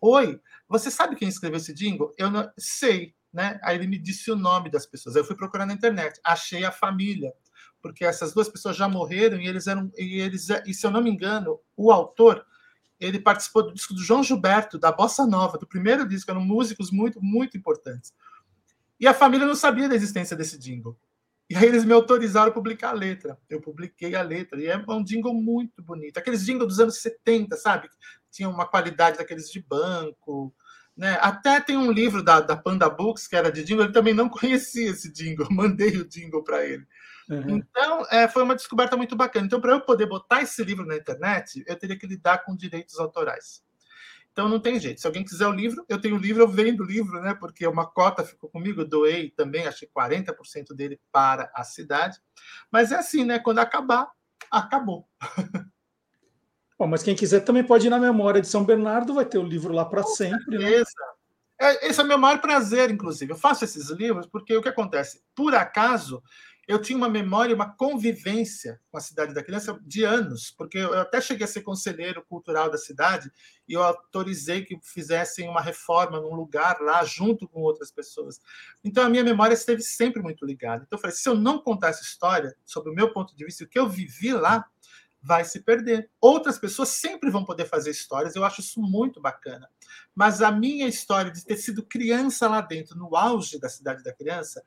Oi, 0.00 0.40
você 0.68 0.92
sabe 0.92 1.16
quem 1.16 1.28
escreveu 1.28 1.56
esse 1.56 1.74
jingle? 1.74 2.14
Eu 2.16 2.30
não 2.30 2.48
sei 2.56 3.16
né? 3.32 3.60
Aí 3.62 3.76
ele 3.76 3.86
me 3.86 3.98
disse 3.98 4.30
o 4.30 4.36
nome 4.36 4.70
das 4.70 4.86
pessoas. 4.86 5.16
Eu 5.16 5.24
fui 5.24 5.36
procurar 5.36 5.66
na 5.66 5.72
internet, 5.72 6.20
achei 6.24 6.64
a 6.64 6.72
família, 6.72 7.32
porque 7.80 8.04
essas 8.04 8.32
duas 8.32 8.48
pessoas 8.48 8.76
já 8.76 8.88
morreram 8.88 9.40
e 9.40 9.46
eles 9.46 9.66
eram 9.66 9.90
e 9.96 10.20
eles 10.20 10.48
e 10.66 10.74
se 10.74 10.86
eu 10.86 10.90
não 10.90 11.02
me 11.02 11.10
engano, 11.10 11.60
o 11.76 11.90
autor 11.90 12.44
ele 12.98 13.18
participou 13.18 13.62
do 13.62 13.72
disco 13.72 13.94
do 13.94 14.02
João 14.02 14.22
Gilberto, 14.22 14.78
da 14.78 14.92
Bossa 14.92 15.26
Nova, 15.26 15.56
do 15.56 15.66
primeiro 15.66 16.06
disco, 16.06 16.30
eram 16.30 16.42
músicos 16.42 16.90
muito 16.90 17.22
muito 17.22 17.56
importantes. 17.56 18.12
E 18.98 19.06
a 19.06 19.14
família 19.14 19.46
não 19.46 19.54
sabia 19.54 19.88
da 19.88 19.94
existência 19.94 20.36
desse 20.36 20.58
jingle. 20.58 20.98
E 21.48 21.56
aí 21.56 21.64
eles 21.64 21.84
me 21.84 21.92
autorizaram 21.92 22.50
a 22.50 22.54
publicar 22.54 22.90
a 22.90 22.92
letra. 22.92 23.36
Eu 23.48 23.60
publiquei 23.60 24.14
a 24.14 24.22
letra. 24.22 24.60
E 24.60 24.66
é 24.66 24.76
um 24.88 25.02
jingle 25.02 25.34
muito 25.34 25.82
bonito. 25.82 26.16
Aqueles 26.16 26.44
jingles 26.44 26.68
dos 26.68 26.78
anos 26.78 27.00
70, 27.00 27.56
sabe? 27.56 27.88
tinha 28.30 28.48
uma 28.48 28.66
qualidade 28.66 29.18
daqueles 29.18 29.50
de 29.50 29.60
banco. 29.60 30.54
Né? 31.00 31.16
Até 31.22 31.58
tem 31.60 31.78
um 31.78 31.90
livro 31.90 32.22
da, 32.22 32.40
da 32.40 32.54
Panda 32.54 32.86
Books, 32.90 33.26
que 33.26 33.34
era 33.34 33.50
de 33.50 33.64
jingle, 33.64 33.84
ele 33.84 33.92
também 33.94 34.12
não 34.12 34.28
conhecia 34.28 34.90
esse 34.90 35.10
jingle, 35.10 35.48
mandei 35.50 35.96
o 35.96 36.06
jingle 36.06 36.44
para 36.44 36.62
ele. 36.62 36.86
Uhum. 37.26 37.56
Então, 37.56 38.06
é, 38.10 38.28
foi 38.28 38.42
uma 38.42 38.54
descoberta 38.54 38.98
muito 38.98 39.16
bacana. 39.16 39.46
Então, 39.46 39.62
para 39.62 39.72
eu 39.72 39.80
poder 39.80 40.04
botar 40.04 40.42
esse 40.42 40.62
livro 40.62 40.84
na 40.84 40.96
internet, 40.96 41.64
eu 41.66 41.74
teria 41.74 41.98
que 41.98 42.06
lidar 42.06 42.44
com 42.44 42.54
direitos 42.54 42.98
autorais. 42.98 43.62
Então 44.30 44.46
não 44.46 44.60
tem 44.60 44.78
jeito. 44.78 45.00
Se 45.00 45.06
alguém 45.06 45.24
quiser 45.24 45.46
o 45.46 45.52
livro, 45.52 45.86
eu 45.88 45.98
tenho 45.98 46.16
o 46.16 46.18
livro, 46.18 46.42
eu 46.42 46.48
vendo 46.48 46.82
o 46.82 46.86
livro, 46.86 47.18
né? 47.22 47.32
Porque 47.34 47.66
uma 47.66 47.86
cota 47.86 48.22
ficou 48.22 48.50
comigo, 48.50 48.82
eu 48.82 48.88
doei 48.88 49.30
também, 49.30 49.66
achei 49.66 49.88
40% 49.88 50.74
dele 50.74 51.00
para 51.10 51.50
a 51.54 51.64
cidade. 51.64 52.18
Mas 52.70 52.92
é 52.92 52.96
assim, 52.96 53.24
né? 53.24 53.38
Quando 53.38 53.58
acabar, 53.58 54.06
acabou. 54.50 55.08
Bom, 56.80 56.86
mas 56.86 57.02
quem 57.02 57.14
quiser 57.14 57.40
também 57.40 57.62
pode 57.62 57.88
ir 57.88 57.90
na 57.90 57.98
memória 57.98 58.40
de 58.40 58.48
São 58.48 58.64
Bernardo, 58.64 59.12
vai 59.12 59.26
ter 59.26 59.36
o 59.36 59.42
livro 59.42 59.70
lá 59.70 59.84
para 59.84 60.02
sempre. 60.02 60.56
Né? 60.56 60.82
É, 61.60 61.88
esse 61.88 62.00
é 62.00 62.02
o 62.02 62.06
meu 62.06 62.16
maior 62.16 62.40
prazer, 62.40 62.90
inclusive. 62.90 63.30
Eu 63.30 63.36
faço 63.36 63.66
esses 63.66 63.90
livros 63.90 64.26
porque 64.26 64.56
o 64.56 64.62
que 64.62 64.68
acontece? 64.70 65.20
Por 65.34 65.54
acaso, 65.54 66.22
eu 66.66 66.80
tinha 66.80 66.96
uma 66.96 67.08
memória, 67.08 67.54
uma 67.54 67.70
convivência 67.70 68.80
com 68.90 68.96
a 68.96 69.00
cidade 69.00 69.34
da 69.34 69.42
criança 69.42 69.78
de 69.82 70.04
anos, 70.04 70.54
porque 70.56 70.78
eu 70.78 70.98
até 70.98 71.20
cheguei 71.20 71.44
a 71.44 71.48
ser 71.48 71.60
conselheiro 71.60 72.24
cultural 72.26 72.70
da 72.70 72.78
cidade 72.78 73.30
e 73.68 73.74
eu 73.74 73.82
autorizei 73.82 74.64
que 74.64 74.78
fizessem 74.82 75.50
uma 75.50 75.60
reforma 75.60 76.18
num 76.18 76.34
lugar 76.34 76.80
lá, 76.80 77.04
junto 77.04 77.46
com 77.46 77.60
outras 77.60 77.90
pessoas. 77.90 78.40
Então, 78.82 79.04
a 79.04 79.10
minha 79.10 79.22
memória 79.22 79.52
esteve 79.52 79.82
sempre 79.82 80.22
muito 80.22 80.46
ligada. 80.46 80.84
Então, 80.86 80.96
eu 80.96 81.00
falei: 81.00 81.14
se 81.14 81.28
eu 81.28 81.34
não 81.34 81.58
contar 81.58 81.88
essa 81.88 82.02
história, 82.02 82.56
sobre 82.64 82.90
o 82.90 82.94
meu 82.94 83.12
ponto 83.12 83.36
de 83.36 83.44
vista, 83.44 83.64
o 83.64 83.68
que 83.68 83.78
eu 83.78 83.86
vivi 83.86 84.32
lá, 84.32 84.64
vai 85.22 85.44
se 85.44 85.60
perder. 85.60 86.10
Outras 86.20 86.58
pessoas 86.58 86.88
sempre 86.90 87.30
vão 87.30 87.44
poder 87.44 87.66
fazer 87.66 87.90
histórias, 87.90 88.34
eu 88.34 88.44
acho 88.44 88.60
isso 88.60 88.80
muito 88.80 89.20
bacana. 89.20 89.68
Mas 90.14 90.42
a 90.42 90.50
minha 90.50 90.88
história 90.88 91.30
de 91.30 91.44
ter 91.44 91.56
sido 91.56 91.82
criança 91.82 92.48
lá 92.48 92.60
dentro, 92.60 92.96
no 92.96 93.14
auge 93.16 93.58
da 93.58 93.68
cidade 93.68 94.02
da 94.02 94.12
criança, 94.12 94.62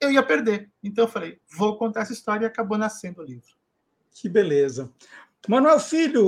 eu 0.00 0.12
ia 0.12 0.22
perder. 0.22 0.70
Então 0.82 1.04
eu 1.04 1.08
falei, 1.08 1.40
vou 1.56 1.76
contar 1.76 2.02
essa 2.02 2.12
história 2.12 2.44
e 2.44 2.48
acabou 2.48 2.78
nascendo 2.78 3.22
o 3.22 3.24
livro. 3.24 3.56
Que 4.12 4.28
beleza. 4.28 4.92
Manuel 5.46 5.78
Filho, 5.78 6.26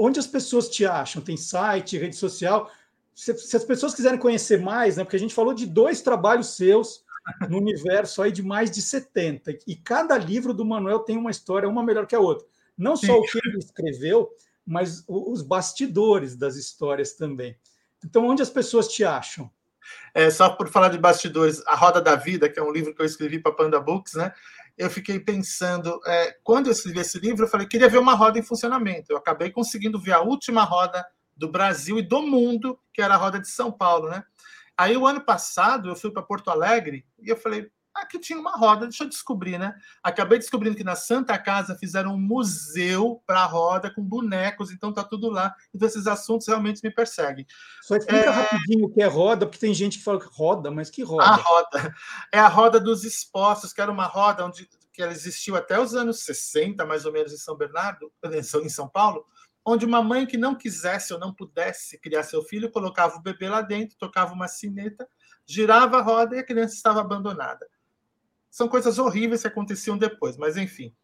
onde 0.00 0.18
as 0.18 0.26
pessoas 0.26 0.68
te 0.68 0.84
acham? 0.84 1.22
Tem 1.22 1.36
site, 1.36 1.96
rede 1.96 2.16
social? 2.16 2.70
Se, 3.14 3.36
se, 3.38 3.56
as 3.56 3.64
pessoas 3.64 3.94
quiserem 3.94 4.18
conhecer 4.18 4.60
mais, 4.60 4.96
né? 4.96 5.04
Porque 5.04 5.16
a 5.16 5.20
gente 5.20 5.34
falou 5.34 5.54
de 5.54 5.66
dois 5.66 6.02
trabalhos 6.02 6.56
seus 6.56 7.04
no 7.48 7.58
universo 7.58 8.22
aí 8.22 8.32
de 8.32 8.42
mais 8.42 8.70
de 8.70 8.82
70. 8.82 9.58
E 9.66 9.76
cada 9.76 10.16
livro 10.16 10.52
do 10.52 10.64
Manuel 10.64 11.00
tem 11.00 11.16
uma 11.16 11.30
história, 11.30 11.68
uma 11.68 11.82
melhor 11.82 12.06
que 12.06 12.14
a 12.14 12.20
outra. 12.20 12.46
Não 12.78 12.96
só 12.96 13.06
Sim. 13.06 13.12
o 13.12 13.22
que 13.22 13.38
ele 13.44 13.58
escreveu, 13.58 14.30
mas 14.64 15.04
os 15.08 15.42
bastidores 15.42 16.36
das 16.36 16.54
histórias 16.54 17.14
também. 17.14 17.56
Então, 18.04 18.26
onde 18.26 18.40
as 18.40 18.50
pessoas 18.50 18.86
te 18.86 19.04
acham? 19.04 19.50
É, 20.14 20.30
só 20.30 20.50
por 20.50 20.68
falar 20.68 20.90
de 20.90 20.98
bastidores, 20.98 21.62
A 21.66 21.74
Roda 21.74 22.00
da 22.00 22.14
Vida, 22.14 22.48
que 22.48 22.60
é 22.60 22.62
um 22.62 22.70
livro 22.70 22.94
que 22.94 23.00
eu 23.00 23.06
escrevi 23.06 23.38
para 23.38 23.52
Panda 23.52 23.80
Books, 23.80 24.14
né? 24.14 24.32
Eu 24.76 24.90
fiquei 24.90 25.18
pensando, 25.18 26.00
é, 26.06 26.36
quando 26.44 26.66
eu 26.66 26.72
escrevi 26.72 27.00
esse 27.00 27.18
livro, 27.18 27.44
eu 27.44 27.48
falei, 27.48 27.66
queria 27.66 27.88
ver 27.88 27.98
uma 27.98 28.14
roda 28.14 28.38
em 28.38 28.42
funcionamento. 28.42 29.10
Eu 29.10 29.16
acabei 29.16 29.50
conseguindo 29.50 29.98
ver 29.98 30.12
a 30.12 30.20
última 30.20 30.62
roda 30.62 31.04
do 31.36 31.50
Brasil 31.50 31.98
e 31.98 32.02
do 32.02 32.22
mundo, 32.22 32.78
que 32.92 33.02
era 33.02 33.14
a 33.14 33.16
roda 33.16 33.40
de 33.40 33.48
São 33.48 33.72
Paulo, 33.72 34.08
né? 34.08 34.22
Aí, 34.76 34.96
o 34.96 35.06
ano 35.06 35.20
passado, 35.20 35.88
eu 35.88 35.96
fui 35.96 36.12
para 36.12 36.22
Porto 36.22 36.50
Alegre 36.50 37.04
e 37.18 37.28
eu 37.28 37.36
falei, 37.36 37.68
aqui 38.02 38.18
tinha 38.18 38.38
uma 38.38 38.56
roda, 38.56 38.86
deixa 38.86 39.04
eu 39.04 39.08
descobrir, 39.08 39.58
né? 39.58 39.74
Acabei 40.02 40.38
descobrindo 40.38 40.76
que 40.76 40.84
na 40.84 40.96
Santa 40.96 41.38
Casa 41.38 41.76
fizeram 41.76 42.14
um 42.14 42.18
museu 42.18 43.22
para 43.26 43.40
a 43.40 43.46
roda 43.46 43.92
com 43.92 44.02
bonecos, 44.02 44.70
então 44.70 44.92
tá 44.92 45.04
tudo 45.04 45.30
lá. 45.30 45.54
Então 45.74 45.86
esses 45.86 46.06
assuntos 46.06 46.46
realmente 46.46 46.82
me 46.82 46.90
perseguem. 46.90 47.46
Só 47.82 47.96
explica 47.96 48.26
é... 48.26 48.30
rapidinho 48.30 48.86
o 48.86 48.90
que 48.90 49.02
é 49.02 49.06
roda, 49.06 49.46
porque 49.46 49.58
tem 49.58 49.74
gente 49.74 49.98
que 49.98 50.04
fala 50.04 50.20
que 50.20 50.28
roda, 50.30 50.70
mas 50.70 50.90
que 50.90 51.02
roda? 51.02 51.24
A 51.24 51.36
roda. 51.36 51.94
É 52.32 52.38
a 52.38 52.48
roda 52.48 52.80
dos 52.80 53.04
expostos, 53.04 53.72
que 53.72 53.80
era 53.80 53.90
uma 53.90 54.06
roda 54.06 54.44
onde 54.44 54.68
que 54.92 55.02
ela 55.02 55.12
existiu 55.12 55.54
até 55.54 55.78
os 55.80 55.94
anos 55.94 56.24
60, 56.24 56.84
mais 56.84 57.06
ou 57.06 57.12
menos, 57.12 57.32
em 57.32 57.36
São 57.36 57.56
Bernardo, 57.56 58.12
em 58.24 58.68
São 58.68 58.88
Paulo, 58.88 59.24
onde 59.64 59.86
uma 59.86 60.02
mãe 60.02 60.26
que 60.26 60.36
não 60.36 60.56
quisesse 60.56 61.12
ou 61.12 61.20
não 61.20 61.32
pudesse 61.32 62.00
criar 62.00 62.24
seu 62.24 62.42
filho 62.42 62.70
colocava 62.70 63.16
o 63.16 63.22
bebê 63.22 63.48
lá 63.48 63.60
dentro, 63.60 63.96
tocava 63.96 64.32
uma 64.32 64.48
sineta, 64.48 65.06
girava 65.46 65.98
a 65.98 66.02
roda 66.02 66.34
e 66.34 66.40
a 66.40 66.44
criança 66.44 66.74
estava 66.74 67.00
abandonada 67.00 67.64
são 68.50 68.68
coisas 68.68 68.98
horríveis 68.98 69.42
que 69.42 69.48
aconteciam 69.48 69.96
depois, 69.98 70.36
mas 70.36 70.56
enfim. 70.56 70.94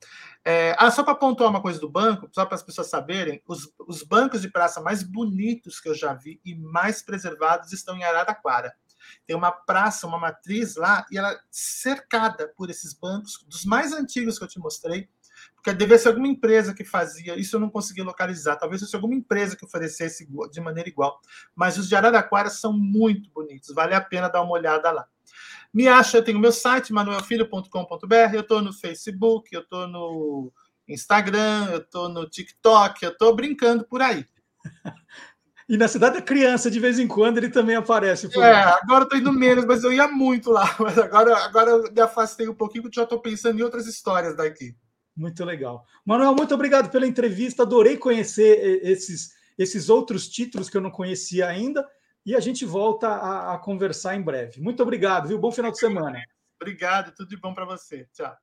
É, 0.45 0.75
ah, 0.79 0.91
só 0.91 1.03
para 1.03 1.15
pontuar 1.15 1.51
uma 1.51 1.63
coisa 1.63 1.79
do 1.79 1.89
banco, 1.89 2.29
só 2.33 2.45
para 2.45 2.55
as 2.55 2.63
pessoas 2.63 2.89
saberem, 2.89 3.43
os, 3.47 3.73
os, 3.87 4.03
bancos 4.03 4.43
de 4.43 4.51
praça 4.51 4.81
mais 4.81 5.03
bonitos 5.03 5.81
que 5.81 5.89
eu 5.89 5.95
já 5.95 6.15
vi 6.15 6.41
e 6.45 6.55
mais 6.55 7.03
preservados 7.03 7.73
estão 7.73 7.97
em 7.97 8.05
Araraquara. 8.05 8.75
Tem 9.27 9.37
uma 9.37 9.53
praça, 9.53 10.07
uma 10.07 10.19
matriz 10.19 10.77
lá, 10.77 11.07
e 11.11 11.19
ela 11.19 11.33
é 11.33 11.39
cercada 11.51 12.49
por 12.57 12.71
esses 12.71 12.95
bancos, 12.95 13.45
dos 13.47 13.65
mais 13.65 13.93
antigos 13.93 14.39
que 14.39 14.45
eu 14.45 14.49
te 14.49 14.59
mostrei, 14.59 15.09
porque 15.55 15.73
devia 15.73 15.99
ser 15.99 16.09
alguma 16.09 16.29
empresa 16.29 16.75
que 16.75 16.85
fazia, 16.85 17.39
isso 17.39 17.57
eu 17.57 17.61
não 17.61 17.71
consegui 17.71 18.03
localizar, 18.03 18.57
talvez 18.57 18.81
fosse 18.81 18.95
alguma 18.95 19.15
empresa 19.15 19.57
que 19.57 19.65
oferecesse 19.65 20.29
de 20.51 20.61
maneira 20.61 20.89
igual. 20.89 21.21
Mas 21.55 21.79
os 21.79 21.89
de 21.89 21.97
Araraquara 21.97 22.51
são 22.51 22.73
muito 22.73 23.31
bonitos, 23.31 23.75
vale 23.75 23.95
a 23.95 24.01
pena 24.01 24.29
dar 24.29 24.43
uma 24.43 24.53
olhada 24.53 24.91
lá. 24.91 25.07
Me 25.75 25.89
acha, 25.89 26.19
eu 26.19 26.25
tenho 26.25 26.39
meu 26.39 26.53
site, 26.53 26.93
manuelfilho.com.br, 26.93 28.33
eu 28.33 28.43
estou 28.43 28.63
no 28.63 28.73
Facebook, 28.73 29.53
eu 29.53 29.63
estou 29.63 29.89
no 29.89 30.53
Instagram, 30.87 31.67
eu 31.73 31.79
estou 31.79 32.09
no 32.09 32.31
TikTok, 32.31 33.05
eu 33.05 33.11
estou 33.11 33.35
brincando 33.35 33.85
por 33.85 34.01
aí. 34.01 34.25
E 35.67 35.79
na 35.79 35.89
cidade 35.89 36.17
da 36.17 36.21
criança, 36.21 36.71
de 36.71 36.79
vez 36.79 36.99
em 36.99 37.09
quando, 37.09 37.39
ele 37.39 37.49
também 37.49 37.75
aparece. 37.75 38.29
é, 38.39 38.53
agora 38.83 39.05
estou 39.05 39.19
indo 39.19 39.33
menos, 39.33 39.65
mas 39.65 39.83
eu 39.83 39.91
ia 39.95 40.07
muito 40.07 40.51
lá. 40.51 40.65
Mas 40.79 40.99
agora, 40.99 41.39
agora 41.39 41.71
eu 41.71 41.91
me 41.91 42.01
afastei 42.03 42.47
um 42.47 42.55
pouquinho, 42.55 42.83
porque 42.83 42.97
já 42.97 43.05
estou 43.05 43.19
pensando 43.19 43.59
em 43.59 43.63
outras 43.63 43.87
histórias 43.87 44.37
daqui. 44.37 44.77
Muito 45.17 45.43
legal. 45.43 45.87
Manuel, 46.05 46.35
muito 46.35 46.55
obrigado 46.55 46.91
pela 46.91 47.07
entrevista. 47.07 47.63
Adorei 47.63 47.97
conhecer 47.97 48.83
esses, 48.85 49.31
esses 49.57 49.89
outros 49.89 50.29
títulos 50.29 50.69
que 50.69 50.77
eu 50.77 50.83
não 50.83 50.91
conhecia 50.91 51.49
ainda 51.49 51.83
e 52.25 52.35
a 52.35 52.41
gente 52.41 52.65
volta 52.65 53.09
a, 53.09 53.55
a 53.55 53.59
conversar 53.59 54.17
em 54.17 54.23
breve. 54.23 54.61
Muito 54.61 54.83
obrigado, 54.83 55.29
viu? 55.29 55.39
Bom 55.39 55.53
final 55.53 55.71
de 55.71 55.79
semana. 55.79 56.23
Obrigado, 56.61 57.15
tudo 57.15 57.29
de 57.29 57.37
bom 57.37 57.53
para 57.53 57.65
você. 57.65 58.09
Tchau. 58.13 58.37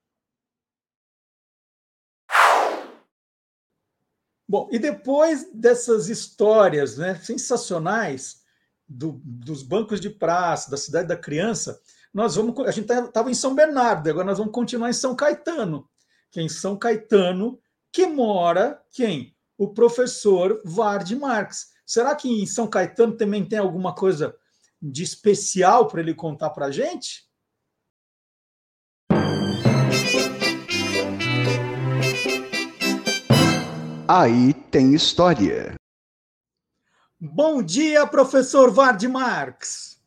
Bom, 4.48 4.68
e 4.72 4.78
depois 4.78 5.50
dessas 5.54 6.10
histórias 6.10 6.98
né, 6.98 7.16
sensacionais 7.16 8.44
do, 8.88 9.22
dos 9.24 9.64
bancos 9.64 10.02
de 10.02 10.10
praça, 10.10 10.70
da 10.70 10.76
cidade 10.76 11.08
da 11.08 11.16
criança, 11.16 11.82
nós 12.14 12.36
vamos. 12.36 12.60
A 12.68 12.72
gente 12.72 12.92
estava 12.92 13.32
em 13.32 13.34
São 13.34 13.56
Bernardo, 13.56 14.10
agora 14.10 14.26
nós 14.26 14.38
vamos 14.38 14.54
continuar 14.54 14.90
em 14.90 14.94
São 14.94 15.16
Caetano. 15.16 15.90
Que 16.30 16.40
é 16.40 16.44
em 16.44 16.50
São 16.50 16.78
Caetano 16.78 17.60
que 17.92 18.08
mora 18.08 18.82
quem? 18.92 19.36
O 19.58 19.74
professor 19.74 20.62
Vard 20.66 21.10
Marx. 21.16 21.72
Será 21.92 22.16
que 22.16 22.30
em 22.30 22.46
São 22.46 22.70
Caetano 22.70 23.18
também 23.18 23.46
tem 23.46 23.60
alguma 23.60 23.94
coisa 23.94 24.34
de 24.82 25.04
especial 25.04 25.90
para 25.90 26.00
ele 26.00 26.14
contar 26.14 26.52
para 26.52 26.68
a 26.68 26.72
gente? 26.72 27.30
Aí 34.08 34.54
tem 34.72 34.94
história. 34.94 35.76
Bom 37.20 37.62
dia, 37.62 38.08
professor 38.08 38.72
Vard 38.72 39.04
Marx. 39.10 40.02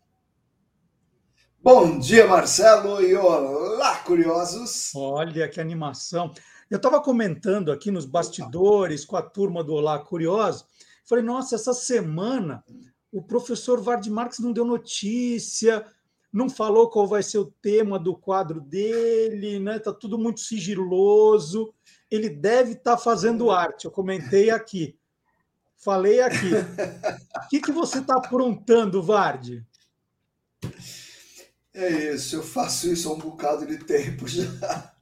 Bom 1.61 1.99
dia, 1.99 2.27
Marcelo, 2.27 3.03
e 3.03 3.15
olá, 3.15 3.99
curiosos. 3.99 4.91
Olha 4.95 5.51
que 5.51 5.61
animação. 5.61 6.33
Eu 6.71 6.79
estava 6.79 6.99
comentando 6.99 7.71
aqui 7.71 7.91
nos 7.91 8.07
bastidores 8.07 9.05
com 9.05 9.19
a 9.19 9.23
turma 9.23 9.63
do 9.63 9.75
Olá 9.75 9.99
Curioso 9.99 10.67
Falei, 11.05 11.25
nossa, 11.25 11.55
essa 11.55 11.75
semana 11.75 12.65
o 13.13 13.23
professor 13.23 13.81
Vard 13.81 14.07
Marx 14.09 14.39
não 14.39 14.53
deu 14.53 14.65
notícia, 14.65 15.87
não 16.33 16.51
falou 16.51 16.91
qual 16.91 17.07
vai 17.07 17.23
ser 17.23 17.39
o 17.39 17.53
tema 17.63 17.97
do 17.97 18.17
quadro 18.17 18.61
dele, 18.61 19.61
né? 19.61 19.79
Tá 19.79 19.93
tudo 19.93 20.19
muito 20.19 20.41
sigiloso. 20.41 21.73
Ele 22.11 22.29
deve 22.29 22.73
estar 22.73 22.97
tá 22.97 22.99
fazendo 22.99 23.53
arte. 23.53 23.85
Eu 23.85 23.91
comentei 23.93 24.51
aqui. 24.51 24.99
Falei 25.77 26.21
aqui. 26.21 26.51
O 27.45 27.47
que, 27.49 27.61
que 27.61 27.71
você 27.71 28.01
está 28.01 28.17
aprontando, 28.17 29.01
Vard? 29.01 29.65
É 31.73 32.15
isso, 32.15 32.37
eu 32.37 32.43
faço 32.43 32.89
isso 32.89 33.09
há 33.09 33.13
um 33.13 33.19
bocado 33.19 33.65
de 33.67 33.79
tempo 33.79 34.27
já. 34.27 34.93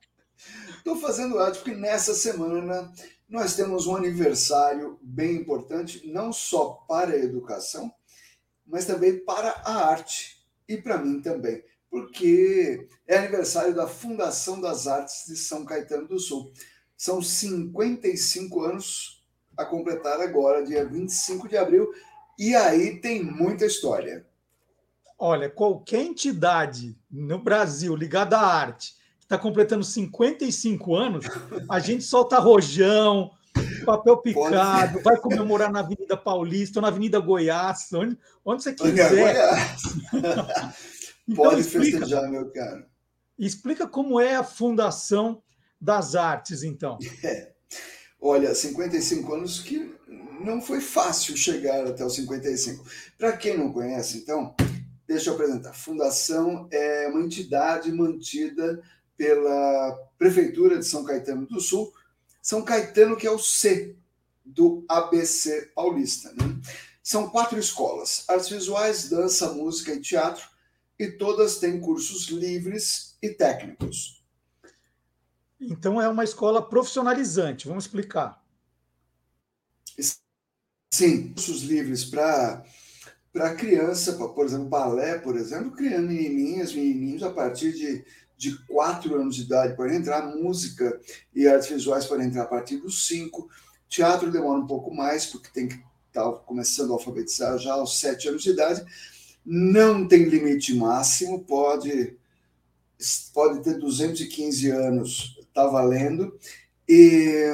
Estou 0.77 0.97
fazendo 0.97 1.39
arte 1.39 1.61
porque 1.61 1.75
nessa 1.75 2.13
semana 2.13 2.93
nós 3.33 3.57
temos 3.57 3.87
um 3.87 3.97
aniversário 3.97 4.99
bem 5.01 5.37
importante, 5.37 6.07
não 6.07 6.35
só 6.35 6.85
para 6.87 7.13
a 7.13 7.19
educação, 7.19 7.91
mas 8.67 8.85
também 8.85 9.25
para 9.25 9.63
a 9.65 9.87
arte 9.87 10.45
e 10.69 10.77
para 10.77 10.99
mim 10.99 11.23
também, 11.23 11.65
porque 11.91 12.87
é 13.09 13.17
aniversário 13.17 13.75
da 13.75 13.87
Fundação 13.87 14.61
das 14.61 14.87
Artes 14.87 15.25
de 15.27 15.35
São 15.35 15.65
Caetano 15.65 16.07
do 16.07 16.19
Sul. 16.19 16.53
São 16.95 17.23
55 17.23 18.61
anos 18.65 19.25
a 19.57 19.65
completar 19.65 20.21
agora, 20.21 20.63
dia 20.63 20.85
25 20.85 21.49
de 21.49 21.57
abril, 21.57 21.91
e 22.39 22.55
aí 22.55 23.01
tem 23.01 23.25
muita 23.25 23.65
história. 23.65 24.27
Olha, 25.19 25.49
qualquer 25.49 26.03
entidade 26.03 26.99
no 27.11 27.43
Brasil 27.43 27.97
ligada 27.97 28.37
à 28.37 28.45
arte 28.45 28.95
está 29.33 29.39
completando 29.39 29.83
55 29.83 30.95
anos, 30.95 31.25
a 31.71 31.79
gente 31.79 32.05
solta 32.05 32.39
rojão, 32.39 33.31
papel 33.87 34.19
picado, 34.19 35.01
vai 35.01 35.17
comemorar 35.17 35.73
na 35.73 35.81
Avenida 35.81 36.19
Paulista 36.19 36.79
ou 36.79 36.83
na 36.83 36.89
Avenida 36.89 37.19
Goiás, 37.19 37.91
onde, 37.95 38.19
onde 38.45 38.63
você 38.63 38.75
quiser. 38.75 39.57
então, 41.27 41.45
Pode 41.45 41.63
explica, 41.63 42.01
festejar, 42.01 42.31
meu 42.31 42.51
caro. 42.53 42.85
Explica 43.39 43.87
como 43.87 44.21
é 44.21 44.37
a 44.37 44.45
fundação 44.45 45.43
das 45.81 46.15
artes, 46.15 46.63
então. 46.63 46.99
É. 47.25 47.53
Olha, 48.21 48.55
55 48.55 49.35
anos 49.35 49.61
que 49.61 49.95
não 50.45 50.61
foi 50.61 50.81
fácil 50.81 51.37
chegar 51.39 51.87
até 51.87 52.05
os 52.05 52.15
55. 52.15 52.85
Para 53.17 53.37
quem 53.37 53.57
não 53.57 53.73
conhece, 53.73 54.19
então, 54.19 54.55
deixa 55.09 55.31
eu 55.31 55.35
apresentar. 55.35 55.73
Fundação 55.73 56.69
é 56.71 57.09
uma 57.09 57.23
entidade 57.23 57.91
mantida 57.91 58.81
pela 59.17 59.93
Prefeitura 60.19 60.79
de 60.79 60.87
São 60.87 61.05
Caetano 61.05 61.47
do 61.47 61.61
Sul. 61.61 61.93
São 62.41 62.63
Caetano, 62.63 63.17
que 63.17 63.27
é 63.27 63.31
o 63.31 63.39
C 63.39 63.97
do 64.45 64.85
ABC 64.89 65.73
Paulista. 65.75 66.33
Né? 66.33 66.61
São 67.03 67.29
quatro 67.29 67.59
escolas: 67.59 68.25
artes 68.29 68.49
visuais, 68.49 69.09
dança, 69.09 69.53
música 69.53 69.93
e 69.93 70.01
teatro, 70.01 70.45
e 70.99 71.11
todas 71.11 71.59
têm 71.59 71.81
cursos 71.81 72.29
livres 72.29 73.17
e 73.23 73.31
técnicos. 73.31 74.23
Então 75.61 76.01
é 76.01 76.09
uma 76.09 76.25
escola 76.25 76.61
profissionalizante, 76.69 77.69
vamos 77.69 77.85
explicar. 77.85 78.43
Sim, 80.93 81.33
cursos 81.33 81.63
livres 81.63 82.05
para 82.05 82.65
para 83.33 83.55
criança, 83.55 84.13
por 84.13 84.45
exemplo, 84.45 84.69
balé, 84.69 85.19
por 85.19 85.37
exemplo, 85.37 85.73
criando 85.73 86.09
menininhas, 86.09 86.75
menininhos 86.75 87.23
a 87.23 87.31
partir 87.31 87.73
de, 87.73 88.05
de 88.43 88.59
4 88.67 89.15
anos 89.15 89.37
de 89.37 89.43
idade 89.43 89.77
podem 89.77 89.99
entrar, 89.99 90.27
música 90.35 91.01
e 91.33 91.47
artes 91.47 91.69
visuais 91.69 92.07
podem 92.07 92.27
entrar 92.27 92.43
a 92.43 92.47
partir 92.47 92.79
dos 92.79 93.07
5, 93.07 93.49
teatro 93.89 94.33
demora 94.33 94.59
um 94.59 94.67
pouco 94.67 94.93
mais, 94.93 95.27
porque 95.27 95.49
tem 95.55 95.69
que 95.69 95.75
estar 96.09 96.25
tá 96.25 96.33
começando 96.39 96.91
a 96.91 96.95
alfabetizar 96.95 97.57
já 97.57 97.75
aos 97.75 98.01
7 98.01 98.31
anos 98.31 98.43
de 98.43 98.51
idade, 98.51 98.85
não 99.47 100.09
tem 100.09 100.25
limite 100.25 100.75
máximo, 100.75 101.45
pode, 101.45 102.17
pode 103.33 103.63
ter 103.63 103.79
215 103.79 104.71
anos 104.71 105.39
está 105.39 105.67
valendo. 105.67 106.37
E, 106.89 107.47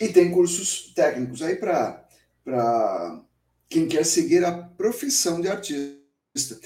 e 0.00 0.08
tem 0.08 0.30
cursos 0.30 0.92
técnicos 0.94 1.42
aí 1.42 1.56
para 1.56 3.20
quem 3.68 3.86
quer 3.86 4.06
seguir 4.06 4.44
a 4.46 4.52
profissão 4.52 5.42
de 5.42 5.48
artista. 5.48 6.58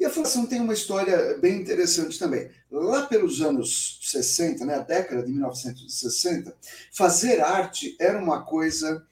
E 0.00 0.06
a 0.06 0.10
Fundação 0.10 0.46
tem 0.46 0.62
uma 0.62 0.72
história 0.72 1.36
bem 1.36 1.60
interessante 1.60 2.18
também. 2.18 2.50
Lá 2.70 3.04
pelos 3.04 3.42
anos 3.42 4.00
60, 4.02 4.64
né, 4.64 4.76
a 4.76 4.80
década 4.80 5.22
de 5.22 5.30
1960, 5.30 6.56
fazer 6.90 7.42
arte 7.42 7.96
era 8.00 8.18
uma 8.18 8.42
coisa 8.42 9.06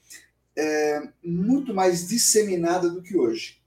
é, 0.57 1.07
muito 1.23 1.75
mais 1.75 2.07
disseminada 2.07 2.89
do 2.89 3.03
que 3.03 3.15
hoje. 3.15 3.59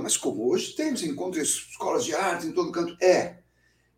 Mas 0.00 0.16
como 0.16 0.48
hoje 0.48 0.74
temos 0.74 1.02
encontros 1.02 1.66
escolas 1.68 2.04
de 2.04 2.14
arte 2.14 2.46
em 2.46 2.52
todo 2.52 2.72
canto? 2.72 2.96
É, 3.02 3.38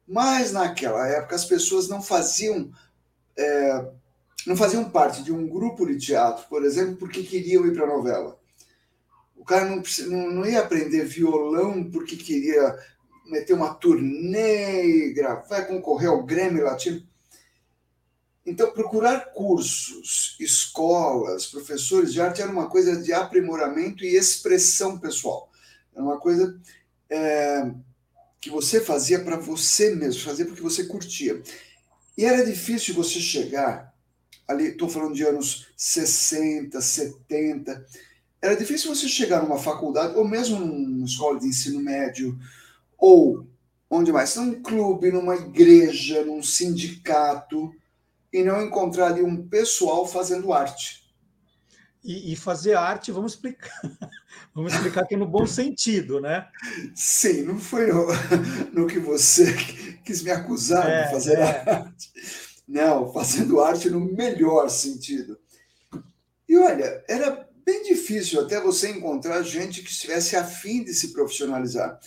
mas 0.08 0.50
naquela 0.50 1.06
época 1.06 1.36
as 1.36 1.44
pessoas 1.44 1.86
não 1.86 2.02
faziam 2.02 2.72
é, 3.36 3.92
não 4.46 4.56
faziam 4.56 4.90
parte 4.90 5.22
de 5.22 5.32
um 5.32 5.46
grupo 5.46 5.86
de 5.86 5.98
teatro, 5.98 6.46
por 6.48 6.64
exemplo, 6.64 6.96
porque 6.96 7.22
queriam 7.22 7.66
ir 7.66 7.74
para 7.74 7.84
a 7.84 7.96
novela. 7.96 8.38
O 9.44 9.46
cara 9.46 9.66
não, 9.66 9.82
não, 10.32 10.46
ia 10.46 10.60
aprender 10.60 11.04
violão 11.04 11.84
porque 11.90 12.16
queria 12.16 12.78
meter 13.26 13.52
uma 13.52 13.74
turnê 13.74 15.12
gravar, 15.12 15.66
concorrer 15.66 16.08
ao 16.08 16.24
Grêmio 16.24 16.64
Latino. 16.64 17.06
Então, 18.46 18.72
procurar 18.72 19.34
cursos, 19.34 20.34
escolas, 20.40 21.44
professores 21.44 22.14
de 22.14 22.22
arte 22.22 22.40
era 22.40 22.50
uma 22.50 22.70
coisa 22.70 22.96
de 22.96 23.12
aprimoramento 23.12 24.02
e 24.02 24.16
expressão 24.16 24.98
pessoal. 24.98 25.52
Era 25.94 26.02
uma 26.02 26.18
coisa 26.18 26.58
é, 27.10 27.70
que 28.40 28.48
você 28.48 28.80
fazia 28.80 29.22
para 29.22 29.36
você 29.36 29.94
mesmo, 29.94 30.22
fazia 30.22 30.46
porque 30.46 30.62
você 30.62 30.84
curtia. 30.84 31.42
E 32.16 32.24
era 32.24 32.46
difícil 32.46 32.94
você 32.94 33.20
chegar 33.20 33.94
ali, 34.48 34.68
estou 34.68 34.88
falando 34.88 35.14
de 35.14 35.22
anos 35.22 35.68
60, 35.76 36.80
70, 36.80 37.86
era 38.44 38.54
difícil 38.54 38.94
você 38.94 39.08
chegar 39.08 39.42
numa 39.42 39.58
faculdade, 39.58 40.14
ou 40.16 40.28
mesmo 40.28 40.60
numa 40.60 41.06
escola 41.06 41.40
de 41.40 41.46
ensino 41.46 41.80
médio, 41.80 42.38
ou 42.98 43.48
onde 43.88 44.12
mais? 44.12 44.36
Num 44.36 44.62
clube, 44.62 45.10
numa 45.10 45.34
igreja, 45.34 46.22
num 46.26 46.42
sindicato, 46.42 47.74
e 48.30 48.44
não 48.44 48.62
encontrar 48.62 49.06
ali 49.06 49.22
um 49.22 49.48
pessoal 49.48 50.06
fazendo 50.06 50.52
arte. 50.52 51.04
E, 52.04 52.34
e 52.34 52.36
fazer 52.36 52.74
arte, 52.74 53.10
vamos 53.10 53.32
explicar. 53.32 53.80
Vamos 54.52 54.72
explicar 54.72 55.02
aqui 55.02 55.16
no 55.16 55.26
bom 55.26 55.46
sentido, 55.46 56.20
né? 56.20 56.46
Sim, 56.94 57.42
não 57.42 57.58
foi 57.58 57.88
no, 57.88 58.06
no 58.72 58.86
que 58.86 59.00
você 59.00 59.52
quis 60.04 60.22
me 60.22 60.30
acusar 60.30 60.88
é, 60.88 61.04
de 61.04 61.10
fazer 61.10 61.38
é. 61.38 61.70
arte. 61.70 62.12
Não, 62.66 63.12
fazendo 63.12 63.60
arte 63.60 63.90
no 63.90 63.98
melhor 63.98 64.68
sentido. 64.68 65.36
E 66.48 66.56
olha, 66.56 67.02
era 67.08 67.48
bem 67.64 67.82
difícil 67.82 68.40
até 68.40 68.60
você 68.60 68.90
encontrar 68.90 69.42
gente 69.42 69.82
que 69.82 69.90
estivesse 69.90 70.36
afim 70.36 70.84
de 70.84 70.94
se 70.94 71.12
profissionalizar. 71.12 71.98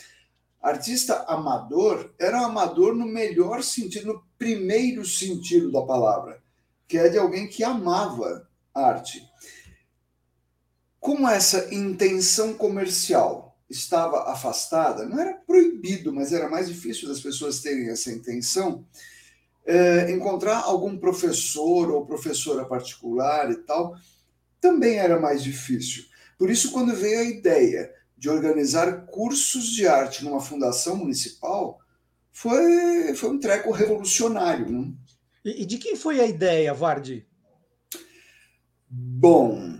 Artista 0.61 1.23
amador 1.27 2.13
era 2.19 2.41
um 2.41 2.45
amador 2.45 2.95
no 2.95 3.05
melhor 3.05 3.63
sentido, 3.63 4.07
no 4.07 4.23
primeiro 4.37 5.05
sentido 5.05 5.71
da 5.71 5.81
palavra, 5.81 6.41
que 6.87 6.97
é 6.97 7.09
de 7.09 7.17
alguém 7.17 7.47
que 7.47 7.63
amava 7.63 8.47
arte 8.73 9.27
como 11.07 11.25
essa 11.25 11.73
intenção 11.73 12.53
comercial 12.53 13.57
estava 13.69 14.29
afastada, 14.29 15.05
não 15.05 15.17
era 15.17 15.33
proibido, 15.33 16.13
mas 16.13 16.33
era 16.33 16.49
mais 16.49 16.67
difícil 16.67 17.07
das 17.07 17.21
pessoas 17.21 17.61
terem 17.61 17.89
essa 17.89 18.11
intenção, 18.11 18.85
é, 19.65 20.11
encontrar 20.11 20.57
algum 20.59 20.97
professor 20.97 21.89
ou 21.91 22.05
professora 22.05 22.65
particular 22.65 23.49
e 23.51 23.55
tal 23.55 23.95
também 24.59 24.97
era 24.97 25.19
mais 25.19 25.43
difícil. 25.43 26.03
Por 26.37 26.49
isso, 26.49 26.71
quando 26.71 26.95
veio 26.95 27.19
a 27.19 27.23
ideia 27.23 27.91
de 28.17 28.29
organizar 28.29 29.05
cursos 29.05 29.67
de 29.67 29.87
arte 29.87 30.23
numa 30.23 30.39
fundação 30.39 30.95
municipal, 30.95 31.79
foi, 32.31 33.13
foi 33.15 33.29
um 33.29 33.39
treco 33.39 33.71
revolucionário. 33.71 34.69
Né? 34.69 34.91
E, 35.45 35.63
e 35.63 35.65
de 35.65 35.77
quem 35.77 35.95
foi 35.95 36.19
a 36.19 36.25
ideia, 36.25 36.73
Vardi? 36.73 37.27
Bom, 38.89 39.79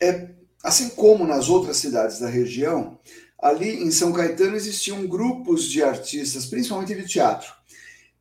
é, 0.00 0.30
assim 0.62 0.90
como 0.90 1.26
nas 1.26 1.48
outras 1.48 1.76
cidades 1.76 2.18
da 2.18 2.28
região, 2.28 2.98
ali 3.38 3.82
em 3.82 3.90
São 3.90 4.12
Caetano 4.12 4.56
existiam 4.56 5.06
grupos 5.06 5.64
de 5.64 5.82
artistas, 5.82 6.46
principalmente 6.46 6.94
de 6.94 7.06
teatro. 7.06 7.52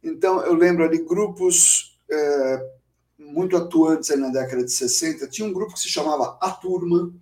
Então, 0.03 0.41
eu 0.43 0.53
lembro 0.53 0.83
ali 0.83 1.03
grupos 1.03 1.99
é, 2.09 2.78
muito 3.29 3.55
atuantes 3.55 4.09
na 4.17 4.29
década 4.29 4.63
de 4.63 4.71
60. 4.71 5.27
Tinha 5.27 5.47
um 5.47 5.53
grupo 5.53 5.73
que 5.73 5.79
se 5.79 5.89
chamava 5.89 6.37
A 6.41 6.51
Turma, 6.51 7.13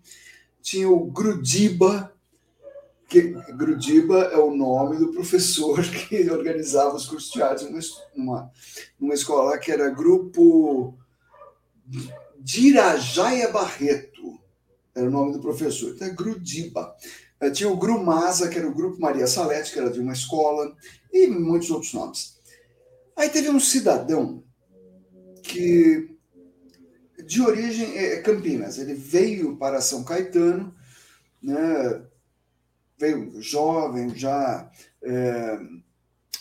tinha 0.61 0.89
o 0.89 1.05
Grudiba, 1.05 2.13
que 3.07 3.21
Grudiba 3.53 4.23
é 4.33 4.37
o 4.37 4.55
nome 4.55 4.97
do 4.97 5.11
professor 5.11 5.81
que 6.09 6.29
organizava 6.29 6.95
os 6.95 7.05
cursos 7.05 7.31
de 7.31 7.39
teatro 7.39 7.69
numa, 8.15 8.51
numa 8.99 9.13
escola 9.13 9.57
que 9.57 9.71
era 9.71 9.89
Grupo 9.89 10.97
Dirajaia 12.39 13.49
Barreto 13.49 14.17
era 14.97 15.07
o 15.07 15.11
nome 15.11 15.33
do 15.33 15.39
professor. 15.39 15.91
Então 15.91 16.07
é 16.07 16.11
Grudiba. 16.11 16.95
Eh, 17.39 17.51
tinha 17.51 17.69
o 17.69 17.77
Grumasa, 17.77 18.49
que 18.49 18.57
era 18.57 18.67
o 18.67 18.73
Grupo 18.73 18.99
Maria 18.99 19.27
Salete, 19.27 19.71
que 19.71 19.79
era 19.79 19.91
de 19.91 19.99
uma 19.99 20.13
escola, 20.13 20.75
e 21.13 21.27
muitos 21.27 21.69
outros 21.69 21.93
nomes. 21.93 22.37
Aí 23.15 23.29
teve 23.29 23.49
um 23.49 23.59
cidadão 23.59 24.43
que, 25.43 26.17
de 27.25 27.41
origem 27.41 27.97
é 27.97 28.21
Campinas, 28.21 28.77
ele 28.77 28.93
veio 28.93 29.55
para 29.57 29.81
São 29.81 30.03
Caetano, 30.03 30.73
né, 31.41 32.01
veio 32.97 33.41
jovem, 33.41 34.15
já, 34.15 34.69
é, 35.01 35.59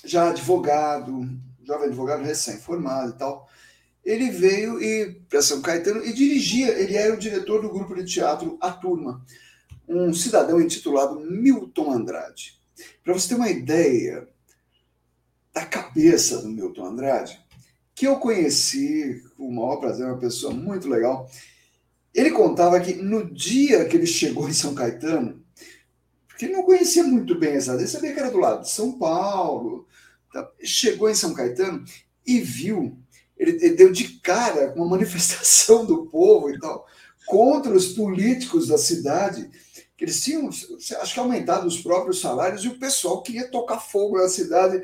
já 0.05 0.30
advogado, 0.30 1.28
jovem 1.64 1.88
advogado 1.88 2.22
recém-formado 2.22 3.11
e 3.11 3.18
tal, 3.18 3.49
ele 4.05 4.30
veio 4.30 4.80
e 4.80 5.20
para 5.28 5.42
São 5.42 5.61
Caetano 5.61 6.05
e 6.05 6.12
dirigia, 6.12 6.68
ele 6.78 6.97
era 6.97 7.12
o 7.12 7.18
diretor 7.18 7.61
do 7.61 7.70
grupo 7.70 7.94
de 7.94 8.05
teatro 8.05 8.57
A 8.61 8.70
Turma, 8.70 9.24
um 9.88 10.14
cidadão 10.14 10.61
intitulado 10.61 11.20
Milton 11.20 11.92
Andrade. 11.92 12.57
Para 13.03 13.14
você 13.14 13.28
ter 13.28 13.34
uma 13.34 13.51
ideia 13.51 14.28
da 15.53 15.64
cabeça 15.64 16.42
do 16.42 16.49
Milton 16.49 16.86
Andrade, 16.86 17.44
que 17.97 18.07
eu 18.07 18.16
conheci 18.16 19.24
com 19.36 19.49
o 19.49 19.53
maior 19.53 19.76
prazer, 19.76 20.05
uma 20.07 20.18
pessoa 20.18 20.53
muito 20.53 20.86
legal. 20.86 21.28
Ele 22.14 22.30
contava 22.30 22.78
que 22.78 22.94
no 22.94 23.24
dia 23.24 23.86
que 23.86 23.97
ele 23.97 24.07
chegou 24.07 24.47
em 24.49 24.53
São 24.53 24.74
Caetano, 24.74 25.42
porque 26.28 26.44
ele 26.44 26.53
não 26.53 26.62
conhecia 26.62 27.03
muito 27.03 27.34
bem 27.38 27.55
essa 27.55 27.72
ele 27.72 27.86
sabia 27.86 28.12
que 28.12 28.20
era 28.20 28.30
do 28.30 28.36
lado 28.36 28.62
de 28.62 28.70
São 28.70 28.99
Paulo, 28.99 29.88
tá? 30.30 30.47
chegou 30.62 31.09
em 31.09 31.14
São 31.14 31.32
Caetano 31.32 31.82
e 32.26 32.38
viu, 32.38 32.99
ele, 33.34 33.53
ele 33.53 33.74
deu 33.74 33.90
de 33.90 34.20
cara 34.20 34.68
com 34.68 34.80
uma 34.80 34.90
manifestação 34.97 35.86
do 35.86 36.05
povo 36.05 36.51
e 36.51 36.59
tal, 36.59 36.86
contra 37.26 37.72
os 37.72 37.88
políticos 37.88 38.68
da 38.68 38.76
cidade, 38.76 39.51
que 39.97 40.05
eles 40.05 40.22
tinham, 40.22 40.49
acho 40.51 41.14
que 41.14 41.18
aumentado 41.18 41.66
os 41.66 41.80
próprios 41.80 42.20
salários 42.20 42.62
e 42.62 42.68
o 42.68 42.78
pessoal 42.78 43.22
queria 43.22 43.51
tocar 43.51 43.80
fogo 43.80 44.18
na 44.18 44.28
cidade. 44.28 44.82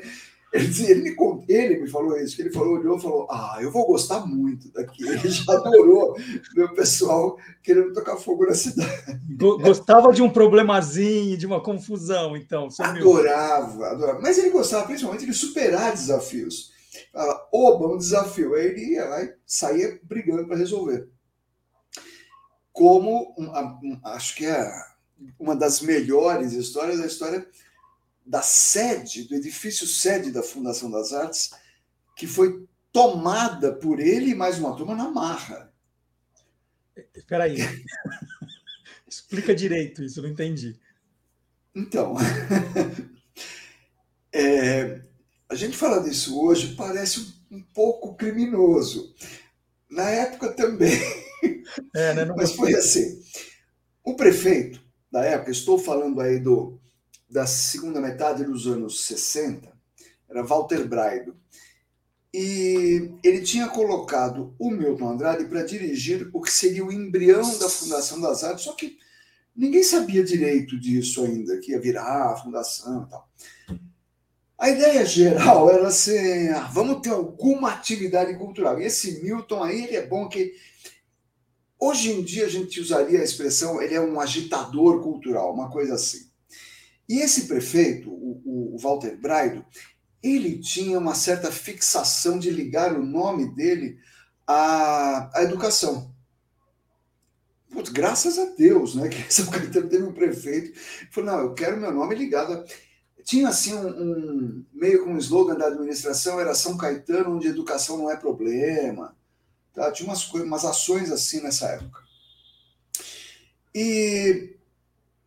Ele, 0.53 0.91
ele, 0.91 1.01
me, 1.01 1.45
ele 1.47 1.79
me 1.81 1.89
falou 1.89 2.15
isso, 2.15 2.35
que 2.35 2.43
ele 2.43 2.51
falou, 2.51 2.75
olhou 2.75 2.97
e 2.97 3.01
falou, 3.01 3.27
ah, 3.27 3.57
eu 3.59 3.71
vou 3.71 3.87
gostar 3.87 4.23
muito 4.23 4.71
daqui. 4.71 5.01
Ele 5.09 5.27
já 5.27 5.51
adorou 5.51 6.15
meu 6.55 6.71
pessoal 6.75 7.39
querendo 7.63 7.91
tocar 7.91 8.17
fogo 8.17 8.45
na 8.45 8.53
cidade. 8.53 9.17
Gostava 9.35 10.13
de 10.13 10.21
um 10.21 10.29
problemazinho, 10.29 11.35
de 11.35 11.47
uma 11.47 11.59
confusão, 11.59 12.37
então. 12.37 12.67
Adorava, 12.79 13.87
adorava. 13.87 14.21
Mas 14.21 14.37
ele 14.37 14.51
gostava 14.51 14.85
principalmente 14.85 15.25
de 15.25 15.33
superar 15.33 15.91
desafios. 15.91 16.71
Falava, 17.11 17.47
oba, 17.51 17.87
um 17.87 17.97
desafio. 17.97 18.53
Aí 18.53 18.67
ele 18.67 18.91
ia 18.91 19.05
lá 19.05 19.23
e 19.23 19.33
saía 19.47 19.99
brigando 20.03 20.45
para 20.45 20.57
resolver. 20.57 21.09
Como, 22.71 23.33
acho 24.03 24.35
que 24.35 24.45
é 24.45 24.71
uma 25.39 25.55
das 25.55 25.81
melhores 25.81 26.53
histórias, 26.53 26.99
a 26.99 27.07
história 27.07 27.47
da 28.25 28.41
sede, 28.41 29.23
do 29.23 29.35
edifício 29.35 29.85
sede 29.85 30.31
da 30.31 30.41
Fundação 30.41 30.89
das 30.89 31.11
Artes, 31.13 31.51
que 32.15 32.27
foi 32.27 32.65
tomada 32.91 33.73
por 33.73 33.99
ele 33.99 34.31
e 34.31 34.35
mais 34.35 34.59
uma 34.59 34.75
turma 34.75 34.95
na 34.95 35.09
marra. 35.09 35.73
Espera 37.13 37.45
aí. 37.45 37.57
Explica 39.07 39.53
direito 39.53 40.03
isso, 40.03 40.21
não 40.21 40.29
entendi. 40.29 40.79
Então, 41.75 42.15
é, 44.31 45.01
a 45.49 45.55
gente 45.55 45.75
fala 45.75 46.03
disso 46.03 46.39
hoje 46.39 46.75
parece 46.75 47.33
um 47.51 47.61
pouco 47.61 48.15
criminoso. 48.15 49.13
Na 49.89 50.09
época 50.09 50.53
também. 50.53 50.99
É, 51.95 52.13
né? 52.13 52.25
Mas 52.35 52.53
foi 52.53 52.73
assim. 52.73 53.21
O 54.03 54.15
prefeito, 54.15 54.81
da 55.11 55.23
época, 55.23 55.51
estou 55.51 55.77
falando 55.77 56.19
aí 56.21 56.39
do 56.39 56.79
da 57.33 57.47
segunda 57.47 57.99
metade 57.99 58.43
dos 58.45 58.67
anos 58.67 59.05
60, 59.05 59.67
era 60.29 60.43
Walter 60.43 60.87
Braido. 60.87 61.35
E 62.31 63.11
ele 63.23 63.41
tinha 63.41 63.67
colocado 63.67 64.55
o 64.59 64.69
Milton 64.69 65.09
Andrade 65.09 65.45
para 65.45 65.63
dirigir 65.63 66.29
o 66.31 66.39
que 66.39 66.51
seria 66.51 66.85
o 66.85 66.91
embrião 66.91 67.41
da 67.57 67.67
Fundação 67.67 68.21
das 68.21 68.43
Artes, 68.43 68.65
só 68.65 68.73
que 68.73 68.97
ninguém 69.55 69.83
sabia 69.83 70.23
direito 70.23 70.79
disso 70.79 71.23
ainda, 71.23 71.57
que 71.57 71.71
ia 71.71 71.81
virar 71.81 72.31
a 72.31 72.35
fundação 72.35 73.03
e 73.03 73.09
tal. 73.09 73.27
A 74.57 74.69
ideia 74.69 75.03
geral 75.03 75.71
era 75.71 75.87
assim, 75.87 76.49
ah, 76.49 76.69
vamos 76.71 77.01
ter 77.01 77.09
alguma 77.09 77.71
atividade 77.71 78.35
cultural. 78.37 78.79
E 78.79 78.85
esse 78.85 79.23
Milton 79.23 79.63
aí, 79.63 79.85
ele 79.85 79.95
é 79.95 80.05
bom 80.05 80.29
que 80.29 80.53
hoje 81.79 82.11
em 82.11 82.23
dia 82.23 82.45
a 82.45 82.49
gente 82.49 82.79
usaria 82.79 83.19
a 83.19 83.23
expressão, 83.23 83.81
ele 83.81 83.95
é 83.95 84.01
um 84.01 84.19
agitador 84.19 85.01
cultural, 85.01 85.51
uma 85.51 85.69
coisa 85.71 85.95
assim. 85.95 86.31
E 87.07 87.19
esse 87.19 87.47
prefeito, 87.47 88.09
o, 88.09 88.75
o 88.75 88.77
Walter 88.77 89.17
Braido, 89.17 89.65
ele 90.21 90.59
tinha 90.59 90.97
uma 90.97 91.15
certa 91.15 91.51
fixação 91.51 92.39
de 92.39 92.49
ligar 92.49 92.93
o 92.93 93.05
nome 93.05 93.53
dele 93.53 93.97
à, 94.47 95.29
à 95.37 95.43
educação. 95.43 96.13
Putz, 97.69 97.89
graças 97.89 98.37
a 98.37 98.45
Deus, 98.45 98.95
né? 98.95 99.09
Que 99.09 99.21
São 99.33 99.47
Caetano 99.47 99.89
teve 99.89 100.03
um 100.03 100.13
prefeito 100.13 100.71
que 100.71 101.13
falou: 101.13 101.31
não, 101.31 101.39
eu 101.39 101.53
quero 101.53 101.77
meu 101.77 101.91
nome 101.91 102.15
ligado. 102.15 102.63
Tinha 103.25 103.47
assim 103.49 103.73
um, 103.73 103.87
um 103.87 104.65
meio 104.73 105.03
com 105.03 105.13
um 105.13 105.17
slogan 105.17 105.55
da 105.55 105.67
administração, 105.67 106.39
era 106.39 106.53
São 106.53 106.77
Caetano, 106.77 107.35
onde 107.35 107.47
educação 107.47 107.97
não 107.97 108.11
é 108.11 108.15
problema. 108.15 109.15
Tá? 109.73 109.91
Tinha 109.91 110.07
umas, 110.07 110.29
umas 110.33 110.65
ações 110.65 111.11
assim 111.11 111.41
nessa 111.41 111.67
época. 111.67 112.01
E 113.73 114.52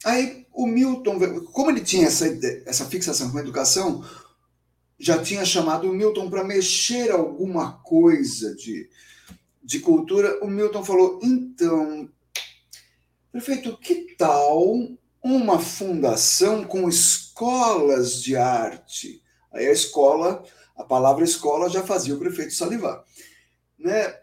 Aí 0.07 0.47
o 0.53 0.69
Milton, 0.69 1.19
como 1.47 1.69
ele 1.69 1.81
tinha 1.81 2.07
essa, 2.07 2.27
essa 2.65 2.85
fixação 2.85 3.29
com 3.29 3.39
a 3.39 3.41
educação, 3.41 4.05
já 4.97 5.21
tinha 5.21 5.45
chamado 5.45 5.91
o 5.91 5.93
Milton 5.93 6.31
para 6.31 6.45
mexer 6.45 7.11
alguma 7.11 7.73
coisa 7.83 8.55
de, 8.55 8.89
de 9.61 9.81
cultura. 9.81 10.39
O 10.45 10.47
Milton 10.47 10.85
falou: 10.85 11.19
então, 11.25 12.09
prefeito, 13.33 13.77
que 13.79 14.15
tal 14.17 14.77
uma 15.21 15.59
fundação 15.59 16.63
com 16.63 16.89
escolas 16.89 18.23
de 18.23 18.37
arte? 18.37 19.21
Aí 19.53 19.67
a 19.67 19.73
escola, 19.73 20.45
a 20.77 20.85
palavra 20.85 21.25
escola 21.25 21.69
já 21.69 21.83
fazia 21.83 22.15
o 22.15 22.19
prefeito 22.21 22.55
salivar. 22.55 23.03
Né? 23.77 24.15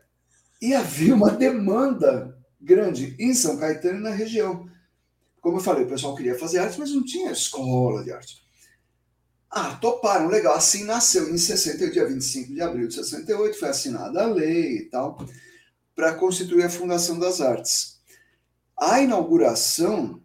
E 0.62 0.74
havia 0.74 1.14
uma 1.14 1.30
demanda 1.30 2.40
grande 2.62 3.18
em 3.20 3.34
São 3.34 3.58
Caetano 3.58 4.00
e 4.00 4.04
na 4.04 4.12
região. 4.12 4.72
Como 5.44 5.58
eu 5.58 5.62
falei, 5.62 5.84
o 5.84 5.90
pessoal 5.90 6.16
queria 6.16 6.40
fazer 6.40 6.60
arte, 6.60 6.80
mas 6.80 6.92
não 6.92 7.04
tinha 7.04 7.30
escola 7.30 8.02
de 8.02 8.14
arte. 8.14 8.42
Ah, 9.52 9.76
toparam, 9.76 10.30
legal. 10.30 10.56
Assim 10.56 10.86
nasceu 10.86 11.30
em 11.30 11.38
68, 11.38 11.92
dia 11.92 12.08
25 12.08 12.54
de 12.54 12.62
abril 12.62 12.88
de 12.88 12.96
68, 12.96 13.60
foi 13.60 13.68
assinada 13.68 14.24
a 14.24 14.26
lei 14.26 14.78
e 14.78 14.90
tal, 14.90 15.18
para 15.94 16.14
constituir 16.14 16.64
a 16.64 16.70
Fundação 16.70 17.20
das 17.20 17.42
Artes. 17.42 18.00
A 18.80 19.02
inauguração 19.02 20.24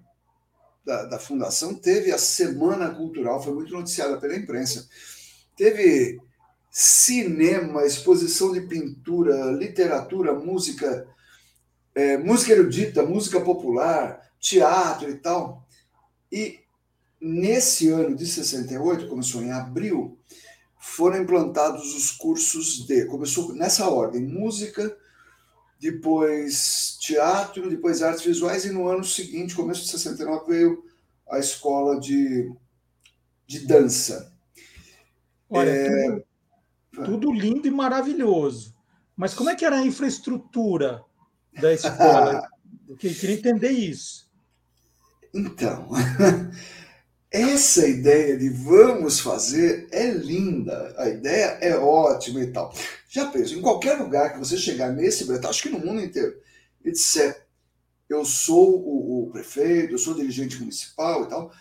da, 0.87 1.05
da 1.07 1.19
fundação 1.19 1.75
teve 1.75 2.13
a 2.13 2.17
Semana 2.17 2.89
Cultural, 2.95 3.43
foi 3.43 3.53
muito 3.53 3.73
noticiada 3.73 4.19
pela 4.19 4.37
imprensa. 4.37 4.89
Teve 5.57 6.21
cinema, 6.71 7.85
exposição 7.85 8.53
de 8.53 8.61
pintura, 8.61 9.51
literatura, 9.51 10.33
música, 10.33 11.09
é, 11.93 12.17
música 12.17 12.53
erudita, 12.53 13.03
música 13.03 13.41
popular, 13.41 14.28
teatro 14.41 15.11
e 15.11 15.17
tal. 15.17 15.67
E 16.31 16.61
nesse 17.21 17.89
ano 17.89 18.15
de 18.15 18.27
68, 18.27 19.09
começou 19.09 19.43
em 19.43 19.51
abril, 19.51 20.19
foram 20.79 21.23
implantados 21.23 21.95
os 21.95 22.11
cursos 22.11 22.87
de. 22.87 23.07
Começou 23.07 23.53
nessa 23.55 23.89
ordem: 23.89 24.23
música, 24.23 24.97
depois 25.81 26.97
teatro, 27.01 27.69
depois 27.69 28.03
artes 28.03 28.25
visuais, 28.25 28.65
e 28.65 28.71
no 28.71 28.89
ano 28.89 29.05
seguinte, 29.05 29.55
começo 29.55 29.83
de 29.83 29.91
69, 29.91 30.47
veio 30.47 30.85
a 31.29 31.39
escola 31.39 31.99
de, 31.99 32.53
de 33.47 33.61
dança. 33.67 34.33
Olha, 35.51 35.71
é... 35.71 36.11
tudo, 36.93 37.05
tudo 37.05 37.33
lindo 37.33 37.67
e 37.67 37.71
maravilhoso. 37.71 38.75
Mas 39.17 39.35
como 39.35 39.51
é 39.51 39.57
que 39.57 39.65
era 39.65 39.77
a 39.77 39.87
infraestrutura 39.87 41.03
da 41.61 41.73
escola? 41.73 42.49
Eu 42.89 42.97
queria 42.97 43.37
entender 43.37 43.71
isso. 43.71 44.28
Então, 45.33 45.91
essa 47.31 47.87
ideia 47.87 48.37
de 48.37 48.49
vamos 48.49 49.21
fazer 49.21 49.89
é 49.93 50.11
linda, 50.11 50.95
a 50.97 51.09
ideia 51.09 51.59
é 51.61 51.77
ótima 51.77 52.41
e 52.41 52.51
tal. 52.51 52.73
Já 53.09 53.27
penso, 53.27 53.59
em 53.59 53.63
qualquer 53.63 53.99
lugar 53.99 54.33
que 54.33 54.39
você 54.39 54.57
chegar 54.57 54.93
nesse 54.93 55.25
Brasil, 55.25 55.49
acho 55.49 55.63
que 55.63 55.71
no 55.71 55.79
mundo 55.79 56.01
inteiro, 56.01 56.41
e 56.85 56.91
disser, 56.91 57.47
eu 58.09 58.25
sou 58.25 58.79
o, 58.81 59.25
o 59.25 59.31
prefeito, 59.31 59.93
eu 59.93 59.99
sou 59.99 60.15
dirigente 60.15 60.59
municipal 60.59 61.25
e 61.25 61.29
tal, 61.29 61.53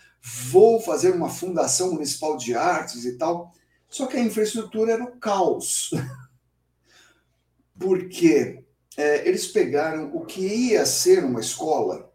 vou 0.50 0.80
fazer 0.80 1.10
uma 1.10 1.28
fundação 1.28 1.92
municipal 1.92 2.36
de 2.36 2.54
artes 2.54 3.04
e 3.04 3.18
tal, 3.18 3.52
só 3.88 4.06
que 4.06 4.16
a 4.16 4.20
infraestrutura 4.20 4.92
era 4.92 5.04
o 5.04 5.16
caos. 5.18 5.90
Porque 7.78 8.64
é, 8.96 9.28
eles 9.28 9.46
pegaram 9.46 10.14
o 10.14 10.24
que 10.24 10.40
ia 10.40 10.84
ser 10.84 11.24
uma 11.24 11.40
escola, 11.40 12.07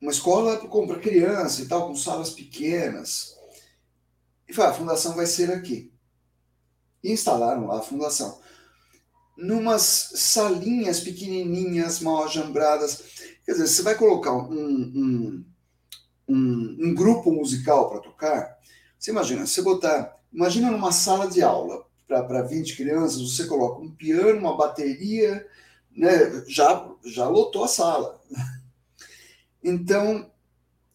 uma 0.00 0.10
escola 0.10 0.56
para 0.56 0.98
criança 0.98 1.60
e 1.60 1.66
tal, 1.66 1.86
com 1.86 1.94
salas 1.94 2.30
pequenas. 2.30 3.36
E 4.48 4.54
falei, 4.54 4.70
ah, 4.70 4.74
a 4.74 4.76
fundação 4.76 5.14
vai 5.14 5.26
ser 5.26 5.52
aqui. 5.52 5.92
E 7.04 7.12
instalaram 7.12 7.66
lá 7.66 7.78
a 7.78 7.82
fundação. 7.82 8.40
Numas 9.36 10.12
salinhas 10.14 11.00
pequenininhas, 11.00 12.00
mal 12.00 12.24
ajambradas. 12.24 13.02
Quer 13.44 13.52
dizer, 13.52 13.68
você 13.68 13.82
vai 13.82 13.94
colocar 13.94 14.32
um, 14.32 14.52
um, 14.52 15.44
um, 16.28 16.76
um 16.80 16.94
grupo 16.94 17.30
musical 17.30 17.90
para 17.90 18.00
tocar. 18.00 18.58
Você 18.98 19.10
imagina, 19.10 19.46
você 19.46 19.62
botar. 19.62 20.16
Imagina 20.32 20.70
numa 20.70 20.92
sala 20.92 21.28
de 21.28 21.42
aula 21.42 21.84
para 22.06 22.42
20 22.42 22.76
crianças, 22.76 23.20
você 23.20 23.46
coloca 23.46 23.80
um 23.80 23.90
piano, 23.90 24.38
uma 24.38 24.56
bateria, 24.56 25.46
né, 25.96 26.44
já, 26.48 26.88
já 27.04 27.28
lotou 27.28 27.64
a 27.64 27.68
sala. 27.68 28.20
Então, 29.62 30.30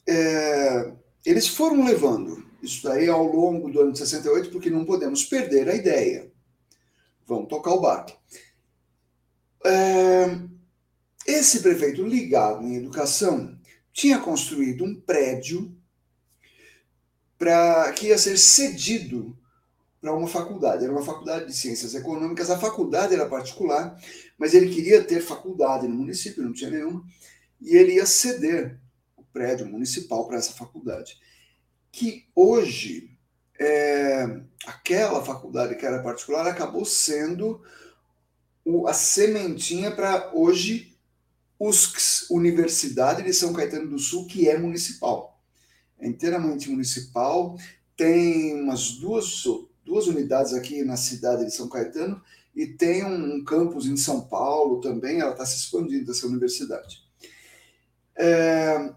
é, 0.07 0.93
eles 1.25 1.47
foram 1.47 1.85
levando 1.85 2.45
isso 2.61 2.83
daí 2.83 3.07
ao 3.07 3.23
longo 3.23 3.69
do 3.69 3.79
ano 3.81 3.91
de 3.91 3.99
68, 3.99 4.49
porque 4.49 4.69
não 4.69 4.85
podemos 4.85 5.23
perder 5.23 5.69
a 5.69 5.75
ideia. 5.75 6.31
vamos 7.27 7.47
tocar 7.47 7.71
o 7.71 7.81
barco. 7.81 8.17
É, 9.65 10.39
esse 11.25 11.61
prefeito 11.61 12.03
ligado 12.03 12.63
em 12.63 12.75
educação 12.75 13.57
tinha 13.91 14.19
construído 14.19 14.83
um 14.83 14.99
prédio 14.99 15.75
para 17.37 17.91
que 17.93 18.07
ia 18.07 18.17
ser 18.17 18.37
cedido 18.37 19.37
para 19.99 20.13
uma 20.13 20.27
faculdade. 20.27 20.83
Era 20.83 20.93
uma 20.93 21.03
faculdade 21.03 21.47
de 21.47 21.53
ciências 21.53 21.95
econômicas. 21.95 22.51
A 22.51 22.59
faculdade 22.59 23.13
era 23.13 23.27
particular, 23.27 23.99
mas 24.37 24.53
ele 24.53 24.73
queria 24.73 25.03
ter 25.03 25.21
faculdade 25.21 25.87
no 25.87 25.95
município, 25.95 26.43
não 26.43 26.53
tinha 26.53 26.69
nenhuma, 26.69 27.03
e 27.61 27.75
ele 27.75 27.93
ia 27.93 28.05
ceder 28.05 28.79
o 29.17 29.23
prédio 29.23 29.65
municipal 29.65 30.27
para 30.27 30.37
essa 30.37 30.53
faculdade. 30.53 31.19
Que 31.91 32.27
hoje, 32.35 33.17
é, 33.59 34.41
aquela 34.65 35.23
faculdade 35.23 35.75
que 35.75 35.85
era 35.85 36.03
particular 36.03 36.47
acabou 36.47 36.85
sendo 36.85 37.61
o, 38.63 38.87
a 38.87 38.93
sementinha 38.93 39.91
para 39.91 40.31
hoje 40.33 40.95
USCS, 41.59 42.29
Universidade 42.29 43.23
de 43.23 43.33
São 43.33 43.53
Caetano 43.53 43.89
do 43.89 43.99
Sul, 43.99 44.27
que 44.27 44.49
é 44.49 44.57
municipal. 44.57 45.39
É 45.97 46.07
inteiramente 46.07 46.69
municipal, 46.69 47.57
tem 47.95 48.61
umas 48.61 48.91
duas, 48.91 49.43
duas 49.85 50.07
unidades 50.07 50.53
aqui 50.53 50.83
na 50.83 50.97
cidade 50.97 51.45
de 51.45 51.53
São 51.53 51.69
Caetano 51.69 52.21
e 52.53 52.67
tem 52.67 53.05
um, 53.05 53.35
um 53.35 53.43
campus 53.43 53.85
em 53.85 53.95
São 53.95 54.21
Paulo 54.21 54.81
também, 54.81 55.19
ela 55.19 55.31
está 55.31 55.45
se 55.45 55.57
expandindo, 55.57 56.11
essa 56.11 56.27
universidade. 56.27 57.04
É, 58.17 58.93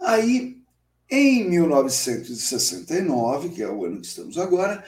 aí, 0.00 0.62
em 1.10 1.50
1969, 1.50 3.50
que 3.50 3.62
é 3.62 3.68
o 3.68 3.84
ano 3.84 4.00
que 4.00 4.06
estamos 4.06 4.38
agora, 4.38 4.82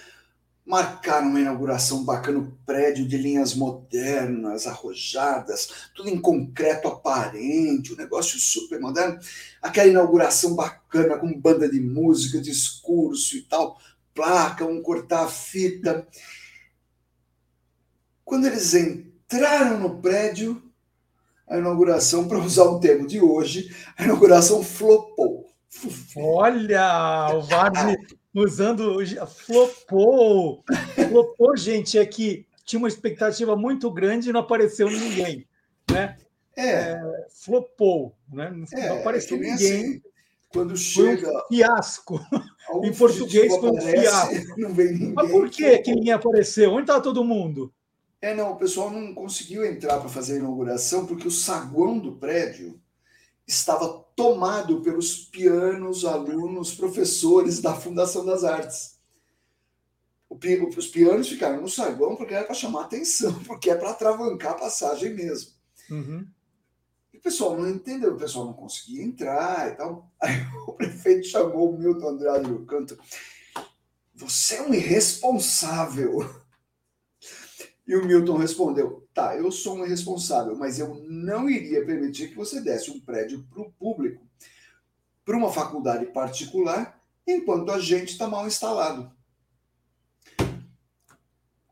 marcaram 0.66 1.28
uma 1.28 1.40
inauguração 1.40 2.04
bacana, 2.04 2.40
um 2.40 2.50
prédio 2.66 3.06
de 3.06 3.16
linhas 3.16 3.54
modernas, 3.54 4.66
arrojadas, 4.66 5.90
tudo 5.94 6.08
em 6.08 6.20
concreto 6.20 6.88
aparente, 6.88 7.92
um 7.92 7.96
negócio 7.96 8.38
super 8.40 8.80
moderno. 8.80 9.18
Aquela 9.62 9.88
inauguração 9.88 10.56
bacana, 10.56 11.16
com 11.16 11.38
banda 11.38 11.68
de 11.68 11.80
música, 11.80 12.40
discurso 12.40 13.36
e 13.36 13.42
tal, 13.42 13.78
placa, 14.12 14.66
um 14.66 14.82
cortar-fita. 14.82 16.06
Quando 18.24 18.46
eles 18.46 18.74
entraram 18.74 19.78
no 19.78 20.00
prédio, 20.00 20.60
a 21.48 21.58
inauguração, 21.58 22.26
para 22.26 22.38
usar 22.38 22.64
o 22.64 22.80
termo 22.80 23.06
de 23.06 23.20
hoje, 23.20 23.74
a 23.96 24.04
inauguração 24.04 24.62
flopou. 24.62 25.46
Olha, 26.16 27.28
o 27.34 27.42
Vardy 27.42 27.96
usando 28.34 28.98
flopou. 29.26 30.64
Flopou, 31.08 31.56
gente, 31.56 31.98
é 31.98 32.04
que 32.04 32.46
tinha 32.64 32.78
uma 32.78 32.88
expectativa 32.88 33.56
muito 33.56 33.90
grande 33.90 34.28
e 34.28 34.32
não 34.32 34.40
apareceu 34.40 34.90
ninguém, 34.90 35.46
né? 35.90 36.16
É. 36.56 36.70
é 36.70 37.26
flopou, 37.44 38.14
né? 38.32 38.50
Não, 38.50 38.78
é, 38.78 39.00
apareceu 39.00 39.36
é 39.36 39.40
ninguém. 39.40 39.54
Assim, 39.54 40.02
quando 40.48 40.76
chega. 40.76 41.26
Foi 41.26 41.36
um 41.36 41.48
fiasco. 41.48 42.20
Em 42.82 42.92
português 42.92 43.56
foi 43.56 43.70
um 43.70 43.80
fiasco. 43.80 44.60
Não 44.60 44.74
vem 44.74 44.92
ninguém. 44.92 45.12
Mas 45.12 45.30
por 45.30 45.48
que, 45.48 45.78
que 45.78 45.94
ninguém 45.94 46.12
apareceu? 46.12 46.72
Onde 46.72 46.82
estava 46.82 47.02
todo 47.02 47.24
mundo? 47.24 47.72
É, 48.20 48.34
não, 48.34 48.52
o 48.52 48.56
pessoal 48.56 48.90
não 48.90 49.14
conseguiu 49.14 49.64
entrar 49.64 50.00
para 50.00 50.08
fazer 50.08 50.34
a 50.34 50.38
inauguração 50.38 51.06
porque 51.06 51.28
o 51.28 51.30
saguão 51.30 51.98
do 51.98 52.16
prédio 52.16 52.80
estava 53.46 54.04
tomado 54.16 54.80
pelos 54.80 55.18
pianos, 55.18 56.04
alunos, 56.04 56.74
professores 56.74 57.60
da 57.60 57.74
Fundação 57.74 58.24
das 58.24 58.42
Artes. 58.42 58.96
Os 60.28 60.88
pianos 60.88 61.28
ficaram 61.28 61.60
no 61.60 61.68
saguão 61.68 62.16
porque 62.16 62.34
era 62.34 62.44
para 62.44 62.54
chamar 62.54 62.84
atenção, 62.84 63.32
porque 63.44 63.70
é 63.70 63.76
para 63.76 63.90
atravancar 63.90 64.52
a 64.52 64.58
passagem 64.58 65.14
mesmo. 65.14 65.52
Uhum. 65.90 66.26
E 67.12 67.18
o 67.18 67.20
pessoal 67.20 67.56
não 67.56 67.68
entendeu, 67.68 68.14
o 68.14 68.18
pessoal 68.18 68.46
não 68.46 68.52
conseguia 68.52 69.04
entrar 69.04 69.70
e 69.70 69.76
tal. 69.76 70.10
Aí 70.20 70.34
o 70.66 70.72
prefeito 70.72 71.28
chamou 71.28 71.70
o 71.70 71.78
Milton 71.78 72.08
Andrade 72.08 72.50
no 72.50 72.66
canto. 72.66 72.98
Você 74.14 74.56
é 74.56 74.62
um 74.62 74.74
irresponsável. 74.74 76.45
E 77.86 77.94
o 77.94 78.04
Milton 78.04 78.36
respondeu: 78.36 79.06
tá, 79.14 79.36
eu 79.36 79.50
sou 79.52 79.76
um 79.76 79.86
irresponsável, 79.86 80.56
mas 80.56 80.78
eu 80.78 80.94
não 81.08 81.48
iria 81.48 81.84
permitir 81.84 82.28
que 82.28 82.36
você 82.36 82.60
desse 82.60 82.90
um 82.90 83.00
prédio 83.00 83.46
para 83.50 83.62
o 83.62 83.70
público, 83.72 84.26
para 85.24 85.36
uma 85.36 85.52
faculdade 85.52 86.06
particular, 86.06 87.00
enquanto 87.26 87.70
a 87.70 87.78
gente 87.78 88.10
está 88.10 88.26
mal 88.26 88.46
instalado. 88.46 89.10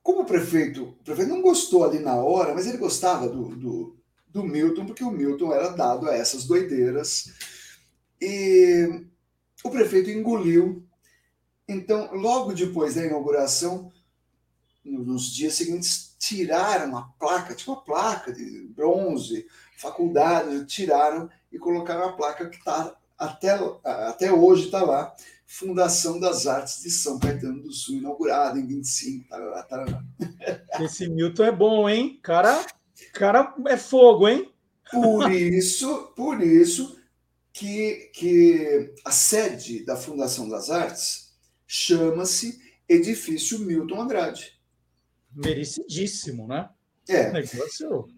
Como 0.02 0.20
o 0.20 0.26
prefeito, 0.26 0.84
o 0.84 1.04
prefeito 1.04 1.30
não 1.30 1.40
gostou 1.40 1.82
ali 1.82 1.98
na 1.98 2.16
hora, 2.16 2.54
mas 2.54 2.66
ele 2.66 2.76
gostava 2.76 3.28
do, 3.28 3.56
do, 3.56 3.96
do 4.28 4.44
Milton, 4.44 4.84
porque 4.84 5.02
o 5.02 5.10
Milton 5.10 5.52
era 5.52 5.70
dado 5.70 6.08
a 6.08 6.14
essas 6.14 6.44
doideiras. 6.44 7.32
E 8.20 9.06
o 9.64 9.70
prefeito 9.70 10.10
engoliu. 10.10 10.86
Então, 11.66 12.14
logo 12.14 12.52
depois 12.52 12.94
da 12.94 13.06
inauguração, 13.06 13.90
nos 14.84 15.32
dias 15.32 15.54
seguintes 15.54 16.14
tiraram 16.18 16.96
a 16.96 17.02
placa, 17.18 17.54
tinha 17.54 17.74
uma 17.74 17.82
placa 17.82 18.32
de 18.32 18.68
bronze, 18.68 19.46
faculdade, 19.76 20.66
tiraram 20.66 21.28
e 21.50 21.58
colocaram 21.58 22.04
a 22.04 22.12
placa 22.12 22.48
que 22.48 22.56
está 22.56 22.94
até, 23.18 23.58
até 23.82 24.32
hoje 24.32 24.66
está 24.66 24.82
lá, 24.82 25.14
Fundação 25.46 26.18
das 26.18 26.46
Artes 26.46 26.82
de 26.82 26.90
São 26.90 27.18
Caetano 27.18 27.62
do 27.62 27.72
Sul, 27.72 27.96
inaugurada 27.96 28.58
em 28.58 28.66
25. 28.66 29.28
Tarará, 29.28 29.62
tarará. 29.62 30.04
Esse 30.80 31.08
Milton 31.08 31.44
é 31.44 31.52
bom, 31.52 31.88
hein? 31.88 32.18
Cara, 32.22 32.66
cara 33.12 33.54
é 33.68 33.76
fogo, 33.76 34.28
hein? 34.28 34.50
Por 34.90 35.30
isso, 35.30 36.12
por 36.16 36.42
isso 36.42 36.98
que, 37.52 38.10
que 38.14 38.94
a 39.04 39.10
sede 39.10 39.84
da 39.84 39.96
Fundação 39.96 40.48
das 40.48 40.70
Artes 40.70 41.32
chama-se 41.66 42.60
Edifício 42.88 43.60
Milton 43.60 44.02
Andrade 44.02 44.53
merecidíssimo, 45.34 46.46
né? 46.46 46.68
É. 47.08 47.32
Negócio. 47.32 48.08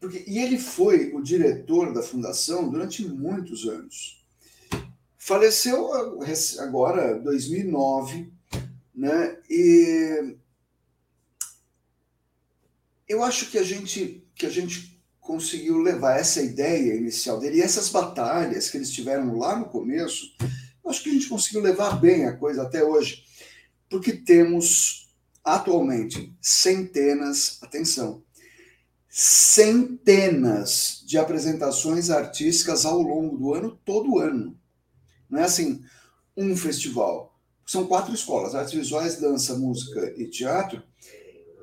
Porque, 0.00 0.24
e 0.26 0.38
ele 0.38 0.58
foi 0.58 1.14
o 1.14 1.22
diretor 1.22 1.92
da 1.92 2.02
fundação 2.02 2.68
durante 2.68 3.06
muitos 3.06 3.66
anos. 3.66 4.22
Faleceu 5.16 5.90
agora, 6.60 7.18
2009, 7.20 8.30
né? 8.94 9.38
E 9.48 10.36
eu 13.08 13.22
acho 13.22 13.50
que 13.50 13.56
a 13.56 13.62
gente 13.62 14.22
que 14.34 14.44
a 14.44 14.50
gente 14.50 15.00
conseguiu 15.20 15.78
levar 15.78 16.18
essa 16.18 16.42
ideia 16.42 16.94
inicial 16.94 17.40
dele 17.40 17.58
e 17.58 17.62
essas 17.62 17.88
batalhas 17.88 18.68
que 18.68 18.76
eles 18.76 18.90
tiveram 18.90 19.38
lá 19.38 19.56
no 19.56 19.66
começo, 19.66 20.36
acho 20.86 21.02
que 21.02 21.08
a 21.08 21.12
gente 21.12 21.28
conseguiu 21.28 21.62
levar 21.62 21.98
bem 21.98 22.26
a 22.26 22.36
coisa 22.36 22.62
até 22.62 22.84
hoje, 22.84 23.24
porque 23.88 24.12
temos 24.12 25.03
atualmente 25.44 26.34
centenas, 26.40 27.58
atenção, 27.60 28.22
centenas 29.08 31.02
de 31.06 31.18
apresentações 31.18 32.10
artísticas 32.10 32.84
ao 32.84 33.00
longo 33.00 33.36
do 33.36 33.54
ano, 33.54 33.78
todo 33.84 34.18
ano. 34.18 34.58
Não 35.28 35.38
é 35.38 35.44
assim, 35.44 35.84
um 36.36 36.56
festival. 36.56 37.38
São 37.66 37.86
quatro 37.86 38.14
escolas: 38.14 38.54
artes 38.54 38.74
visuais, 38.74 39.20
dança, 39.20 39.56
música 39.56 40.14
e 40.16 40.26
teatro. 40.26 40.82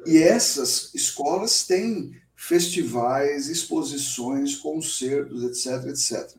E 0.05 0.17
essas 0.17 0.93
escolas 0.93 1.65
têm 1.65 2.15
festivais, 2.35 3.49
exposições, 3.49 4.55
concertos, 4.55 5.43
etc, 5.43 5.87
etc. 5.89 6.37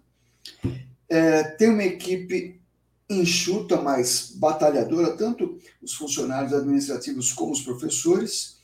É, 1.08 1.42
tem 1.44 1.68
uma 1.68 1.84
equipe 1.84 2.61
enxuta, 3.20 3.80
mas 3.80 4.32
batalhadora, 4.36 5.16
tanto 5.16 5.58
os 5.82 5.94
funcionários 5.94 6.52
administrativos 6.52 7.32
como 7.32 7.52
os 7.52 7.62
professores. 7.62 8.56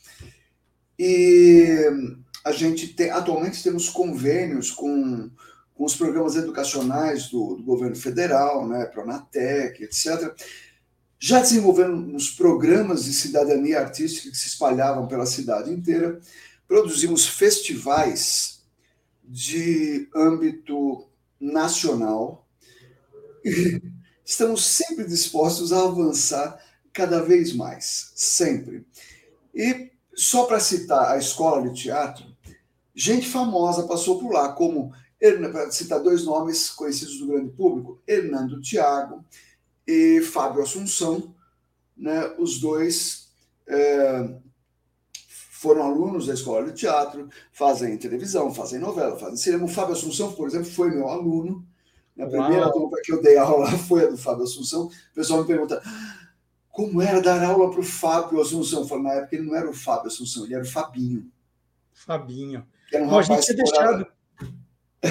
E 0.99 1.87
a 2.45 2.53
gente 2.53 2.89
tem, 2.89 3.11
atualmente 3.11 3.63
temos 3.63 3.89
convênios 3.89 4.71
com, 4.71 5.31
com 5.75 5.85
os 5.85 5.95
programas 5.95 6.37
educacionais 6.37 7.29
do, 7.29 7.57
do 7.57 7.63
governo 7.63 7.97
federal, 7.97 8.67
né, 8.67 8.85
Pronatec, 8.87 9.83
etc. 9.83 10.35
Já 11.19 11.41
desenvolvemos 11.41 12.31
programas 12.31 13.05
de 13.05 13.13
cidadania 13.13 13.81
artística 13.81 14.31
que 14.31 14.37
se 14.37 14.49
espalhavam 14.49 15.07
pela 15.09 15.27
cidade 15.27 15.73
inteira. 15.73 16.21
Produzimos 16.67 17.27
festivais 17.27 18.63
de 19.25 20.09
âmbito 20.15 21.07
nacional 21.41 22.47
estamos 24.29 24.63
sempre 24.67 25.07
dispostos 25.07 25.73
a 25.73 25.83
avançar 25.83 26.63
cada 26.93 27.23
vez 27.23 27.55
mais, 27.55 28.13
sempre. 28.15 28.87
E 29.55 29.91
só 30.15 30.45
para 30.45 30.61
citar 30.61 31.13
a 31.13 31.17
escola 31.17 31.67
de 31.67 31.83
teatro, 31.83 32.27
gente 32.95 33.27
famosa 33.27 33.89
passou 33.89 34.19
por 34.19 34.31
lá, 34.31 34.53
como, 34.53 34.93
para 35.51 35.71
citar 35.71 36.01
dois 36.01 36.27
nomes 36.27 36.69
conhecidos 36.69 37.19
do 37.19 37.29
grande 37.29 37.53
público, 37.53 38.03
Hernando 38.07 38.61
Thiago 38.61 39.25
e 39.87 40.21
Fábio 40.21 40.63
Assunção, 40.63 41.35
né, 41.97 42.31
os 42.39 42.61
dois 42.61 43.29
é, 43.67 44.29
foram 45.53 45.85
alunos 45.85 46.27
da 46.27 46.35
escola 46.35 46.67
de 46.67 46.79
teatro, 46.79 47.31
fazem 47.51 47.97
televisão, 47.97 48.53
fazem 48.53 48.79
novela, 48.79 49.19
fazem 49.19 49.39
cinema. 49.39 49.65
O 49.65 49.69
Fábio 49.69 49.95
Assunção, 49.95 50.33
por 50.33 50.47
exemplo, 50.47 50.71
foi 50.71 50.91
meu 50.91 51.09
aluno. 51.09 51.67
A 52.19 52.27
primeira 52.27 52.67
Uau. 52.67 52.91
que 53.03 53.13
eu 53.13 53.23
dei 53.23 53.37
aula 53.37 53.71
foi 53.87 54.05
a 54.05 54.09
do 54.09 54.19
Fábio 54.19 54.45
Assunção. 54.45 54.87
O 54.87 55.15
pessoal 55.15 55.41
me 55.41 55.47
pergunta 55.47 55.81
como 56.69 57.01
era 57.01 57.21
dar 57.21 57.43
aula 57.45 57.71
para 57.71 57.81
o 57.81 57.85
Fábio 57.85 58.41
Assunção. 58.41 58.81
Eu 58.81 58.89
falo, 58.89 59.03
na 59.03 59.13
época 59.15 59.37
ele 59.37 59.47
não 59.47 59.55
era 59.55 59.69
o 59.69 59.75
Fábio 59.75 60.09
Assunção, 60.09 60.45
ele 60.45 60.55
era 60.55 60.65
o 60.65 60.69
Fabinho. 60.69 61.31
Fabinho. 61.93 62.67
Um 62.95 63.09
Bom, 63.09 63.19
a 63.19 63.23
gente 63.23 63.45
tinha 63.45 63.57
deixado, 63.57 64.07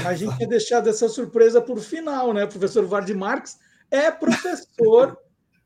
a 0.05 0.13
gente 0.15 0.35
tinha 0.35 0.47
deixado 0.49 0.89
essa 0.89 1.07
surpresa 1.07 1.61
por 1.61 1.79
final, 1.79 2.33
né? 2.33 2.43
O 2.43 2.49
professor 2.49 2.85
Vardy 2.85 3.13
Marques 3.13 3.57
é 3.91 4.11
professor 4.11 5.17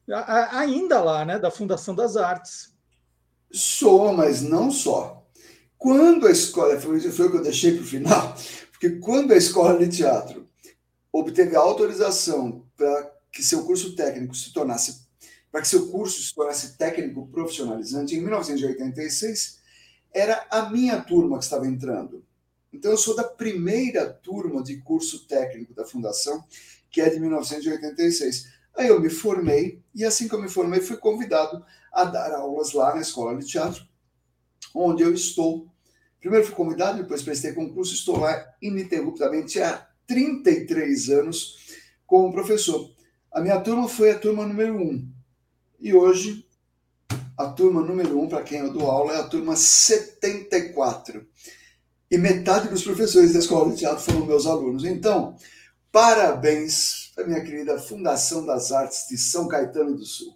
ainda 0.52 1.02
lá, 1.02 1.26
né? 1.26 1.40
Da 1.40 1.50
Fundação 1.50 1.96
das 1.96 2.18
Artes. 2.18 2.74
Sou, 3.52 4.14
mas 4.14 4.42
não 4.42 4.72
só. 4.72 5.26
Quando 5.78 6.28
a 6.28 6.32
escola, 6.32 6.80
foi, 6.80 7.00
foi 7.00 7.28
o 7.28 7.32
que 7.32 7.38
eu 7.38 7.44
deixei 7.44 7.74
para 7.74 7.84
o 7.84 7.88
final, 7.88 8.36
porque 8.72 8.92
quando 8.98 9.32
a 9.32 9.38
escola 9.38 9.78
de 9.80 9.98
teatro 9.98 10.48
obteve 11.12 11.56
autorização 11.56 12.66
para 12.76 13.12
que 13.32 13.44
seu 13.44 13.66
curso 13.66 13.96
técnico 13.96 14.36
se 14.36 14.54
tornasse, 14.54 15.08
para 15.52 15.62
que 15.62 15.68
seu 15.68 15.90
curso 15.90 16.22
se 16.22 16.34
tornasse 16.34 16.78
técnico 16.78 17.28
profissionalizante, 17.28 18.16
em 18.16 18.22
1986, 18.22 19.60
era 20.14 20.46
a 20.50 20.70
minha 20.70 21.00
turma 21.02 21.38
que 21.38 21.44
estava 21.44 21.68
entrando. 21.68 22.24
Então, 22.74 22.92
eu 22.92 22.98
sou 22.98 23.16
da 23.16 23.24
primeira 23.24 24.10
turma 24.10 24.64
de 24.64 24.78
curso 24.78 25.28
técnico 25.28 25.74
da 25.74 25.86
Fundação, 25.86 26.44
que 26.90 27.02
é 27.02 27.10
de 27.10 27.20
1986. 27.20 28.50
Aí 28.76 28.88
eu 28.88 29.00
me 29.00 29.10
formei, 29.10 29.82
e 29.94 30.06
assim 30.06 30.28
que 30.28 30.36
eu 30.36 30.42
me 30.42 30.50
formei, 30.50 30.80
fui 30.80 30.98
convidado 30.98 31.66
a 31.92 32.06
dar 32.06 32.34
aulas 32.34 32.72
lá 32.72 32.96
na 32.96 33.02
Escola 33.02 33.38
de 33.38 33.46
Teatro, 33.46 33.86
onde 34.74 35.04
eu 35.04 35.14
estou. 35.14 35.68
Primeiro 36.20 36.46
fui 36.46 36.56
convidado, 36.56 37.02
depois 37.02 37.22
prestei 37.22 37.52
concurso, 37.52 37.94
estou 37.94 38.20
lá 38.20 38.54
ininterruptamente 38.62 39.60
há 39.62 39.88
33 40.08 41.10
anos 41.10 41.58
como 42.06 42.32
professor. 42.32 42.90
A 43.32 43.40
minha 43.40 43.60
turma 43.60 43.88
foi 43.88 44.12
a 44.12 44.20
turma 44.20 44.46
número 44.46 44.76
um. 44.76 45.08
E 45.80 45.94
hoje, 45.94 46.46
a 47.38 47.48
turma 47.48 47.82
número 47.82 48.20
um, 48.20 48.28
para 48.28 48.44
quem 48.44 48.60
eu 48.60 48.74
dou 48.74 48.90
aula, 48.90 49.14
é 49.14 49.20
a 49.20 49.28
turma 49.28 49.56
74 49.56 51.26
e 52.12 52.18
metade 52.18 52.68
dos 52.68 52.84
professores 52.84 53.32
da 53.32 53.40
Escola 53.40 53.72
de 53.72 53.78
Teatro 53.78 54.04
foram 54.04 54.26
meus 54.26 54.46
alunos. 54.46 54.84
Então, 54.84 55.36
parabéns 55.92 57.10
para 57.16 57.26
minha 57.26 57.42
querida 57.42 57.80
Fundação 57.80 58.46
das 58.46 58.74
Artes 58.74 59.08
de 59.10 59.18
São 59.18 59.48
Caetano 59.48 59.96
do 59.96 60.06
Sul. 60.06 60.36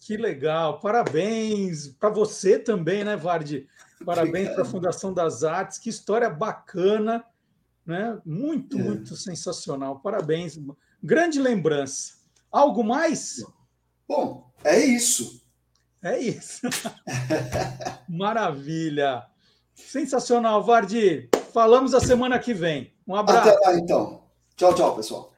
Que 0.00 0.16
legal, 0.16 0.80
parabéns 0.80 1.86
para 1.86 2.10
você 2.10 2.58
também, 2.58 3.04
né, 3.04 3.16
Vardi? 3.16 3.68
Parabéns 4.04 4.50
para 4.50 4.62
a 4.62 4.66
Fundação 4.66 5.14
das 5.14 5.44
Artes, 5.44 5.78
que 5.78 5.88
história 5.88 6.28
bacana, 6.28 7.24
né? 7.86 8.20
Muito, 8.24 8.78
é. 8.78 8.82
muito 8.82 9.16
sensacional. 9.16 10.00
Parabéns, 10.00 10.58
grande 11.02 11.40
lembrança. 11.40 12.14
Algo 12.50 12.82
mais? 12.84 13.44
Bom, 14.06 14.52
é 14.64 14.78
isso. 14.78 15.42
É 16.02 16.18
isso. 16.18 16.60
Maravilha. 18.08 19.24
Sensacional, 19.74 20.62
Vardi. 20.62 21.28
Falamos 21.52 21.94
a 21.94 22.00
semana 22.00 22.38
que 22.38 22.52
vem. 22.52 22.92
Um 23.06 23.14
abraço. 23.14 23.48
Até 23.48 23.68
lá, 23.68 23.78
então. 23.78 24.24
Tchau, 24.56 24.74
tchau, 24.74 24.96
pessoal. 24.96 25.32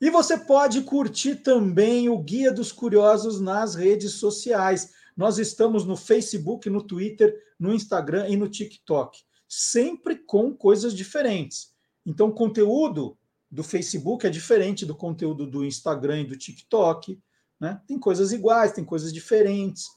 E 0.00 0.10
você 0.10 0.38
pode 0.38 0.82
curtir 0.82 1.36
também 1.36 2.08
o 2.08 2.18
Guia 2.18 2.52
dos 2.52 2.70
Curiosos 2.70 3.40
nas 3.40 3.74
redes 3.74 4.12
sociais. 4.12 4.92
Nós 5.18 5.36
estamos 5.36 5.84
no 5.84 5.96
Facebook, 5.96 6.70
no 6.70 6.80
Twitter, 6.80 7.36
no 7.58 7.74
Instagram 7.74 8.28
e 8.28 8.36
no 8.36 8.48
TikTok, 8.48 9.18
sempre 9.48 10.14
com 10.14 10.54
coisas 10.54 10.94
diferentes. 10.94 11.74
Então, 12.06 12.28
o 12.28 12.32
conteúdo 12.32 13.18
do 13.50 13.64
Facebook 13.64 14.24
é 14.24 14.30
diferente 14.30 14.86
do 14.86 14.94
conteúdo 14.94 15.44
do 15.44 15.64
Instagram 15.64 16.20
e 16.20 16.24
do 16.24 16.36
TikTok. 16.36 17.20
Né? 17.58 17.82
Tem 17.84 17.98
coisas 17.98 18.30
iguais, 18.30 18.70
tem 18.70 18.84
coisas 18.84 19.12
diferentes, 19.12 19.88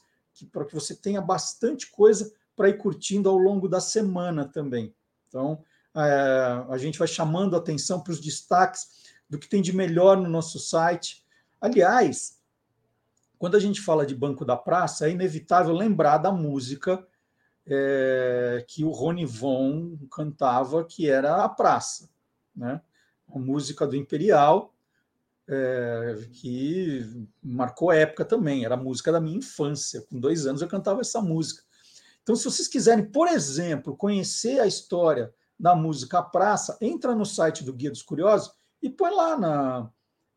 para 0.50 0.64
que 0.64 0.74
você 0.74 0.92
tenha 0.92 1.20
bastante 1.20 1.88
coisa 1.92 2.28
para 2.56 2.68
ir 2.68 2.78
curtindo 2.78 3.30
ao 3.30 3.38
longo 3.38 3.68
da 3.68 3.80
semana 3.80 4.44
também. 4.44 4.92
Então, 5.28 5.62
é, 5.94 6.64
a 6.68 6.76
gente 6.78 6.98
vai 6.98 7.06
chamando 7.06 7.54
atenção 7.54 8.00
para 8.00 8.12
os 8.12 8.20
destaques 8.20 8.88
do 9.30 9.38
que 9.38 9.48
tem 9.48 9.62
de 9.62 9.72
melhor 9.72 10.16
no 10.16 10.28
nosso 10.28 10.58
site. 10.58 11.24
Aliás, 11.60 12.41
quando 13.42 13.56
a 13.56 13.58
gente 13.58 13.80
fala 13.80 14.06
de 14.06 14.14
Banco 14.14 14.44
da 14.44 14.56
Praça, 14.56 15.08
é 15.08 15.10
inevitável 15.10 15.74
lembrar 15.74 16.18
da 16.18 16.30
música 16.30 17.04
é, 17.66 18.64
que 18.68 18.84
o 18.84 18.90
Rony 18.90 19.26
Von 19.26 19.98
cantava, 20.12 20.84
que 20.84 21.10
era 21.10 21.42
A 21.42 21.48
Praça, 21.48 22.08
né? 22.54 22.80
a 23.28 23.38
música 23.40 23.84
do 23.84 23.96
Imperial, 23.96 24.72
é, 25.48 26.24
que 26.34 27.26
marcou 27.42 27.90
época 27.90 28.24
também, 28.24 28.64
era 28.64 28.76
a 28.76 28.78
música 28.80 29.10
da 29.10 29.20
minha 29.20 29.38
infância. 29.38 30.02
Com 30.02 30.20
dois 30.20 30.46
anos 30.46 30.62
eu 30.62 30.68
cantava 30.68 31.00
essa 31.00 31.20
música. 31.20 31.64
Então, 32.22 32.36
se 32.36 32.44
vocês 32.44 32.68
quiserem, 32.68 33.06
por 33.06 33.26
exemplo, 33.26 33.96
conhecer 33.96 34.60
a 34.60 34.68
história 34.68 35.34
da 35.58 35.74
música 35.74 36.20
A 36.20 36.22
Praça, 36.22 36.78
entra 36.80 37.12
no 37.12 37.26
site 37.26 37.64
do 37.64 37.72
Guia 37.72 37.90
dos 37.90 38.02
Curiosos 38.02 38.52
e 38.80 38.88
põe 38.88 39.10
lá 39.10 39.36
na, 39.36 39.90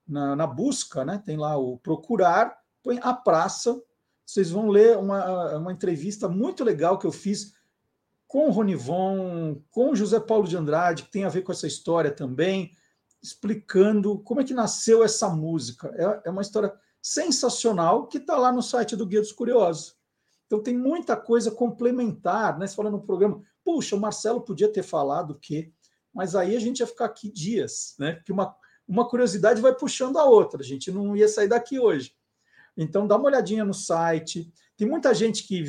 na, 0.08 0.36
na 0.36 0.48
busca, 0.48 1.06
né? 1.06 1.22
tem 1.24 1.38
lá 1.38 1.56
o 1.56 1.78
procurar, 1.78 2.65
põe 2.86 3.00
A 3.02 3.14
Praça, 3.14 3.82
vocês 4.24 4.52
vão 4.52 4.70
ler 4.70 4.96
uma, 4.96 5.58
uma 5.58 5.72
entrevista 5.72 6.30
muito 6.30 6.64
legal 6.64 7.00
que 7.00 7.08
eu 7.08 7.12
fiz 7.12 7.56
com 8.28 8.48
o 8.48 8.52
Ronivon, 8.52 9.60
com 9.72 9.90
o 9.90 9.96
José 9.96 10.20
Paulo 10.20 10.48
de 10.48 10.56
Andrade, 10.56 11.04
que 11.04 11.12
tem 11.12 11.24
a 11.24 11.30
ver 11.30 11.42
com 11.42 11.52
essa 11.52 11.66
história 11.66 12.12
também 12.12 12.72
explicando 13.24 14.20
como 14.20 14.42
é 14.42 14.44
que 14.44 14.54
nasceu 14.54 15.04
essa 15.04 15.28
música. 15.30 15.92
É, 15.96 16.28
é 16.28 16.30
uma 16.30 16.44
história 16.44 16.72
sensacional 17.02 18.06
que 18.08 18.20
está 18.20 18.38
lá 18.38 18.52
no 18.52 18.62
site 18.62 18.96
do 18.96 19.06
Guia 19.06 19.22
dos 19.22 19.32
Curiosos. 19.32 19.96
Então 20.46 20.62
tem 20.62 20.78
muita 20.78 21.18
coisa 21.18 21.50
complementar, 21.50 22.60
né? 22.60 22.68
Você 22.68 22.76
fala 22.76 22.92
no 22.92 23.02
programa, 23.02 23.42
puxa, 23.64 23.96
o 23.96 24.00
Marcelo 24.00 24.42
podia 24.42 24.72
ter 24.72 24.84
falado 24.84 25.40
que, 25.40 25.74
mas 26.14 26.36
aí 26.36 26.56
a 26.56 26.60
gente 26.60 26.82
ia 26.82 26.88
ficar 26.88 27.06
aqui 27.06 27.32
dias, 27.32 27.96
né? 27.98 28.22
Que 28.24 28.32
uma, 28.32 28.56
uma 28.88 29.10
curiosidade 29.10 29.60
vai 29.60 29.74
puxando 29.74 30.20
a 30.20 30.26
outra, 30.26 30.62
a 30.62 30.66
gente 30.66 30.92
não 30.92 31.16
ia 31.16 31.28
sair 31.28 31.48
daqui 31.48 31.80
hoje. 31.80 32.15
Então 32.78 33.08
dá 33.08 33.16
uma 33.16 33.28
olhadinha 33.28 33.64
no 33.64 33.74
site. 33.74 34.52
Tem 34.76 34.88
muita 34.88 35.14
gente 35.14 35.48
que 35.48 35.64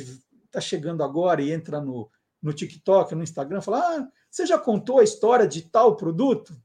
está 0.45 0.59
chegando 0.59 1.03
agora 1.03 1.41
e 1.41 1.51
entra 1.51 1.79
no, 1.79 2.09
no 2.41 2.53
TikTok, 2.53 3.13
no 3.15 3.23
Instagram, 3.23 3.61
fala: 3.61 3.79
ah, 3.79 4.07
você 4.29 4.45
já 4.45 4.57
contou 4.57 4.99
a 4.99 5.03
história 5.03 5.47
de 5.47 5.61
tal 5.63 5.95
produto? 5.95 6.55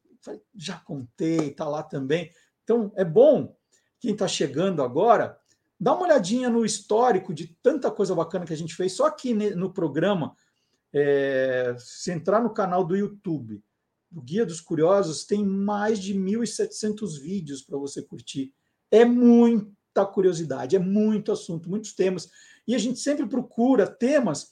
Já 0.55 0.78
contei, 0.78 1.49
está 1.49 1.68
lá 1.68 1.82
também. 1.82 2.30
Então, 2.62 2.93
é 2.95 3.05
bom, 3.05 3.57
quem 4.01 4.12
está 4.12 4.28
chegando 4.28 4.82
agora, 4.82 5.38
dá 5.78 5.95
uma 5.95 6.05
olhadinha 6.05 6.49
no 6.49 6.64
histórico 6.64 7.34
de 7.34 7.49
tanta 7.62 7.90
coisa 7.90 8.14
bacana 8.14 8.45
que 8.47 8.53
a 8.53 8.57
gente 8.57 8.74
fez. 8.74 8.93
Só 8.93 9.07
aqui 9.07 9.34
no 9.34 9.72
programa, 9.72 10.36
é, 10.93 11.74
se 11.78 12.12
entrar 12.12 12.40
no 12.40 12.53
canal 12.53 12.84
do 12.84 12.97
YouTube, 12.97 13.62
do 14.11 14.22
Guia 14.22 14.47
dos 14.47 14.61
Curiosos, 14.61 15.24
tem 15.24 15.45
mais 15.45 15.99
de 15.99 16.14
1.700 16.14 17.20
vídeos 17.20 17.62
para 17.62 17.78
você 17.78 18.03
curtir. 18.03 18.55
É 18.90 19.05
muita 19.93 20.07
curiosidade, 20.07 20.74
é 20.74 20.78
muito 20.78 21.30
assunto, 21.30 21.68
muitos 21.68 21.93
temas. 21.93 22.28
E 22.66 22.74
a 22.74 22.78
gente 22.78 22.99
sempre 22.99 23.26
procura 23.26 23.86
temas 23.86 24.51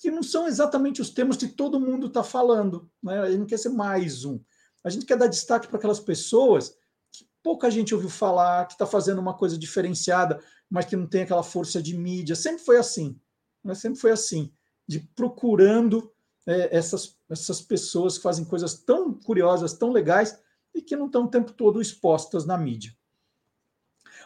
que 0.00 0.10
não 0.10 0.22
são 0.22 0.46
exatamente 0.46 1.00
os 1.00 1.10
temas 1.10 1.38
que 1.38 1.48
todo 1.48 1.80
mundo 1.80 2.08
está 2.08 2.22
falando. 2.22 2.90
Né? 3.02 3.18
A 3.20 3.30
gente 3.30 3.38
não 3.38 3.46
quer 3.46 3.58
ser 3.58 3.70
mais 3.70 4.24
um. 4.24 4.38
A 4.84 4.90
gente 4.90 5.06
quer 5.06 5.16
dar 5.16 5.28
destaque 5.28 5.66
para 5.66 5.78
aquelas 5.78 5.98
pessoas 5.98 6.76
que 7.10 7.26
pouca 7.42 7.70
gente 7.70 7.94
ouviu 7.94 8.10
falar, 8.10 8.66
que 8.66 8.74
está 8.74 8.84
fazendo 8.84 9.18
uma 9.18 9.32
coisa 9.32 9.56
diferenciada, 9.56 10.38
mas 10.68 10.84
que 10.84 10.96
não 10.96 11.06
tem 11.06 11.22
aquela 11.22 11.42
força 11.42 11.82
de 11.82 11.96
mídia. 11.96 12.36
Sempre 12.36 12.62
foi 12.62 12.76
assim. 12.76 13.18
Né? 13.64 13.74
Sempre 13.74 13.98
foi 13.98 14.10
assim, 14.10 14.52
de 14.86 15.00
procurando 15.00 16.12
é, 16.46 16.76
essas, 16.76 17.16
essas 17.30 17.62
pessoas 17.62 18.18
que 18.18 18.22
fazem 18.22 18.44
coisas 18.44 18.74
tão 18.74 19.14
curiosas, 19.14 19.72
tão 19.72 19.90
legais, 19.90 20.38
e 20.74 20.82
que 20.82 20.96
não 20.96 21.06
estão 21.06 21.24
o 21.24 21.30
tempo 21.30 21.52
todo 21.52 21.80
expostas 21.80 22.44
na 22.44 22.58
mídia. 22.58 22.94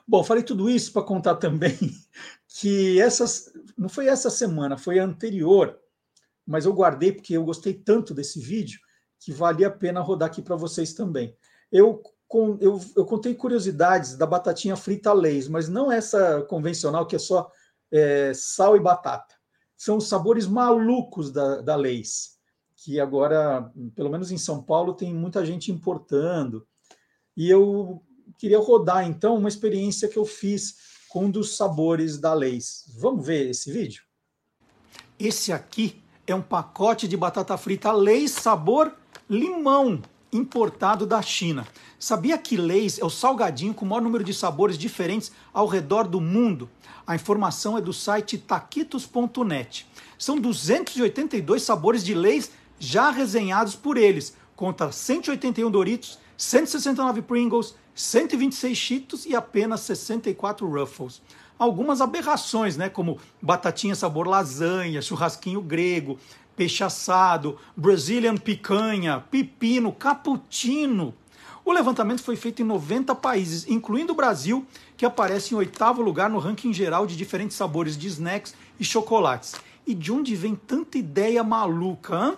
Bom, 0.09 0.25
falei 0.25 0.43
tudo 0.43 0.71
isso 0.71 0.91
para 0.91 1.03
contar 1.03 1.37
também 1.37 1.77
que 2.49 2.99
essas 2.99 3.53
não 3.77 3.91
foi 3.91 4.07
essa 4.07 4.31
semana, 4.31 4.79
foi 4.79 4.99
a 4.99 5.05
anterior, 5.05 5.79
mas 6.47 6.65
eu 6.65 6.73
guardei 6.73 7.13
porque 7.13 7.35
eu 7.35 7.45
gostei 7.45 7.75
tanto 7.75 8.15
desse 8.15 8.41
vídeo 8.41 8.81
que 9.21 9.31
valia 9.31 9.69
a 9.69 9.71
pena 9.71 10.01
rodar 10.01 10.31
aqui 10.31 10.41
para 10.41 10.57
vocês 10.57 10.95
também. 10.95 11.37
Eu, 11.71 12.03
com, 12.27 12.57
eu, 12.59 12.81
eu 12.97 13.05
contei 13.05 13.35
curiosidades 13.35 14.17
da 14.17 14.25
batatinha 14.25 14.77
frita 14.77 15.13
Leis, 15.13 15.47
mas 15.47 15.69
não 15.69 15.93
essa 15.93 16.41
convencional 16.43 17.07
que 17.07 17.17
é 17.17 17.19
só 17.19 17.53
é, 17.93 18.33
sal 18.35 18.77
e 18.77 18.81
batata. 18.81 19.35
São 19.77 19.99
os 19.99 20.09
sabores 20.09 20.47
malucos 20.47 21.31
da, 21.31 21.61
da 21.61 21.77
Leis, 21.77 22.39
que 22.77 22.99
agora, 22.99 23.71
pelo 23.95 24.09
menos 24.09 24.33
em 24.33 24.39
São 24.39 24.63
Paulo, 24.63 24.95
tem 24.95 25.15
muita 25.15 25.45
gente 25.45 25.71
importando. 25.71 26.67
E 27.37 27.51
eu 27.51 28.03
queria 28.37 28.59
rodar 28.59 29.07
então 29.07 29.37
uma 29.37 29.49
experiência 29.49 30.09
que 30.09 30.19
eu 30.19 30.25
fiz 30.25 30.77
com 31.09 31.27
um 31.27 31.31
dos 31.31 31.57
sabores 31.57 32.19
da 32.19 32.35
Leis. 32.35 32.85
Vamos 32.99 33.27
ver 33.27 33.49
esse 33.49 33.73
vídeo? 33.73 34.03
Esse 35.19 35.53
aqui 35.53 36.03
é 36.27 36.35
um 36.35 36.43
pacote 36.43 37.09
de 37.09 37.17
batata 37.17 37.57
frita 37.57 37.91
Leis 37.91 38.33
sabor 38.33 38.93
limão, 39.29 40.01
importado 40.33 41.07
da 41.07 41.21
China. 41.23 41.67
Sabia 41.99 42.39
que 42.39 42.57
Leis 42.57 42.99
é 42.99 43.05
o 43.05 43.11
salgadinho 43.11 43.75
com 43.75 43.85
o 43.85 43.89
maior 43.89 44.03
número 44.03 44.23
de 44.23 44.33
sabores 44.33 44.79
diferentes 44.79 45.33
ao 45.53 45.67
redor 45.67 46.07
do 46.07 46.21
mundo? 46.21 46.71
A 47.07 47.15
informação 47.15 47.77
é 47.77 47.81
do 47.81 47.93
site 47.93 48.37
taquitos.net. 48.39 49.87
São 50.19 50.39
282 50.39 51.63
sabores 51.63 52.05
de 52.05 52.15
Leis 52.15 52.51
já 52.79 53.11
resenhados 53.11 53.75
por 53.75 53.97
eles, 53.97 54.37
contra 54.55 54.93
181 54.93 55.71
Doritos, 55.71 56.19
169 56.37 57.23
Pringles, 57.23 57.75
126 57.99 58.79
Cheetos 58.79 59.27
e 59.27 59.35
apenas 59.35 59.81
64 59.81 60.69
Ruffles. 60.69 61.21
Algumas 61.59 62.01
aberrações, 62.01 62.77
né, 62.77 62.89
como 62.89 63.19
batatinha 63.43 63.97
sabor 63.97 64.29
lasanha, 64.29 65.03
churrasquinho 65.03 65.61
grego, 65.61 66.17
peixe 66.55 66.85
assado, 66.85 67.59
Brazilian 67.77 68.37
picanha, 68.37 69.25
pepino, 69.29 69.93
cappuccino. 69.93 71.13
O 71.65 71.73
levantamento 71.73 72.23
foi 72.23 72.37
feito 72.37 72.63
em 72.63 72.65
90 72.65 73.17
países, 73.17 73.69
incluindo 73.69 74.13
o 74.13 74.17
Brasil, 74.17 74.65
que 74.97 75.05
aparece 75.05 75.53
em 75.53 75.57
oitavo 75.59 76.01
lugar 76.01 76.31
no 76.31 76.39
ranking 76.39 76.73
geral 76.73 77.05
de 77.05 77.17
diferentes 77.17 77.57
sabores 77.57 77.99
de 77.99 78.07
snacks 78.07 78.55
e 78.79 78.85
chocolates. 78.85 79.57
E 79.85 79.93
de 79.93 80.13
onde 80.13 80.37
vem 80.37 80.55
tanta 80.55 80.99
ideia 80.99 81.43
maluca, 81.43 82.29
hein? 82.29 82.37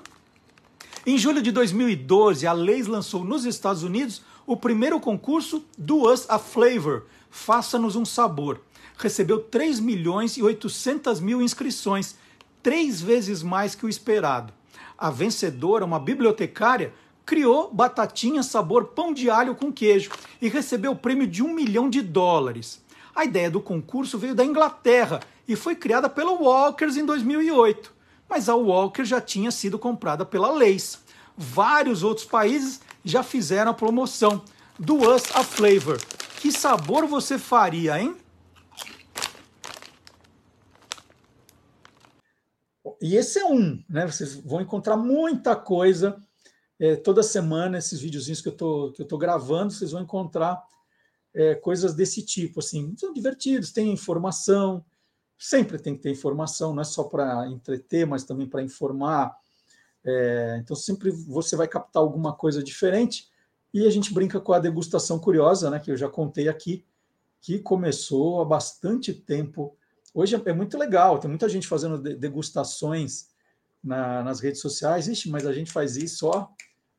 Em 1.07 1.17
julho 1.17 1.41
de 1.41 1.51
2012, 1.51 2.47
a 2.47 2.53
Leis 2.53 2.87
lançou 2.87 3.25
nos 3.25 3.45
Estados 3.45 3.83
Unidos 3.83 4.23
o 4.51 4.57
primeiro 4.57 4.99
concurso 4.99 5.65
Do 5.79 6.11
Us 6.11 6.27
a 6.29 6.37
Flavor, 6.37 7.05
Faça-nos 7.31 7.95
um 7.95 8.05
Sabor. 8.05 8.59
Recebeu 8.99 9.39
3 9.39 9.79
milhões 9.79 10.37
e 10.37 10.43
800 10.43 11.21
mil 11.21 11.41
inscrições, 11.41 12.17
três 12.61 13.01
vezes 13.01 13.45
mais 13.45 13.77
que 13.77 13.87
o 13.87 13.89
esperado. 13.89 14.53
A 14.99 15.09
vencedora, 15.09 15.85
uma 15.85 16.01
bibliotecária, 16.01 16.93
criou 17.25 17.73
batatinha 17.73 18.43
sabor 18.43 18.87
pão 18.87 19.15
de 19.15 19.31
alho 19.31 19.55
com 19.55 19.73
queijo 19.73 20.11
e 20.43 20.49
recebeu 20.49 20.91
o 20.91 20.97
prêmio 20.97 21.29
de 21.29 21.45
um 21.45 21.55
milhão 21.55 21.89
de 21.89 22.03
dólares. 22.03 22.83
A 23.15 23.25
ideia 23.25 23.53
do 23.53 23.61
concurso 23.61 24.19
veio 24.19 24.35
da 24.35 24.45
Inglaterra 24.45 25.21
e 25.47 25.55
foi 25.55 25.77
criada 25.77 26.09
pela 26.09 26.33
Walkers 26.33 26.97
em 26.97 27.07
2008, 27.07 27.95
mas 28.29 28.49
a 28.49 28.57
Walker 28.57 29.05
já 29.05 29.21
tinha 29.21 29.53
sido 29.53 29.79
comprada 29.79 30.25
pela 30.25 30.51
Lays. 30.51 30.99
Vários 31.37 32.03
outros 32.03 32.27
países 32.27 32.81
já 33.05 33.23
fizeram 33.23 33.71
a 33.71 33.75
promoção 33.75 34.45
do 34.79 34.97
Us 34.97 35.25
a 35.35 35.43
Flavor. 35.43 35.99
Que 36.41 36.51
sabor 36.51 37.07
você 37.07 37.39
faria, 37.39 38.01
hein? 38.01 38.17
E 43.01 43.17
esse 43.17 43.39
é 43.39 43.45
um, 43.45 43.83
né? 43.89 44.07
Vocês 44.07 44.35
vão 44.35 44.61
encontrar 44.61 44.97
muita 44.97 45.57
coisa 45.57 46.21
é, 46.79 46.97
toda 46.97 47.23
semana. 47.23 47.79
Esses 47.79 48.01
videozinhos 48.01 48.41
que 48.41 48.49
eu 48.49 48.57
tô 48.57 48.93
que 48.93 49.03
eu 49.03 49.19
gravando, 49.19 49.73
vocês 49.73 49.93
vão 49.93 50.03
encontrar 50.03 50.63
é, 51.35 51.55
coisas 51.55 51.95
desse 51.95 52.25
tipo, 52.25 52.61
assim, 52.61 52.95
são 52.97 53.13
divertidos, 53.13 53.73
tem 53.73 53.93
informação, 53.93 54.85
sempre 55.39 55.79
tem 55.79 55.95
que 55.95 56.03
ter 56.03 56.11
informação, 56.11 56.75
não 56.75 56.83
é 56.83 56.85
só 56.85 57.05
para 57.05 57.49
entreter, 57.49 58.07
mas 58.07 58.25
também 58.25 58.49
para 58.49 58.63
informar 58.63 59.35
é, 60.05 60.59
então, 60.61 60.75
sempre 60.75 61.11
você 61.11 61.57
vai 61.57 61.69
captar 61.69 62.03
alguma 62.03 62.33
coisa 62.33 62.63
diferente. 62.63 63.29
E 63.73 63.87
a 63.87 63.91
gente 63.91 64.13
brinca 64.13 64.41
com 64.41 64.53
a 64.53 64.59
degustação 64.59 65.19
curiosa, 65.19 65.71
né, 65.71 65.79
que 65.79 65.91
eu 65.91 65.97
já 65.97 66.09
contei 66.09 66.49
aqui, 66.49 66.85
que 67.41 67.59
começou 67.59 68.41
há 68.41 68.45
bastante 68.45 69.13
tempo. 69.13 69.77
Hoje 70.13 70.41
é 70.45 70.53
muito 70.53 70.77
legal, 70.77 71.19
tem 71.19 71.29
muita 71.29 71.49
gente 71.49 71.69
fazendo 71.69 71.99
degustações 71.99 73.29
na, 73.83 74.23
nas 74.23 74.41
redes 74.41 74.61
sociais, 74.61 75.07
Ixi, 75.07 75.31
mas 75.31 75.47
a 75.47 75.53
gente 75.53 75.71
faz 75.71 75.97
isso 75.97 76.27
ó, 76.27 76.49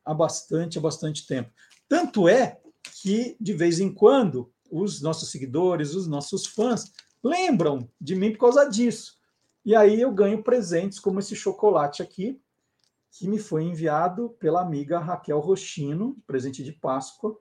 há 0.04 0.14
bastante, 0.14 0.78
há 0.78 0.80
bastante 0.80 1.26
tempo. 1.26 1.50
Tanto 1.88 2.28
é 2.28 2.58
que, 3.02 3.36
de 3.38 3.52
vez 3.52 3.78
em 3.78 3.92
quando, 3.92 4.50
os 4.70 5.02
nossos 5.02 5.30
seguidores, 5.30 5.94
os 5.94 6.06
nossos 6.06 6.46
fãs, 6.46 6.90
lembram 7.22 7.88
de 8.00 8.16
mim 8.16 8.32
por 8.32 8.38
causa 8.38 8.64
disso. 8.64 9.18
E 9.64 9.76
aí 9.76 10.00
eu 10.00 10.10
ganho 10.10 10.42
presentes 10.42 10.98
como 10.98 11.20
esse 11.20 11.36
chocolate 11.36 12.02
aqui, 12.02 12.40
que 13.12 13.28
me 13.28 13.38
foi 13.38 13.64
enviado 13.64 14.30
pela 14.40 14.62
amiga 14.62 14.98
Raquel 14.98 15.38
Rochino, 15.38 16.16
presente 16.26 16.64
de 16.64 16.72
Páscoa. 16.72 17.38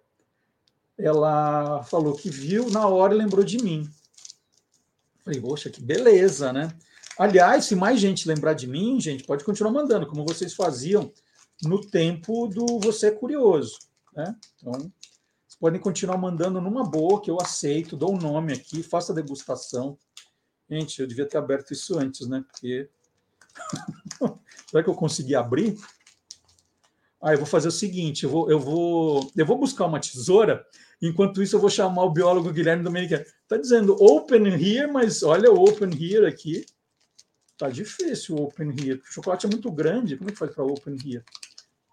Ela 0.98 1.82
falou 1.84 2.14
que 2.14 2.30
viu 2.30 2.70
na 2.70 2.86
hora 2.88 3.16
e 3.16 3.18
lembrou 3.18 3.44
de 3.44 3.58
mim. 3.64 3.90
Falei, 5.24 5.40
poxa, 5.40 5.70
que 5.70 5.82
beleza, 5.82 6.52
né? 6.52 6.76
Aliás, 7.18 7.66
se 7.66 7.76
mais 7.76 8.00
gente 8.00 8.28
lembrar 8.28 8.54
de 8.54 8.68
mim, 8.68 9.00
gente, 9.00 9.24
pode 9.24 9.44
continuar 9.46 9.72
mandando, 9.72 10.08
como 10.08 10.26
vocês 10.26 10.54
faziam 10.54 11.12
no 11.64 11.80
tempo 11.80 12.48
do 12.48 12.80
Você 12.80 13.08
é 13.08 13.12
Curioso, 13.12 13.80
né? 14.14 14.36
Então, 14.56 14.74
vocês 14.74 15.56
podem 15.60 15.80
continuar 15.80 16.18
mandando 16.18 16.60
numa 16.60 16.84
boa, 16.84 17.22
que 17.22 17.32
eu 17.32 17.40
aceito, 17.40 17.96
dou 17.96 18.12
o 18.12 18.16
um 18.16 18.18
nome 18.18 18.54
aqui, 18.54 18.84
faça 18.84 19.14
a 19.14 19.16
degustação. 19.16 19.98
Gente, 20.70 21.00
eu 21.00 21.08
devia 21.08 21.26
ter 21.26 21.38
aberto 21.38 21.72
isso 21.72 21.98
antes, 21.98 22.28
né? 22.28 22.44
Porque 22.52 22.90
Será 24.72 24.82
que 24.82 24.90
eu 24.90 24.96
consegui 24.96 25.36
abrir? 25.36 25.78
Ah, 27.22 27.34
eu 27.34 27.38
vou 27.38 27.46
fazer 27.46 27.68
o 27.68 27.72
seguinte: 27.72 28.24
eu 28.24 28.30
vou, 28.30 28.50
eu 28.50 28.58
vou, 28.58 29.32
eu 29.36 29.46
vou 29.46 29.58
buscar 29.58 29.86
uma 29.86 30.00
tesoura. 30.00 30.66
Enquanto 31.02 31.44
isso, 31.44 31.58
eu 31.58 31.60
vou 31.60 31.70
chamar 31.70 32.06
o 32.06 32.10
biólogo 32.10 32.54
Guilherme 32.54 32.84
Domenicali. 32.84 33.26
Está 33.44 33.58
dizendo 33.58 34.02
open 34.02 34.48
here, 34.48 34.90
mas 34.90 35.24
olha 35.24 35.52
o 35.52 35.62
open 35.62 35.90
here 35.90 36.26
aqui. 36.26 36.66
Tá 37.58 37.70
difícil 37.70 38.36
o 38.36 38.44
open 38.44 38.70
here. 38.70 39.02
O 39.08 39.14
chocolate 39.14 39.46
é 39.46 39.50
muito 39.50 39.70
grande. 39.70 40.16
Como 40.16 40.30
é 40.30 40.34
que 40.34 40.40
faz 40.40 40.54
para 40.54 40.64
open 40.64 40.96
here? 41.06 41.24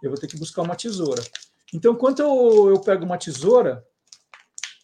Eu 0.01 0.11
vou 0.11 0.19
ter 0.19 0.29
que 0.29 0.39
buscar 0.39 0.63
uma 0.63 0.77
tesoura. 0.77 1.23
Então, 1.75 1.95
enquanto 1.95 2.21
eu, 2.21 2.71
eu 2.71 2.81
pego 2.81 3.05
uma 3.05 3.19
tesoura, 3.19 3.85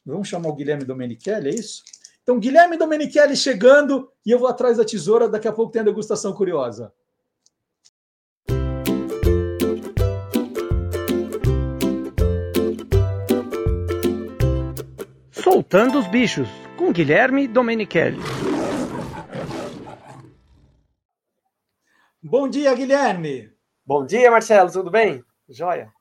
vamos 0.04 0.26
chamar 0.26 0.48
o 0.48 0.54
Guilherme 0.54 0.84
Domenicali, 0.84 1.48
é 1.48 1.54
isso? 1.54 1.82
Então, 2.22 2.40
Guilherme 2.40 2.76
Domenichelli 2.76 3.36
chegando 3.36 4.10
e 4.26 4.30
eu 4.30 4.38
vou 4.38 4.48
atrás 4.48 4.78
da 4.78 4.84
tesoura. 4.84 5.28
Daqui 5.28 5.46
a 5.46 5.52
pouco 5.52 5.70
tem 5.70 5.80
a 5.80 5.84
degustação 5.84 6.32
curiosa. 6.32 6.92
Soltando 15.54 16.00
os 16.00 16.08
bichos, 16.08 16.48
com 16.76 16.92
Guilherme 16.92 17.46
Domenichelli. 17.46 18.18
Bom 22.20 22.48
dia, 22.48 22.74
Guilherme. 22.74 23.52
Bom 23.86 24.04
dia, 24.04 24.32
Marcelo, 24.32 24.72
tudo 24.72 24.90
bem? 24.90 25.22
Joia. 25.48 25.92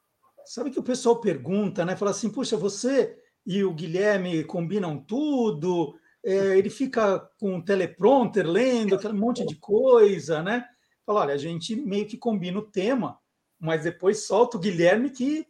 Sabe 0.43 0.72
que 0.72 0.80
o 0.80 0.84
pessoal 0.84 1.22
pergunta, 1.22 1.86
né? 1.86 1.95
Fala 1.95 2.10
assim, 2.10 2.32
puxa, 2.32 2.58
você 2.58 3.16
e 3.45 3.64
o 3.64 3.72
Guilherme 3.72 4.43
combinam 4.43 4.97
tudo, 4.97 5.99
é, 6.26 6.58
ele 6.58 6.72
fica 6.72 7.20
com 7.39 7.54
um 7.54 7.62
teleprompter 7.62 8.47
lendo 8.47 8.95
aquele 8.95 9.14
monte 9.14 9.45
de 9.45 9.56
coisa, 9.58 10.41
né? 10.41 10.66
Fala, 11.06 11.22
olha, 11.22 11.36
a 11.36 11.38
gente 11.38 11.76
meio 11.76 12.08
que 12.08 12.18
combina 12.18 12.58
o 12.58 12.72
tema, 12.72 13.20
mas 13.60 13.84
depois 13.84 14.26
solta 14.26 14.58
o 14.58 14.60
Guilherme 14.60 15.12
que 15.12 15.45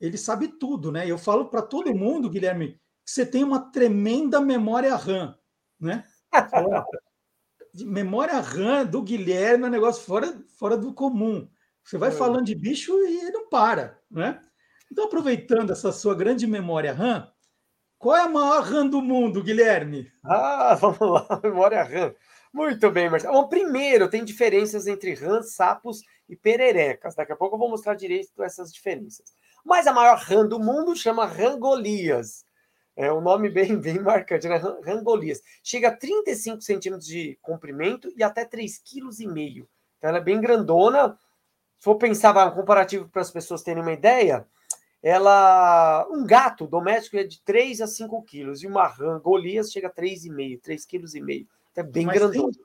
ele 0.00 0.18
sabe 0.18 0.48
tudo, 0.48 0.90
né? 0.90 1.08
Eu 1.08 1.16
falo 1.16 1.44
para 1.44 1.62
todo 1.62 1.94
mundo, 1.94 2.28
Guilherme, 2.28 2.80
você 3.04 3.26
tem 3.26 3.44
uma 3.44 3.70
tremenda 3.70 4.40
memória 4.40 4.94
RAM, 4.96 5.36
né? 5.78 6.04
memória 7.74 8.40
RAM 8.40 8.86
do 8.86 9.02
Guilherme 9.02 9.64
é 9.64 9.66
um 9.66 9.70
negócio 9.70 10.04
fora, 10.04 10.38
fora 10.58 10.76
do 10.76 10.94
comum. 10.94 11.48
Você 11.84 11.98
vai 11.98 12.08
é. 12.08 12.12
falando 12.12 12.44
de 12.44 12.54
bicho 12.54 12.92
e 13.06 13.30
não 13.30 13.48
para, 13.48 13.98
né? 14.10 14.40
Então, 14.90 15.06
aproveitando 15.06 15.72
essa 15.72 15.92
sua 15.92 16.14
grande 16.14 16.46
memória 16.46 16.92
RAM, 16.92 17.28
qual 17.98 18.16
é 18.16 18.20
a 18.20 18.28
maior 18.28 18.62
RAM 18.62 18.86
do 18.86 19.02
mundo, 19.02 19.42
Guilherme? 19.42 20.10
Ah, 20.24 20.74
vamos 20.80 21.00
lá, 21.00 21.40
memória 21.42 21.82
RAM. 21.82 22.14
Muito 22.52 22.90
bem, 22.90 23.10
Marcelo. 23.10 23.34
Bom, 23.34 23.48
primeiro, 23.48 24.08
tem 24.08 24.24
diferenças 24.24 24.86
entre 24.86 25.12
rãs, 25.14 25.54
sapos 25.54 26.02
e 26.28 26.36
pererecas. 26.36 27.16
Daqui 27.16 27.32
a 27.32 27.36
pouco 27.36 27.56
eu 27.56 27.58
vou 27.58 27.68
mostrar 27.68 27.94
direito 27.94 28.42
essas 28.42 28.72
diferenças. 28.72 29.34
Mas 29.64 29.86
a 29.86 29.92
maior 29.92 30.18
rã 30.18 30.46
do 30.46 30.60
mundo 30.60 30.94
chama 30.94 31.26
Rangolias. 31.26 32.44
É 32.96 33.12
um 33.12 33.20
nome 33.20 33.48
bem, 33.48 33.76
bem 33.80 33.98
marcante, 33.98 34.48
né? 34.48 34.56
Rangolias. 34.84 35.42
Chega 35.62 35.88
a 35.88 35.96
35 35.96 36.62
centímetros 36.62 37.06
de 37.06 37.38
comprimento 37.42 38.12
e 38.16 38.22
até 38.22 38.44
3,5 38.44 38.82
kg. 38.84 39.66
Então 39.98 40.10
ela 40.10 40.18
é 40.18 40.22
bem 40.22 40.40
grandona. 40.40 41.18
Se 41.78 41.84
for 41.84 41.96
pensar, 41.96 42.34
um 42.48 42.54
comparativo 42.54 43.08
para 43.08 43.22
as 43.22 43.30
pessoas 43.30 43.62
terem 43.62 43.82
uma 43.82 43.92
ideia, 43.92 44.46
ela 45.02 46.06
um 46.10 46.24
gato 46.24 46.66
doméstico 46.66 47.18
é 47.18 47.24
de 47.24 47.40
3 47.42 47.82
a 47.82 47.86
5 47.86 48.22
quilos 48.22 48.62
e 48.62 48.66
uma 48.66 48.86
rã 48.86 49.20
Golias 49.20 49.70
chega 49.70 49.88
a 49.88 49.92
3,5, 49.92 50.60
3,5 50.62 50.86
kg. 50.86 51.46
Então 51.72 51.84
é 51.84 51.86
bem 51.86 52.06
grandona. 52.06 52.52
Tem, 52.52 52.62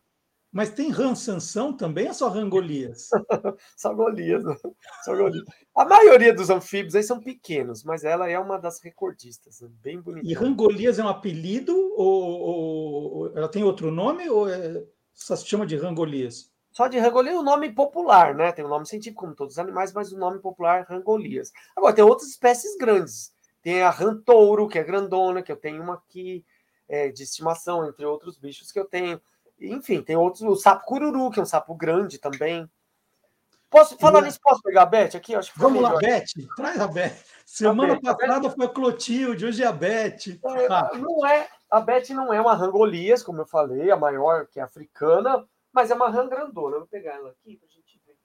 Mas 0.52 0.72
tem 0.72 0.90
rã 0.90 1.14
Sansão 1.14 1.72
também 1.72 2.08
ou 2.08 2.14
só 2.14 2.28
rã 2.28 2.50
Golias? 2.50 3.10
só 3.78 3.94
Golias, 3.94 4.44
né? 4.44 4.56
só 5.04 5.16
Golias. 5.16 5.44
A 5.76 5.86
maioria 5.86 6.34
dos 6.34 6.50
anfíbios 6.50 6.96
aí 6.96 7.04
são 7.04 7.20
pequenos, 7.20 7.84
mas 7.84 8.04
ela 8.04 8.28
é 8.30 8.40
uma 8.40 8.58
das 8.58 8.82
recordistas, 8.82 9.62
né? 9.62 9.70
bem 9.82 10.02
bonita. 10.02 10.28
E 10.28 10.34
rã 10.34 10.54
Golias 10.54 10.98
é 10.98 11.04
um 11.04 11.08
apelido 11.10 11.76
ou, 11.96 12.42
ou, 12.42 13.38
ela 13.38 13.48
tem 13.48 13.64
outro 13.64 13.92
nome 13.92 14.28
ou 14.28 14.50
é, 14.50 14.84
só 15.14 15.36
se 15.36 15.46
chama 15.46 15.68
de 15.68 15.76
rã 15.76 15.94
Golias? 15.94 16.52
Só 16.72 16.88
de 16.88 17.00
rangolias 17.00 17.36
o 17.36 17.44
nome 17.44 17.72
popular, 17.74 18.36
né? 18.36 18.52
Tem 18.52 18.64
o 18.64 18.68
um 18.68 18.72
nome 18.72 18.86
científico, 18.86 19.22
como 19.22 19.36
todos 19.36 19.56
os 19.56 19.60
animais, 19.60 19.92
mas 19.92 20.12
o 20.12 20.18
nome 20.18 20.40
popular 20.40 20.82
é 20.82 20.94
rangolias. 20.94 21.52
Agora, 21.76 21.94
tem 21.94 22.04
outras 22.04 22.30
espécies 22.30 22.78
grandes. 22.78 23.34
Tem 23.62 23.82
a 23.82 23.90
rantouro, 23.90 24.68
que 24.68 24.78
é 24.80 24.84
grandona, 24.84 25.42
que 25.42 25.52
eu 25.52 25.58
tenho 25.58 25.82
uma 25.82 25.96
aqui 25.96 26.46
é, 26.88 27.10
de 27.10 27.24
estimação, 27.24 27.86
entre 27.88 28.06
outros 28.06 28.38
bichos 28.38 28.72
que 28.72 28.80
eu 28.80 28.86
tenho. 28.86 29.20
Enfim, 29.62 30.02
tem 30.02 30.16
outros. 30.16 30.42
O 30.42 30.56
sapo 30.56 30.86
cururu, 30.86 31.32
que 31.32 31.40
é 31.40 31.44
um 31.44 31.46
sapo 31.46 31.76
grande 31.76 32.18
também. 32.18 32.70
Posso 33.70 33.98
falar 33.98 34.22
nisso? 34.22 34.40
Posso 34.42 34.62
pegar 34.64 34.84
a 34.84 34.86
Beth 34.86 35.16
aqui? 35.16 35.36
Acho 35.36 35.54
que 35.54 35.60
Vamos 35.60 35.82
lá, 35.82 35.96
Beth. 35.98 36.26
Traz 36.56 36.80
a 36.80 36.88
Beth. 36.88 37.16
Semana 37.46 37.94
a 37.94 38.02
passada 38.02 38.48
a 38.48 38.52
foi 38.52 38.66
a 38.66 38.70
Clotilde, 38.70 39.46
hoje 39.46 39.64
é 39.64 39.68
a 39.68 39.72
Beth. 39.72 40.40
É, 40.44 40.68
ah. 40.70 40.90
Não 40.96 41.26
é. 41.26 41.48
A 41.70 41.80
Beth 41.80 42.10
não 42.10 42.34
é 42.34 42.42
uma 42.42 42.56
rangolias, 42.56 43.22
como 43.22 43.42
eu 43.42 43.46
falei, 43.46 43.92
a 43.92 43.96
maior 43.96 44.48
que 44.48 44.60
é 44.60 44.64
africana, 44.64 45.46
mas 45.72 45.92
é 45.92 45.96
uma 45.96 46.10
rã 46.10 46.28
grandona. 46.28 46.78
Eu 46.78 46.80
vou 46.80 46.88
pegar 46.88 47.16
ela 47.16 47.30
aqui 47.30 47.58
para 47.58 47.68
a 47.68 47.72
gente 47.72 48.02
ver 48.08 48.18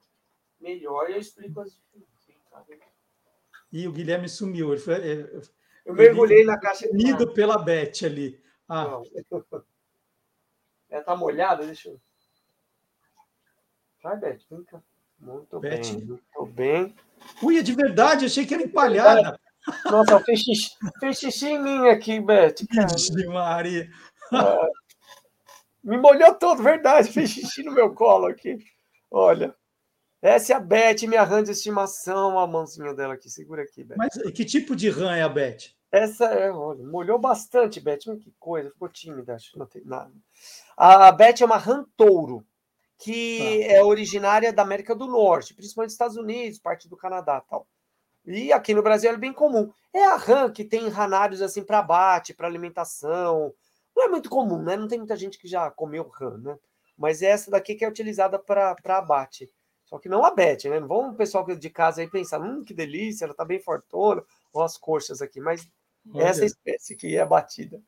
melhor 0.59 1.09
e 1.09 1.13
eu 1.13 1.19
explico 1.19 1.61
as 1.61 1.75
diferenças. 1.75 2.15
E 3.71 3.87
o 3.87 3.91
Guilherme 3.91 4.29
sumiu. 4.29 4.71
Ele 4.71 4.81
foi, 4.81 5.43
eu 5.85 5.93
mergulhei 5.93 6.43
na 6.43 6.57
caixa. 6.59 6.87
Unido 6.89 7.33
pela 7.33 7.57
Beth 7.57 8.03
ali. 8.03 8.41
Ah. 8.67 8.99
Ela 10.95 11.03
tá 11.03 11.15
molhada? 11.15 11.65
Deixa 11.65 11.89
eu. 11.89 11.99
Vai, 14.01 14.15
Beth, 14.17 14.39
vem 14.49 14.63
cá. 14.63 14.81
Muito 15.19 15.59
Beth. 15.59 15.81
bem, 15.81 16.05
muito 16.05 16.45
bem. 16.45 16.95
Ui, 17.43 17.57
é 17.57 17.61
de 17.61 17.73
verdade, 17.73 18.25
achei 18.25 18.45
que 18.45 18.53
era 18.53 18.63
empalhada. 18.63 19.37
Nossa, 19.85 20.19
fez 20.21 20.39
xixi, 20.39 20.75
fez 20.99 21.19
xixi 21.19 21.47
em 21.47 21.61
mim 21.61 21.87
aqui, 21.89 22.21
Beth. 22.21 22.55
Vixe, 22.71 23.27
Maria. 23.27 23.89
É, 24.31 24.69
me 25.83 25.97
molhou 25.97 26.33
todo, 26.35 26.63
verdade. 26.63 27.11
Fez 27.11 27.31
xixi 27.31 27.63
no 27.63 27.73
meu 27.73 27.93
colo 27.93 28.27
aqui. 28.27 28.57
Olha. 29.11 29.53
Essa 30.21 30.53
é 30.53 30.55
a 30.55 30.59
Beth, 30.59 31.01
minha 31.07 31.23
rã 31.23 31.43
de 31.43 31.51
estimação. 31.51 32.39
A 32.39 32.47
mãozinha 32.47 32.93
dela 32.93 33.15
aqui. 33.15 33.29
Segura 33.29 33.63
aqui, 33.63 33.83
Beth. 33.83 33.97
Mas 33.97 34.13
que 34.31 34.45
tipo 34.45 34.77
de 34.77 34.89
rã 34.89 35.13
é 35.13 35.23
a 35.23 35.29
Beth? 35.29 35.75
Essa 35.91 36.25
é, 36.25 36.51
olha, 36.51 36.83
molhou 36.83 37.17
bastante, 37.17 37.79
Beth. 37.79 37.99
Que 37.99 38.33
coisa, 38.39 38.69
ficou 38.69 38.89
tímida, 38.89 39.33
acho 39.35 39.51
que 39.51 39.59
não 39.59 39.65
tem 39.65 39.83
nada. 39.85 40.11
A 40.77 41.11
Beth 41.11 41.41
é 41.41 41.45
uma 41.45 41.57
rã 41.57 41.85
touro, 41.95 42.45
que 42.97 43.39
tá. 43.67 43.73
é 43.73 43.83
originária 43.83 44.51
da 44.51 44.61
América 44.61 44.95
do 44.95 45.07
Norte, 45.07 45.53
principalmente 45.53 45.89
dos 45.89 45.95
Estados 45.95 46.17
Unidos, 46.17 46.59
parte 46.59 46.89
do 46.89 46.97
Canadá 46.97 47.41
tal. 47.41 47.67
E 48.25 48.51
aqui 48.51 48.73
no 48.73 48.81
Brasil 48.81 49.11
é 49.11 49.17
bem 49.17 49.31
comum. 49.31 49.71
É 49.93 50.03
a 50.05 50.15
rã 50.15 50.51
que 50.51 50.63
tem 50.63 50.89
ranários 50.89 51.41
assim 51.41 51.63
para 51.63 51.79
abate, 51.79 52.33
para 52.33 52.47
alimentação, 52.47 53.53
não 53.95 54.03
é 54.03 54.07
muito 54.09 54.29
comum, 54.29 54.61
né? 54.61 54.75
Não 54.75 54.87
tem 54.87 54.97
muita 54.97 55.15
gente 55.15 55.39
que 55.39 55.47
já 55.47 55.71
comeu 55.71 56.07
rã, 56.09 56.37
né? 56.37 56.57
Mas 56.97 57.21
é 57.21 57.27
essa 57.27 57.49
daqui 57.49 57.75
que 57.75 57.85
é 57.85 57.89
utilizada 57.89 58.37
para 58.37 58.75
abate. 58.89 59.49
Só 59.85 59.99
que 59.99 60.09
não 60.09 60.25
abete, 60.25 60.67
né? 60.67 60.79
Não 60.79 60.87
vamos 60.87 61.13
o 61.13 61.17
pessoal 61.17 61.45
de 61.45 61.69
casa 61.69 62.01
aí 62.01 62.09
pensar, 62.09 62.41
hum, 62.41 62.63
que 62.63 62.73
delícia, 62.73 63.25
ela 63.25 63.33
tá 63.33 63.45
bem 63.45 63.59
fortona, 63.59 64.23
olha 64.53 64.65
as 64.65 64.77
coxas 64.77 65.21
aqui, 65.21 65.39
mas 65.39 65.67
Olha. 66.13 66.23
essa 66.23 66.43
espécie 66.43 66.95
que 66.95 67.15
é 67.15 67.21
abatida. 67.21 67.81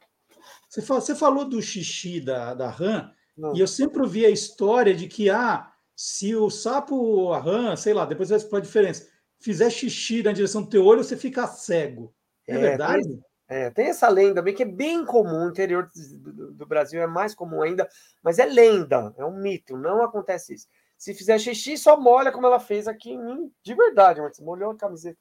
Você, 0.70 0.82
você 0.82 1.16
falou 1.16 1.46
do 1.46 1.62
xixi 1.62 2.20
da, 2.20 2.54
da 2.54 2.70
rã, 2.70 3.12
não. 3.38 3.56
e 3.56 3.60
eu 3.60 3.68
sempre 3.68 4.02
ouvi 4.02 4.26
a 4.26 4.30
história 4.30 4.94
de 4.94 5.08
que, 5.08 5.30
ah, 5.30 5.72
se 5.96 6.36
o 6.36 6.50
sapo, 6.50 7.32
a 7.34 7.40
rã, 7.40 7.76
sei 7.76 7.94
lá, 7.94 8.06
depois 8.06 8.30
vai 8.30 8.38
explicar 8.38 8.58
a 8.58 8.62
diferença, 8.62 9.08
fizer 9.40 9.70
xixi 9.70 10.24
na 10.24 10.32
direção 10.32 10.62
do 10.62 10.70
teu 10.70 10.86
olho, 10.86 11.04
você 11.04 11.18
fica 11.18 11.48
cego. 11.48 12.14
É, 12.48 12.56
é 12.56 12.58
verdade? 12.58 13.08
Tem, 13.08 13.24
é, 13.48 13.70
tem 13.70 13.88
essa 13.88 14.10
lenda 14.10 14.42
bem 14.42 14.54
que 14.54 14.64
é 14.64 14.66
bem 14.66 15.06
comum, 15.06 15.46
no 15.46 15.50
interior 15.50 15.90
do, 16.20 16.54
do, 16.54 16.66
Brasil 16.66 17.02
é 17.02 17.08
mais 17.08 17.34
comum 17.34 17.62
ainda, 17.62 17.88
mas 18.22 18.40
é 18.40 18.46
lenda, 18.46 19.14
é 19.18 19.26
um 19.26 19.40
mito, 19.40 19.78
não 19.78 20.04
acontece 20.04 20.54
isso. 20.54 20.68
Se 20.98 21.14
fizer 21.14 21.40
xixi, 21.40 21.78
só 21.78 22.00
molha 22.00 22.32
como 22.32 22.48
ela 22.48 22.60
fez 22.60 22.88
aqui 22.88 23.12
em 23.12 23.24
mim, 23.24 23.52
de 23.64 23.74
verdade, 23.74 24.20
mas 24.20 24.40
molhou 24.40 24.72
a 24.72 24.78
camiseta. 24.78 25.18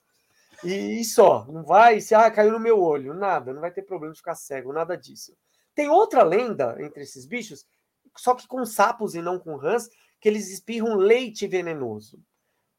E, 0.67 1.05
só, 1.05 1.47
não 1.47 1.63
vai, 1.63 2.01
se 2.01 2.15
ah, 2.15 2.31
caiu 2.31 2.53
no 2.53 2.61
meu 2.61 2.81
olho, 2.81 3.15
nada, 3.15 3.53
não 3.53 3.61
vai 3.61 3.71
ter 3.71 3.83
problema 3.83 4.13
de 4.13 4.19
ficar 4.19 4.35
cego, 4.35 4.73
nada 4.73 4.97
disso. 4.97 5.37
Tem 5.75 5.89
outra 5.89 6.23
lenda 6.23 6.77
entre 6.81 7.03
esses 7.03 7.27
bichos, 7.27 7.67
só 8.17 8.35
que 8.35 8.47
com 8.47 8.65
sapos 8.65 9.15
e 9.15 9.23
não 9.23 9.39
com 9.39 9.57
rãs, 9.57 9.89
que 10.21 10.29
eles 10.29 10.51
espirram 10.51 10.97
leite 10.97 11.47
venenoso. 11.47 12.17
O 12.17 12.23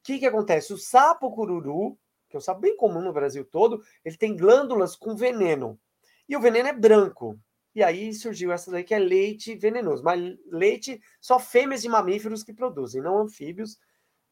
que, 0.03 0.19
que 0.19 0.25
acontece? 0.25 0.73
O 0.73 0.77
sapo 0.77 1.31
cururu, 1.31 1.97
que 2.29 2.35
é 2.35 2.39
um 2.39 2.41
sapo 2.41 2.61
bem 2.61 2.75
comum 2.75 3.01
no 3.01 3.13
Brasil 3.13 3.45
todo, 3.45 3.81
ele 4.03 4.17
tem 4.17 4.35
glândulas 4.35 4.95
com 4.95 5.15
veneno. 5.15 5.79
E 6.27 6.35
o 6.35 6.41
veneno 6.41 6.69
é 6.69 6.73
branco. 6.73 7.39
E 7.75 7.83
aí 7.83 8.13
surgiu 8.13 8.51
essa 8.51 8.71
daí 8.71 8.83
que 8.83 8.93
é 8.93 8.99
leite 8.99 9.55
venenoso. 9.55 10.03
Mas 10.03 10.19
leite 10.47 10.99
só 11.21 11.39
fêmeas 11.39 11.81
de 11.81 11.89
mamíferos 11.89 12.43
que 12.43 12.53
produzem, 12.53 13.01
não 13.01 13.19
anfíbios. 13.19 13.77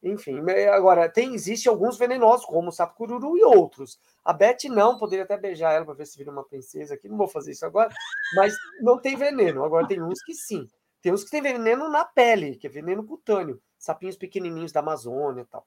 Enfim, 0.02 0.38
agora 0.72 1.08
tem 1.08 1.34
existe 1.34 1.68
alguns 1.68 1.98
venenosos, 1.98 2.46
como 2.46 2.68
o 2.68 2.72
sapo 2.72 2.94
cururu 2.94 3.36
e 3.36 3.42
outros. 3.42 3.98
A 4.24 4.32
Beth 4.32 4.64
não, 4.68 4.98
poderia 4.98 5.24
até 5.24 5.36
beijar 5.36 5.72
ela 5.72 5.84
para 5.84 5.94
ver 5.94 6.06
se 6.06 6.18
vira 6.18 6.30
uma 6.30 6.44
princesa 6.44 6.94
aqui. 6.94 7.08
Não 7.08 7.16
vou 7.16 7.28
fazer 7.28 7.52
isso 7.52 7.66
agora, 7.66 7.92
mas 8.34 8.54
não 8.80 8.98
tem 9.00 9.16
veneno. 9.16 9.64
Agora 9.64 9.86
tem 9.88 10.02
uns 10.02 10.22
que 10.22 10.34
sim. 10.34 10.68
Tem 11.00 11.12
uns 11.12 11.24
que 11.24 11.30
tem 11.30 11.42
veneno 11.42 11.88
na 11.88 12.04
pele, 12.04 12.56
que 12.56 12.66
é 12.66 12.70
veneno 12.70 13.04
cutâneo. 13.04 13.60
Sapinhos 13.78 14.16
pequenininhos 14.16 14.72
da 14.72 14.80
Amazônia 14.80 15.42
e 15.42 15.46
tal. 15.46 15.66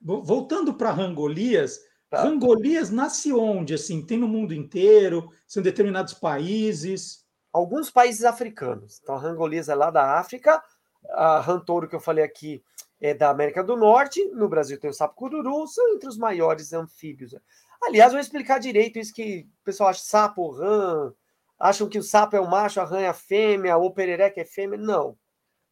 Voltando 0.00 0.74
para 0.74 0.90
Rangolias, 0.90 1.78
tá. 2.10 2.22
Rangolias 2.22 2.90
nasce 2.90 3.32
onde? 3.32 3.74
Assim, 3.74 4.04
tem 4.04 4.18
no 4.18 4.26
mundo 4.26 4.52
inteiro? 4.52 5.30
São 5.46 5.62
determinados 5.62 6.14
países? 6.14 7.24
Alguns 7.52 7.90
países 7.90 8.24
africanos. 8.24 9.00
Então, 9.02 9.14
a 9.14 9.18
Rangolias 9.18 9.68
é 9.68 9.74
lá 9.74 9.90
da 9.90 10.18
África. 10.18 10.62
A 11.10 11.40
Rantouro, 11.40 11.88
que 11.88 11.96
eu 11.96 12.00
falei 12.00 12.24
aqui, 12.24 12.62
é 13.02 13.12
da 13.12 13.30
América 13.30 13.64
do 13.64 13.76
Norte. 13.76 14.24
No 14.26 14.48
Brasil 14.48 14.78
tem 14.78 14.88
o 14.88 14.94
sapo 14.94 15.16
cururu, 15.16 15.66
são 15.66 15.92
entre 15.92 16.08
os 16.08 16.16
maiores 16.16 16.72
anfíbios. 16.72 17.34
Aliás, 17.82 18.12
vou 18.12 18.20
explicar 18.20 18.60
direito 18.60 18.96
isso 18.96 19.12
que 19.12 19.48
o 19.60 19.64
pessoal 19.64 19.90
acha 19.90 20.04
sapo, 20.04 20.52
rã, 20.52 21.12
acham 21.58 21.88
que 21.88 21.98
o 21.98 22.02
sapo 22.02 22.36
é 22.36 22.40
o 22.40 22.48
macho, 22.48 22.80
a 22.80 22.84
rã 22.84 23.00
é 23.00 23.08
a 23.08 23.12
fêmea, 23.12 23.76
ou 23.76 23.92
perereca 23.92 24.40
é 24.40 24.44
fêmea. 24.44 24.78
Não. 24.78 25.18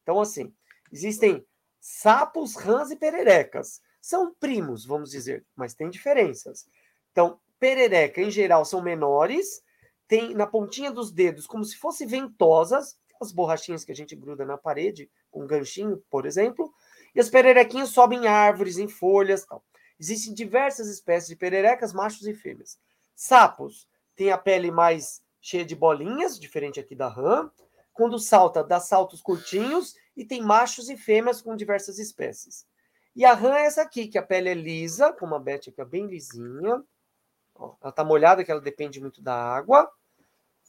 Então, 0.02 0.20
assim, 0.20 0.52
existem 0.92 1.46
sapos, 1.78 2.56
rãs 2.56 2.90
e 2.90 2.96
pererecas. 2.96 3.80
São 4.00 4.34
primos, 4.34 4.84
vamos 4.84 5.10
dizer, 5.10 5.46
mas 5.54 5.72
tem 5.72 5.88
diferenças. 5.88 6.66
Então, 7.12 7.38
perereca, 7.60 8.20
em 8.20 8.30
geral, 8.30 8.64
são 8.64 8.82
menores, 8.82 9.62
tem 10.08 10.34
na 10.34 10.48
pontinha 10.48 10.90
dos 10.90 11.12
dedos 11.12 11.46
como 11.46 11.64
se 11.64 11.76
fossem 11.76 12.08
ventosas, 12.08 12.98
as 13.20 13.30
borrachinhas 13.30 13.84
que 13.84 13.92
a 13.92 13.94
gente 13.94 14.16
gruda 14.16 14.44
na 14.44 14.58
parede, 14.58 15.08
com 15.30 15.44
um 15.44 15.46
ganchinho, 15.46 16.02
por 16.10 16.26
exemplo, 16.26 16.72
e 17.14 17.20
as 17.20 17.28
pererequinhas 17.28 17.90
sobem 17.90 18.24
em 18.24 18.26
árvores, 18.28 18.78
em 18.78 18.88
folhas 18.88 19.44
tal. 19.44 19.64
Existem 19.98 20.32
diversas 20.32 20.88
espécies 20.88 21.28
de 21.28 21.36
pererecas, 21.36 21.92
machos 21.92 22.26
e 22.26 22.34
fêmeas. 22.34 22.78
Sapos 23.14 23.86
têm 24.16 24.30
a 24.30 24.38
pele 24.38 24.70
mais 24.70 25.22
cheia 25.40 25.64
de 25.64 25.76
bolinhas, 25.76 26.38
diferente 26.38 26.80
aqui 26.80 26.94
da 26.94 27.08
rã. 27.08 27.50
Quando 27.92 28.18
salta, 28.18 28.64
dá 28.64 28.80
saltos 28.80 29.20
curtinhos 29.20 29.94
e 30.16 30.24
tem 30.24 30.40
machos 30.40 30.88
e 30.88 30.96
fêmeas 30.96 31.42
com 31.42 31.54
diversas 31.54 31.98
espécies. 31.98 32.66
E 33.14 33.24
a 33.24 33.34
rã 33.34 33.56
é 33.56 33.66
essa 33.66 33.82
aqui, 33.82 34.06
que 34.06 34.16
a 34.16 34.22
pele 34.22 34.48
é 34.48 34.54
lisa, 34.54 35.12
como 35.12 35.34
a 35.34 35.38
Beth 35.38 35.68
aqui, 35.68 35.80
é 35.80 35.84
bem 35.84 36.06
lisinha. 36.06 36.82
Ó, 37.54 37.74
ela 37.82 37.92
tá 37.92 38.04
molhada, 38.04 38.44
que 38.44 38.50
ela 38.50 38.60
depende 38.60 39.00
muito 39.00 39.20
da 39.20 39.34
água. 39.34 39.90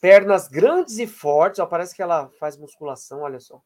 Pernas 0.01 0.47
grandes 0.47 0.97
e 0.97 1.05
fortes, 1.05 1.59
ó, 1.59 1.65
parece 1.65 1.95
que 1.95 2.01
ela 2.01 2.29
faz 2.39 2.57
musculação, 2.57 3.21
olha 3.21 3.39
só. 3.39 3.61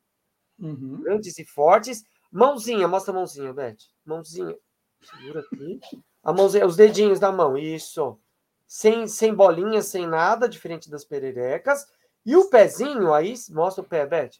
Uhum. 0.60 1.02
Grandes 1.02 1.39
e 1.39 1.45
fortes. 1.45 2.03
Mãozinha, 2.35 2.85
mostra 2.85 3.13
a 3.13 3.15
mãozinha, 3.15 3.53
Beth. 3.53 3.77
Mãozinha. 4.05 4.57
Segura 5.01 5.39
aqui. 5.39 5.79
A 6.21 6.33
mãozinha, 6.33 6.65
os 6.65 6.75
dedinhos 6.75 7.17
da 7.17 7.31
mão, 7.31 7.57
isso. 7.57 8.19
Sem, 8.67 9.07
sem 9.07 9.33
bolinha, 9.33 9.81
sem 9.81 10.05
nada, 10.05 10.49
diferente 10.49 10.89
das 10.89 11.05
pererecas. 11.05 11.85
E 12.25 12.35
o 12.35 12.49
pezinho, 12.49 13.13
aí, 13.13 13.35
mostra 13.51 13.81
o 13.81 13.87
pé, 13.87 14.05
Beth. 14.05 14.31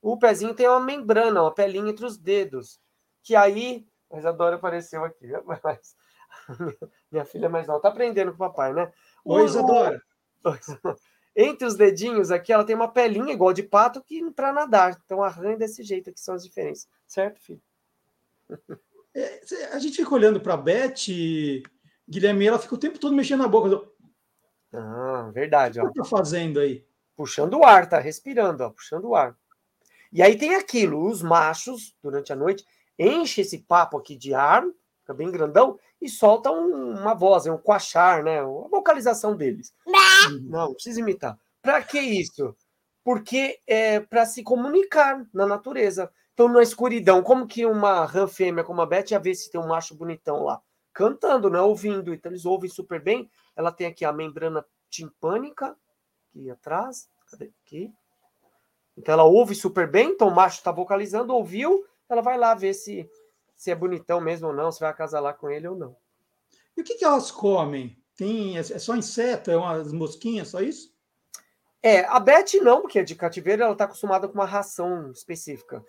O 0.00 0.16
pezinho 0.16 0.54
tem 0.54 0.68
uma 0.68 0.78
membrana, 0.78 1.42
uma 1.42 1.52
pelinha 1.52 1.90
entre 1.90 2.06
os 2.06 2.16
dedos 2.16 2.80
que 3.24 3.34
aí. 3.34 3.84
Mas 4.08 4.24
a 4.24 4.30
Dora 4.30 4.54
apareceu 4.54 5.04
aqui. 5.04 5.26
Mas... 5.44 5.96
Minha 7.10 7.24
filha 7.24 7.48
mais 7.48 7.66
nova. 7.66 7.82
Tá 7.82 7.88
aprendendo 7.88 8.30
com 8.30 8.36
o 8.36 8.48
papai, 8.48 8.72
né? 8.72 8.92
Oi, 9.24 9.44
Isadora. 9.44 10.00
Entre 11.40 11.64
os 11.64 11.76
dedinhos 11.76 12.32
aqui, 12.32 12.52
ela 12.52 12.64
tem 12.64 12.74
uma 12.74 12.88
pelinha 12.88 13.32
igual 13.32 13.52
de 13.52 13.62
pato 13.62 14.02
que 14.02 14.28
para 14.32 14.52
nadar. 14.52 15.00
Então 15.04 15.22
arranha 15.22 15.56
desse 15.56 15.84
jeito 15.84 16.10
aqui 16.10 16.18
são 16.18 16.34
as 16.34 16.42
diferenças. 16.42 16.88
Certo, 17.06 17.40
filho? 17.40 17.62
É, 19.14 19.40
a 19.72 19.78
gente 19.78 19.96
fica 19.96 20.12
olhando 20.12 20.40
para 20.40 20.54
a 20.54 20.56
Beth, 20.56 21.06
Guilherme, 22.08 22.46
ela 22.46 22.58
fica 22.58 22.74
o 22.74 22.78
tempo 22.78 22.98
todo 22.98 23.14
mexendo 23.14 23.42
na 23.42 23.48
boca. 23.48 23.88
Ah, 24.72 25.30
verdade. 25.32 25.80
O 25.80 25.86
que 25.86 26.00
tá 26.00 26.04
fazendo 26.04 26.58
aí? 26.58 26.84
Puxando 27.14 27.54
o 27.54 27.64
ar, 27.64 27.88
tá 27.88 28.00
respirando, 28.00 28.64
ó, 28.64 28.70
puxando 28.70 29.04
o 29.04 29.14
ar. 29.14 29.36
E 30.12 30.20
aí 30.20 30.36
tem 30.36 30.56
aquilo, 30.56 31.06
os 31.06 31.22
machos, 31.22 31.96
durante 32.02 32.32
a 32.32 32.36
noite, 32.36 32.66
enchem 32.98 33.42
esse 33.42 33.58
papo 33.58 33.96
aqui 33.96 34.16
de 34.16 34.34
ar, 34.34 34.64
fica 35.00 35.14
bem 35.14 35.30
grandão, 35.30 35.78
e 36.00 36.08
soltam 36.08 36.54
um, 36.54 37.00
uma 37.00 37.14
voz, 37.14 37.46
um 37.46 37.58
coachar, 37.58 38.22
né? 38.22 38.40
A 38.40 38.44
vocalização 38.44 39.36
deles. 39.36 39.72
Não, 39.86 40.66
não 40.66 40.74
precisa 40.74 41.00
imitar. 41.00 41.38
Para 41.60 41.82
que 41.82 41.98
isso? 41.98 42.56
Porque 43.02 43.58
é 43.66 44.00
para 44.00 44.24
se 44.26 44.42
comunicar 44.42 45.26
na 45.32 45.46
natureza. 45.46 46.10
Então, 46.34 46.48
na 46.48 46.62
escuridão, 46.62 47.22
como 47.22 47.48
que 47.48 47.66
uma 47.66 48.04
rã 48.04 48.28
fêmea 48.28 48.62
como 48.62 48.80
a 48.80 48.86
Beth 48.86 49.10
ia 49.10 49.18
ver 49.18 49.34
se 49.34 49.50
tem 49.50 49.60
um 49.60 49.66
macho 49.66 49.96
bonitão 49.96 50.44
lá? 50.44 50.60
Cantando, 50.92 51.50
né? 51.50 51.60
Ouvindo. 51.60 52.14
Então, 52.14 52.30
eles 52.30 52.44
ouvem 52.44 52.70
super 52.70 53.02
bem. 53.02 53.28
Ela 53.56 53.72
tem 53.72 53.88
aqui 53.88 54.04
a 54.04 54.12
membrana 54.12 54.64
timpânica, 54.88 55.76
aqui 56.30 56.48
atrás. 56.50 57.08
Cadê? 57.28 57.50
Aqui. 57.64 57.92
Então, 58.96 59.14
ela 59.14 59.24
ouve 59.24 59.54
super 59.54 59.90
bem. 59.90 60.10
Então, 60.10 60.28
o 60.28 60.34
macho 60.34 60.58
está 60.58 60.70
vocalizando, 60.70 61.34
ouviu. 61.34 61.84
Ela 62.08 62.22
vai 62.22 62.38
lá 62.38 62.54
ver 62.54 62.72
se, 62.72 63.10
se 63.58 63.70
é 63.72 63.74
bonitão 63.74 64.20
mesmo 64.20 64.46
ou 64.46 64.54
não, 64.54 64.70
se 64.70 64.78
vai 64.80 64.88
acasalar 64.88 65.36
com 65.36 65.50
ele 65.50 65.66
ou 65.66 65.76
não. 65.76 65.96
E 66.76 66.80
o 66.80 66.84
que, 66.84 66.94
que 66.94 67.04
elas 67.04 67.30
comem? 67.30 68.00
Tem, 68.16 68.56
é 68.56 68.62
só 68.62 68.94
inseto? 68.96 69.50
É 69.50 69.56
umas 69.56 69.92
mosquinhas, 69.92 70.48
só 70.48 70.60
isso? 70.60 70.94
É, 71.82 72.04
a 72.06 72.18
Beth 72.18 72.54
não, 72.62 72.80
porque 72.82 73.00
é 73.00 73.04
de 73.04 73.14
cativeiro, 73.14 73.62
ela 73.62 73.72
está 73.72 73.84
acostumada 73.84 74.28
com 74.28 74.34
uma 74.34 74.46
ração 74.46 75.10
específica 75.10 75.84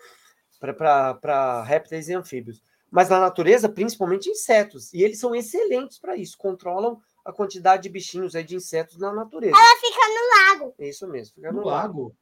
para 0.60 1.62
répteis 1.62 2.08
e 2.08 2.14
anfíbios. 2.14 2.62
Mas 2.90 3.08
na 3.08 3.20
natureza, 3.20 3.68
principalmente 3.68 4.28
insetos. 4.28 4.92
E 4.92 5.02
eles 5.02 5.18
são 5.20 5.34
excelentes 5.34 5.98
para 5.98 6.16
isso, 6.16 6.36
controlam 6.36 7.00
a 7.24 7.32
quantidade 7.32 7.84
de 7.84 7.88
bichinhos 7.88 8.34
aí 8.34 8.42
de 8.42 8.56
insetos 8.56 8.98
na 8.98 9.12
natureza. 9.12 9.56
Ela 9.56 9.80
fica 9.80 10.00
no 10.08 10.58
lago. 10.58 10.74
Isso 10.78 11.06
mesmo, 11.06 11.34
fica 11.36 11.52
no, 11.52 11.60
No 11.60 11.66
lago. 11.66 12.02
lago. 12.02 12.16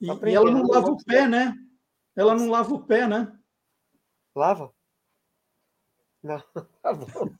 E, 0.00 0.06
Tá 0.20 0.30
e 0.30 0.34
ela 0.34 0.50
não 0.50 0.66
lava 0.66 0.90
o 0.90 1.04
pé, 1.04 1.28
né? 1.28 1.54
Ela 2.14 2.34
não 2.34 2.50
lava 2.50 2.74
o 2.74 2.84
pé, 2.84 3.06
né? 3.06 3.32
Lava? 4.34 4.72
Não, 6.22 6.42
tá 6.82 6.92
bom. 6.92 7.30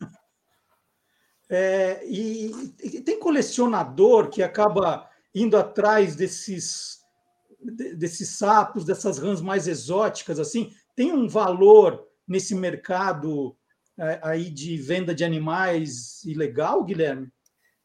É, 1.51 2.05
e, 2.07 2.51
e 2.83 3.01
tem 3.01 3.19
colecionador 3.19 4.31
que 4.31 4.43
acaba 4.43 5.09
indo 5.35 5.57
atrás 5.57 6.17
desses, 6.17 7.01
de- 7.61 7.95
desses 7.95 8.31
sapos, 8.31 8.85
dessas 8.85 9.19
rãs 9.19 9.41
mais 9.41 9.67
exóticas, 9.69 10.39
assim. 10.39 10.73
Tem 10.97 11.13
um 11.13 11.29
valor 11.29 12.07
nesse 12.27 12.55
mercado 12.55 13.57
é, 13.99 14.21
aí 14.23 14.51
de 14.51 14.77
venda 14.79 15.15
de 15.15 15.25
animais 15.25 16.25
ilegal, 16.25 16.83
Guilherme? 16.85 17.31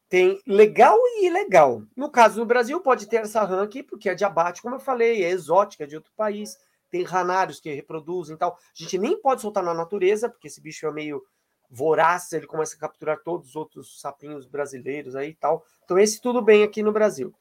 Tem 0.10 0.42
legal 0.48 0.98
e 0.98 1.26
ilegal. 1.28 1.84
No 1.96 2.10
caso, 2.10 2.40
no 2.40 2.46
Brasil, 2.46 2.80
pode 2.80 3.08
ter 3.08 3.18
essa 3.18 3.44
rã 3.44 3.64
aqui, 3.64 3.84
porque 3.84 4.08
é 4.10 4.16
de 4.16 4.24
abate, 4.24 4.62
como 4.62 4.76
eu 4.76 4.80
falei, 4.80 5.24
é 5.26 5.30
exótica, 5.30 5.84
é 5.84 5.88
de 5.88 5.98
outro 5.98 6.14
país. 6.16 6.58
Tem 6.90 7.04
ranários 7.04 7.60
que 7.60 7.74
reproduzem 7.74 8.36
e 8.36 8.40
tal. 8.40 8.54
A 8.54 8.84
gente 8.84 8.98
nem 8.98 9.20
pode 9.20 9.42
soltar 9.42 9.64
na 9.64 9.74
natureza, 9.74 10.30
porque 10.30 10.48
esse 10.48 10.62
bicho 10.62 10.86
é 10.86 10.92
meio 10.92 11.22
voraz, 11.70 12.32
ele 12.32 12.48
começa 12.48 12.76
a 12.76 12.80
capturar 12.80 13.22
todos 13.24 13.50
os 13.50 13.56
outros 13.56 14.00
sapinhos 14.00 14.48
brasileiros 14.48 15.16
aí 15.16 15.30
e 15.30 15.36
tal. 15.36 15.64
Então, 15.84 16.00
esse 16.00 16.22
tudo 16.22 16.42
bem 16.42 16.64
aqui 16.64 16.82
no 16.82 16.92
Brasil. 16.92 17.34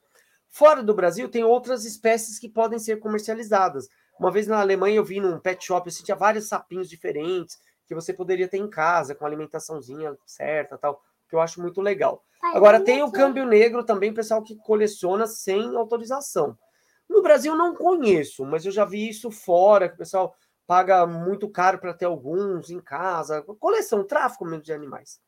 Fora 0.48 0.82
do 0.82 0.94
Brasil, 0.94 1.28
tem 1.28 1.44
outras 1.44 1.84
espécies 1.84 2.38
que 2.38 2.48
podem 2.48 2.78
ser 2.78 2.98
comercializadas. 2.98 3.88
Uma 4.18 4.30
vez 4.30 4.46
na 4.46 4.60
Alemanha, 4.60 4.96
eu 4.96 5.04
vi 5.04 5.20
num 5.20 5.38
pet 5.38 5.64
shop, 5.64 5.88
assim, 5.88 6.02
tinha 6.02 6.16
vários 6.16 6.48
sapinhos 6.48 6.88
diferentes 6.88 7.58
que 7.86 7.94
você 7.94 8.12
poderia 8.12 8.48
ter 8.48 8.58
em 8.58 8.68
casa, 8.68 9.14
com 9.14 9.24
alimentaçãozinha 9.24 10.16
certa 10.26 10.76
tal, 10.76 11.00
que 11.28 11.36
eu 11.36 11.40
acho 11.40 11.60
muito 11.60 11.80
legal. 11.80 12.24
Agora, 12.42 12.80
tem 12.80 13.02
o 13.02 13.10
câmbio 13.10 13.44
negro 13.44 13.84
também, 13.84 14.12
pessoal 14.12 14.42
que 14.42 14.56
coleciona 14.56 15.26
sem 15.26 15.76
autorização. 15.76 16.56
No 17.08 17.22
Brasil, 17.22 17.54
não 17.54 17.74
conheço, 17.74 18.44
mas 18.44 18.64
eu 18.64 18.72
já 18.72 18.84
vi 18.84 19.08
isso 19.08 19.30
fora, 19.30 19.88
que 19.88 19.94
o 19.94 19.98
pessoal 19.98 20.34
paga 20.66 21.06
muito 21.06 21.48
caro 21.48 21.78
para 21.78 21.94
ter 21.94 22.04
alguns 22.04 22.70
em 22.70 22.80
casa. 22.80 23.42
Coleção, 23.60 24.04
tráfico 24.04 24.44
mesmo 24.44 24.62
de 24.62 24.72
animais. 24.72 25.20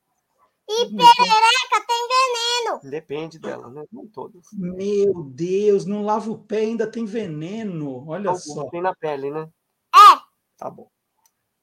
E 0.68 0.84
perereca 0.84 1.86
tem 1.86 2.08
veneno. 2.08 2.80
Depende 2.90 3.38
dela, 3.38 3.70
né? 3.70 3.84
Não 3.90 4.06
todas. 4.06 4.46
Meu 4.52 5.22
Deus, 5.22 5.86
não 5.86 6.04
lava 6.04 6.30
o 6.30 6.38
pé, 6.38 6.58
ainda 6.58 6.86
tem 6.86 7.06
veneno. 7.06 8.06
Olha 8.06 8.28
Alguns 8.28 8.44
só. 8.44 8.68
tem 8.68 8.82
na 8.82 8.94
pele, 8.94 9.30
né? 9.30 9.48
É. 9.94 10.18
Tá 10.58 10.68
bom. 10.68 10.90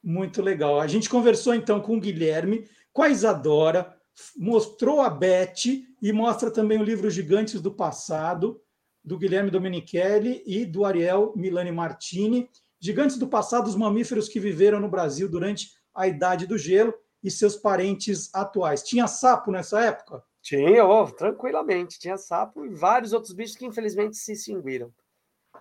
Muito 0.02 0.42
legal. 0.42 0.80
A 0.80 0.88
gente 0.88 1.10
conversou 1.10 1.54
então 1.54 1.80
com 1.80 1.98
o 1.98 2.00
Guilherme, 2.00 2.68
com 2.92 3.04
a 3.04 3.10
Isadora, 3.10 3.96
mostrou 4.36 5.02
a 5.02 5.10
Beth 5.10 5.66
e 6.02 6.12
mostra 6.12 6.50
também 6.50 6.80
o 6.80 6.84
livro 6.84 7.10
Gigantes 7.10 7.62
do 7.62 7.72
Passado, 7.72 8.60
do 9.06 9.18
Guilherme 9.18 9.52
Domenichelli 9.52 10.42
e 10.46 10.66
do 10.66 10.84
Ariel 10.84 11.32
Milani 11.36 11.72
Martini. 11.72 12.50
Gigantes 12.80 13.18
do 13.18 13.28
Passado, 13.28 13.68
os 13.68 13.76
mamíferos 13.76 14.28
que 14.28 14.40
viveram 14.40 14.80
no 14.80 14.90
Brasil 14.90 15.30
durante 15.30 15.70
a 15.94 16.08
Idade 16.08 16.48
do 16.48 16.58
Gelo 16.58 16.94
e 17.24 17.30
seus 17.30 17.56
parentes 17.56 18.34
atuais. 18.34 18.84
Tinha 18.84 19.08
sapo 19.08 19.52
nessa 19.52 19.80
época? 19.80 20.24
Tinha, 20.42 20.84
ó, 20.84 21.06
tranquilamente. 21.06 22.00
Tinha 22.00 22.18
sapo 22.18 22.66
e 22.66 22.70
vários 22.70 23.14
outros 23.14 23.34
bichos 23.34 23.56
que 23.56 23.66
infelizmente 23.66 24.18
se 24.18 24.34
extinguiram. 24.34 24.92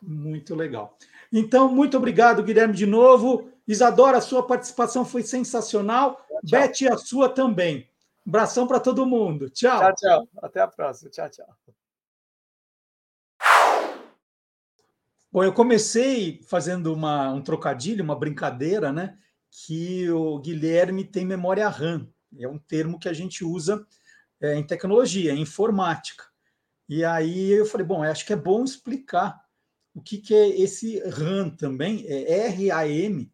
Muito 0.02 0.54
legal. 0.54 0.98
Então, 1.32 1.68
muito 1.68 1.96
obrigado, 1.96 2.42
Guilherme, 2.42 2.74
de 2.74 2.86
novo. 2.86 3.50
Isadora, 3.66 4.18
a 4.18 4.22
sua 4.22 4.46
participação 4.46 5.04
foi 5.04 5.22
sensacional. 5.22 6.16
Tchau. 6.44 6.60
Beth, 6.60 6.92
a 6.92 6.96
sua 6.96 7.28
também. 7.28 7.88
Abração 8.26 8.66
para 8.66 8.80
todo 8.80 9.06
mundo. 9.06 9.48
Tchau. 9.50 9.80
Tchau, 9.80 9.94
tchau. 9.94 10.28
Até 10.42 10.60
a 10.60 10.68
próxima. 10.68 11.10
Tchau, 11.10 11.30
tchau. 11.30 11.74
Bom, 15.34 15.42
eu 15.42 15.52
comecei 15.52 16.40
fazendo 16.46 16.94
uma, 16.94 17.32
um 17.32 17.42
trocadilho, 17.42 18.04
uma 18.04 18.14
brincadeira, 18.14 18.92
né? 18.92 19.18
Que 19.50 20.08
o 20.08 20.38
Guilherme 20.38 21.04
tem 21.04 21.26
memória 21.26 21.68
RAM. 21.68 22.08
É 22.38 22.46
um 22.46 22.56
termo 22.56 23.00
que 23.00 23.08
a 23.08 23.12
gente 23.12 23.44
usa 23.44 23.84
é, 24.40 24.54
em 24.54 24.64
tecnologia, 24.64 25.32
em 25.32 25.40
informática. 25.40 26.22
E 26.88 27.04
aí 27.04 27.50
eu 27.50 27.66
falei, 27.66 27.84
bom, 27.84 28.04
acho 28.04 28.24
que 28.24 28.32
é 28.32 28.36
bom 28.36 28.62
explicar 28.62 29.44
o 29.92 30.00
que, 30.00 30.18
que 30.18 30.32
é 30.32 30.60
esse 30.60 31.00
RAM 31.00 31.50
também, 31.50 32.06
é 32.06 32.48
RAM, 32.48 33.28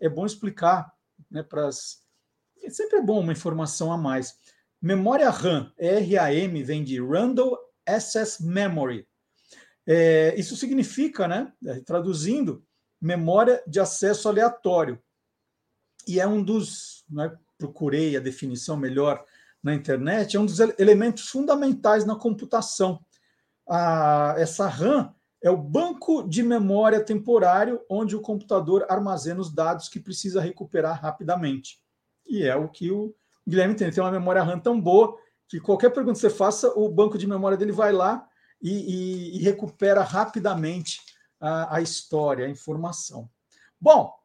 é 0.00 0.08
bom 0.08 0.24
explicar, 0.24 0.90
né? 1.30 1.42
Para 1.42 1.68
sempre 1.70 2.96
é 2.96 3.02
bom 3.02 3.20
uma 3.20 3.32
informação 3.32 3.92
a 3.92 3.98
mais. 3.98 4.38
Memória 4.80 5.28
RAM, 5.28 5.70
RAM 5.78 6.64
vem 6.64 6.82
de 6.82 6.98
Random 6.98 7.54
Access 7.86 8.42
Memory. 8.42 9.06
É, 9.86 10.34
isso 10.38 10.56
significa, 10.56 11.26
né, 11.26 11.52
traduzindo, 11.84 12.64
memória 13.00 13.62
de 13.66 13.80
acesso 13.80 14.28
aleatório. 14.28 15.00
E 16.06 16.20
é 16.20 16.26
um 16.26 16.42
dos, 16.42 17.04
né, 17.10 17.36
procurei 17.58 18.16
a 18.16 18.20
definição 18.20 18.76
melhor 18.76 19.24
na 19.62 19.74
internet, 19.74 20.36
é 20.36 20.40
um 20.40 20.46
dos 20.46 20.58
elementos 20.60 21.28
fundamentais 21.28 22.04
na 22.04 22.16
computação. 22.16 23.04
A, 23.68 24.34
essa 24.38 24.66
RAM 24.66 25.14
é 25.42 25.50
o 25.50 25.56
banco 25.56 26.22
de 26.28 26.42
memória 26.42 27.02
temporário 27.02 27.80
onde 27.88 28.14
o 28.14 28.20
computador 28.20 28.86
armazena 28.88 29.40
os 29.40 29.52
dados 29.52 29.88
que 29.88 30.00
precisa 30.00 30.40
recuperar 30.40 31.00
rapidamente. 31.00 31.80
E 32.26 32.44
é 32.44 32.54
o 32.54 32.68
que 32.68 32.90
o 32.90 33.14
Guilherme 33.46 33.74
tem. 33.74 33.86
Ele 33.86 33.94
tem 33.94 34.02
uma 34.02 34.10
memória 34.10 34.42
RAM 34.42 34.58
tão 34.58 34.80
boa 34.80 35.16
que 35.48 35.60
qualquer 35.60 35.90
pergunta 35.90 36.14
que 36.14 36.20
você 36.20 36.30
faça, 36.30 36.72
o 36.76 36.88
banco 36.88 37.18
de 37.18 37.26
memória 37.26 37.58
dele 37.58 37.72
vai 37.72 37.92
lá 37.92 38.26
e, 38.62 38.70
e, 38.70 39.36
e 39.36 39.42
recupera 39.42 40.02
rapidamente 40.02 41.00
a, 41.40 41.76
a, 41.76 41.82
história, 41.82 42.46
a 42.46 42.50
informação. 42.50 43.28
Bom, 43.80 44.16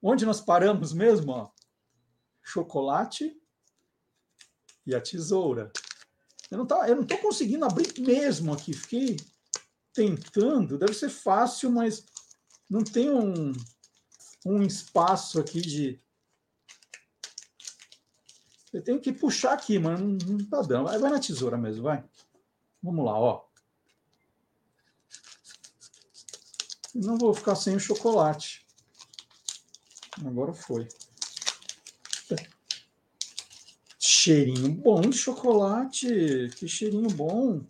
onde 0.00 0.24
nós 0.24 0.40
paramos 0.40 0.92
mesmo? 0.92 1.32
Ó, 1.32 1.50
chocolate 2.42 3.36
e 4.86 4.94
a 4.94 5.00
tesoura. 5.00 5.72
Eu 6.48 6.58
não 6.58 6.66
tá, 6.66 6.88
eu 6.88 6.94
não 6.94 7.02
estou 7.02 7.18
conseguindo 7.18 7.64
abrir 7.64 7.92
mesmo 7.98 8.52
aqui. 8.52 8.72
Fiquei 8.72 9.16
tentando. 9.92 10.78
Deve 10.78 10.94
ser 10.94 11.08
fácil, 11.08 11.72
mas 11.72 12.06
não 12.70 12.84
tem 12.84 13.10
um, 13.10 13.52
um 14.46 14.62
espaço 14.62 15.40
aqui 15.40 15.60
de. 15.60 16.00
Eu 18.72 18.82
tenho 18.84 19.00
que 19.00 19.12
puxar 19.12 19.54
aqui, 19.54 19.78
mas 19.78 19.98
não, 19.98 20.08
não 20.08 20.48
tá 20.48 20.62
dando. 20.62 20.84
Vai 20.84 21.10
na 21.10 21.18
tesoura 21.18 21.56
mesmo, 21.56 21.82
vai. 21.82 22.04
Vamos 22.80 23.04
lá, 23.04 23.18
ó. 23.18 23.46
Não 27.02 27.18
vou 27.18 27.34
ficar 27.34 27.54
sem 27.54 27.76
o 27.76 27.80
chocolate. 27.80 28.64
Agora 30.24 30.54
foi. 30.54 30.88
Cheirinho 33.98 34.72
bom 34.72 35.02
de 35.02 35.16
chocolate. 35.16 36.48
Que 36.56 36.66
cheirinho 36.66 37.10
bom. 37.10 37.62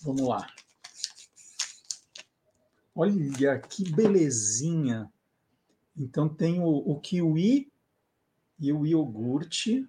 Vamos 0.00 0.28
lá. 0.28 0.52
Olha 2.92 3.60
que 3.60 3.88
belezinha. 3.92 5.08
Então 5.96 6.28
tem 6.28 6.60
o, 6.60 6.66
o 6.68 6.98
kiwi 7.00 7.72
e 8.58 8.72
o 8.72 8.84
iogurte. 8.84 9.88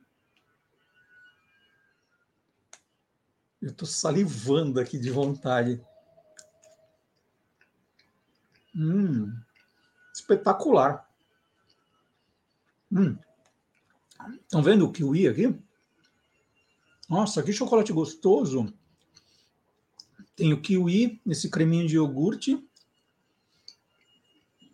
Eu 3.62 3.70
estou 3.70 3.88
salivando 3.88 4.80
aqui 4.80 4.98
de 4.98 5.12
vontade. 5.12 5.82
Hum, 8.76 9.34
espetacular. 10.14 11.10
Hum. 12.92 13.18
Estão 14.42 14.64
vendo 14.64 14.86
o 14.86 14.92
kiwi 14.92 15.28
aqui? 15.28 15.56
Nossa, 17.10 17.44
que 17.44 17.52
chocolate 17.52 17.92
gostoso. 17.92 18.74
Tem 20.36 20.54
o 20.54 20.62
kiwi, 20.62 21.22
esse 21.26 21.50
creminho 21.50 21.88
de 21.88 21.96
iogurte. 21.96 22.66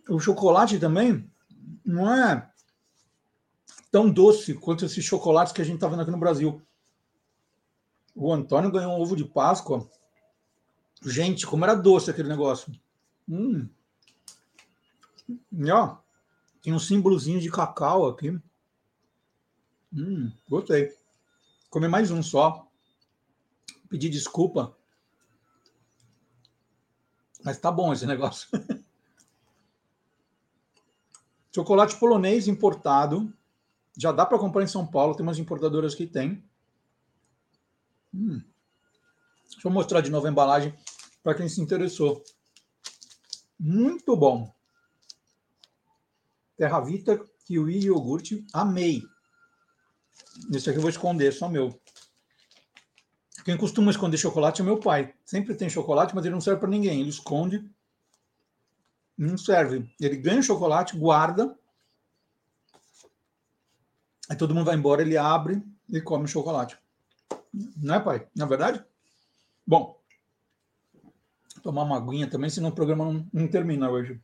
O 0.07 0.19
chocolate 0.19 0.77
também 0.77 1.27
não 1.83 2.13
é 2.13 2.51
tão 3.91 4.09
doce 4.09 4.53
quanto 4.53 4.85
esses 4.85 5.03
chocolates 5.03 5.53
que 5.53 5.61
a 5.61 5.65
gente 5.65 5.75
está 5.75 5.87
vendo 5.87 6.01
aqui 6.01 6.11
no 6.11 6.19
Brasil. 6.19 6.61
O 8.15 8.31
Antônio 8.33 8.71
ganhou 8.71 8.93
um 8.93 9.01
ovo 9.01 9.15
de 9.15 9.25
Páscoa. 9.25 9.89
Gente, 11.03 11.45
como 11.45 11.65
era 11.65 11.75
doce 11.75 12.09
aquele 12.09 12.29
negócio. 12.29 12.71
Hum. 13.27 13.67
E 15.27 15.71
ó, 15.71 15.97
tem 16.61 16.73
um 16.73 16.79
símbolozinho 16.79 17.41
de 17.41 17.51
cacau 17.51 18.07
aqui. 18.07 18.39
Hum, 19.93 20.31
gostei. 20.49 20.95
Comer 21.69 21.89
mais 21.89 22.09
um 22.09 22.23
só. 22.23 22.65
Pedir 23.89 24.09
desculpa. 24.09 24.75
Mas 27.43 27.59
tá 27.59 27.69
bom 27.69 27.91
esse 27.91 28.05
negócio. 28.05 28.47
Chocolate 31.53 31.97
polonês 31.97 32.47
importado. 32.47 33.31
Já 33.97 34.11
dá 34.11 34.25
para 34.25 34.39
comprar 34.39 34.63
em 34.63 34.67
São 34.67 34.85
Paulo, 34.85 35.15
tem 35.15 35.23
umas 35.23 35.39
importadoras 35.39 35.95
que 35.95 36.07
tem. 36.07 36.43
Hum. 38.15 38.41
Deixa 39.51 39.67
eu 39.67 39.71
mostrar 39.71 39.99
de 39.99 40.09
novo 40.09 40.25
a 40.25 40.31
embalagem 40.31 40.73
para 41.21 41.35
quem 41.35 41.49
se 41.49 41.59
interessou. 41.59 42.23
Muito 43.59 44.15
bom. 44.15 44.53
Terra 46.55 46.79
Vita, 46.79 47.19
kiwi 47.45 47.77
e 47.77 47.85
iogurte. 47.85 48.45
Amei. 48.53 49.03
Esse 50.53 50.69
aqui 50.69 50.77
eu 50.77 50.81
vou 50.81 50.89
esconder, 50.89 51.33
só 51.33 51.49
meu. 51.49 51.77
Quem 53.43 53.57
costuma 53.57 53.91
esconder 53.91 54.17
chocolate 54.17 54.61
é 54.61 54.65
meu 54.65 54.79
pai. 54.79 55.13
Sempre 55.25 55.53
tem 55.55 55.69
chocolate, 55.69 56.15
mas 56.15 56.25
ele 56.25 56.33
não 56.33 56.41
serve 56.41 56.59
para 56.59 56.69
ninguém. 56.69 57.01
Ele 57.01 57.09
esconde. 57.09 57.69
Não 59.17 59.37
serve. 59.37 59.93
Ele 59.99 60.15
ganha 60.15 60.39
o 60.39 60.43
chocolate, 60.43 60.97
guarda. 60.97 61.57
Aí 64.29 64.35
todo 64.35 64.55
mundo 64.55 64.65
vai 64.65 64.75
embora, 64.75 65.01
ele 65.01 65.17
abre 65.17 65.61
e 65.89 66.01
come 66.01 66.25
o 66.25 66.27
chocolate. 66.27 66.77
Não 67.77 67.95
é, 67.95 67.99
pai? 67.99 68.27
Na 68.35 68.45
é 68.45 68.47
verdade? 68.47 68.83
Bom, 69.65 69.99
tomar 71.63 71.83
uma 71.83 71.97
aguinha 71.97 72.29
também, 72.29 72.49
senão 72.49 72.69
o 72.69 72.75
programa 72.75 73.05
não, 73.05 73.27
não 73.31 73.47
termina 73.47 73.89
hoje. 73.89 74.21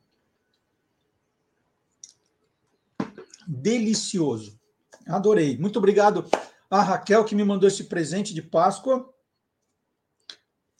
Delicioso. 3.46 4.60
Adorei. 5.06 5.58
Muito 5.58 5.78
obrigado 5.78 6.28
a 6.70 6.82
Raquel 6.82 7.24
que 7.24 7.34
me 7.34 7.44
mandou 7.44 7.68
esse 7.68 7.84
presente 7.84 8.32
de 8.32 8.42
Páscoa. 8.42 9.12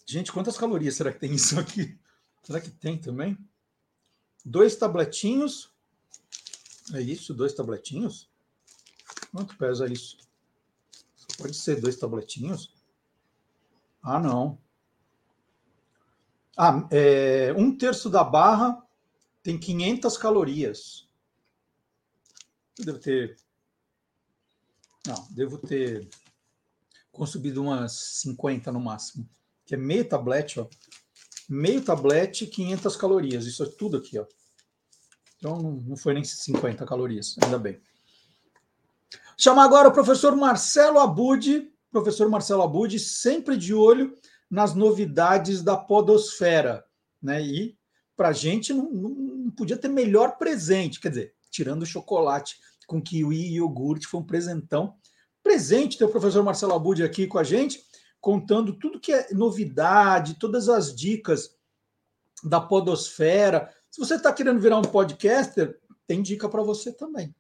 Gente, 0.07 0.31
quantas 0.31 0.57
calorias 0.57 0.95
será 0.95 1.12
que 1.12 1.19
tem 1.19 1.33
isso 1.35 1.59
aqui? 1.59 1.99
Será 2.43 2.61
que 2.61 2.70
tem 2.70 2.99
também? 2.99 3.37
Dois 4.45 4.77
tabletinhos. 4.77 5.73
É 6.93 7.01
isso, 7.01 7.33
dois 7.33 7.55
tabletinhos? 7.55 8.31
Quanto 9.33 9.57
pesa 9.57 9.91
isso? 9.91 10.19
Pode 11.39 11.55
ser 11.55 11.81
dois 11.81 11.97
tabletinhos? 11.97 12.75
Ah, 14.03 14.19
não. 14.19 14.59
Ah, 16.57 16.87
é, 16.91 17.53
um 17.57 17.77
terço 17.77 18.11
da 18.11 18.23
barra 18.23 18.83
tem 19.43 19.59
500 19.59 20.17
calorias. 20.19 21.09
Eu 22.79 22.85
devo 22.85 22.99
ter. 22.99 23.37
Não, 25.07 25.29
devo 25.31 25.59
ter 25.59 26.09
consumido 27.11 27.63
umas 27.63 27.93
50 28.21 28.71
no 28.73 28.81
máximo. 28.81 29.29
Que 29.65 29.75
é 29.75 29.79
meio 29.79 30.09
tablete, 30.09 30.61
ó. 30.61 30.69
Meio 31.49 31.83
tablete, 31.83 32.47
500 32.47 32.97
calorias. 32.97 33.47
Isso 33.47 33.63
é 33.63 33.67
tudo 33.67 33.97
aqui, 33.97 34.19
ó. 34.19 34.27
Então 35.37 35.61
não 35.61 35.97
foi 35.97 36.15
nem 36.15 36.25
50 36.25 36.87
calorias, 36.87 37.37
ainda 37.43 37.59
bem. 37.59 37.81
Chamar 39.37 39.65
agora 39.65 39.89
o 39.89 39.93
professor 39.93 40.37
Marcelo 40.37 40.99
Abud. 40.99 41.71
Professor 41.91 42.29
Marcelo 42.29 42.63
Abud, 42.63 42.99
sempre 42.99 43.57
de 43.57 43.75
olho 43.75 44.15
nas 44.51 44.75
novidades 44.75 45.63
da 45.63 45.77
podosfera. 45.77 46.85
Né? 47.23 47.43
E 47.43 47.79
para 48.17 48.29
a 48.29 48.33
gente 48.33 48.73
não, 48.73 48.91
não, 48.91 49.51
podia 49.51 49.77
ter 49.77 49.89
melhor 49.89 50.37
presente, 50.37 51.01
quer 51.01 51.09
dizer, 51.11 51.35
tirando 51.51 51.83
o 51.83 51.87
chocolate 51.87 52.57
com 52.87 53.01
kiwi 53.01 53.37
e 53.37 53.55
iogurte, 53.57 54.07
foi 54.07 54.21
um 54.21 54.27
presentão. 54.27 54.95
Presente 55.43 55.99
ter 55.99 56.05
o 56.05 56.11
professor 56.11 56.43
Marcelo 56.43 56.75
Abud 56.75 57.03
aqui 57.03 57.27
com 57.27 57.39
a 57.39 57.45
gente, 57.45 57.83
contando 58.21 58.79
tudo 58.79 59.01
que 59.01 59.13
é 59.13 59.29
novidade, 59.33 60.39
todas 60.39 60.69
as 60.69 60.95
dicas 60.95 61.57
da 62.45 62.61
podosfera. 62.61 63.73
Se 63.91 64.01
você 64.01 64.17
está 64.17 64.33
querendo 64.33 64.61
virar 64.61 64.79
um 64.79 64.83
podcaster, 64.83 65.79
tem 66.07 66.23
dica 66.23 66.49
para 66.49 66.63
você 66.63 66.93
também. 66.93 67.35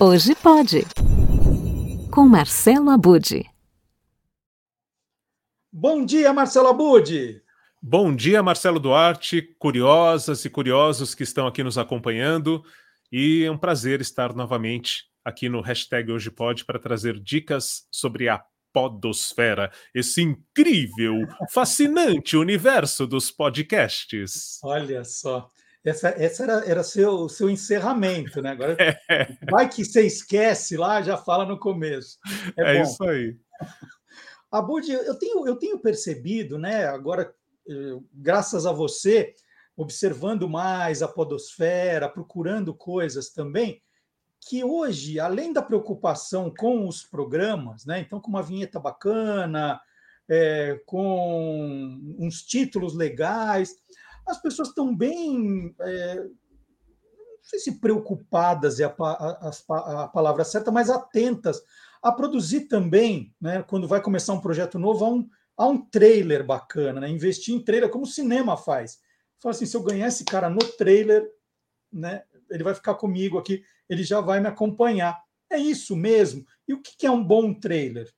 Hoje 0.00 0.32
pode. 0.36 0.86
Com 2.12 2.28
Marcelo 2.28 2.88
Abude. 2.88 3.44
Bom 5.72 6.04
dia, 6.04 6.32
Marcelo 6.32 6.68
Abude. 6.68 7.42
Bom 7.82 8.14
dia, 8.14 8.40
Marcelo 8.40 8.78
Duarte, 8.78 9.42
curiosas 9.58 10.44
e 10.44 10.50
curiosos 10.50 11.16
que 11.16 11.24
estão 11.24 11.48
aqui 11.48 11.64
nos 11.64 11.76
acompanhando. 11.76 12.62
E 13.10 13.42
é 13.42 13.50
um 13.50 13.58
prazer 13.58 14.00
estar 14.00 14.32
novamente 14.36 15.06
aqui 15.24 15.48
no 15.48 15.60
hashtag 15.60 16.12
Hoje 16.12 16.30
Pode 16.30 16.64
para 16.64 16.78
trazer 16.78 17.18
dicas 17.18 17.88
sobre 17.90 18.28
a 18.28 18.40
podosfera, 18.72 19.72
esse 19.92 20.22
incrível, 20.22 21.26
fascinante 21.50 22.36
universo 22.36 23.04
dos 23.04 23.32
podcasts. 23.32 24.60
Olha 24.62 25.02
só. 25.02 25.48
Essa, 25.88 26.08
essa 26.10 26.42
era, 26.42 26.64
era 26.66 26.82
seu, 26.82 27.28
seu 27.28 27.48
encerramento, 27.48 28.42
né? 28.42 28.50
Agora 28.50 28.76
é. 28.78 28.98
vai 29.50 29.68
que 29.68 29.84
você 29.84 30.06
esquece 30.06 30.76
lá, 30.76 31.02
já 31.02 31.16
fala 31.16 31.44
no 31.44 31.58
começo. 31.58 32.18
É, 32.56 32.76
é 32.76 32.82
isso 32.82 33.02
aí. 33.04 33.36
Abud, 34.50 34.90
eu 34.90 35.14
tenho, 35.14 35.46
eu 35.46 35.56
tenho 35.56 35.78
percebido, 35.78 36.58
né? 36.58 36.86
Agora, 36.86 37.34
eh, 37.68 37.98
graças 38.12 38.64
a 38.64 38.72
você, 38.72 39.34
observando 39.76 40.48
mais 40.48 41.02
a 41.02 41.08
podosfera, 41.08 42.08
procurando 42.08 42.74
coisas 42.74 43.30
também, 43.30 43.82
que 44.40 44.64
hoje, 44.64 45.20
além 45.20 45.52
da 45.52 45.60
preocupação 45.60 46.52
com 46.56 46.88
os 46.88 47.02
programas, 47.02 47.84
né? 47.84 48.00
Então, 48.00 48.20
com 48.20 48.28
uma 48.28 48.42
vinheta 48.42 48.80
bacana, 48.80 49.80
é, 50.28 50.80
com 50.86 52.00
uns 52.18 52.42
títulos 52.42 52.94
legais, 52.94 53.74
as 54.28 54.40
pessoas 54.40 54.68
estão 54.68 54.94
bem. 54.94 55.74
É, 55.80 56.14
não 56.16 57.42
sei 57.42 57.58
se 57.58 57.80
preocupadas 57.80 58.78
é 58.78 58.84
a, 58.84 58.94
a, 58.98 60.04
a, 60.04 60.08
palavra 60.08 60.44
certa, 60.44 60.70
mas 60.70 60.90
atentas 60.90 61.62
a 62.02 62.12
produzir 62.12 62.62
também, 62.62 63.34
né, 63.40 63.62
quando 63.62 63.88
vai 63.88 64.02
começar 64.02 64.34
um 64.34 64.40
projeto 64.40 64.78
novo, 64.78 65.04
a 65.04 65.08
um, 65.08 65.28
a 65.56 65.66
um 65.66 65.78
trailer 65.78 66.44
bacana, 66.44 67.00
né, 67.00 67.08
investir 67.08 67.54
em 67.54 67.64
trailer 67.64 67.88
como 67.88 68.04
o 68.04 68.08
cinema 68.08 68.56
faz. 68.56 68.98
Fala 69.40 69.54
assim: 69.54 69.66
se 69.66 69.76
eu 69.76 69.82
ganhar 69.82 70.08
esse 70.08 70.24
cara 70.24 70.50
no 70.50 70.58
trailer, 70.58 71.26
né, 71.92 72.22
ele 72.50 72.62
vai 72.62 72.74
ficar 72.74 72.94
comigo 72.94 73.38
aqui, 73.38 73.64
ele 73.88 74.02
já 74.02 74.20
vai 74.20 74.40
me 74.40 74.48
acompanhar. 74.48 75.18
É 75.50 75.58
isso 75.58 75.96
mesmo. 75.96 76.44
E 76.66 76.74
o 76.74 76.82
que 76.82 77.06
é 77.06 77.10
um 77.10 77.24
bom 77.24 77.54
trailer? 77.54 78.12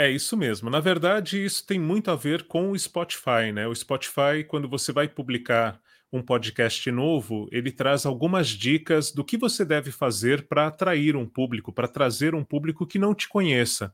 É 0.00 0.08
isso 0.08 0.36
mesmo. 0.36 0.70
Na 0.70 0.78
verdade, 0.78 1.44
isso 1.44 1.66
tem 1.66 1.76
muito 1.76 2.08
a 2.08 2.14
ver 2.14 2.44
com 2.44 2.70
o 2.70 2.78
Spotify, 2.78 3.50
né? 3.52 3.66
O 3.66 3.74
Spotify, 3.74 4.44
quando 4.46 4.68
você 4.68 4.92
vai 4.92 5.08
publicar 5.08 5.80
um 6.12 6.22
podcast 6.22 6.88
novo, 6.92 7.48
ele 7.50 7.72
traz 7.72 8.06
algumas 8.06 8.46
dicas 8.46 9.10
do 9.10 9.24
que 9.24 9.36
você 9.36 9.64
deve 9.64 9.90
fazer 9.90 10.46
para 10.46 10.68
atrair 10.68 11.16
um 11.16 11.26
público, 11.26 11.72
para 11.72 11.88
trazer 11.88 12.32
um 12.32 12.44
público 12.44 12.86
que 12.86 12.96
não 12.96 13.12
te 13.12 13.28
conheça. 13.28 13.92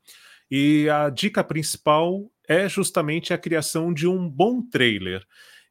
E 0.51 0.91
a 0.91 1.09
dica 1.09 1.43
principal 1.43 2.31
é 2.47 2.69
justamente 2.69 3.33
a 3.33 3.39
criação 3.39 3.91
de 3.91 4.07
um 4.07 4.29
bom 4.29 4.61
trailer. 4.61 5.25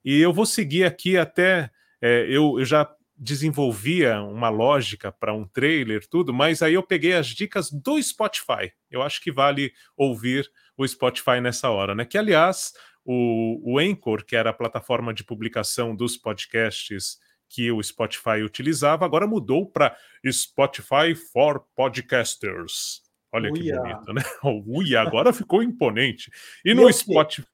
E 0.04 0.20
eu 0.20 0.34
vou 0.34 0.48
seguir 0.48 0.84
aqui 0.84 1.16
até. 1.16 1.70
É, 2.02 2.26
eu, 2.28 2.58
eu 2.58 2.66
já 2.66 2.90
desenvolvia 3.24 4.22
uma 4.22 4.50
lógica 4.50 5.12
para 5.12 5.34
um 5.34 5.48
trailer, 5.48 6.06
tudo, 6.08 6.34
mas 6.34 6.62
aí 6.62 6.74
eu 6.74 6.84
peguei 6.84 7.14
as 7.14 7.28
dicas 7.28 7.72
do 7.72 8.02
Spotify. 8.02 8.72
Eu 8.92 9.02
acho 9.02 9.22
que 9.22 9.32
vale 9.32 9.72
ouvir 9.96 10.52
o 10.78 10.86
Spotify 10.86 11.40
nessa 11.42 11.70
hora, 11.70 11.96
né? 11.96 12.04
Que, 12.04 12.18
aliás, 12.18 12.74
o, 13.06 13.62
o 13.64 13.80
Anchor, 13.80 14.26
que 14.26 14.36
era 14.36 14.50
a 14.50 14.54
plataforma 14.54 15.14
de 15.14 15.24
publicação 15.24 15.96
dos 15.96 16.18
podcasts 16.18 17.18
que 17.48 17.72
o 17.72 17.82
Spotify 17.82 18.44
utilizava, 18.44 19.06
agora 19.06 19.26
mudou 19.26 19.66
para 19.66 19.96
Spotify 20.30 21.16
for 21.32 21.66
Podcasters. 21.76 23.02
Olha 23.32 23.52
que 23.54 23.62
Uia. 23.62 23.80
bonito, 23.80 24.14
né? 24.14 24.22
O 24.44 24.64
Uia 24.80 25.02
agora 25.02 25.32
ficou 25.32 25.64
imponente. 25.64 26.30
E 26.66 26.74
no? 26.74 26.92
Spotify. 26.92 27.48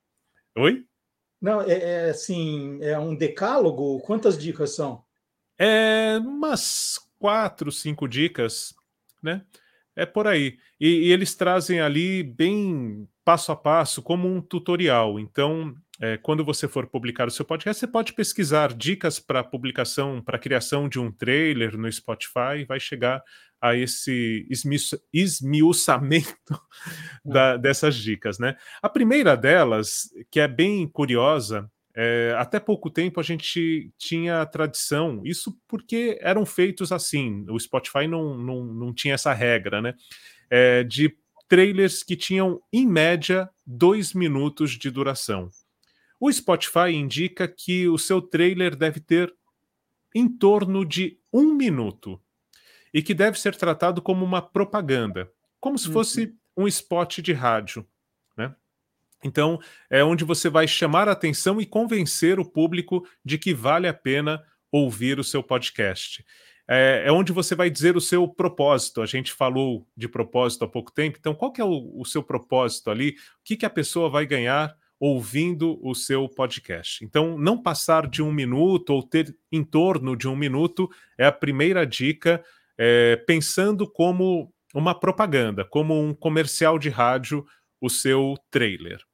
Oi? 0.58 0.84
Não, 1.40 1.62
é, 1.62 2.08
é 2.08 2.10
assim, 2.10 2.80
é 2.82 2.98
um 2.98 3.16
decálogo? 3.16 4.00
Quantas 4.00 4.38
dicas 4.38 4.76
são? 4.76 5.08
É 5.60 6.18
umas 6.20 6.98
quatro, 7.20 7.72
cinco 7.72 8.08
dicas, 8.08 8.74
né? 9.22 9.44
É 9.96 10.06
por 10.06 10.26
aí. 10.28 10.58
E, 10.80 11.08
e 11.08 11.12
eles 11.12 11.36
trazem 11.36 11.82
ali 11.82 12.24
bem 12.24 13.06
passo 13.26 13.52
a 13.52 13.56
passo, 13.56 14.02
como 14.02 14.34
um 14.34 14.42
tutorial. 14.42 15.20
Então, 15.20 15.76
é, 16.00 16.18
quando 16.18 16.46
você 16.46 16.68
for 16.70 16.88
publicar 16.88 17.28
o 17.28 17.32
seu 17.32 17.44
podcast, 17.44 17.78
você 17.80 17.88
pode 17.88 18.14
pesquisar 18.14 18.74
dicas 18.74 19.20
para 19.20 19.44
publicação, 19.44 20.22
para 20.22 20.40
criação 20.40 20.88
de 20.88 20.98
um 20.98 21.12
trailer 21.12 21.78
no 21.78 21.92
Spotify, 21.92 22.62
e 22.62 22.66
vai 22.66 22.80
chegar 22.80 23.22
a 23.62 23.76
esse 23.76 24.48
esmiuça- 24.50 25.02
esmiuçamento 25.12 26.34
da- 27.26 27.58
dessas 27.58 27.96
dicas, 27.98 28.40
né? 28.40 28.56
A 28.82 28.88
primeira 28.88 29.36
delas, 29.36 30.10
que 30.32 30.40
é 30.40 30.48
bem 30.48 30.88
curiosa, 30.88 31.70
é, 31.96 32.36
até 32.38 32.60
pouco 32.60 32.90
tempo 32.90 33.20
a 33.20 33.24
gente 33.24 33.92
tinha 33.98 34.42
a 34.42 34.46
tradição, 34.46 35.22
isso 35.26 35.58
porque 35.68 36.18
eram 36.22 36.46
feitos 36.46 36.92
assim, 36.92 37.46
o 37.50 37.60
Spotify 37.60 38.08
não, 38.08 38.38
não, 38.38 38.64
não 38.66 38.94
tinha 38.94 39.16
essa 39.16 39.34
regra, 39.34 39.82
né? 39.82 39.96
É, 40.50 40.84
de 40.84 41.16
trailers 41.48 42.04
que 42.04 42.16
tinham, 42.16 42.62
em 42.72 42.88
média, 42.88 43.50
dois 43.66 44.14
minutos 44.14 44.72
de 44.72 44.90
duração. 44.92 45.50
O 46.20 46.32
Spotify 46.32 46.92
indica 46.94 47.48
que 47.48 47.88
o 47.88 47.98
seu 47.98 48.22
trailer 48.22 48.76
deve 48.76 49.00
ter 49.00 49.34
em 50.14 50.28
torno 50.28 50.86
de 50.86 51.18
um 51.34 51.54
minuto 51.54 52.22
e 52.94 53.02
que 53.02 53.14
deve 53.14 53.40
ser 53.40 53.56
tratado 53.56 54.02
como 54.02 54.26
uma 54.26 54.42
propaganda, 54.42 55.32
como 55.60 55.78
se 55.78 55.92
fosse 55.92 56.36
um 56.56 56.68
spot 56.68 57.20
de 57.20 57.34
rádio? 57.34 57.86
Então, 59.24 59.60
é 59.90 60.04
onde 60.04 60.24
você 60.24 60.50
vai 60.50 60.68
chamar 60.68 61.10
a 61.10 61.12
atenção 61.12 61.60
e 61.60 61.66
convencer 61.66 62.40
o 62.40 62.50
público 62.50 63.06
de 63.24 63.38
que 63.38 63.54
vale 63.54 63.88
a 63.88 63.94
pena 63.94 64.42
ouvir 64.72 65.20
o 65.20 65.24
seu 65.24 65.44
podcast. 65.44 66.24
É, 66.68 67.06
é 67.08 67.12
onde 67.12 67.34
você 67.34 67.56
vai 67.56 67.70
dizer 67.70 67.98
o 67.98 68.02
seu 68.02 68.28
propósito. 68.28 69.02
A 69.02 69.06
gente 69.06 69.34
falou 69.34 69.88
de 69.98 70.08
propósito 70.08 70.64
há 70.64 70.68
pouco 70.68 70.92
tempo, 70.92 71.18
então 71.20 71.34
qual 71.34 71.52
que 71.52 71.60
é 71.60 71.66
o, 71.66 72.00
o 72.00 72.06
seu 72.06 72.22
propósito 72.22 72.92
ali? 72.92 73.10
O 73.10 73.44
que, 73.44 73.58
que 73.58 73.66
a 73.66 73.70
pessoa 73.70 74.10
vai 74.10 74.26
ganhar 74.26 74.76
ouvindo 75.00 75.80
o 75.82 75.96
seu 75.96 76.30
podcast? 76.30 77.04
Então, 77.04 77.38
não 77.40 77.62
passar 77.62 78.08
de 78.08 78.22
um 78.22 78.32
minuto 78.32 78.92
ou 78.92 79.02
ter 79.02 79.36
em 79.52 79.64
torno 79.64 80.16
de 80.16 80.28
um 80.28 80.36
minuto 80.36 80.88
é 81.18 81.26
a 81.26 81.32
primeira 81.32 81.86
dica, 81.86 82.44
é, 82.78 83.16
pensando 83.16 83.90
como 83.90 84.54
uma 84.74 84.94
propaganda, 84.94 85.66
como 85.66 86.00
um 86.00 86.14
comercial 86.14 86.78
de 86.78 86.90
rádio, 86.90 87.44
o 87.82 87.90
seu 87.90 88.36
trailer. 88.52 89.09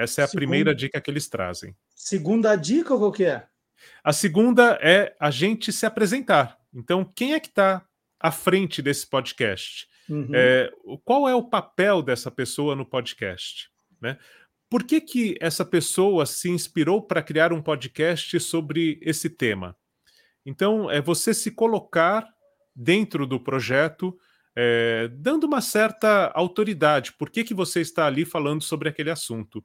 Essa 0.00 0.22
é 0.22 0.24
a 0.24 0.26
Segundo- 0.26 0.40
primeira 0.40 0.74
dica 0.74 1.00
que 1.00 1.10
eles 1.10 1.28
trazem. 1.28 1.76
Segunda 1.94 2.56
dica, 2.56 2.96
qual 2.96 3.12
que 3.12 3.24
é? 3.24 3.46
A 4.02 4.12
segunda 4.12 4.78
é 4.80 5.14
a 5.20 5.30
gente 5.30 5.72
se 5.72 5.84
apresentar. 5.84 6.58
Então, 6.72 7.04
quem 7.04 7.34
é 7.34 7.40
que 7.40 7.48
está 7.48 7.84
à 8.18 8.30
frente 8.30 8.80
desse 8.80 9.06
podcast? 9.06 9.86
Uhum. 10.08 10.28
É, 10.32 10.70
qual 11.04 11.28
é 11.28 11.34
o 11.34 11.48
papel 11.48 12.02
dessa 12.02 12.30
pessoa 12.30 12.74
no 12.74 12.86
podcast? 12.86 13.68
Né? 14.00 14.18
Por 14.68 14.84
que, 14.84 15.00
que 15.00 15.36
essa 15.40 15.64
pessoa 15.64 16.24
se 16.24 16.48
inspirou 16.48 17.02
para 17.02 17.22
criar 17.22 17.52
um 17.52 17.60
podcast 17.62 18.38
sobre 18.40 18.98
esse 19.02 19.28
tema? 19.28 19.76
Então, 20.46 20.90
é 20.90 21.00
você 21.00 21.34
se 21.34 21.50
colocar 21.50 22.26
dentro 22.74 23.26
do 23.26 23.38
projeto, 23.38 24.16
é, 24.56 25.08
dando 25.12 25.44
uma 25.44 25.60
certa 25.60 26.30
autoridade. 26.34 27.12
Por 27.18 27.28
que, 27.30 27.44
que 27.44 27.52
você 27.54 27.80
está 27.80 28.06
ali 28.06 28.24
falando 28.24 28.62
sobre 28.62 28.88
aquele 28.88 29.10
assunto? 29.10 29.64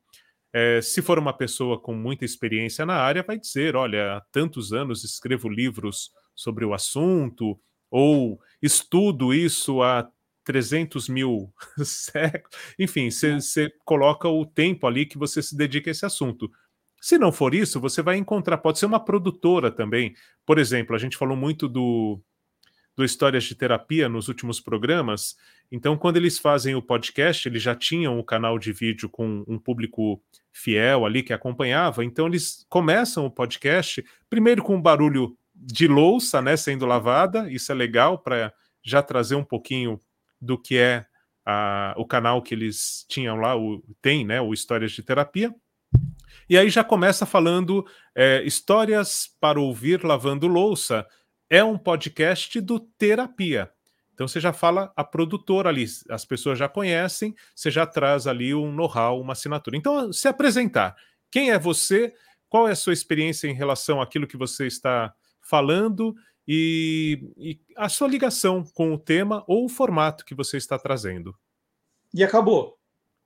É, 0.58 0.82
se 0.82 1.02
for 1.02 1.20
uma 1.20 1.34
pessoa 1.34 1.78
com 1.78 1.94
muita 1.94 2.24
experiência 2.24 2.86
na 2.86 2.96
área, 2.96 3.22
vai 3.22 3.38
dizer: 3.38 3.76
olha, 3.76 4.14
há 4.16 4.22
tantos 4.32 4.72
anos 4.72 5.04
escrevo 5.04 5.50
livros 5.50 6.12
sobre 6.34 6.64
o 6.64 6.74
assunto, 6.74 7.60
ou 7.92 8.40
estudo 8.62 9.34
isso 9.34 9.84
há 9.84 10.10
300 10.46 11.10
mil 11.10 11.54
séculos. 11.84 12.58
Enfim, 12.80 13.12
você 13.12 13.70
coloca 13.84 14.30
o 14.30 14.46
tempo 14.46 14.88
ali 14.88 15.06
que 15.06 15.18
você 15.18 15.42
se 15.42 15.58
dedica 15.58 15.90
a 15.90 15.92
esse 15.92 16.06
assunto. 16.06 16.50
Se 17.02 17.18
não 17.18 17.34
for 17.34 17.54
isso, 17.54 17.78
você 17.78 18.02
vai 18.02 18.16
encontrar, 18.16 18.58
pode 18.60 18.80
ser 18.80 18.86
uma 18.86 19.04
produtora 19.04 19.70
também. 19.70 20.14
Por 20.46 20.58
exemplo, 20.58 20.96
a 20.96 21.00
gente 21.00 21.18
falou 21.18 21.36
muito 21.36 21.68
do, 21.68 22.22
do 22.96 23.04
Histórias 23.04 23.44
de 23.44 23.56
Terapia 23.56 24.08
nos 24.08 24.28
últimos 24.28 24.60
programas. 24.60 25.36
Então, 25.72 25.98
quando 25.98 26.18
eles 26.18 26.38
fazem 26.40 26.76
o 26.76 26.82
podcast, 26.82 27.48
eles 27.48 27.62
já 27.62 27.76
tinham 27.76 28.20
o 28.20 28.24
canal 28.24 28.58
de 28.58 28.72
vídeo 28.72 29.10
com 29.10 29.44
um 29.48 29.58
público 29.58 30.22
fiel 30.52 31.06
ali 31.06 31.22
que 31.22 31.34
acompanhava. 31.34 32.06
Então, 32.06 32.28
eles 32.28 32.66
começam 32.70 33.26
o 33.26 33.32
podcast 33.32 34.04
primeiro 34.30 34.64
com 34.64 34.76
um 34.76 34.82
barulho 34.82 35.38
de 35.54 35.88
louça, 35.88 36.42
né, 36.42 36.56
sendo 36.56 36.86
lavada. 36.86 37.52
Isso 37.52 37.72
é 37.72 37.76
legal 37.76 38.20
para 38.20 38.54
já 38.84 39.02
trazer 39.02 39.36
um 39.36 39.44
pouquinho 39.44 40.00
do 40.40 40.58
que 40.58 40.78
é 40.78 41.06
a, 41.46 41.94
o 41.98 42.06
canal 42.06 42.42
que 42.42 42.54
eles 42.54 43.06
tinham 43.10 43.38
lá, 43.38 43.58
o, 43.58 43.84
tem, 44.02 44.26
né, 44.26 44.40
o 44.42 44.54
Histórias 44.54 44.92
de 44.92 45.04
Terapia. 45.04 45.54
E 46.50 46.58
aí 46.58 46.70
já 46.70 46.84
começa 46.84 47.26
falando 47.26 47.86
é, 48.14 48.44
histórias 48.44 49.30
para 49.40 49.60
ouvir 49.60 50.04
lavando 50.04 50.48
louça. 50.48 51.06
É 51.50 51.64
um 51.64 51.78
podcast 51.78 52.60
do 52.60 52.80
Terapia. 52.80 53.72
Então 54.14 54.28
você 54.28 54.40
já 54.40 54.54
fala 54.54 54.92
a 54.96 55.04
produtora 55.04 55.70
ali, 55.70 55.86
as 56.10 56.24
pessoas 56.24 56.58
já 56.58 56.70
conhecem, 56.70 57.36
você 57.54 57.70
já 57.70 57.86
traz 57.86 58.26
ali 58.26 58.56
um 58.56 58.72
know-how, 58.72 59.20
uma 59.20 59.34
assinatura. 59.34 59.76
Então, 59.76 60.12
se 60.14 60.28
apresentar. 60.28 60.96
Quem 61.30 61.52
é 61.52 61.60
você? 61.60 62.14
Qual 62.48 62.68
é 62.68 62.72
a 62.72 62.76
sua 62.76 62.94
experiência 62.94 63.48
em 63.48 63.54
relação 63.54 64.02
àquilo 64.02 64.26
que 64.26 64.38
você 64.38 64.66
está 64.68 65.14
falando 65.42 66.16
e, 66.48 67.30
e 67.38 67.60
a 67.76 67.90
sua 67.90 68.08
ligação 68.08 68.64
com 68.64 68.94
o 68.94 68.98
tema 68.98 69.44
ou 69.48 69.66
o 69.66 69.70
formato 69.70 70.24
que 70.24 70.34
você 70.34 70.56
está 70.56 70.80
trazendo? 70.80 71.36
E 72.14 72.24
acabou? 72.24 72.80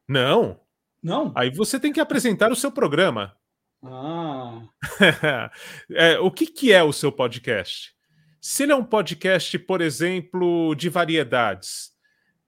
Não. 0.08 0.60
Não? 1.02 1.32
Aí 1.36 1.52
você 1.52 1.80
tem 1.80 1.94
que 1.94 2.00
apresentar 2.00 2.52
o 2.52 2.56
seu 2.56 2.72
programa. 2.72 3.38
Ah. 3.84 4.64
é, 5.91 6.20
o 6.20 6.32
que, 6.32 6.48
que 6.48 6.74
é 6.74 6.84
o 6.84 6.91
seu 6.91 7.12
podcast? 7.12 7.96
Se 8.41 8.64
ele 8.64 8.72
é 8.72 8.76
um 8.76 8.86
podcast, 8.86 9.60
por 9.60 9.82
exemplo, 9.82 10.74
de 10.76 10.88
variedades, 10.88 11.91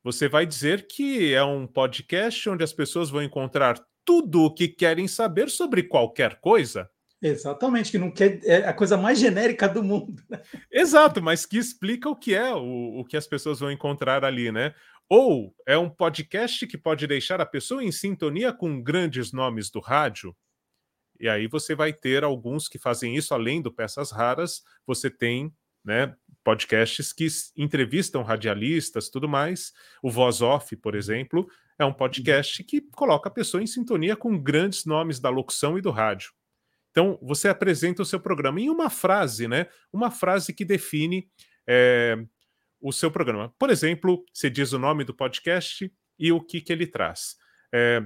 você 0.02 0.30
vai 0.30 0.46
dizer 0.46 0.88
que 0.88 1.34
é 1.34 1.44
um 1.44 1.68
podcast 1.68 2.50
onde 2.50 2.64
as 2.64 2.72
pessoas 2.72 3.10
vão 3.10 3.22
encontrar 3.22 3.78
tudo 4.06 4.44
o 4.44 4.54
que 4.54 4.70
querem 4.70 5.08
saber 5.08 5.50
sobre 5.50 5.84
qualquer 5.84 6.40
coisa. 6.40 6.90
Exatamente, 7.22 7.92
que 7.92 8.00
não 8.00 8.10
quer 8.10 8.40
é 8.44 8.68
a 8.68 8.74
coisa 8.74 8.98
mais 8.98 9.20
genérica 9.20 9.68
do 9.68 9.84
mundo. 9.84 10.24
né? 10.30 10.42
Exato, 10.72 11.22
mas 11.22 11.46
que 11.46 11.58
explica 11.58 12.10
o 12.10 12.16
que 12.16 12.34
é 12.34 12.54
o, 12.54 13.00
o 13.00 13.06
que 13.06 13.16
as 13.16 13.28
pessoas 13.28 13.60
vão 13.60 13.72
encontrar 13.72 14.26
ali, 14.26 14.52
né? 14.52 14.74
Ou 15.10 15.54
é 15.68 15.78
um 15.78 15.90
podcast 15.90 16.66
que 16.66 16.78
pode 16.78 17.06
deixar 17.06 17.42
a 17.42 17.46
pessoa 17.46 17.84
em 17.84 17.92
sintonia 17.92 18.54
com 18.54 18.82
grandes 18.82 19.34
nomes 19.34 19.70
do 19.70 19.82
rádio. 19.82 20.36
E 21.20 21.30
aí 21.30 21.48
você 21.48 21.76
vai 21.76 21.94
ter 21.94 22.24
alguns 22.24 22.68
que 22.68 22.80
fazem 22.80 23.16
isso, 23.16 23.34
além 23.34 23.62
do 23.62 23.72
Peças 23.72 24.10
Raras, 24.10 24.64
você 24.88 25.10
tem 25.10 25.54
né, 25.84 26.16
podcasts 26.44 27.14
que 27.14 27.28
entrevistam 27.58 28.24
radialistas, 28.24 29.10
tudo 29.10 29.28
mais. 29.28 29.72
O 30.02 30.10
Voz 30.10 30.42
Off, 30.42 30.76
por 30.76 30.96
exemplo, 30.96 31.48
é 31.78 31.86
um 31.86 31.94
podcast 31.94 32.64
que 32.64 32.82
coloca 32.82 33.30
a 33.30 33.32
pessoa 33.32 33.62
em 33.62 33.68
sintonia 33.68 34.16
com 34.16 34.38
grandes 34.38 34.86
nomes 34.86 35.20
da 35.20 35.30
locução 35.30 35.78
e 35.78 35.82
do 35.82 35.92
rádio. 35.92 36.32
Então, 36.92 37.18
você 37.22 37.48
apresenta 37.48 38.02
o 38.02 38.06
seu 38.06 38.20
programa 38.20 38.60
em 38.60 38.70
uma 38.70 38.90
frase, 38.90 39.48
né? 39.48 39.68
Uma 39.94 40.12
frase 40.12 40.54
que 40.54 40.66
define 40.66 41.30
é, 41.68 42.18
o 42.82 42.92
seu 42.92 43.10
programa. 43.10 43.54
Por 43.58 43.70
exemplo, 43.70 44.26
você 44.34 44.50
diz 44.50 44.74
o 44.74 44.80
nome 44.80 45.06
do 45.06 45.14
podcast 45.14 45.92
e 46.20 46.32
o 46.32 46.42
que, 46.42 46.60
que 46.60 46.74
ele 46.74 46.86
traz. 46.86 47.38
É, 47.74 48.06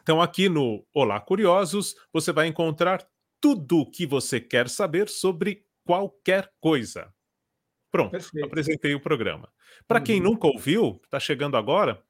então, 0.00 0.22
aqui 0.22 0.48
no 0.48 0.86
Olá 0.94 1.20
Curiosos, 1.20 1.96
você 2.12 2.32
vai 2.32 2.46
encontrar 2.46 3.04
tudo 3.40 3.80
o 3.80 3.90
que 3.90 4.06
você 4.06 4.40
quer 4.40 4.68
saber 4.68 5.08
sobre 5.08 5.65
qualquer 5.86 6.50
coisa. 6.60 7.12
Pronto, 7.90 8.10
Perfeito. 8.10 8.44
apresentei 8.46 8.94
o 8.94 9.00
programa. 9.00 9.50
Para 9.88 10.00
quem 10.00 10.18
Uhum. 10.18 10.32
nunca 10.32 10.46
ouviu, 10.48 11.00
está 11.04 11.18
chegando 11.20 11.56
agora, 11.56 12.02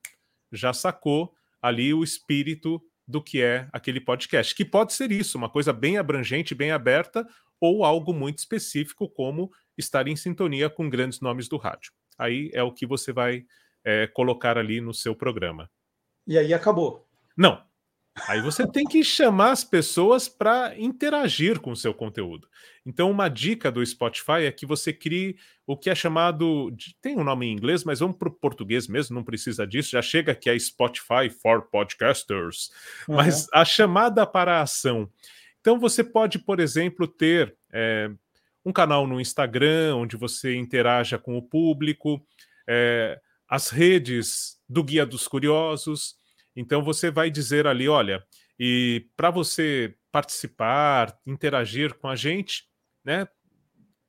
já 0.51 0.73
sacou 0.73 1.32
ali 1.62 1.93
o 1.94 2.03
espírito 2.03 2.82
do 3.07 3.23
que 3.23 3.40
é 3.43 3.69
aquele 3.73 4.01
podcast, 4.01 4.55
que 4.55 4.65
pode 4.65 4.93
ser 4.93 5.12
isso, 5.12 5.39
uma 5.39 5.48
coisa 5.48 5.73
bem 5.73 5.97
abrangente, 5.98 6.55
bem 6.55 6.73
aberta, 6.73 7.27
ou 7.61 7.85
algo 7.85 8.12
muito 8.12 8.39
específico, 8.39 9.09
como 9.09 9.51
estar 9.78 10.09
em 10.09 10.16
sintonia 10.16 10.69
com 10.69 10.90
grandes 10.90 11.20
nomes 11.20 11.48
do 11.48 11.57
rádio. 11.57 11.93
Aí 12.19 12.51
é 12.53 12.62
o 12.62 12.73
que 12.73 12.86
você 12.86 13.12
vai 13.12 13.44
é, 13.85 14.07
colocar 14.09 14.59
ali 14.59 14.81
no 14.81 14.93
seu 14.93 15.15
programa. 15.15 15.70
E 16.27 16.36
aí 16.36 16.53
acabou. 16.53 17.07
Não. 17.36 17.62
Aí 18.28 18.40
você 18.40 18.66
tem 18.66 18.84
que 18.84 19.05
chamar 19.05 19.51
as 19.51 19.62
pessoas 19.62 20.28
para 20.28 20.74
interagir 20.78 21.60
com 21.60 21.70
o 21.72 21.76
seu 21.76 21.93
conteúdo. 21.93 22.48
Então, 22.84 23.10
uma 23.10 23.28
dica 23.28 23.70
do 23.70 23.84
Spotify 23.84 24.44
é 24.47 24.52
que 24.52 24.64
você 24.64 24.93
crie 24.93 25.36
o 25.66 25.76
que 25.76 25.90
é 25.90 25.94
chamado. 25.94 26.70
De, 26.70 26.97
tem 27.02 27.16
um 27.16 27.24
nome 27.24 27.47
em 27.47 27.52
inglês, 27.52 27.84
mas 27.84 28.01
vamos 28.01 28.16
para 28.16 28.28
o 28.28 28.32
português 28.32 28.88
mesmo, 28.88 29.14
não 29.14 29.24
precisa 29.24 29.66
disso. 29.66 29.90
Já 29.90 30.02
chega 30.02 30.34
que 30.34 30.48
é 30.48 30.59
Spotify 30.59 31.28
for 31.28 31.68
Podcasters. 31.68 32.70
Uhum. 33.09 33.16
Mas 33.16 33.48
a 33.52 33.64
chamada 33.64 34.26
para 34.26 34.59
a 34.59 34.62
ação. 34.62 35.10
Então, 35.60 35.78
você 35.78 36.02
pode, 36.02 36.38
por 36.38 36.59
exemplo, 36.59 37.06
ter 37.06 37.55
é, 37.72 38.10
um 38.64 38.72
canal 38.72 39.06
no 39.06 39.20
Instagram, 39.20 39.97
onde 39.97 40.16
você 40.16 40.56
interaja 40.56 41.18
com 41.18 41.36
o 41.36 41.43
público, 41.43 42.24
é, 42.68 43.20
as 43.48 43.68
redes 43.68 44.59
do 44.68 44.82
Guia 44.82 45.05
dos 45.05 45.28
Curiosos. 45.28 46.16
Então 46.57 46.83
você 46.83 47.11
vai 47.11 47.31
dizer 47.31 47.66
ali, 47.66 47.89
olha, 47.89 48.24
e 48.59 49.07
para 49.16 49.31
você 49.31 49.95
participar, 50.11 51.16
interagir 51.27 51.95
com 51.95 52.09
a 52.09 52.16
gente, 52.16 52.65
né? 53.05 53.28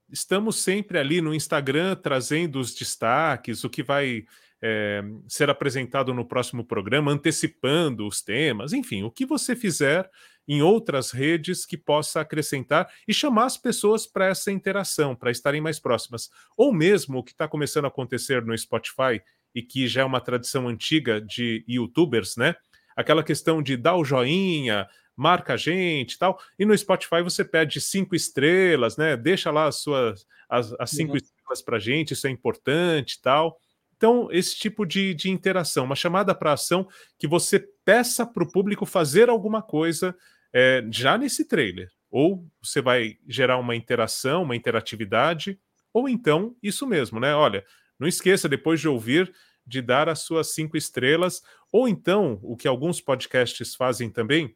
Estamos 0.10 0.64
sempre 0.64 0.98
ali 0.98 1.20
no 1.20 1.36
Instagram 1.36 1.96
trazendo 1.96 2.60
os 2.60 2.74
destaques, 2.74 3.66
o 3.66 3.70
que 3.70 3.84
vai 3.84 4.24
é, 4.62 5.04
ser 5.28 5.50
apresentado 5.50 6.14
no 6.14 6.26
próximo 6.26 6.64
programa, 6.64 7.12
antecipando 7.12 8.08
os 8.08 8.22
temas, 8.22 8.72
enfim, 8.72 9.04
o 9.04 9.12
que 9.12 9.26
você 9.26 9.56
fizer 9.56 10.10
em 10.48 10.62
outras 10.62 11.12
redes 11.12 11.66
que 11.66 11.78
possa 11.78 12.22
acrescentar 12.22 12.90
e 13.06 13.14
chamar 13.14 13.46
as 13.46 13.58
pessoas 13.58 14.08
para 14.08 14.28
essa 14.28 14.50
interação, 14.50 15.14
para 15.14 15.30
estarem 15.30 15.60
mais 15.60 15.78
próximas. 15.78 16.30
Ou 16.56 16.74
mesmo 16.74 17.18
o 17.18 17.24
que 17.24 17.32
está 17.32 17.48
começando 17.48 17.86
a 17.86 17.90
acontecer 17.90 18.46
no 18.46 18.58
Spotify, 18.58 19.22
e 19.58 19.64
que 19.64 19.88
já 19.88 20.02
é 20.02 20.06
uma 20.06 20.22
tradição 20.22 20.68
antiga 20.68 21.20
de 21.20 21.66
youtubers, 21.68 22.38
né? 22.38 22.56
Aquela 22.96 23.24
questão 23.24 23.60
de 23.60 23.76
dar 23.76 23.96
o 23.96 24.06
joinha, 24.06 24.88
marca 25.16 25.56
a 25.56 25.58
gente 25.58 26.14
e 26.14 26.18
tal. 26.20 26.40
E 26.60 26.64
no 26.64 26.78
Spotify 26.78 27.24
você 27.24 27.44
pede 27.44 27.82
cinco 27.82 28.16
estrelas, 28.16 28.98
né? 28.98 29.18
Deixa 29.18 29.50
lá 29.50 29.66
as 29.66 29.78
suas 29.78 30.28
as, 30.48 30.72
as 30.74 30.92
cinco 30.92 31.14
uhum. 31.14 31.18
estrelas 31.18 31.64
para 31.64 31.80
gente, 31.80 32.14
isso 32.14 32.28
é 32.28 32.30
importante 32.30 33.14
e 33.14 33.22
tal. 33.24 33.58
Então, 33.96 34.28
esse 34.32 34.56
tipo 34.56 34.86
de, 34.86 35.16
de 35.16 35.32
interação, 35.32 35.86
uma 35.86 35.96
chamada 35.96 36.36
para 36.36 36.54
ação 36.54 36.88
que 37.18 37.28
você 37.28 37.60
peça 37.84 38.28
para 38.28 38.44
o 38.44 38.52
público 38.52 38.86
fazer 38.86 39.28
alguma 39.28 39.64
coisa 39.64 40.16
é, 40.54 40.86
já 40.92 41.18
nesse 41.18 41.48
trailer. 41.48 41.90
Ou 42.12 42.46
você 42.62 42.80
vai 42.80 43.18
gerar 43.28 43.58
uma 43.58 43.76
interação, 43.76 44.44
uma 44.44 44.56
interatividade, 44.56 45.60
ou 45.92 46.08
então 46.08 46.56
isso 46.62 46.86
mesmo, 46.86 47.20
né? 47.20 47.34
Olha, 47.34 47.66
não 48.00 48.08
esqueça, 48.08 48.48
depois 48.48 48.80
de 48.80 48.88
ouvir, 48.88 49.34
de 49.68 49.82
dar 49.82 50.08
as 50.08 50.20
suas 50.20 50.54
cinco 50.54 50.78
estrelas, 50.78 51.42
ou 51.72 51.88
então, 51.88 52.40
o 52.42 52.56
que 52.56 52.68
alguns 52.68 53.02
podcasts 53.02 53.76
fazem 53.76 54.10
também, 54.10 54.56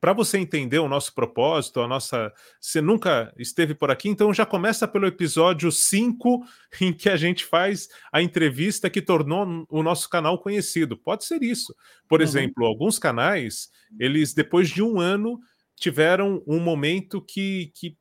para 0.00 0.14
você 0.14 0.38
entender 0.38 0.78
o 0.78 0.88
nosso 0.88 1.14
propósito, 1.14 1.80
a 1.80 1.86
nossa. 1.86 2.32
Você 2.58 2.80
nunca 2.80 3.32
esteve 3.36 3.74
por 3.74 3.90
aqui, 3.90 4.08
então 4.08 4.32
já 4.32 4.46
começa 4.46 4.88
pelo 4.88 5.06
episódio 5.06 5.70
5, 5.70 6.42
em 6.80 6.92
que 6.92 7.10
a 7.10 7.16
gente 7.16 7.44
faz 7.44 7.88
a 8.10 8.22
entrevista 8.22 8.88
que 8.88 9.02
tornou 9.02 9.66
o 9.68 9.82
nosso 9.82 10.08
canal 10.08 10.38
conhecido. 10.38 10.96
Pode 10.96 11.26
ser 11.26 11.42
isso. 11.42 11.74
Por 12.08 12.20
uhum. 12.20 12.24
exemplo, 12.24 12.64
alguns 12.64 12.98
canais, 12.98 13.68
eles, 13.98 14.32
depois 14.32 14.70
de 14.70 14.82
um 14.82 14.98
ano, 14.98 15.38
tiveram 15.76 16.42
um 16.46 16.58
momento 16.58 17.20
que, 17.20 17.70
que 17.74 17.96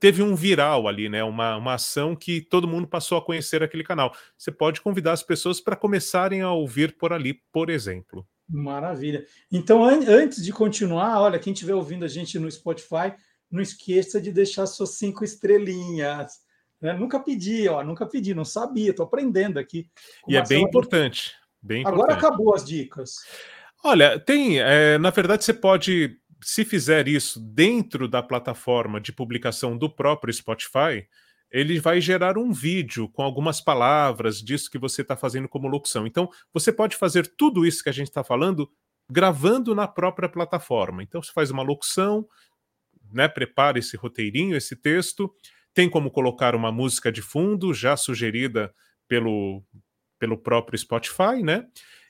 teve 0.00 0.22
um 0.22 0.34
viral 0.34 0.86
ali, 0.86 1.08
né? 1.08 1.22
Uma, 1.24 1.56
uma 1.56 1.74
ação 1.74 2.14
que 2.14 2.40
todo 2.40 2.68
mundo 2.68 2.86
passou 2.86 3.18
a 3.18 3.24
conhecer 3.24 3.62
aquele 3.62 3.84
canal. 3.84 4.14
Você 4.36 4.50
pode 4.50 4.80
convidar 4.80 5.12
as 5.12 5.22
pessoas 5.22 5.60
para 5.60 5.76
começarem 5.76 6.40
a 6.40 6.52
ouvir 6.52 6.96
por 6.96 7.12
ali, 7.12 7.34
por 7.52 7.70
exemplo. 7.70 8.26
Maravilha. 8.48 9.26
Então, 9.52 9.84
an 9.84 10.00
antes 10.08 10.42
de 10.42 10.52
continuar, 10.52 11.20
olha, 11.20 11.38
quem 11.38 11.52
estiver 11.52 11.74
ouvindo 11.74 12.04
a 12.04 12.08
gente 12.08 12.38
no 12.38 12.50
Spotify, 12.50 13.12
não 13.50 13.60
esqueça 13.60 14.20
de 14.20 14.32
deixar 14.32 14.66
suas 14.66 14.96
cinco 14.96 15.22
estrelinhas. 15.22 16.40
Né? 16.80 16.92
Nunca 16.94 17.20
pedi, 17.20 17.68
ó, 17.68 17.82
nunca 17.82 18.06
pedi, 18.06 18.34
não 18.34 18.44
sabia, 18.44 18.90
estou 18.90 19.04
aprendendo 19.04 19.58
aqui. 19.58 19.90
E 20.26 20.36
é 20.36 20.46
bem 20.46 20.62
importante, 20.62 21.32
bem 21.60 21.84
Agora 21.86 22.14
acabou 22.14 22.54
as 22.54 22.64
dicas. 22.64 23.16
Olha, 23.84 24.18
tem, 24.18 24.60
é, 24.60 24.96
na 24.98 25.10
verdade, 25.10 25.44
você 25.44 25.52
pode 25.52 26.18
se 26.40 26.64
fizer 26.64 27.08
isso 27.08 27.40
dentro 27.40 28.08
da 28.08 28.22
plataforma 28.22 29.00
de 29.00 29.12
publicação 29.12 29.76
do 29.76 29.90
próprio 29.90 30.32
Spotify, 30.32 31.06
ele 31.50 31.80
vai 31.80 32.00
gerar 32.00 32.36
um 32.36 32.52
vídeo 32.52 33.08
com 33.08 33.22
algumas 33.22 33.60
palavras 33.60 34.40
disso 34.40 34.70
que 34.70 34.78
você 34.78 35.02
está 35.02 35.16
fazendo 35.16 35.48
como 35.48 35.68
locução. 35.68 36.06
Então, 36.06 36.28
você 36.52 36.70
pode 36.72 36.96
fazer 36.96 37.26
tudo 37.36 37.66
isso 37.66 37.82
que 37.82 37.88
a 37.88 37.92
gente 37.92 38.08
está 38.08 38.22
falando 38.22 38.70
gravando 39.10 39.74
na 39.74 39.88
própria 39.88 40.28
plataforma. 40.28 41.02
Então, 41.02 41.22
você 41.22 41.32
faz 41.32 41.50
uma 41.50 41.62
locução, 41.62 42.28
né, 43.10 43.26
prepara 43.26 43.78
esse 43.78 43.96
roteirinho, 43.96 44.56
esse 44.56 44.76
texto, 44.76 45.32
tem 45.72 45.88
como 45.88 46.10
colocar 46.10 46.54
uma 46.54 46.70
música 46.70 47.10
de 47.10 47.22
fundo 47.22 47.72
já 47.72 47.96
sugerida 47.96 48.72
pelo, 49.06 49.64
pelo 50.18 50.36
próprio 50.36 50.78
Spotify, 50.78 51.42
né? 51.42 51.66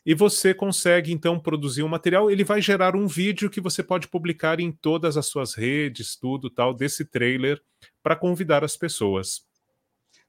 E 0.08 0.14
você 0.14 0.54
consegue 0.54 1.12
então 1.12 1.38
produzir 1.38 1.82
um 1.82 1.88
material. 1.88 2.30
Ele 2.30 2.42
vai 2.42 2.62
gerar 2.62 2.96
um 2.96 3.06
vídeo 3.06 3.50
que 3.50 3.60
você 3.60 3.82
pode 3.82 4.08
publicar 4.08 4.58
em 4.58 4.72
todas 4.72 5.18
as 5.18 5.26
suas 5.26 5.52
redes, 5.54 6.16
tudo 6.16 6.48
tal, 6.48 6.72
desse 6.72 7.04
trailer 7.04 7.60
para 8.02 8.16
convidar 8.16 8.64
as 8.64 8.74
pessoas. 8.74 9.42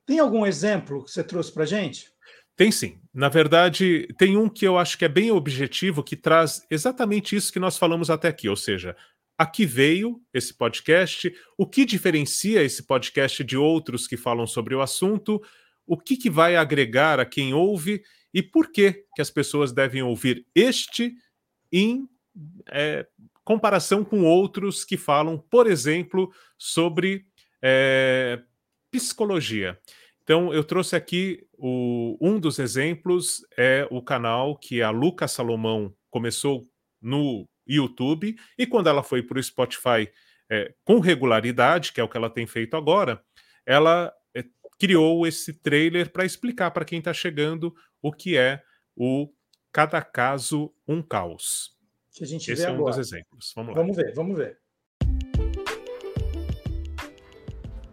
Tem 0.05 0.19
algum 0.19 0.45
exemplo 0.45 1.05
que 1.05 1.11
você 1.11 1.23
trouxe 1.23 1.53
para 1.53 1.63
gente? 1.63 2.11
Tem 2.57 2.73
sim. 2.73 2.99
Na 3.13 3.29
verdade, 3.29 4.05
tem 4.17 4.35
um 4.35 4.49
que 4.49 4.67
eu 4.67 4.77
acho 4.77 4.97
que 4.97 5.05
é 5.05 5.07
bem 5.07 5.31
objetivo, 5.31 6.03
que 6.03 6.17
traz 6.17 6.61
exatamente 6.69 7.37
isso 7.37 7.53
que 7.53 7.57
nós 7.57 7.77
falamos 7.77 8.09
até 8.09 8.27
aqui, 8.27 8.49
ou 8.49 8.57
seja, 8.57 8.97
aqui 9.37 9.65
veio 9.65 10.21
esse 10.33 10.53
podcast, 10.53 11.33
o 11.57 11.65
que 11.65 11.85
diferencia 11.85 12.61
esse 12.61 12.83
podcast 12.83 13.45
de 13.45 13.55
outros 13.55 14.07
que 14.07 14.17
falam 14.17 14.45
sobre 14.45 14.75
o 14.75 14.81
assunto, 14.81 15.41
o 15.87 15.97
que, 15.97 16.17
que 16.17 16.29
vai 16.29 16.57
agregar 16.57 17.17
a 17.17 17.25
quem 17.25 17.53
ouve 17.53 18.03
e 18.33 18.43
por 18.43 18.71
que, 18.71 19.05
que 19.15 19.21
as 19.21 19.29
pessoas 19.29 19.71
devem 19.71 20.01
ouvir 20.01 20.45
este 20.55 21.13
em 21.71 22.07
é, 22.71 23.07
comparação 23.43 24.03
com 24.03 24.23
outros 24.23 24.83
que 24.83 24.97
falam, 24.97 25.37
por 25.37 25.67
exemplo, 25.67 26.31
sobre 26.57 27.25
é, 27.61 28.41
psicologia. 28.91 29.79
Então, 30.21 30.53
eu 30.53 30.63
trouxe 30.63 30.95
aqui 30.95 31.47
o, 31.57 32.17
um 32.21 32.39
dos 32.39 32.59
exemplos 32.59 33.43
é 33.57 33.87
o 33.89 34.01
canal 34.01 34.55
que 34.55 34.81
a 34.81 34.91
Luca 34.91 35.27
Salomão 35.27 35.93
começou 36.09 36.67
no 37.01 37.47
YouTube 37.65 38.35
e 38.57 38.67
quando 38.67 38.87
ela 38.87 39.01
foi 39.01 39.23
para 39.23 39.39
o 39.39 39.43
Spotify 39.43 40.09
é, 40.49 40.73
com 40.83 40.99
regularidade, 40.99 41.91
que 41.91 41.99
é 41.99 42.03
o 42.03 42.07
que 42.07 42.17
ela 42.17 42.29
tem 42.29 42.45
feito 42.45 42.75
agora, 42.75 43.23
ela 43.65 44.13
é, 44.35 44.43
criou 44.79 45.25
esse 45.25 45.53
trailer 45.53 46.11
para 46.11 46.25
explicar 46.25 46.71
para 46.71 46.85
quem 46.85 46.99
está 46.99 47.13
chegando 47.13 47.73
o 48.01 48.11
que 48.11 48.37
é 48.37 48.61
o 48.95 49.29
Cada 49.71 50.01
Caso 50.01 50.73
um 50.87 51.01
Caos. 51.01 51.71
Que 52.11 52.23
a 52.23 52.27
gente 52.27 52.51
Esse 52.51 52.63
vê 52.63 52.67
é 52.67 52.71
um 52.71 52.75
agora. 52.75 52.95
dos 52.95 53.07
exemplos. 53.07 53.53
Vamos 53.55 53.75
lá. 53.75 53.81
Vamos 53.81 53.95
ver, 53.95 54.13
vamos 54.13 54.37
ver. 54.37 54.57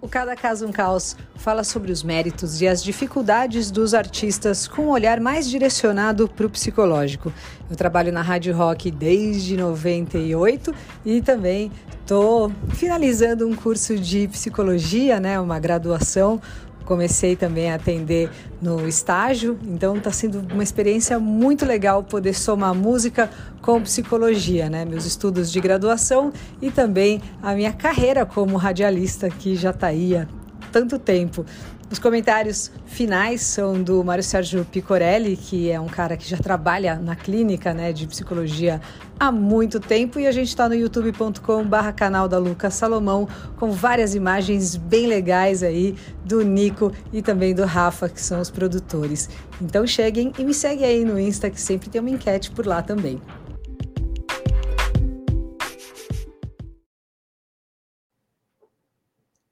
O 0.00 0.08
Cada 0.08 0.36
Caso 0.36 0.66
um 0.66 0.70
Caos 0.72 1.16
fala 1.34 1.64
sobre 1.64 1.90
os 1.90 2.02
méritos 2.02 2.60
e 2.62 2.68
as 2.68 2.82
dificuldades 2.82 3.72
dos 3.72 3.92
artistas 3.92 4.68
com 4.68 4.82
um 4.82 4.90
olhar 4.90 5.18
mais 5.20 5.50
direcionado 5.50 6.28
para 6.28 6.46
o 6.46 6.50
psicológico. 6.50 7.32
Eu 7.68 7.74
trabalho 7.74 8.12
na 8.12 8.22
Rádio 8.22 8.54
Rock 8.54 8.88
desde 8.90 9.56
98 9.56 10.72
e 11.04 11.20
também 11.20 11.72
estou 12.00 12.52
finalizando 12.74 13.48
um 13.48 13.56
curso 13.56 13.98
de 13.98 14.28
psicologia, 14.28 15.18
né, 15.18 15.40
uma 15.40 15.58
graduação 15.58 16.40
comecei 16.86 17.36
também 17.36 17.70
a 17.70 17.74
atender 17.74 18.30
no 18.62 18.88
estágio, 18.88 19.58
então 19.64 19.96
está 19.96 20.10
sendo 20.10 20.40
uma 20.52 20.62
experiência 20.62 21.18
muito 21.18 21.66
legal 21.66 22.02
poder 22.02 22.32
somar 22.32 22.74
música 22.74 23.28
com 23.60 23.82
psicologia, 23.82 24.70
né? 24.70 24.84
Meus 24.86 25.04
estudos 25.04 25.52
de 25.52 25.60
graduação 25.60 26.32
e 26.62 26.70
também 26.70 27.20
a 27.42 27.54
minha 27.54 27.72
carreira 27.72 28.24
como 28.24 28.56
radialista 28.56 29.28
que 29.28 29.56
já 29.56 29.70
está 29.70 29.88
aí 29.88 30.16
há 30.16 30.26
tanto 30.72 30.98
tempo. 30.98 31.44
Os 31.88 32.00
comentários 32.00 32.72
finais 32.84 33.42
são 33.42 33.80
do 33.80 34.02
Mário 34.02 34.22
Sérgio 34.22 34.64
Picorelli, 34.64 35.36
que 35.36 35.70
é 35.70 35.80
um 35.80 35.86
cara 35.86 36.16
que 36.16 36.28
já 36.28 36.36
trabalha 36.36 36.96
na 36.96 37.14
clínica 37.14 37.72
né, 37.72 37.92
de 37.92 38.08
psicologia 38.08 38.80
há 39.20 39.30
muito 39.30 39.78
tempo, 39.78 40.18
e 40.18 40.26
a 40.26 40.32
gente 40.32 40.48
está 40.48 40.68
no 40.68 40.74
youtube.com/barra 40.74 41.92
canal 41.92 42.26
da 42.26 42.38
Lucas 42.38 42.74
Salomão, 42.74 43.28
com 43.56 43.70
várias 43.70 44.16
imagens 44.16 44.74
bem 44.74 45.06
legais 45.06 45.62
aí 45.62 45.94
do 46.24 46.42
Nico 46.42 46.92
e 47.12 47.22
também 47.22 47.54
do 47.54 47.64
Rafa, 47.64 48.08
que 48.08 48.20
são 48.20 48.40
os 48.40 48.50
produtores. 48.50 49.30
Então 49.62 49.86
cheguem 49.86 50.32
e 50.36 50.44
me 50.44 50.52
seguem 50.52 50.84
aí 50.84 51.04
no 51.04 51.18
Insta, 51.20 51.48
que 51.48 51.60
sempre 51.60 51.88
tem 51.88 52.00
uma 52.00 52.10
enquete 52.10 52.50
por 52.50 52.66
lá 52.66 52.82
também. 52.82 53.22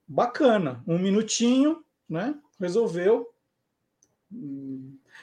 Bacana, 0.06 0.82
um 0.86 0.98
minutinho 0.98 1.85
né? 2.09 2.35
Resolveu. 2.60 3.28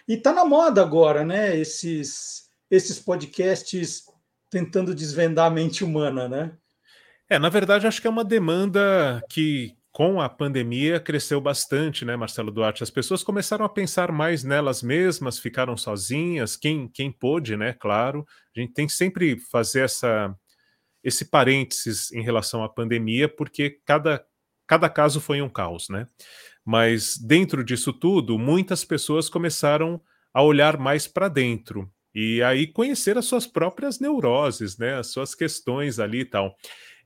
E 0.08 0.18
tá 0.18 0.34
na 0.34 0.46
moda 0.46 0.82
agora, 0.82 1.24
né? 1.24 1.58
Esses, 1.58 2.50
esses 2.70 3.00
podcasts 3.00 4.06
tentando 4.50 4.94
desvendar 4.94 5.48
a 5.48 5.54
mente 5.54 5.84
humana, 5.84 6.28
né? 6.28 6.52
É, 7.30 7.40
na 7.40 7.48
verdade, 7.48 7.88
acho 7.88 8.02
que 8.02 8.08
é 8.08 8.10
uma 8.10 8.26
demanda 8.26 9.24
que, 9.30 9.74
com 9.90 10.20
a 10.20 10.28
pandemia, 10.28 11.00
cresceu 11.00 11.40
bastante, 11.40 12.04
né, 12.04 12.18
Marcelo 12.18 12.52
Duarte? 12.52 12.84
As 12.84 12.90
pessoas 12.90 13.24
começaram 13.24 13.64
a 13.64 13.70
pensar 13.70 14.12
mais 14.12 14.44
nelas 14.44 14.84
mesmas, 14.84 15.40
ficaram 15.40 15.78
sozinhas, 15.78 16.58
quem, 16.58 16.90
quem 16.90 17.10
pôde, 17.10 17.56
né, 17.56 17.72
claro. 17.72 18.26
A 18.56 18.60
gente 18.60 18.74
tem 18.74 18.86
que 18.86 18.92
sempre 18.92 19.40
fazer 19.40 19.86
essa, 19.86 20.36
esse 21.02 21.24
parênteses 21.24 22.12
em 22.12 22.22
relação 22.22 22.66
à 22.66 22.70
pandemia, 22.70 23.30
porque 23.30 23.80
cada, 23.86 24.22
cada 24.68 24.90
caso 24.90 25.22
foi 25.22 25.42
um 25.42 25.50
caos, 25.50 25.88
né? 25.88 26.06
Mas 26.66 27.18
dentro 27.18 27.64
disso 27.64 27.92
tudo, 27.92 28.38
muitas 28.38 28.86
pessoas 28.86 29.30
começaram 29.30 30.02
a 30.34 30.42
olhar 30.42 30.78
mais 30.78 31.08
para 31.08 31.28
dentro 31.28 31.92
e 32.14 32.42
aí 32.44 32.68
conhecer 32.68 33.18
as 33.18 33.26
suas 33.26 33.48
próprias 33.48 34.00
neuroses, 34.00 34.78
né, 34.78 34.96
as 34.96 35.08
suas 35.08 35.34
questões 35.34 36.00
ali 36.00 36.22
e 36.22 36.26
tal. 36.26 36.56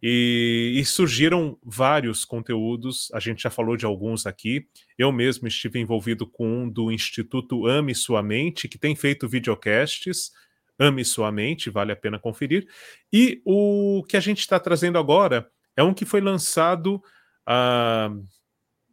E, 0.02 0.74
e, 0.76 0.86
surgiram 0.86 1.58
vários 1.64 2.26
conteúdos, 2.26 3.10
a 3.14 3.20
gente 3.20 3.44
já 3.44 3.50
falou 3.50 3.78
de 3.78 3.86
alguns 3.86 4.26
aqui. 4.26 4.68
Eu 4.98 5.12
mesmo 5.12 5.48
estive 5.48 5.80
envolvido 5.80 6.28
com 6.28 6.64
um 6.64 6.70
do 6.70 6.92
Instituto 6.92 7.66
Ame 7.66 7.96
Sua 7.96 8.22
Mente, 8.22 8.68
que 8.68 8.78
tem 8.78 8.96
feito 8.96 9.28
videocasts. 9.28 10.32
Ame 10.78 11.06
Sua 11.06 11.32
Mente, 11.32 11.70
vale 11.70 11.92
a 11.92 11.96
pena 11.96 12.20
conferir. 12.20 12.68
E 13.12 13.42
o 13.46 14.04
que 14.08 14.18
a 14.18 14.20
gente 14.20 14.40
está 14.40 14.60
trazendo 14.60 15.00
agora 15.00 15.50
é 15.76 15.82
um 15.82 15.94
que 15.94 16.06
foi 16.06 16.22
lançado 16.22 17.02
uh, 17.48 18.28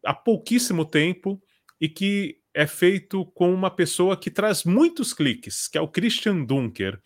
há 0.05 0.15
pouquíssimo 0.15 0.85
tempo 0.85 1.41
e 1.81 1.89
que 1.89 2.39
é 2.55 2.67
feito 2.67 3.25
com 3.27 3.53
uma 3.53 3.71
pessoa 3.71 4.17
que 4.17 4.31
traz 4.31 4.65
muitos 4.65 5.13
cliques, 5.13 5.69
que 5.69 5.79
é 5.79 5.81
o 5.81 5.89
Christian 5.89 6.45
Dunker. 6.45 7.01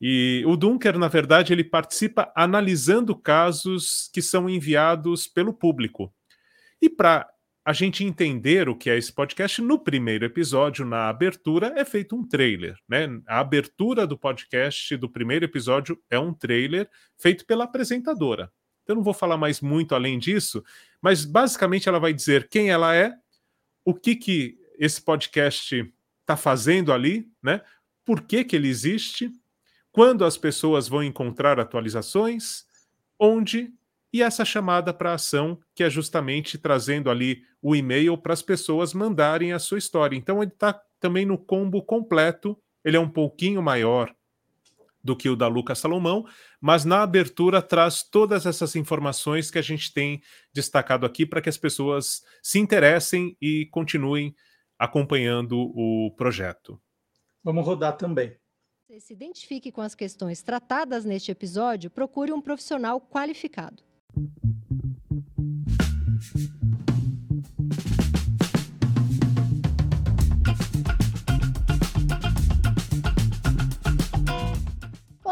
E 0.00 0.42
o 0.46 0.56
Dunker, 0.56 0.98
na 0.98 1.08
verdade, 1.08 1.52
ele 1.52 1.64
participa 1.64 2.32
analisando 2.34 3.14
casos 3.16 4.10
que 4.12 4.20
são 4.20 4.48
enviados 4.48 5.26
pelo 5.28 5.52
público. 5.52 6.12
E 6.80 6.88
para 6.88 7.28
a 7.64 7.72
gente 7.72 8.02
entender 8.02 8.68
o 8.68 8.76
que 8.76 8.90
é 8.90 8.98
esse 8.98 9.12
podcast, 9.12 9.62
no 9.62 9.78
primeiro 9.78 10.24
episódio, 10.24 10.84
na 10.84 11.08
abertura, 11.08 11.72
é 11.76 11.84
feito 11.84 12.16
um 12.16 12.26
trailer. 12.26 12.76
Né? 12.88 13.06
A 13.28 13.38
abertura 13.38 14.04
do 14.04 14.18
podcast 14.18 14.96
do 14.96 15.08
primeiro 15.08 15.44
episódio 15.44 15.96
é 16.10 16.18
um 16.18 16.34
trailer 16.34 16.88
feito 17.16 17.46
pela 17.46 17.64
apresentadora. 17.64 18.50
Eu 18.92 18.96
não 18.96 19.02
vou 19.02 19.14
falar 19.14 19.36
mais 19.36 19.60
muito 19.60 19.94
além 19.94 20.18
disso, 20.18 20.62
mas 21.00 21.24
basicamente 21.24 21.88
ela 21.88 21.98
vai 21.98 22.12
dizer 22.12 22.48
quem 22.48 22.70
ela 22.70 22.94
é, 22.94 23.14
o 23.84 23.94
que, 23.94 24.14
que 24.14 24.58
esse 24.78 25.00
podcast 25.00 25.92
está 26.20 26.36
fazendo 26.36 26.92
ali, 26.92 27.28
né? 27.42 27.60
Por 28.04 28.22
que, 28.22 28.44
que 28.44 28.54
ele 28.54 28.68
existe? 28.68 29.30
Quando 29.90 30.24
as 30.24 30.36
pessoas 30.36 30.88
vão 30.88 31.02
encontrar 31.02 31.58
atualizações? 31.58 32.64
Onde? 33.18 33.72
E 34.12 34.22
essa 34.22 34.44
chamada 34.44 34.92
para 34.92 35.14
ação, 35.14 35.58
que 35.74 35.82
é 35.82 35.90
justamente 35.90 36.58
trazendo 36.58 37.10
ali 37.10 37.44
o 37.62 37.74
e-mail 37.74 38.18
para 38.18 38.32
as 38.32 38.42
pessoas 38.42 38.92
mandarem 38.92 39.52
a 39.52 39.58
sua 39.58 39.78
história. 39.78 40.16
Então, 40.16 40.42
ele 40.42 40.52
está 40.52 40.78
também 41.00 41.24
no 41.24 41.38
combo 41.38 41.82
completo, 41.82 42.58
ele 42.84 42.96
é 42.96 43.00
um 43.00 43.08
pouquinho 43.08 43.62
maior 43.62 44.14
do 45.02 45.16
que 45.16 45.28
o 45.28 45.36
da 45.36 45.48
Lucas 45.48 45.78
Salomão, 45.78 46.24
mas 46.60 46.84
na 46.84 47.02
abertura 47.02 47.60
traz 47.60 48.02
todas 48.02 48.46
essas 48.46 48.76
informações 48.76 49.50
que 49.50 49.58
a 49.58 49.62
gente 49.62 49.92
tem 49.92 50.22
destacado 50.52 51.04
aqui 51.04 51.26
para 51.26 51.40
que 51.40 51.48
as 51.48 51.56
pessoas 51.56 52.22
se 52.42 52.58
interessem 52.58 53.36
e 53.40 53.66
continuem 53.70 54.34
acompanhando 54.78 55.58
o 55.58 56.12
projeto. 56.16 56.80
Vamos 57.42 57.64
rodar 57.64 57.96
também. 57.96 58.36
Se 58.86 59.00
se 59.00 59.12
identifique 59.12 59.72
com 59.72 59.80
as 59.80 59.94
questões 59.94 60.42
tratadas 60.42 61.04
neste 61.04 61.30
episódio, 61.30 61.90
procure 61.90 62.32
um 62.32 62.40
profissional 62.40 63.00
qualificado. 63.00 63.82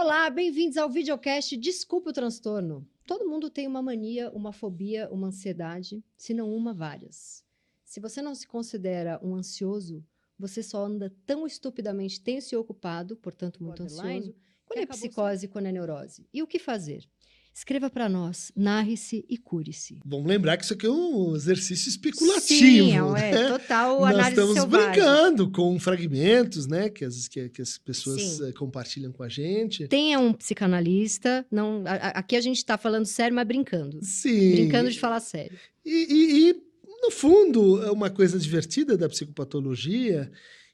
Olá, 0.03 0.31
bem-vindos 0.31 0.79
ao 0.79 0.89
videocast 0.89 1.55
Desculpa 1.59 2.09
o 2.09 2.13
Transtorno. 2.15 2.89
Todo 3.07 3.29
mundo 3.29 3.51
tem 3.51 3.67
uma 3.67 3.83
mania, 3.83 4.31
uma 4.31 4.51
fobia, 4.51 5.07
uma 5.11 5.27
ansiedade, 5.27 6.03
se 6.17 6.33
não 6.33 6.51
uma, 6.57 6.73
várias. 6.73 7.45
Se 7.85 8.01
você 8.01 8.23
não 8.23 8.35
se 8.35 8.49
considera 8.49 9.21
um 9.23 9.35
ansioso, 9.35 10.03
você 10.39 10.63
só 10.63 10.87
anda 10.87 11.15
tão 11.27 11.47
estupidamente 11.47 12.19
tenso 12.19 12.55
e 12.55 12.57
ocupado, 12.57 13.15
portanto 13.15 13.63
muito 13.63 13.83
ansioso, 13.83 14.35
quando 14.65 14.79
é 14.79 14.87
psicose 14.87 15.45
e 15.45 15.49
quando 15.51 15.67
é 15.67 15.73
neurose. 15.73 16.27
E 16.33 16.43
o 16.43 16.47
que 16.47 16.59
fazer? 16.59 17.07
Escreva 17.53 17.91
para 17.91 18.09
nós, 18.09 18.51
narre-se 18.57 19.25
e 19.29 19.37
cure-se. 19.37 19.99
Vamos 20.05 20.27
lembrar 20.27 20.57
que 20.57 20.65
isso 20.65 20.73
aqui 20.73 20.87
é 20.87 20.91
um 20.91 21.35
exercício 21.37 21.89
especulativo. 21.89 22.41
Sim, 22.61 22.93
é, 22.93 23.03
né? 23.33 23.49
total 23.49 24.01
Nós 24.01 24.29
estamos 24.29 24.55
selvagem. 24.55 24.91
brincando 24.93 25.51
com 25.51 25.79
fragmentos, 25.79 26.67
né, 26.67 26.89
que 26.89 27.05
as, 27.05 27.29
que, 27.29 27.49
que 27.51 27.61
as 27.61 27.77
pessoas 27.77 28.23
Sim. 28.23 28.49
eh, 28.49 28.53
compartilham 28.53 29.13
com 29.13 29.23
a 29.23 29.29
gente. 29.29 29.87
Tenha 29.89 30.19
um 30.19 30.33
psicanalista. 30.33 31.45
Não, 31.51 31.83
a- 31.87 31.91
a- 31.93 32.09
aqui 32.21 32.37
a 32.37 32.41
gente 32.41 32.57
está 32.59 32.79
falando 32.79 33.05
sério, 33.05 33.35
mas 33.35 33.47
brincando. 33.47 33.99
Sim. 34.03 34.53
Brincando 34.53 34.91
de 34.91 34.99
falar 34.99 35.21
sério. 35.21 35.59
E, 35.85 35.91
e- 35.91 36.51
e, 36.51 36.63
no 37.03 37.11
fundo, 37.11 37.83
é 37.83 37.91
uma 37.91 38.09
coisa 38.11 38.39
divertida 38.39 38.97
da 38.97 39.09
psicopatologia, 39.09 40.31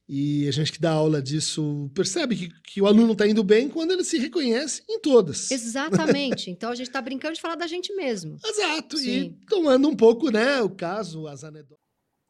e 0.09 0.47
a 0.47 0.53
gente 0.53 0.73
que 0.73 0.81
dá 0.81 0.93
aula 0.93 1.21
disso 1.21 1.91
percebe 1.93 2.37
que, 2.37 2.49
que 2.63 2.81
o 2.81 2.87
aluno 2.87 3.13
está 3.13 3.27
indo 3.27 3.43
bem 3.43 3.69
quando 3.69 3.91
ele 3.91 4.05
se 4.05 4.19
reconhece 4.19 4.83
em 4.89 5.01
todas. 5.01 5.51
Exatamente. 5.51 6.49
então 6.51 6.71
a 6.71 6.75
gente 6.77 6.87
está 6.87 7.03
brincando 7.03 7.35
de 7.35 7.41
falar 7.41 7.57
da 7.57 7.67
gente 7.67 7.93
mesmo. 7.95 8.37
Exato. 8.45 8.97
Sim. 8.99 9.11
E 9.11 9.47
tomando 9.49 9.89
um 9.89 9.97
pouco, 9.97 10.31
né, 10.31 10.61
o 10.63 10.71
caso, 10.71 11.27
as 11.27 11.43
anedotas. 11.43 11.85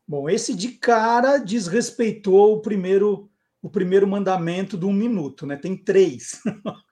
Bom, 0.08 0.30
esse 0.30 0.54
de 0.54 0.68
cara 0.68 1.36
desrespeitou 1.36 2.54
o 2.54 2.62
primeiro, 2.62 3.28
o 3.60 3.68
primeiro 3.68 4.06
mandamento 4.06 4.76
do 4.76 4.88
um 4.88 4.92
minuto, 4.92 5.44
né? 5.46 5.56
Tem 5.56 5.76
três. 5.76 6.40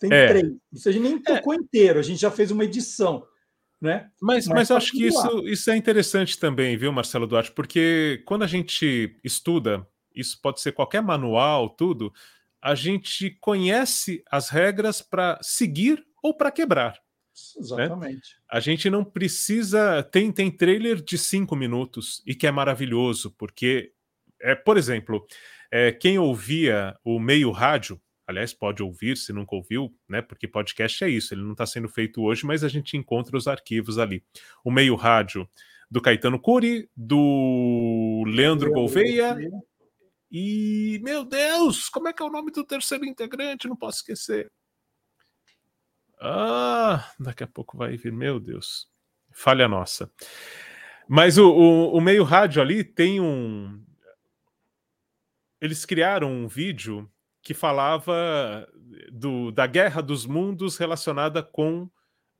Tem 0.00 0.10
É. 0.12 0.28
três. 0.28 0.52
Isso 0.72 0.88
a 0.88 0.92
gente 0.92 1.02
nem 1.02 1.18
tocou 1.20 1.54
inteiro, 1.54 1.98
a 1.98 2.02
gente 2.02 2.20
já 2.20 2.30
fez 2.30 2.50
uma 2.50 2.64
edição, 2.64 3.26
né? 3.80 4.08
Mas, 4.20 4.46
Mas 4.46 4.54
mas 4.54 4.68
tá 4.68 4.76
acho 4.76 4.92
que 4.92 5.06
isso, 5.08 5.46
isso 5.46 5.70
é 5.70 5.76
interessante 5.76 6.38
também, 6.38 6.76
viu, 6.76 6.92
Marcelo 6.92 7.26
Duarte? 7.26 7.50
Porque 7.50 8.22
quando 8.24 8.44
a 8.44 8.46
gente 8.46 9.18
estuda, 9.24 9.86
isso 10.14 10.40
pode 10.40 10.60
ser 10.60 10.72
qualquer 10.72 11.02
manual, 11.02 11.68
tudo, 11.70 12.12
a 12.62 12.74
gente 12.74 13.30
conhece 13.40 14.22
as 14.30 14.48
regras 14.48 15.02
para 15.02 15.38
seguir 15.42 16.04
ou 16.22 16.32
para 16.32 16.52
quebrar. 16.52 16.98
Exatamente. 17.58 18.36
A 18.48 18.60
gente 18.60 18.88
não 18.88 19.04
precisa. 19.04 20.02
Tem, 20.02 20.30
tem 20.30 20.50
trailer 20.50 21.02
de 21.02 21.18
cinco 21.18 21.56
minutos 21.56 22.22
e 22.26 22.34
que 22.34 22.46
é 22.46 22.52
maravilhoso, 22.52 23.34
porque, 23.36 23.92
é, 24.40 24.54
por 24.54 24.76
exemplo, 24.76 25.26
é, 25.70 25.90
quem 25.90 26.18
ouvia 26.18 26.96
o 27.04 27.18
meio 27.18 27.50
rádio, 27.50 28.00
aliás, 28.26 28.52
pode 28.52 28.82
ouvir 28.82 29.16
se 29.16 29.32
nunca 29.32 29.56
ouviu, 29.56 29.92
né? 30.08 30.22
Porque 30.22 30.46
podcast 30.46 31.02
é 31.02 31.08
isso, 31.08 31.34
ele 31.34 31.42
não 31.42 31.52
está 31.52 31.66
sendo 31.66 31.88
feito 31.88 32.22
hoje, 32.22 32.46
mas 32.46 32.62
a 32.62 32.68
gente 32.68 32.96
encontra 32.96 33.36
os 33.36 33.48
arquivos 33.48 33.98
ali. 33.98 34.22
O 34.62 34.70
meio 34.70 34.94
rádio 34.94 35.48
do 35.90 36.00
Caetano 36.00 36.38
Cury, 36.38 36.88
do 36.96 38.24
Leandro 38.26 38.70
Gouveia 38.70 39.36
e, 40.32 40.98
meu 41.02 41.26
Deus, 41.26 41.90
como 41.90 42.08
é 42.08 42.12
que 42.12 42.22
é 42.22 42.26
o 42.26 42.30
nome 42.30 42.50
do 42.50 42.64
terceiro 42.64 43.04
integrante? 43.04 43.68
Não 43.68 43.76
posso 43.76 43.98
esquecer. 43.98 44.50
Ah, 46.18 47.12
daqui 47.20 47.44
a 47.44 47.46
pouco 47.46 47.76
vai 47.76 47.98
vir, 47.98 48.12
meu 48.12 48.40
Deus. 48.40 48.88
Falha 49.30 49.68
nossa. 49.68 50.10
Mas 51.06 51.36
o, 51.36 51.50
o, 51.50 51.96
o 51.96 52.00
meio 52.00 52.24
rádio 52.24 52.62
ali 52.62 52.82
tem 52.82 53.20
um. 53.20 53.84
Eles 55.60 55.84
criaram 55.84 56.30
um 56.30 56.48
vídeo 56.48 57.10
que 57.42 57.52
falava 57.52 58.66
do, 59.12 59.50
da 59.50 59.66
guerra 59.66 60.00
dos 60.00 60.24
mundos 60.24 60.78
relacionada 60.78 61.42
com 61.42 61.90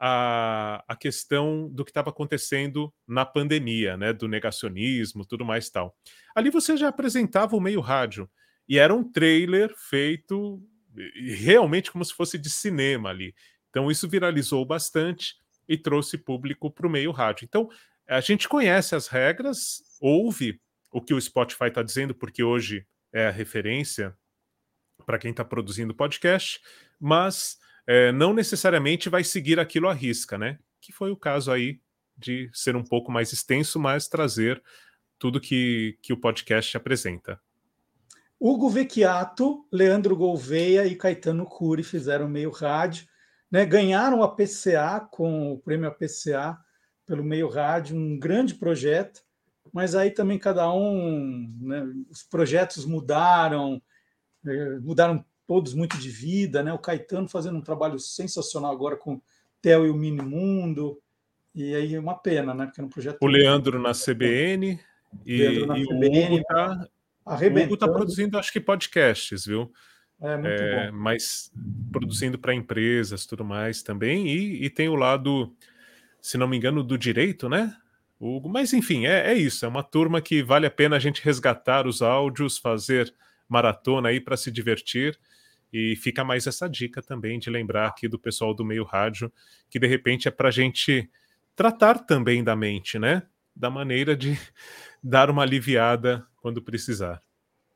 a, 0.05 0.83
a 0.89 0.97
questão 0.97 1.69
do 1.73 1.85
que 1.85 1.93
estava 1.93 2.11
acontecendo 2.11 2.93
na 3.07 3.25
pandemia, 3.25 3.97
né? 3.97 4.13
Do 4.13 4.27
negacionismo, 4.27 5.25
tudo 5.25 5.45
mais 5.45 5.71
tal. 5.71 5.97
Ali 6.35 6.51
você 6.51 6.77
já 6.77 6.89
apresentava 6.89 7.55
o 7.55 7.61
meio 7.61 7.81
rádio. 7.81 8.29
E 8.69 8.81
era 8.81 8.93
um 8.93 9.09
trailer 9.09 9.73
feito 9.77 10.61
realmente 11.15 11.93
como 11.93 12.05
se 12.05 12.13
fosse 12.13 12.37
de 12.37 12.51
cinema 12.51 13.11
ali. 13.11 13.33
Então 13.71 13.93
isso 13.93 14.09
viralizou 14.09 14.65
bastante 14.67 15.37
e 15.69 15.79
trouxe 15.79 16.19
público 16.19 16.69
para 16.69 16.89
o 16.89 16.91
meio 16.91 17.13
rádio. 17.13 17.45
Então 17.45 17.69
a 18.09 18.21
gente 18.21 18.49
conhece 18.49 18.97
as 18.97 19.07
regras, 19.07 19.85
ouve 20.01 20.61
o 20.91 21.01
que 21.01 21.15
o 21.15 21.21
Spotify 21.21 21.67
está 21.67 21.81
dizendo, 21.81 22.13
porque 22.13 22.43
hoje 22.43 22.85
é 23.13 23.29
a 23.29 23.31
referência 23.31 24.17
para 25.07 25.19
quem 25.19 25.31
está 25.31 25.45
produzindo 25.45 25.95
podcast, 25.95 26.61
mas 26.99 27.57
é, 27.87 28.13
não 28.13 28.33
necessariamente 28.33 29.09
vai 29.09 29.25
seguir 29.25 29.59
aquilo 29.59 29.89
à 29.89 29.93
risca, 29.93 30.39
né? 30.39 30.59
Que 30.81 30.93
foi 30.93 31.11
o 31.11 31.17
caso 31.17 31.51
aí 31.51 31.81
de 32.17 32.51
ser 32.53 32.77
um 32.77 32.85
pouco 32.85 33.11
mais 33.11 33.33
extenso, 33.33 33.79
mas 33.79 34.09
trazer 34.09 34.63
tudo 35.19 35.41
que, 35.41 35.99
que 36.03 36.13
o 36.13 36.17
podcast 36.17 36.77
apresenta. 36.77 37.41
Hugo 38.39 38.69
Vecchiato, 38.69 39.67
Leandro 39.71 40.17
Gouveia 40.17 40.85
e 40.85 40.97
Caetano 40.97 41.47
Cury 41.47 41.85
fizeram 41.85 42.29
meio 42.29 42.51
rádio, 42.51 43.07
né? 43.51 43.65
ganharam 43.65 44.23
a 44.23 44.29
PCA 44.35 45.01
com 45.11 45.53
o 45.53 45.59
prêmio 45.59 45.89
APCA 45.89 46.59
pelo 47.07 47.23
meio 47.23 47.49
rádio, 47.49 47.97
um 47.97 48.19
grande 48.19 48.55
projeto, 48.55 49.23
mas 49.73 49.95
aí 49.95 50.11
também 50.11 50.39
cada 50.39 50.73
um, 50.73 51.57
né? 51.61 51.85
os 52.11 52.25
projetos 52.25 52.85
mudaram, 52.85 53.81
eh, 54.45 54.79
mudaram 54.81 55.25
todos 55.47 55.75
muito 55.75 55.99
de 55.99 56.09
vida, 56.09 56.63
né? 56.63 56.73
O 56.73 56.79
Caetano 56.79 57.29
fazendo 57.29 57.59
um 57.59 57.63
trabalho 57.63 57.99
sensacional 57.99 58.73
agora 58.73 58.97
com 58.97 59.21
Theo 59.61 59.87
e 59.87 59.91
o 59.91 59.95
Minimundo, 59.95 61.01
e 61.55 61.75
aí 61.75 61.95
é 61.95 62.01
uma 62.01 62.15
pena, 62.15 62.55
né? 62.55 62.67
Porque 62.67 62.83
um 62.83 62.89
projeto. 62.89 63.19
O 63.21 63.27
Leandro 63.27 63.81
na 63.81 63.93
CBN 63.93 64.81
e, 65.27 65.37
Leandro 65.37 65.67
na 65.67 65.79
e 65.79 65.87
CBN, 65.87 66.19
o 66.19 66.35
Hugo 66.35 66.45
tá, 66.45 66.89
o 67.27 67.65
Hugo 67.65 67.77
tá 67.77 67.89
produzindo, 67.89 68.39
acho 68.39 68.53
que 68.53 68.61
podcasts, 68.61 69.45
viu? 69.45 69.71
É, 70.21 70.37
muito 70.37 70.63
é, 70.63 70.91
bom. 70.91 70.97
Mas 70.97 71.53
produzindo 71.91 72.39
para 72.39 72.55
empresas 72.55 73.27
tudo 73.27 73.45
mais 73.45 73.83
também. 73.83 74.29
E, 74.29 74.65
e, 74.65 74.71
tem 74.71 74.89
o 74.89 74.95
lado, 74.95 75.55
se 76.21 76.39
não 76.39 76.49
me 76.49 76.57
engano, 76.57 76.83
do 76.83 76.97
direito, 76.97 77.49
né? 77.49 77.77
Hugo, 78.19 78.49
mas 78.49 78.73
enfim, 78.73 79.05
é, 79.05 79.33
é 79.33 79.35
isso. 79.35 79.65
É 79.65 79.69
uma 79.69 79.83
turma 79.83 80.23
que 80.23 80.43
vale 80.43 80.65
a 80.65 80.71
pena 80.71 80.97
a 80.97 81.01
gente 81.01 81.23
resgatar 81.23 81.87
os 81.89 82.01
áudios, 82.01 82.57
fazer 82.57 83.13
maratona 83.49 84.09
aí 84.09 84.21
para 84.21 84.37
se 84.37 84.51
divertir. 84.51 85.19
E 85.73 85.97
fica 85.97 86.23
mais 86.23 86.47
essa 86.47 86.69
dica 86.69 87.01
também 87.01 87.39
de 87.39 87.49
lembrar 87.49 87.87
aqui 87.87 88.07
do 88.07 88.19
pessoal 88.19 88.53
do 88.53 88.65
meio 88.65 88.85
rádio, 88.85 89.33
que 89.71 89.79
de 89.79 89.87
repente 89.87 90.29
é 90.29 90.31
para 90.31 90.49
a 90.49 90.53
gente 90.53 91.11
tratar 91.57 92.01
também 92.01 92.45
da 92.45 92.55
mente, 92.55 92.99
né? 92.99 93.23
Da 93.55 93.71
maneira 93.71 94.17
de 94.17 94.39
dar 95.03 95.31
uma 95.31 95.43
aliviada 95.43 96.27
quando 96.37 96.63
precisar. 96.63 97.23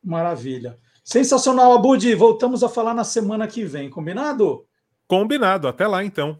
Maravilha. 0.03 0.77
Sensacional, 1.03 1.73
Abud. 1.73 2.13
Voltamos 2.15 2.63
a 2.63 2.69
falar 2.69 2.93
na 2.93 3.03
semana 3.03 3.47
que 3.47 3.65
vem, 3.65 3.89
combinado? 3.89 4.67
Combinado. 5.07 5.67
Até 5.67 5.87
lá, 5.87 6.03
então. 6.03 6.39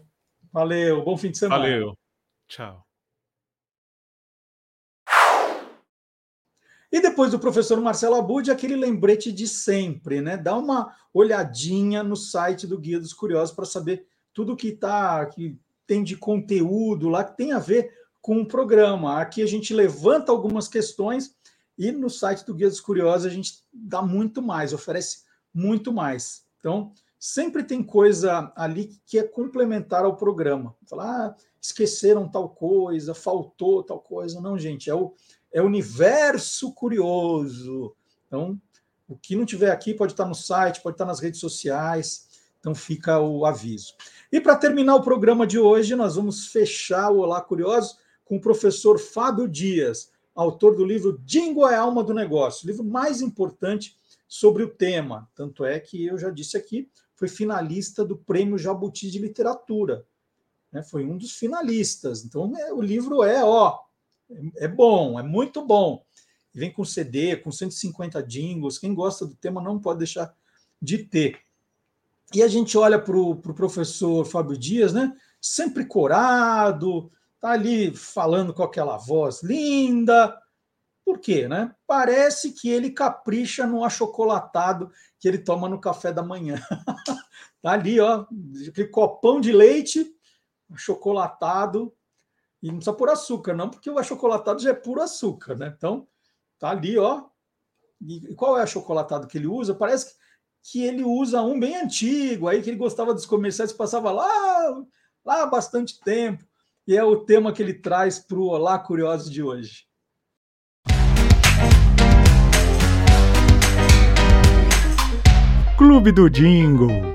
Valeu, 0.52 1.02
bom 1.02 1.16
fim 1.16 1.30
de 1.30 1.38
semana. 1.38 1.62
Valeu. 1.62 1.94
Tchau. 2.46 2.87
E 6.90 7.00
depois 7.00 7.30
do 7.30 7.38
professor 7.38 7.78
Marcelo 7.80 8.14
Abud, 8.14 8.50
aquele 8.50 8.74
lembrete 8.74 9.30
de 9.30 9.46
sempre, 9.46 10.20
né? 10.22 10.36
Dá 10.36 10.56
uma 10.56 10.94
olhadinha 11.12 12.02
no 12.02 12.16
site 12.16 12.66
do 12.66 12.78
Guia 12.78 12.98
dos 12.98 13.12
Curiosos 13.12 13.54
para 13.54 13.66
saber 13.66 14.06
tudo 14.32 14.56
que 14.56 14.72
tá, 14.72 15.26
que 15.26 15.58
tem 15.86 16.02
de 16.02 16.16
conteúdo 16.16 17.08
lá 17.08 17.24
que 17.24 17.36
tem 17.36 17.52
a 17.52 17.58
ver 17.58 17.92
com 18.20 18.40
o 18.40 18.46
programa. 18.46 19.20
Aqui 19.20 19.42
a 19.42 19.46
gente 19.46 19.74
levanta 19.74 20.32
algumas 20.32 20.66
questões 20.66 21.34
e 21.76 21.92
no 21.92 22.08
site 22.08 22.44
do 22.44 22.54
Guia 22.54 22.68
dos 22.68 22.80
Curiosos 22.80 23.26
a 23.26 23.30
gente 23.30 23.64
dá 23.72 24.00
muito 24.00 24.40
mais, 24.40 24.72
oferece 24.72 25.24
muito 25.52 25.92
mais. 25.92 26.44
Então, 26.58 26.92
sempre 27.18 27.64
tem 27.64 27.82
coisa 27.82 28.52
ali 28.56 28.98
que 29.06 29.18
é 29.18 29.22
complementar 29.22 30.04
ao 30.04 30.16
programa. 30.16 30.76
Falar, 30.86 31.26
ah, 31.26 31.36
esqueceram 31.60 32.28
tal 32.28 32.48
coisa, 32.50 33.14
faltou 33.14 33.82
tal 33.82 34.00
coisa. 34.00 34.40
Não, 34.40 34.58
gente, 34.58 34.90
é 34.90 34.94
o, 34.94 35.14
é 35.52 35.62
universo 35.62 36.72
curioso. 36.72 37.94
Então, 38.26 38.60
o 39.08 39.16
que 39.16 39.36
não 39.36 39.44
tiver 39.44 39.70
aqui 39.70 39.94
pode 39.94 40.12
estar 40.12 40.26
no 40.26 40.34
site, 40.34 40.82
pode 40.82 40.94
estar 40.94 41.06
nas 41.06 41.20
redes 41.20 41.40
sociais. 41.40 42.28
Então, 42.60 42.74
fica 42.74 43.18
o 43.18 43.46
aviso. 43.46 43.94
E 44.30 44.40
para 44.40 44.56
terminar 44.56 44.96
o 44.96 45.02
programa 45.02 45.46
de 45.46 45.58
hoje, 45.58 45.94
nós 45.94 46.16
vamos 46.16 46.48
fechar 46.48 47.10
o 47.10 47.18
Olá 47.18 47.40
Curiosos 47.40 47.98
com 48.24 48.36
o 48.36 48.40
professor 48.40 48.98
Fábio 48.98 49.48
Dias, 49.48 50.10
autor 50.34 50.76
do 50.76 50.84
livro 50.84 51.18
Dingo 51.24 51.66
é 51.66 51.74
a 51.74 51.80
Alma 51.80 52.04
do 52.04 52.12
Negócio, 52.12 52.64
o 52.64 52.70
livro 52.70 52.84
mais 52.84 53.22
importante 53.22 53.96
sobre 54.28 54.62
o 54.62 54.68
tema. 54.68 55.28
Tanto 55.34 55.64
é 55.64 55.80
que 55.80 56.06
eu 56.06 56.18
já 56.18 56.30
disse 56.30 56.56
aqui, 56.56 56.90
foi 57.14 57.26
finalista 57.26 58.04
do 58.04 58.16
Prêmio 58.16 58.58
Jabuti 58.58 59.10
de 59.10 59.18
Literatura. 59.18 60.06
Né? 60.70 60.82
Foi 60.82 61.04
um 61.04 61.16
dos 61.16 61.32
finalistas. 61.32 62.24
Então, 62.24 62.52
é, 62.56 62.72
o 62.72 62.80
livro 62.80 63.24
é, 63.24 63.42
ó, 63.42 63.78
é, 64.30 64.64
é 64.64 64.68
bom, 64.68 65.18
é 65.18 65.22
muito 65.22 65.64
bom. 65.64 66.04
Vem 66.54 66.72
com 66.72 66.84
CD, 66.84 67.36
com 67.36 67.52
150 67.52 68.22
jingles. 68.22 68.78
Quem 68.78 68.94
gosta 68.94 69.26
do 69.26 69.34
tema 69.34 69.62
não 69.62 69.78
pode 69.78 69.98
deixar 69.98 70.34
de 70.80 70.98
ter. 70.98 71.38
E 72.34 72.42
a 72.42 72.48
gente 72.48 72.76
olha 72.76 72.98
para 72.98 73.16
o 73.16 73.36
pro 73.36 73.54
professor 73.54 74.24
Fábio 74.24 74.56
Dias, 74.56 74.92
né? 74.92 75.14
Sempre 75.40 75.84
corado, 75.84 77.10
tá 77.40 77.50
ali 77.50 77.94
falando 77.94 78.52
com 78.52 78.62
aquela 78.62 78.96
voz 78.96 79.42
linda. 79.42 80.36
Por 81.04 81.20
quê, 81.20 81.48
né? 81.48 81.74
Parece 81.86 82.52
que 82.52 82.68
ele 82.68 82.90
capricha 82.90 83.66
no 83.66 83.82
achocolatado 83.82 84.90
que 85.18 85.26
ele 85.26 85.38
toma 85.38 85.68
no 85.68 85.80
café 85.80 86.12
da 86.12 86.22
manhã. 86.22 86.60
tá 87.62 87.72
ali, 87.72 87.98
ó, 87.98 88.26
aquele 88.68 88.88
copão 88.88 89.40
de 89.40 89.52
leite 89.52 90.14
achocolatado 90.70 91.94
e 92.62 92.68
não 92.68 92.76
precisa 92.76 92.96
pôr 92.96 93.08
açúcar, 93.08 93.54
não, 93.54 93.68
porque 93.70 93.88
o 93.88 93.98
achocolatado 93.98 94.60
já 94.60 94.70
é 94.70 94.74
puro 94.74 95.00
açúcar, 95.00 95.56
né? 95.56 95.72
Então, 95.76 96.06
tá 96.58 96.70
ali, 96.70 96.98
ó. 96.98 97.24
E 98.00 98.34
qual 98.34 98.56
é 98.56 98.60
o 98.60 98.62
achocolatado 98.62 99.26
que 99.26 99.38
ele 99.38 99.46
usa? 99.46 99.74
Parece 99.74 100.14
que 100.62 100.82
ele 100.84 101.04
usa 101.04 101.40
um 101.40 101.58
bem 101.58 101.76
antigo, 101.76 102.48
aí 102.48 102.60
que 102.60 102.70
ele 102.70 102.76
gostava 102.76 103.14
dos 103.14 103.26
comerciais, 103.26 103.72
passava 103.72 104.10
lá, 104.10 104.84
lá 105.24 105.42
há 105.42 105.46
bastante 105.46 106.00
tempo. 106.00 106.44
E 106.86 106.96
é 106.96 107.04
o 107.04 107.24
tema 107.24 107.52
que 107.52 107.62
ele 107.62 107.74
traz 107.74 108.18
para 108.18 108.38
o 108.38 108.46
Olá 108.46 108.78
Curiosos 108.78 109.30
de 109.30 109.42
hoje. 109.42 109.86
Clube 115.76 116.10
do 116.10 116.28
Jingle. 116.28 117.14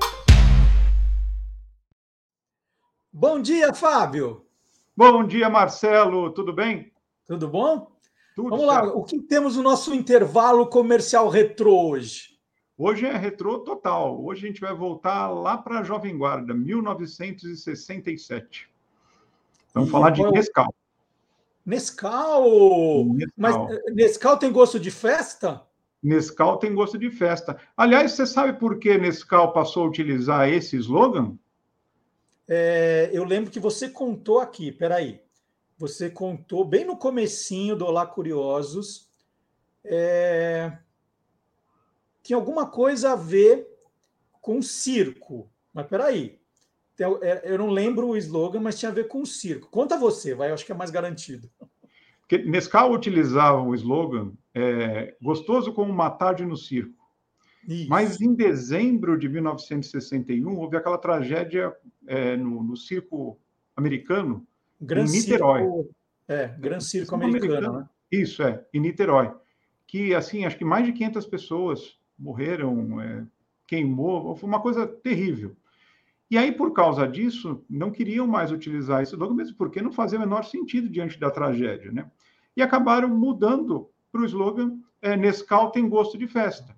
Bom 3.11 3.41
dia, 3.41 3.74
Fábio. 3.74 4.43
Bom 4.95 5.24
dia, 5.24 5.49
Marcelo. 5.49 6.32
Tudo 6.32 6.53
bem? 6.53 6.94
Tudo 7.26 7.48
bom? 7.48 7.91
Tudo 8.36 8.49
Vamos 8.49 8.65
certo. 8.65 8.86
lá. 8.86 8.94
O 8.94 9.03
que 9.03 9.20
temos 9.20 9.57
no 9.57 9.64
nosso 9.64 9.91
intervalo 9.94 10.68
comercial 10.68 11.28
retrô 11.30 11.90
hoje? 11.90 12.38
Hoje 12.78 13.07
é 13.07 13.18
retrô 13.18 13.57
total. 13.60 14.24
Hoje 14.24 14.45
a 14.45 14.48
gente 14.48 14.61
vai 14.61 14.76
voltar 14.76 15.30
lá 15.30 15.57
para 15.57 15.80
a 15.80 15.84
Jovem 15.84 16.15
Guarda, 16.15 16.53
1967. 16.53 18.70
Vamos 19.74 19.90
e 19.90 19.91
falar 19.91 20.11
de 20.11 20.22
Nescau. 20.32 20.72
Nescau. 21.65 23.06
Nescau! 23.15 23.34
Mas 23.36 23.56
eh, 23.56 23.91
Nescau 23.94 24.38
tem 24.38 24.52
gosto 24.52 24.80
de 24.80 24.91
festa? 24.91 25.65
Nescau 26.03 26.57
tem 26.57 26.76
gosto 26.76 26.99
de 26.99 27.10
festa. 27.10 27.57
Aliás, 27.76 28.11
você 28.11 28.28
sabe 28.28 28.60
por 28.60 28.78
que 28.78 28.95
Nescau 28.98 29.53
passou 29.53 29.86
a 29.86 29.88
utilizar 29.88 30.48
esse 30.49 30.76
slogan? 30.76 31.36
É, 32.48 33.10
eu 33.14 33.24
lembro 33.24 33.52
que 33.52 33.60
você 33.60 33.90
contou 33.90 34.40
aqui, 34.40 34.72
peraí. 34.72 35.22
Você 35.78 36.10
contou 36.10 36.64
bem 36.64 36.86
no 36.86 36.98
comecinho 36.98 37.76
do 37.76 37.86
Olá 37.86 38.06
Curiosos. 38.06 39.10
É, 39.84 40.78
tinha 42.22 42.38
alguma 42.38 42.65
coisa 42.65 43.11
a 43.11 43.15
ver 43.15 43.68
com 44.41 44.61
circo. 44.61 45.49
Mas 45.74 45.88
peraí, 45.88 46.40
é, 47.22 47.41
eu 47.52 47.57
não 47.57 47.70
lembro 47.70 48.10
o 48.10 48.18
slogan, 48.18 48.60
mas 48.60 48.80
tinha 48.80 48.91
a 48.91 48.94
ver 48.95 49.07
com 49.07 49.26
circo. 49.26 49.70
Conta 49.70 49.98
você, 49.98 50.36
vai, 50.36 50.49
eu 50.49 50.53
acho 50.53 50.65
que 50.65 50.72
é 50.72 50.76
mais 50.76 50.91
garantido. 50.91 51.49
Porque 52.22 52.38
Nescau 52.38 52.94
utilizava 52.94 53.61
o 53.61 53.76
slogan 53.76 54.32
é, 54.53 55.15
gostoso 55.22 55.74
como 55.74 55.91
uma 55.91 56.10
tarde 56.10 56.45
no 56.45 56.56
circo. 56.56 57.03
Isso. 57.68 57.90
Mas 57.90 58.19
em 58.19 58.34
dezembro 58.34 59.18
de 59.18 59.30
1961 59.30 60.57
houve 60.57 60.76
aquela 60.76 60.98
tragédia 60.98 61.73
é, 62.06 62.35
no, 62.35 62.64
no, 62.64 62.76
circo 62.76 63.40
americano, 63.76 64.45
Gran 64.80 65.06
em 65.06 65.11
Niterói. 65.11 65.61
Circo, 65.61 65.90
é, 66.27 66.48
Gran 66.60 66.80
Circo, 66.80 67.06
circo 67.06 67.15
americano, 67.15 67.53
americano, 67.53 67.80
né? 67.80 67.90
Isso, 68.11 68.44
é, 68.44 68.65
em 68.73 68.80
Niterói. 68.80 69.31
Que, 69.88 70.14
assim, 70.14 70.45
acho 70.45 70.57
que 70.57 70.65
mais 70.65 70.85
de 70.85 70.94
500 70.94 71.26
pessoas 71.27 71.98
morreram, 72.18 72.99
é, 73.02 73.26
queimou, 73.68 74.35
foi 74.35 74.49
uma 74.49 74.61
coisa 74.61 74.85
terrível. 74.85 75.56
E 76.30 76.38
aí, 76.38 76.52
por 76.52 76.73
causa 76.73 77.07
disso, 77.07 77.64
não 77.69 77.91
queriam 77.91 78.26
mais 78.26 78.52
utilizar 78.52 79.03
esse 79.03 79.14
slogan, 79.14 79.35
mesmo 79.35 79.56
porque 79.56 79.81
não 79.81 79.91
fazia 79.91 80.18
o 80.18 80.22
menor 80.22 80.44
sentido 80.44 80.90
diante 80.90 81.19
da 81.19 81.30
tragédia, 81.30 81.91
né? 81.91 82.10
E 82.56 82.61
acabaram 82.61 83.07
mudando 83.07 83.90
para 84.11 84.22
o 84.22 84.26
slogan 84.26 84.80
é, 85.02 85.18
Nescau 85.18 85.69
tem 85.69 85.88
gosto 85.88 86.18
de 86.18 86.27
festa. 86.27 86.76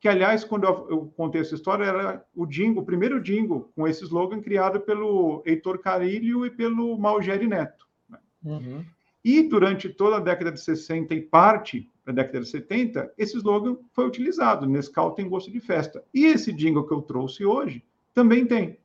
Que, 0.00 0.08
aliás, 0.08 0.42
quando 0.44 0.64
eu, 0.64 1.12
contei 1.14 1.42
essa 1.42 1.54
história, 1.54 1.84
era 1.84 2.24
o 2.34 2.46
jingle, 2.46 2.82
o 2.82 2.86
primeiro 2.86 3.20
jingle 3.20 3.70
com 3.76 3.86
esse 3.86 4.02
slogan 4.02 4.40
criado 4.40 4.80
pelo 4.80 5.42
Heitor 5.44 5.78
Carilho 5.78 6.46
e 6.46 6.50
pelo 6.50 6.98
Malgeri 6.98 7.46
Neto. 7.46 7.86
Né? 8.08 8.18
Uhum. 8.42 8.84
E 9.22 9.42
durante 9.42 9.90
toda 9.90 10.16
a 10.16 10.20
década 10.20 10.50
de 10.50 10.60
60 10.60 11.14
e 11.14 11.20
parte 11.20 11.86
da 12.06 12.12
década 12.12 12.40
de 12.40 12.48
70, 12.48 13.12
esse 13.18 13.36
slogan 13.36 13.76
foi 13.92 14.06
utilizado. 14.06 14.66
Nescau 14.66 15.10
tem 15.12 15.28
gosto 15.28 15.50
de 15.50 15.60
festa. 15.60 16.02
E 16.14 16.24
esse 16.24 16.50
jingle 16.50 16.86
que 16.86 16.94
eu 16.94 17.02
trouxe 17.02 17.44
hoje 17.44 17.84
também 18.14 18.46
tem. 18.46 18.78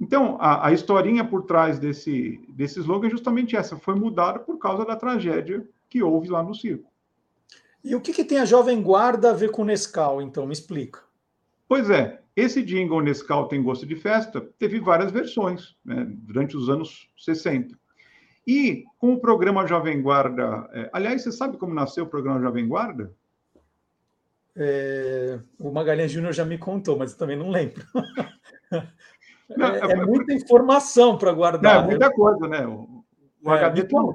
Então, 0.00 0.36
a, 0.38 0.68
a 0.68 0.72
historinha 0.72 1.24
por 1.24 1.42
trás 1.42 1.80
desse, 1.80 2.40
desse 2.48 2.78
slogan 2.78 3.08
é 3.08 3.10
justamente 3.10 3.56
essa. 3.56 3.76
Foi 3.76 3.96
mudada 3.96 4.38
por 4.38 4.56
causa 4.58 4.84
da 4.84 4.94
tragédia 4.94 5.66
que 5.88 6.00
houve 6.00 6.28
lá 6.28 6.44
no 6.44 6.54
circo. 6.54 6.88
E 7.86 7.94
o 7.94 8.00
que, 8.00 8.12
que 8.12 8.24
tem 8.24 8.38
a 8.38 8.44
Jovem 8.44 8.82
Guarda 8.82 9.30
a 9.30 9.32
ver 9.32 9.52
com 9.52 9.62
o 9.62 9.64
Nescau, 9.64 10.20
então? 10.20 10.44
Me 10.44 10.52
explica. 10.52 10.98
Pois 11.68 11.88
é, 11.88 12.20
esse 12.34 12.60
jingle 12.60 13.00
Nescau 13.00 13.46
tem 13.46 13.62
gosto 13.62 13.86
de 13.86 13.94
festa 13.94 14.40
teve 14.58 14.80
várias 14.80 15.12
versões 15.12 15.76
né, 15.84 16.04
durante 16.08 16.56
os 16.56 16.68
anos 16.68 17.08
60. 17.16 17.78
E 18.44 18.82
com 18.98 19.14
o 19.14 19.20
programa 19.20 19.68
Jovem 19.68 20.02
Guarda. 20.02 20.68
É, 20.72 20.90
aliás, 20.92 21.22
você 21.22 21.30
sabe 21.30 21.58
como 21.58 21.72
nasceu 21.72 22.04
o 22.04 22.08
programa 22.08 22.40
Jovem 22.40 22.66
Guarda? 22.66 23.12
É, 24.56 25.38
o 25.56 25.70
Magalhães 25.70 26.10
Júnior 26.10 26.32
já 26.32 26.44
me 26.44 26.58
contou, 26.58 26.98
mas 26.98 27.12
eu 27.12 27.18
também 27.18 27.36
não 27.36 27.50
lembro. 27.50 27.84
Não, 29.56 29.68
é, 29.68 29.78
é, 29.78 29.92
é, 29.92 30.04
muita 30.04 30.34
informação 30.34 31.16
para 31.16 31.32
guardar. 31.32 31.76
Não, 31.76 31.84
é 31.84 31.86
muita 31.86 32.10
coisa, 32.12 32.48
né? 32.48 32.66
O, 32.66 33.04
o 33.44 33.54
é, 33.54 33.64
HD 33.64 33.82
está 33.82 34.00
no 34.00 34.12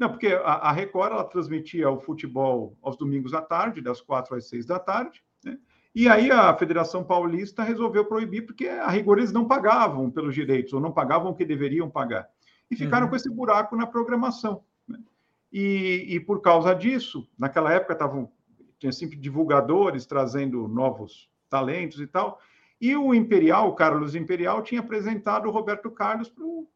Não, 0.00 0.08
porque 0.08 0.28
a, 0.28 0.38
a, 0.40 0.72
Record 0.72 1.12
ela 1.12 1.24
transmitia 1.24 1.90
o 1.90 2.00
futebol 2.00 2.74
aos 2.80 2.96
domingos 2.96 3.34
à 3.34 3.42
tarde, 3.42 3.82
das 3.82 4.00
quatro 4.00 4.34
às 4.34 4.48
seis 4.48 4.64
da 4.64 4.78
tarde, 4.78 5.22
né? 5.44 5.58
E 5.94 6.08
aí 6.08 6.30
a 6.30 6.56
Federação 6.56 7.04
Paulista 7.04 7.62
resolveu 7.62 8.06
proibir, 8.06 8.46
porque 8.46 8.66
a 8.66 8.88
rigor 8.88 9.18
eles 9.18 9.30
não 9.30 9.46
pagavam 9.46 10.10
pelos 10.10 10.34
direitos, 10.34 10.72
ou 10.72 10.80
não 10.80 10.90
pagavam 10.90 11.32
o 11.32 11.34
que 11.34 11.44
deveriam 11.44 11.90
pagar. 11.90 12.30
E 12.70 12.76
ficaram 12.76 13.04
uhum. 13.04 13.10
com 13.10 13.16
esse 13.16 13.28
buraco 13.28 13.76
na 13.76 13.86
programação. 13.86 14.64
Né? 14.88 14.98
E, 15.52 16.06
e, 16.08 16.20
por 16.20 16.40
causa 16.40 16.74
disso, 16.74 17.28
naquela 17.38 17.70
época 17.70 17.92
estavam 17.92 18.30
tinha 18.78 18.92
sempre 18.92 19.18
divulgadores 19.18 20.06
trazendo 20.06 20.66
novos 20.66 21.28
talentos 21.50 22.00
e 22.00 22.06
tal. 22.06 22.40
E 22.80 22.96
o 22.96 23.12
Imperial, 23.12 23.68
o 23.68 23.74
Carlos 23.74 24.14
Imperial, 24.14 24.62
tinha 24.62 24.80
apresentado 24.80 25.46
o 25.46 25.50
Roberto 25.50 25.90
Carlos 25.90 26.30
para 26.30 26.42
o 26.46 26.66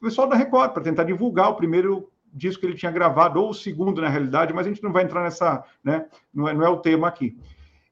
pessoal 0.00 0.26
da 0.26 0.34
Record, 0.34 0.72
para 0.72 0.82
tentar 0.82 1.04
divulgar 1.04 1.50
o 1.50 1.54
primeiro 1.54 2.10
disco 2.32 2.60
que 2.60 2.66
ele 2.66 2.76
tinha 2.76 2.92
gravado, 2.92 3.40
ou 3.40 3.50
o 3.50 3.54
segundo, 3.54 4.00
na 4.00 4.08
realidade, 4.08 4.52
mas 4.52 4.66
a 4.66 4.68
gente 4.68 4.82
não 4.82 4.92
vai 4.92 5.04
entrar 5.04 5.22
nessa, 5.22 5.64
né? 5.82 6.06
Não 6.32 6.48
é, 6.48 6.54
não 6.54 6.64
é 6.64 6.68
o 6.68 6.78
tema 6.78 7.08
aqui. 7.08 7.38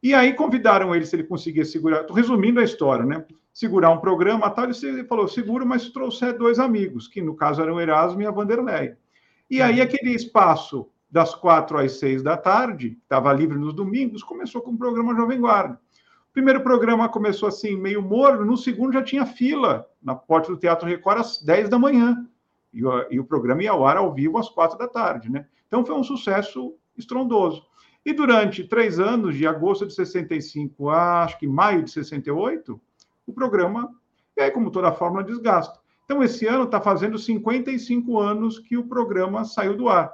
E 0.02 0.14
aí 0.14 0.34
convidaram 0.34 0.94
ele 0.94 1.06
se 1.06 1.16
ele 1.16 1.24
conseguia 1.24 1.64
segurar. 1.64 2.02
Estou 2.02 2.14
resumindo 2.14 2.60
a 2.60 2.64
história, 2.64 3.04
né? 3.04 3.24
Segurar 3.52 3.90
um 3.90 3.98
programa, 3.98 4.50
tal. 4.50 4.66
Ele 4.66 5.04
falou: 5.04 5.26
seguro, 5.26 5.66
mas 5.66 5.82
se 5.82 5.92
trouxer 5.92 6.36
dois 6.36 6.58
amigos, 6.58 7.08
que 7.08 7.20
no 7.20 7.34
caso 7.34 7.62
eram 7.62 7.74
o 7.74 7.80
Erasmo 7.80 8.22
e 8.22 8.26
a 8.26 8.30
Vanderlei. 8.30 8.94
E 9.50 9.62
aí, 9.62 9.78
uhum. 9.78 9.82
aquele 9.82 10.14
espaço 10.14 10.88
das 11.10 11.34
quatro 11.34 11.78
às 11.78 11.92
seis 11.98 12.22
da 12.22 12.36
tarde, 12.36 12.98
estava 13.02 13.32
livre 13.32 13.58
nos 13.58 13.72
domingos, 13.72 14.22
começou 14.22 14.60
com 14.60 14.72
o 14.72 14.78
programa 14.78 15.14
Jovem 15.14 15.40
Guarda. 15.40 15.80
O 16.28 16.32
primeiro 16.32 16.60
programa 16.60 17.08
começou 17.08 17.48
assim, 17.48 17.76
meio 17.76 18.02
morno, 18.02 18.44
no 18.44 18.56
segundo 18.56 18.92
já 18.92 19.02
tinha 19.02 19.24
fila 19.24 19.86
na 20.02 20.14
porta 20.14 20.52
do 20.52 20.58
Teatro 20.58 20.86
Record 20.86 21.18
às 21.18 21.42
10 21.42 21.68
da 21.68 21.78
manhã. 21.78 22.26
E 22.76 22.84
o, 22.84 23.06
e 23.10 23.18
o 23.18 23.24
programa 23.24 23.62
ia 23.62 23.70
ao 23.70 23.86
ar 23.86 23.96
ao 23.96 24.12
vivo 24.12 24.36
às 24.36 24.48
quatro 24.48 24.76
da 24.76 24.86
tarde, 24.86 25.30
né? 25.30 25.46
Então 25.66 25.84
foi 25.84 25.94
um 25.94 26.04
sucesso 26.04 26.74
estrondoso. 26.96 27.64
E 28.04 28.12
durante 28.12 28.62
três 28.62 29.00
anos, 29.00 29.34
de 29.34 29.46
agosto 29.46 29.86
de 29.86 29.94
65 29.94 30.90
a 30.90 31.24
acho 31.24 31.38
que 31.38 31.48
maio 31.48 31.82
de 31.82 31.90
68, 31.90 32.80
o 33.26 33.32
programa, 33.32 33.90
aí, 34.38 34.50
como 34.50 34.70
toda 34.70 34.92
fórmula, 34.92 35.24
desgasta. 35.24 35.80
Então, 36.04 36.22
esse 36.22 36.46
ano 36.46 36.64
está 36.64 36.80
fazendo 36.80 37.18
55 37.18 38.20
anos 38.20 38.60
que 38.60 38.76
o 38.76 38.86
programa 38.86 39.44
saiu 39.44 39.76
do 39.76 39.88
ar. 39.88 40.12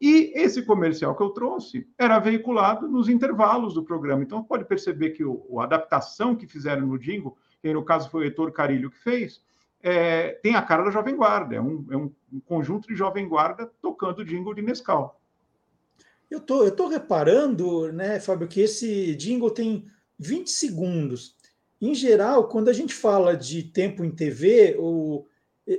E 0.00 0.32
esse 0.36 0.62
comercial 0.62 1.16
que 1.16 1.22
eu 1.22 1.30
trouxe 1.30 1.88
era 1.98 2.20
veiculado 2.20 2.86
nos 2.86 3.08
intervalos 3.08 3.74
do 3.74 3.82
programa. 3.82 4.22
Então, 4.22 4.44
pode 4.44 4.64
perceber 4.64 5.10
que 5.10 5.24
o, 5.24 5.58
a 5.58 5.64
adaptação 5.64 6.36
que 6.36 6.46
fizeram 6.46 6.86
no 6.86 6.96
Jingle, 6.96 7.36
que 7.60 7.72
no 7.72 7.84
caso 7.84 8.08
foi 8.08 8.20
o 8.20 8.24
Heitor 8.24 8.52
Carilho 8.52 8.92
que 8.92 8.98
fez, 8.98 9.42
é, 9.82 10.32
tem 10.42 10.54
a 10.54 10.62
cara 10.62 10.84
da 10.84 10.90
Jovem 10.90 11.16
Guarda. 11.16 11.56
É 11.56 11.60
um, 11.60 11.86
é 11.90 11.96
um, 11.96 12.12
conjunto 12.46 12.88
de 12.88 12.96
Jovem 12.96 13.28
Guarda 13.28 13.70
tocando 13.80 14.20
o 14.20 14.24
Jingle 14.24 14.54
de 14.54 14.62
Nescau. 14.62 15.20
Eu 16.30 16.40
tô, 16.40 16.64
eu 16.64 16.74
tô 16.74 16.88
reparando, 16.88 17.90
né, 17.92 18.20
Fábio, 18.20 18.48
que 18.48 18.60
esse 18.60 19.14
jingle 19.14 19.50
tem 19.50 19.86
20 20.18 20.50
segundos. 20.50 21.34
Em 21.80 21.94
geral, 21.94 22.48
quando 22.48 22.68
a 22.68 22.72
gente 22.72 22.92
fala 22.92 23.36
de 23.36 23.62
tempo 23.62 24.04
em 24.04 24.10
TV, 24.10 24.76
o, 24.78 25.24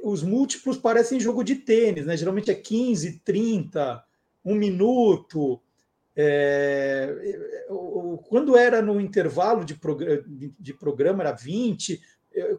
os 0.04 0.24
múltiplos 0.24 0.78
parecem 0.78 1.20
jogo 1.20 1.44
de 1.44 1.56
tênis, 1.56 2.06
né? 2.06 2.18
Geralmente 2.18 2.50
é 2.50 2.56
15, 2.56 3.20
30, 3.20 4.04
um 4.44 4.56
minuto. 4.56 5.62
É, 6.16 7.66
quando 8.28 8.58
era 8.58 8.82
no 8.82 9.00
intervalo 9.00 9.64
de, 9.64 9.76
programa, 9.76 10.24
de 10.60 10.74
programa 10.74 11.24
era 11.24 11.32
20. 11.34 12.02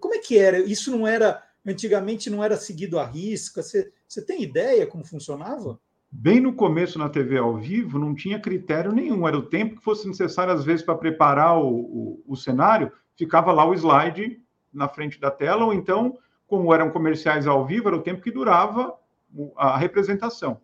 Como 0.01 0.15
é 0.15 0.19
que 0.19 0.39
era? 0.39 0.59
Isso 0.59 0.91
não 0.91 1.07
era. 1.07 1.43
Antigamente 1.67 2.31
não 2.31 2.43
era 2.43 2.57
seguido 2.57 2.99
à 2.99 3.05
risca. 3.05 3.63
Você, 3.63 3.93
você 4.09 4.25
tem 4.25 4.43
ideia 4.43 4.87
como 4.87 5.05
funcionava? 5.05 5.79
Bem 6.13 6.41
no 6.41 6.53
começo 6.53 6.99
na 6.99 7.09
TV 7.09 7.39
ao 7.39 7.57
vivo, 7.57 7.99
não 7.99 8.15
tinha 8.15 8.41
critério 8.41 8.91
nenhum. 8.91 9.29
Era 9.29 9.39
o 9.39 9.47
tempo 9.47 9.77
que 9.77 9.85
fosse 9.85 10.09
necessário, 10.09 10.53
às 10.53 10.65
vezes, 10.65 10.85
para 10.85 10.97
preparar 10.97 11.59
o, 11.59 11.69
o, 11.69 12.25
o 12.27 12.37
cenário, 12.37 12.91
ficava 13.17 13.53
lá 13.53 13.65
o 13.65 13.75
slide 13.75 14.43
na 14.73 14.89
frente 14.89 15.21
da 15.21 15.31
tela, 15.31 15.65
ou 15.65 15.73
então, 15.73 16.19
como 16.49 16.75
eram 16.75 16.91
comerciais 16.91 17.47
ao 17.47 17.65
vivo, 17.65 17.89
era 17.89 17.97
o 17.97 18.03
tempo 18.03 18.23
que 18.23 18.31
durava 18.31 18.95
a 19.57 19.77
representação. 19.77 20.61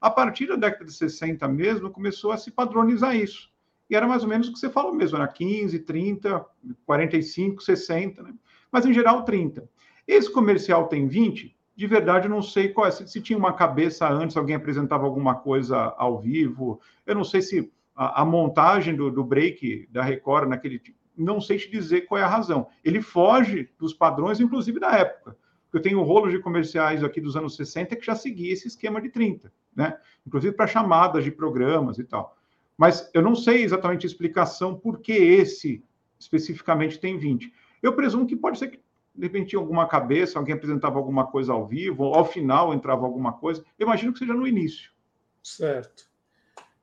A 0.00 0.10
partir 0.10 0.46
da 0.46 0.56
década 0.56 0.84
de 0.84 0.92
60 0.92 1.46
mesmo, 1.46 1.90
começou 1.90 2.32
a 2.32 2.36
se 2.36 2.50
padronizar 2.50 3.14
isso. 3.14 3.50
E 3.90 3.96
era 3.96 4.06
mais 4.06 4.22
ou 4.22 4.28
menos 4.28 4.48
o 4.48 4.52
que 4.52 4.58
você 4.58 4.68
falou 4.68 4.92
mesmo, 4.92 5.16
era 5.16 5.26
15, 5.26 5.78
30, 5.80 6.44
45, 6.84 7.62
60, 7.62 8.22
né? 8.22 8.34
Mas 8.70 8.84
em 8.84 8.92
geral 8.92 9.24
30. 9.24 9.68
Esse 10.06 10.32
comercial 10.32 10.88
tem 10.88 11.06
20, 11.06 11.56
de 11.76 11.86
verdade 11.86 12.26
eu 12.26 12.30
não 12.30 12.42
sei 12.42 12.68
qual 12.68 12.86
é, 12.86 12.90
se, 12.90 13.06
se, 13.06 13.20
tinha 13.20 13.38
uma 13.38 13.52
cabeça 13.52 14.08
antes, 14.08 14.36
alguém 14.36 14.56
apresentava 14.56 15.04
alguma 15.04 15.34
coisa 15.34 15.94
ao 15.96 16.18
vivo, 16.18 16.80
eu 17.06 17.14
não 17.14 17.24
sei 17.24 17.42
se 17.42 17.72
a, 17.94 18.22
a 18.22 18.24
montagem 18.24 18.96
do, 18.96 19.10
do, 19.10 19.22
break 19.22 19.88
da 19.90 20.02
Record 20.02 20.48
naquele 20.48 20.80
não 21.16 21.40
sei 21.40 21.58
te 21.58 21.70
dizer 21.70 22.02
qual 22.02 22.20
é 22.20 22.22
a 22.22 22.28
razão. 22.28 22.68
Ele 22.84 23.02
foge 23.02 23.68
dos 23.78 23.92
padrões, 23.92 24.40
inclusive 24.40 24.78
da 24.78 24.92
época. 24.92 25.36
Eu 25.72 25.82
tenho 25.82 26.02
rolos 26.02 26.32
de 26.32 26.38
comerciais 26.38 27.02
aqui 27.02 27.20
dos 27.20 27.36
anos 27.36 27.56
60 27.56 27.96
que 27.96 28.06
já 28.06 28.14
seguia 28.14 28.52
esse 28.52 28.68
esquema 28.68 29.00
de 29.00 29.10
30 29.10 29.52
né? 29.78 29.96
Inclusive 30.26 30.56
para 30.56 30.66
chamadas 30.66 31.22
de 31.22 31.30
programas 31.30 32.00
e 32.00 32.04
tal. 32.04 32.36
Mas 32.76 33.08
eu 33.14 33.22
não 33.22 33.36
sei 33.36 33.62
exatamente 33.62 34.04
a 34.04 34.08
explicação 34.08 34.74
por 34.74 34.98
que 34.98 35.12
esse 35.12 35.84
especificamente 36.18 36.98
tem 36.98 37.16
20. 37.16 37.52
Eu 37.82 37.94
presumo 37.94 38.26
que 38.26 38.36
pode 38.36 38.58
ser 38.58 38.68
que 38.68 38.80
de 39.14 39.26
repente 39.26 39.50
tinha 39.50 39.60
alguma 39.60 39.86
cabeça, 39.88 40.38
alguém 40.38 40.54
apresentava 40.54 40.96
alguma 40.96 41.26
coisa 41.26 41.52
ao 41.52 41.66
vivo, 41.66 42.04
ou 42.04 42.14
ao 42.14 42.24
final 42.24 42.72
entrava 42.72 43.04
alguma 43.04 43.32
coisa. 43.32 43.64
Eu 43.78 43.86
imagino 43.86 44.12
que 44.12 44.20
seja 44.20 44.32
no 44.32 44.46
início. 44.46 44.90
Certo. 45.42 46.08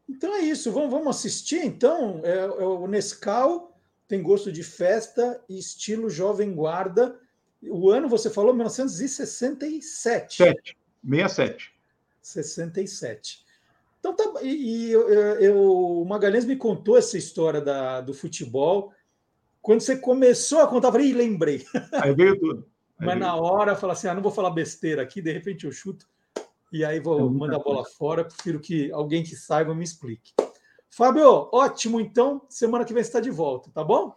Então 0.07 0.35
é 0.35 0.41
isso. 0.41 0.71
Vamos, 0.71 0.91
vamos 0.91 1.15
assistir, 1.15 1.63
então. 1.65 2.21
É, 2.23 2.39
é 2.39 2.65
o 2.65 2.87
Nescau 2.87 3.75
tem 4.07 4.21
gosto 4.21 4.51
de 4.51 4.63
festa 4.63 5.41
e 5.49 5.57
estilo 5.57 6.09
jovem 6.09 6.53
guarda. 6.53 7.19
O 7.63 7.89
ano, 7.89 8.07
você 8.07 8.29
falou, 8.29 8.53
1967. 8.53 10.37
7, 10.37 10.77
67. 11.03 11.73
67. 12.21 13.45
Então 13.99 14.15
tá, 14.15 14.43
e, 14.43 14.87
e 14.87 14.91
eu, 14.91 15.09
eu, 15.09 15.57
o 15.63 16.05
Magalhães 16.05 16.45
me 16.45 16.55
contou 16.55 16.97
essa 16.97 17.17
história 17.17 17.59
da, 17.61 18.01
do 18.01 18.13
futebol. 18.13 18.93
Quando 19.65 19.81
você 19.81 19.97
começou 19.97 20.59
a 20.59 20.67
contar, 20.67 20.89
eu 20.89 20.91
falei, 20.91 21.11
lembrei. 21.11 21.65
Aí 21.99 22.13
veio 22.13 22.39
tudo. 22.39 22.67
Aí 23.01 23.07
Mas 23.07 23.17
veio. 23.17 23.25
na 23.25 23.35
hora 23.35 23.71
eu 23.71 23.75
falei 23.75 23.93
assim: 23.95 24.07
ah, 24.07 24.13
não 24.13 24.21
vou 24.21 24.31
falar 24.31 24.51
besteira 24.51 25.01
aqui, 25.01 25.23
de 25.23 25.31
repente 25.31 25.65
eu 25.65 25.71
chuto 25.71 26.05
e 26.71 26.85
aí 26.85 26.99
vou 26.99 27.19
é 27.19 27.23
mandar 27.31 27.55
a 27.55 27.63
bola 27.63 27.83
fora. 27.83 28.23
Prefiro 28.23 28.59
que 28.59 28.91
alguém 28.91 29.23
que 29.23 29.35
saiba 29.35 29.73
me 29.73 29.83
explique. 29.83 30.33
Fábio, 30.91 31.49
ótimo. 31.51 31.99
Então, 31.99 32.45
semana 32.47 32.85
que 32.85 32.93
vem 32.93 33.01
você 33.01 33.09
está 33.09 33.19
de 33.19 33.31
volta, 33.31 33.71
tá 33.73 33.83
bom? 33.83 34.15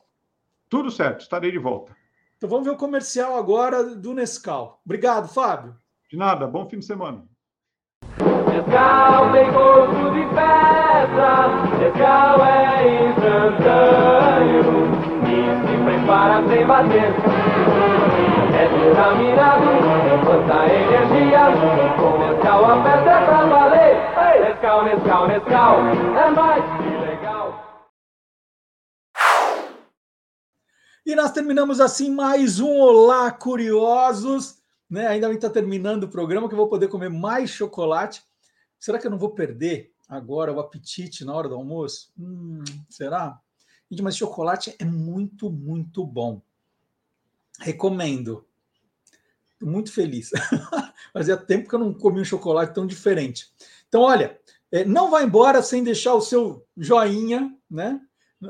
Tudo 0.68 0.90
certo, 0.90 1.22
estarei 1.22 1.50
de 1.50 1.58
volta. 1.58 1.96
Então 2.36 2.48
vamos 2.48 2.66
ver 2.66 2.72
o 2.72 2.76
comercial 2.76 3.36
agora 3.36 3.96
do 3.96 4.12
Nescau. 4.12 4.82
Obrigado, 4.84 5.28
Fábio. 5.28 5.74
De 6.10 6.16
nada, 6.18 6.46
bom 6.46 6.68
fim 6.68 6.78
de 6.78 6.84
semana. 6.84 7.24
Nescau 8.02 9.32
tem 9.32 9.50
gosto 9.50 10.12
de 10.12 10.26
pedra, 10.28 11.78
Nescau 11.78 12.44
é 12.44 13.08
instantâneo 13.08 14.77
e 16.08 16.10
se 16.10 16.14
prepara 16.14 16.48
sem 16.48 16.66
bater. 16.66 17.12
É 18.54 18.68
vitaminado, 18.68 19.66
quanta 20.24 20.66
energia, 20.66 21.40
com 21.96 22.18
Nescau 22.18 22.64
a 22.64 22.82
festa 22.82 23.10
é 23.10 23.24
pra 23.24 23.46
valer. 23.46 23.96
Nescau, 24.42 24.84
Nescau, 24.84 25.28
Nescau, 25.28 25.76
é 26.16 26.30
mais 26.30 26.64
que 26.64 26.90
legal. 27.06 27.84
E 31.04 31.14
nós 31.14 31.30
terminamos 31.32 31.80
assim 31.80 32.10
mais 32.10 32.58
um 32.58 32.78
Olá 32.80 33.30
Curiosos. 33.30 34.58
Né? 34.90 35.06
Ainda 35.06 35.30
está 35.32 35.50
terminando 35.50 36.04
o 36.04 36.08
programa 36.08 36.48
que 36.48 36.54
eu 36.54 36.58
vou 36.58 36.68
poder 36.68 36.88
comer 36.88 37.10
mais 37.10 37.50
chocolate. 37.50 38.22
Será 38.78 38.98
que 38.98 39.06
eu 39.06 39.10
não 39.10 39.18
vou 39.18 39.30
perder 39.34 39.92
agora 40.08 40.52
o 40.52 40.60
apetite 40.60 41.24
na 41.24 41.34
hora 41.34 41.48
do 41.48 41.54
almoço? 41.54 42.10
Hum, 42.18 42.64
será? 42.88 43.38
Mas 44.02 44.16
chocolate 44.16 44.74
é 44.78 44.84
muito, 44.84 45.50
muito 45.50 46.04
bom. 46.04 46.42
Recomendo. 47.60 48.46
Estou 49.52 49.68
muito 49.68 49.92
feliz. 49.92 50.30
Fazia 51.12 51.36
tempo 51.36 51.68
que 51.68 51.74
eu 51.74 51.78
não 51.78 51.92
comi 51.92 52.20
um 52.20 52.24
chocolate 52.24 52.74
tão 52.74 52.86
diferente. 52.86 53.50
Então, 53.88 54.02
olha, 54.02 54.38
É, 54.70 54.84
não 54.84 55.10
vai 55.10 55.24
embora 55.24 55.62
sem 55.62 55.82
deixar 55.82 56.14
o 56.14 56.20
seu 56.20 56.62
joinha, 56.76 57.56
né? 57.70 57.98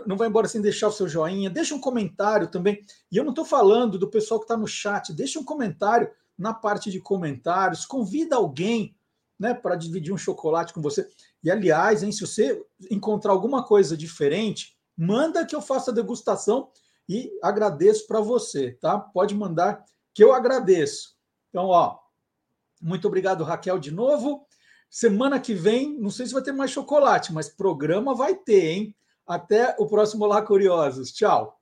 Não 0.05 0.17
vai 0.17 0.27
embora 0.29 0.49
sem 0.49 0.61
deixar 0.61 0.89
o 0.89 0.93
seu 0.93 1.09
joinha. 1.09 1.49
Deixa 1.49 1.75
um 1.75 1.81
comentário 1.81 2.49
também. 2.49 2.85
E 3.11 3.17
eu 3.17 3.23
não 3.23 3.31
estou 3.31 3.45
falando 3.45 3.97
do 3.99 4.11
pessoal 4.11 4.41
que 4.41 4.45
está 4.45 4.57
no 4.57 4.67
chat. 4.67 5.13
Deixa 5.15 5.39
um 5.39 5.45
comentário 5.45 6.11
na 6.37 6.53
parte 6.53 6.91
de 6.91 7.01
comentários. 7.01 7.87
Convida 7.87 8.37
alguém 8.37 8.97
né, 9.39 9.55
para 9.55 9.77
dividir 9.77 10.13
um 10.13 10.19
chocolate 10.19 10.73
com 10.75 10.83
você. 10.83 11.09
E, 11.43 11.51
aliás, 11.51 12.03
hein, 12.03 12.11
se 12.11 12.21
você 12.21 12.61
encontrar 12.91 13.33
alguma 13.33 13.65
coisa 13.65 13.97
diferente, 13.97 14.77
manda 14.99 15.47
que 15.47 15.55
eu 15.55 15.63
faça 15.63 15.93
a 15.93 15.95
degustação 15.95 16.71
e 17.09 17.31
agradeço 17.41 18.07
para 18.09 18.21
você, 18.21 18.73
tá? 18.73 18.99
Pode 18.99 19.35
mandar 19.35 19.85
que 20.13 20.25
eu 20.25 20.35
agradeço. 20.35 21.17
Então, 21.49 21.67
ó, 21.67 21.99
muito 22.83 23.07
obrigado, 23.07 23.45
Raquel, 23.45 23.79
de 23.79 23.93
novo. 23.93 24.47
Semana 24.91 25.39
que 25.39 25.55
vem, 25.55 25.99
não 25.99 26.11
sei 26.11 26.27
se 26.27 26.33
vai 26.33 26.43
ter 26.43 26.53
mais 26.53 26.73
chocolate, 26.73 27.33
mas 27.33 27.49
programa 27.49 28.15
vai 28.15 28.35
ter, 28.35 28.71
hein? 28.71 28.97
Até 29.27 29.77
o 29.79 29.87
próximo 29.87 30.25
Olá 30.25 30.43
Curiosos. 30.43 31.13
Tchau. 31.13 31.58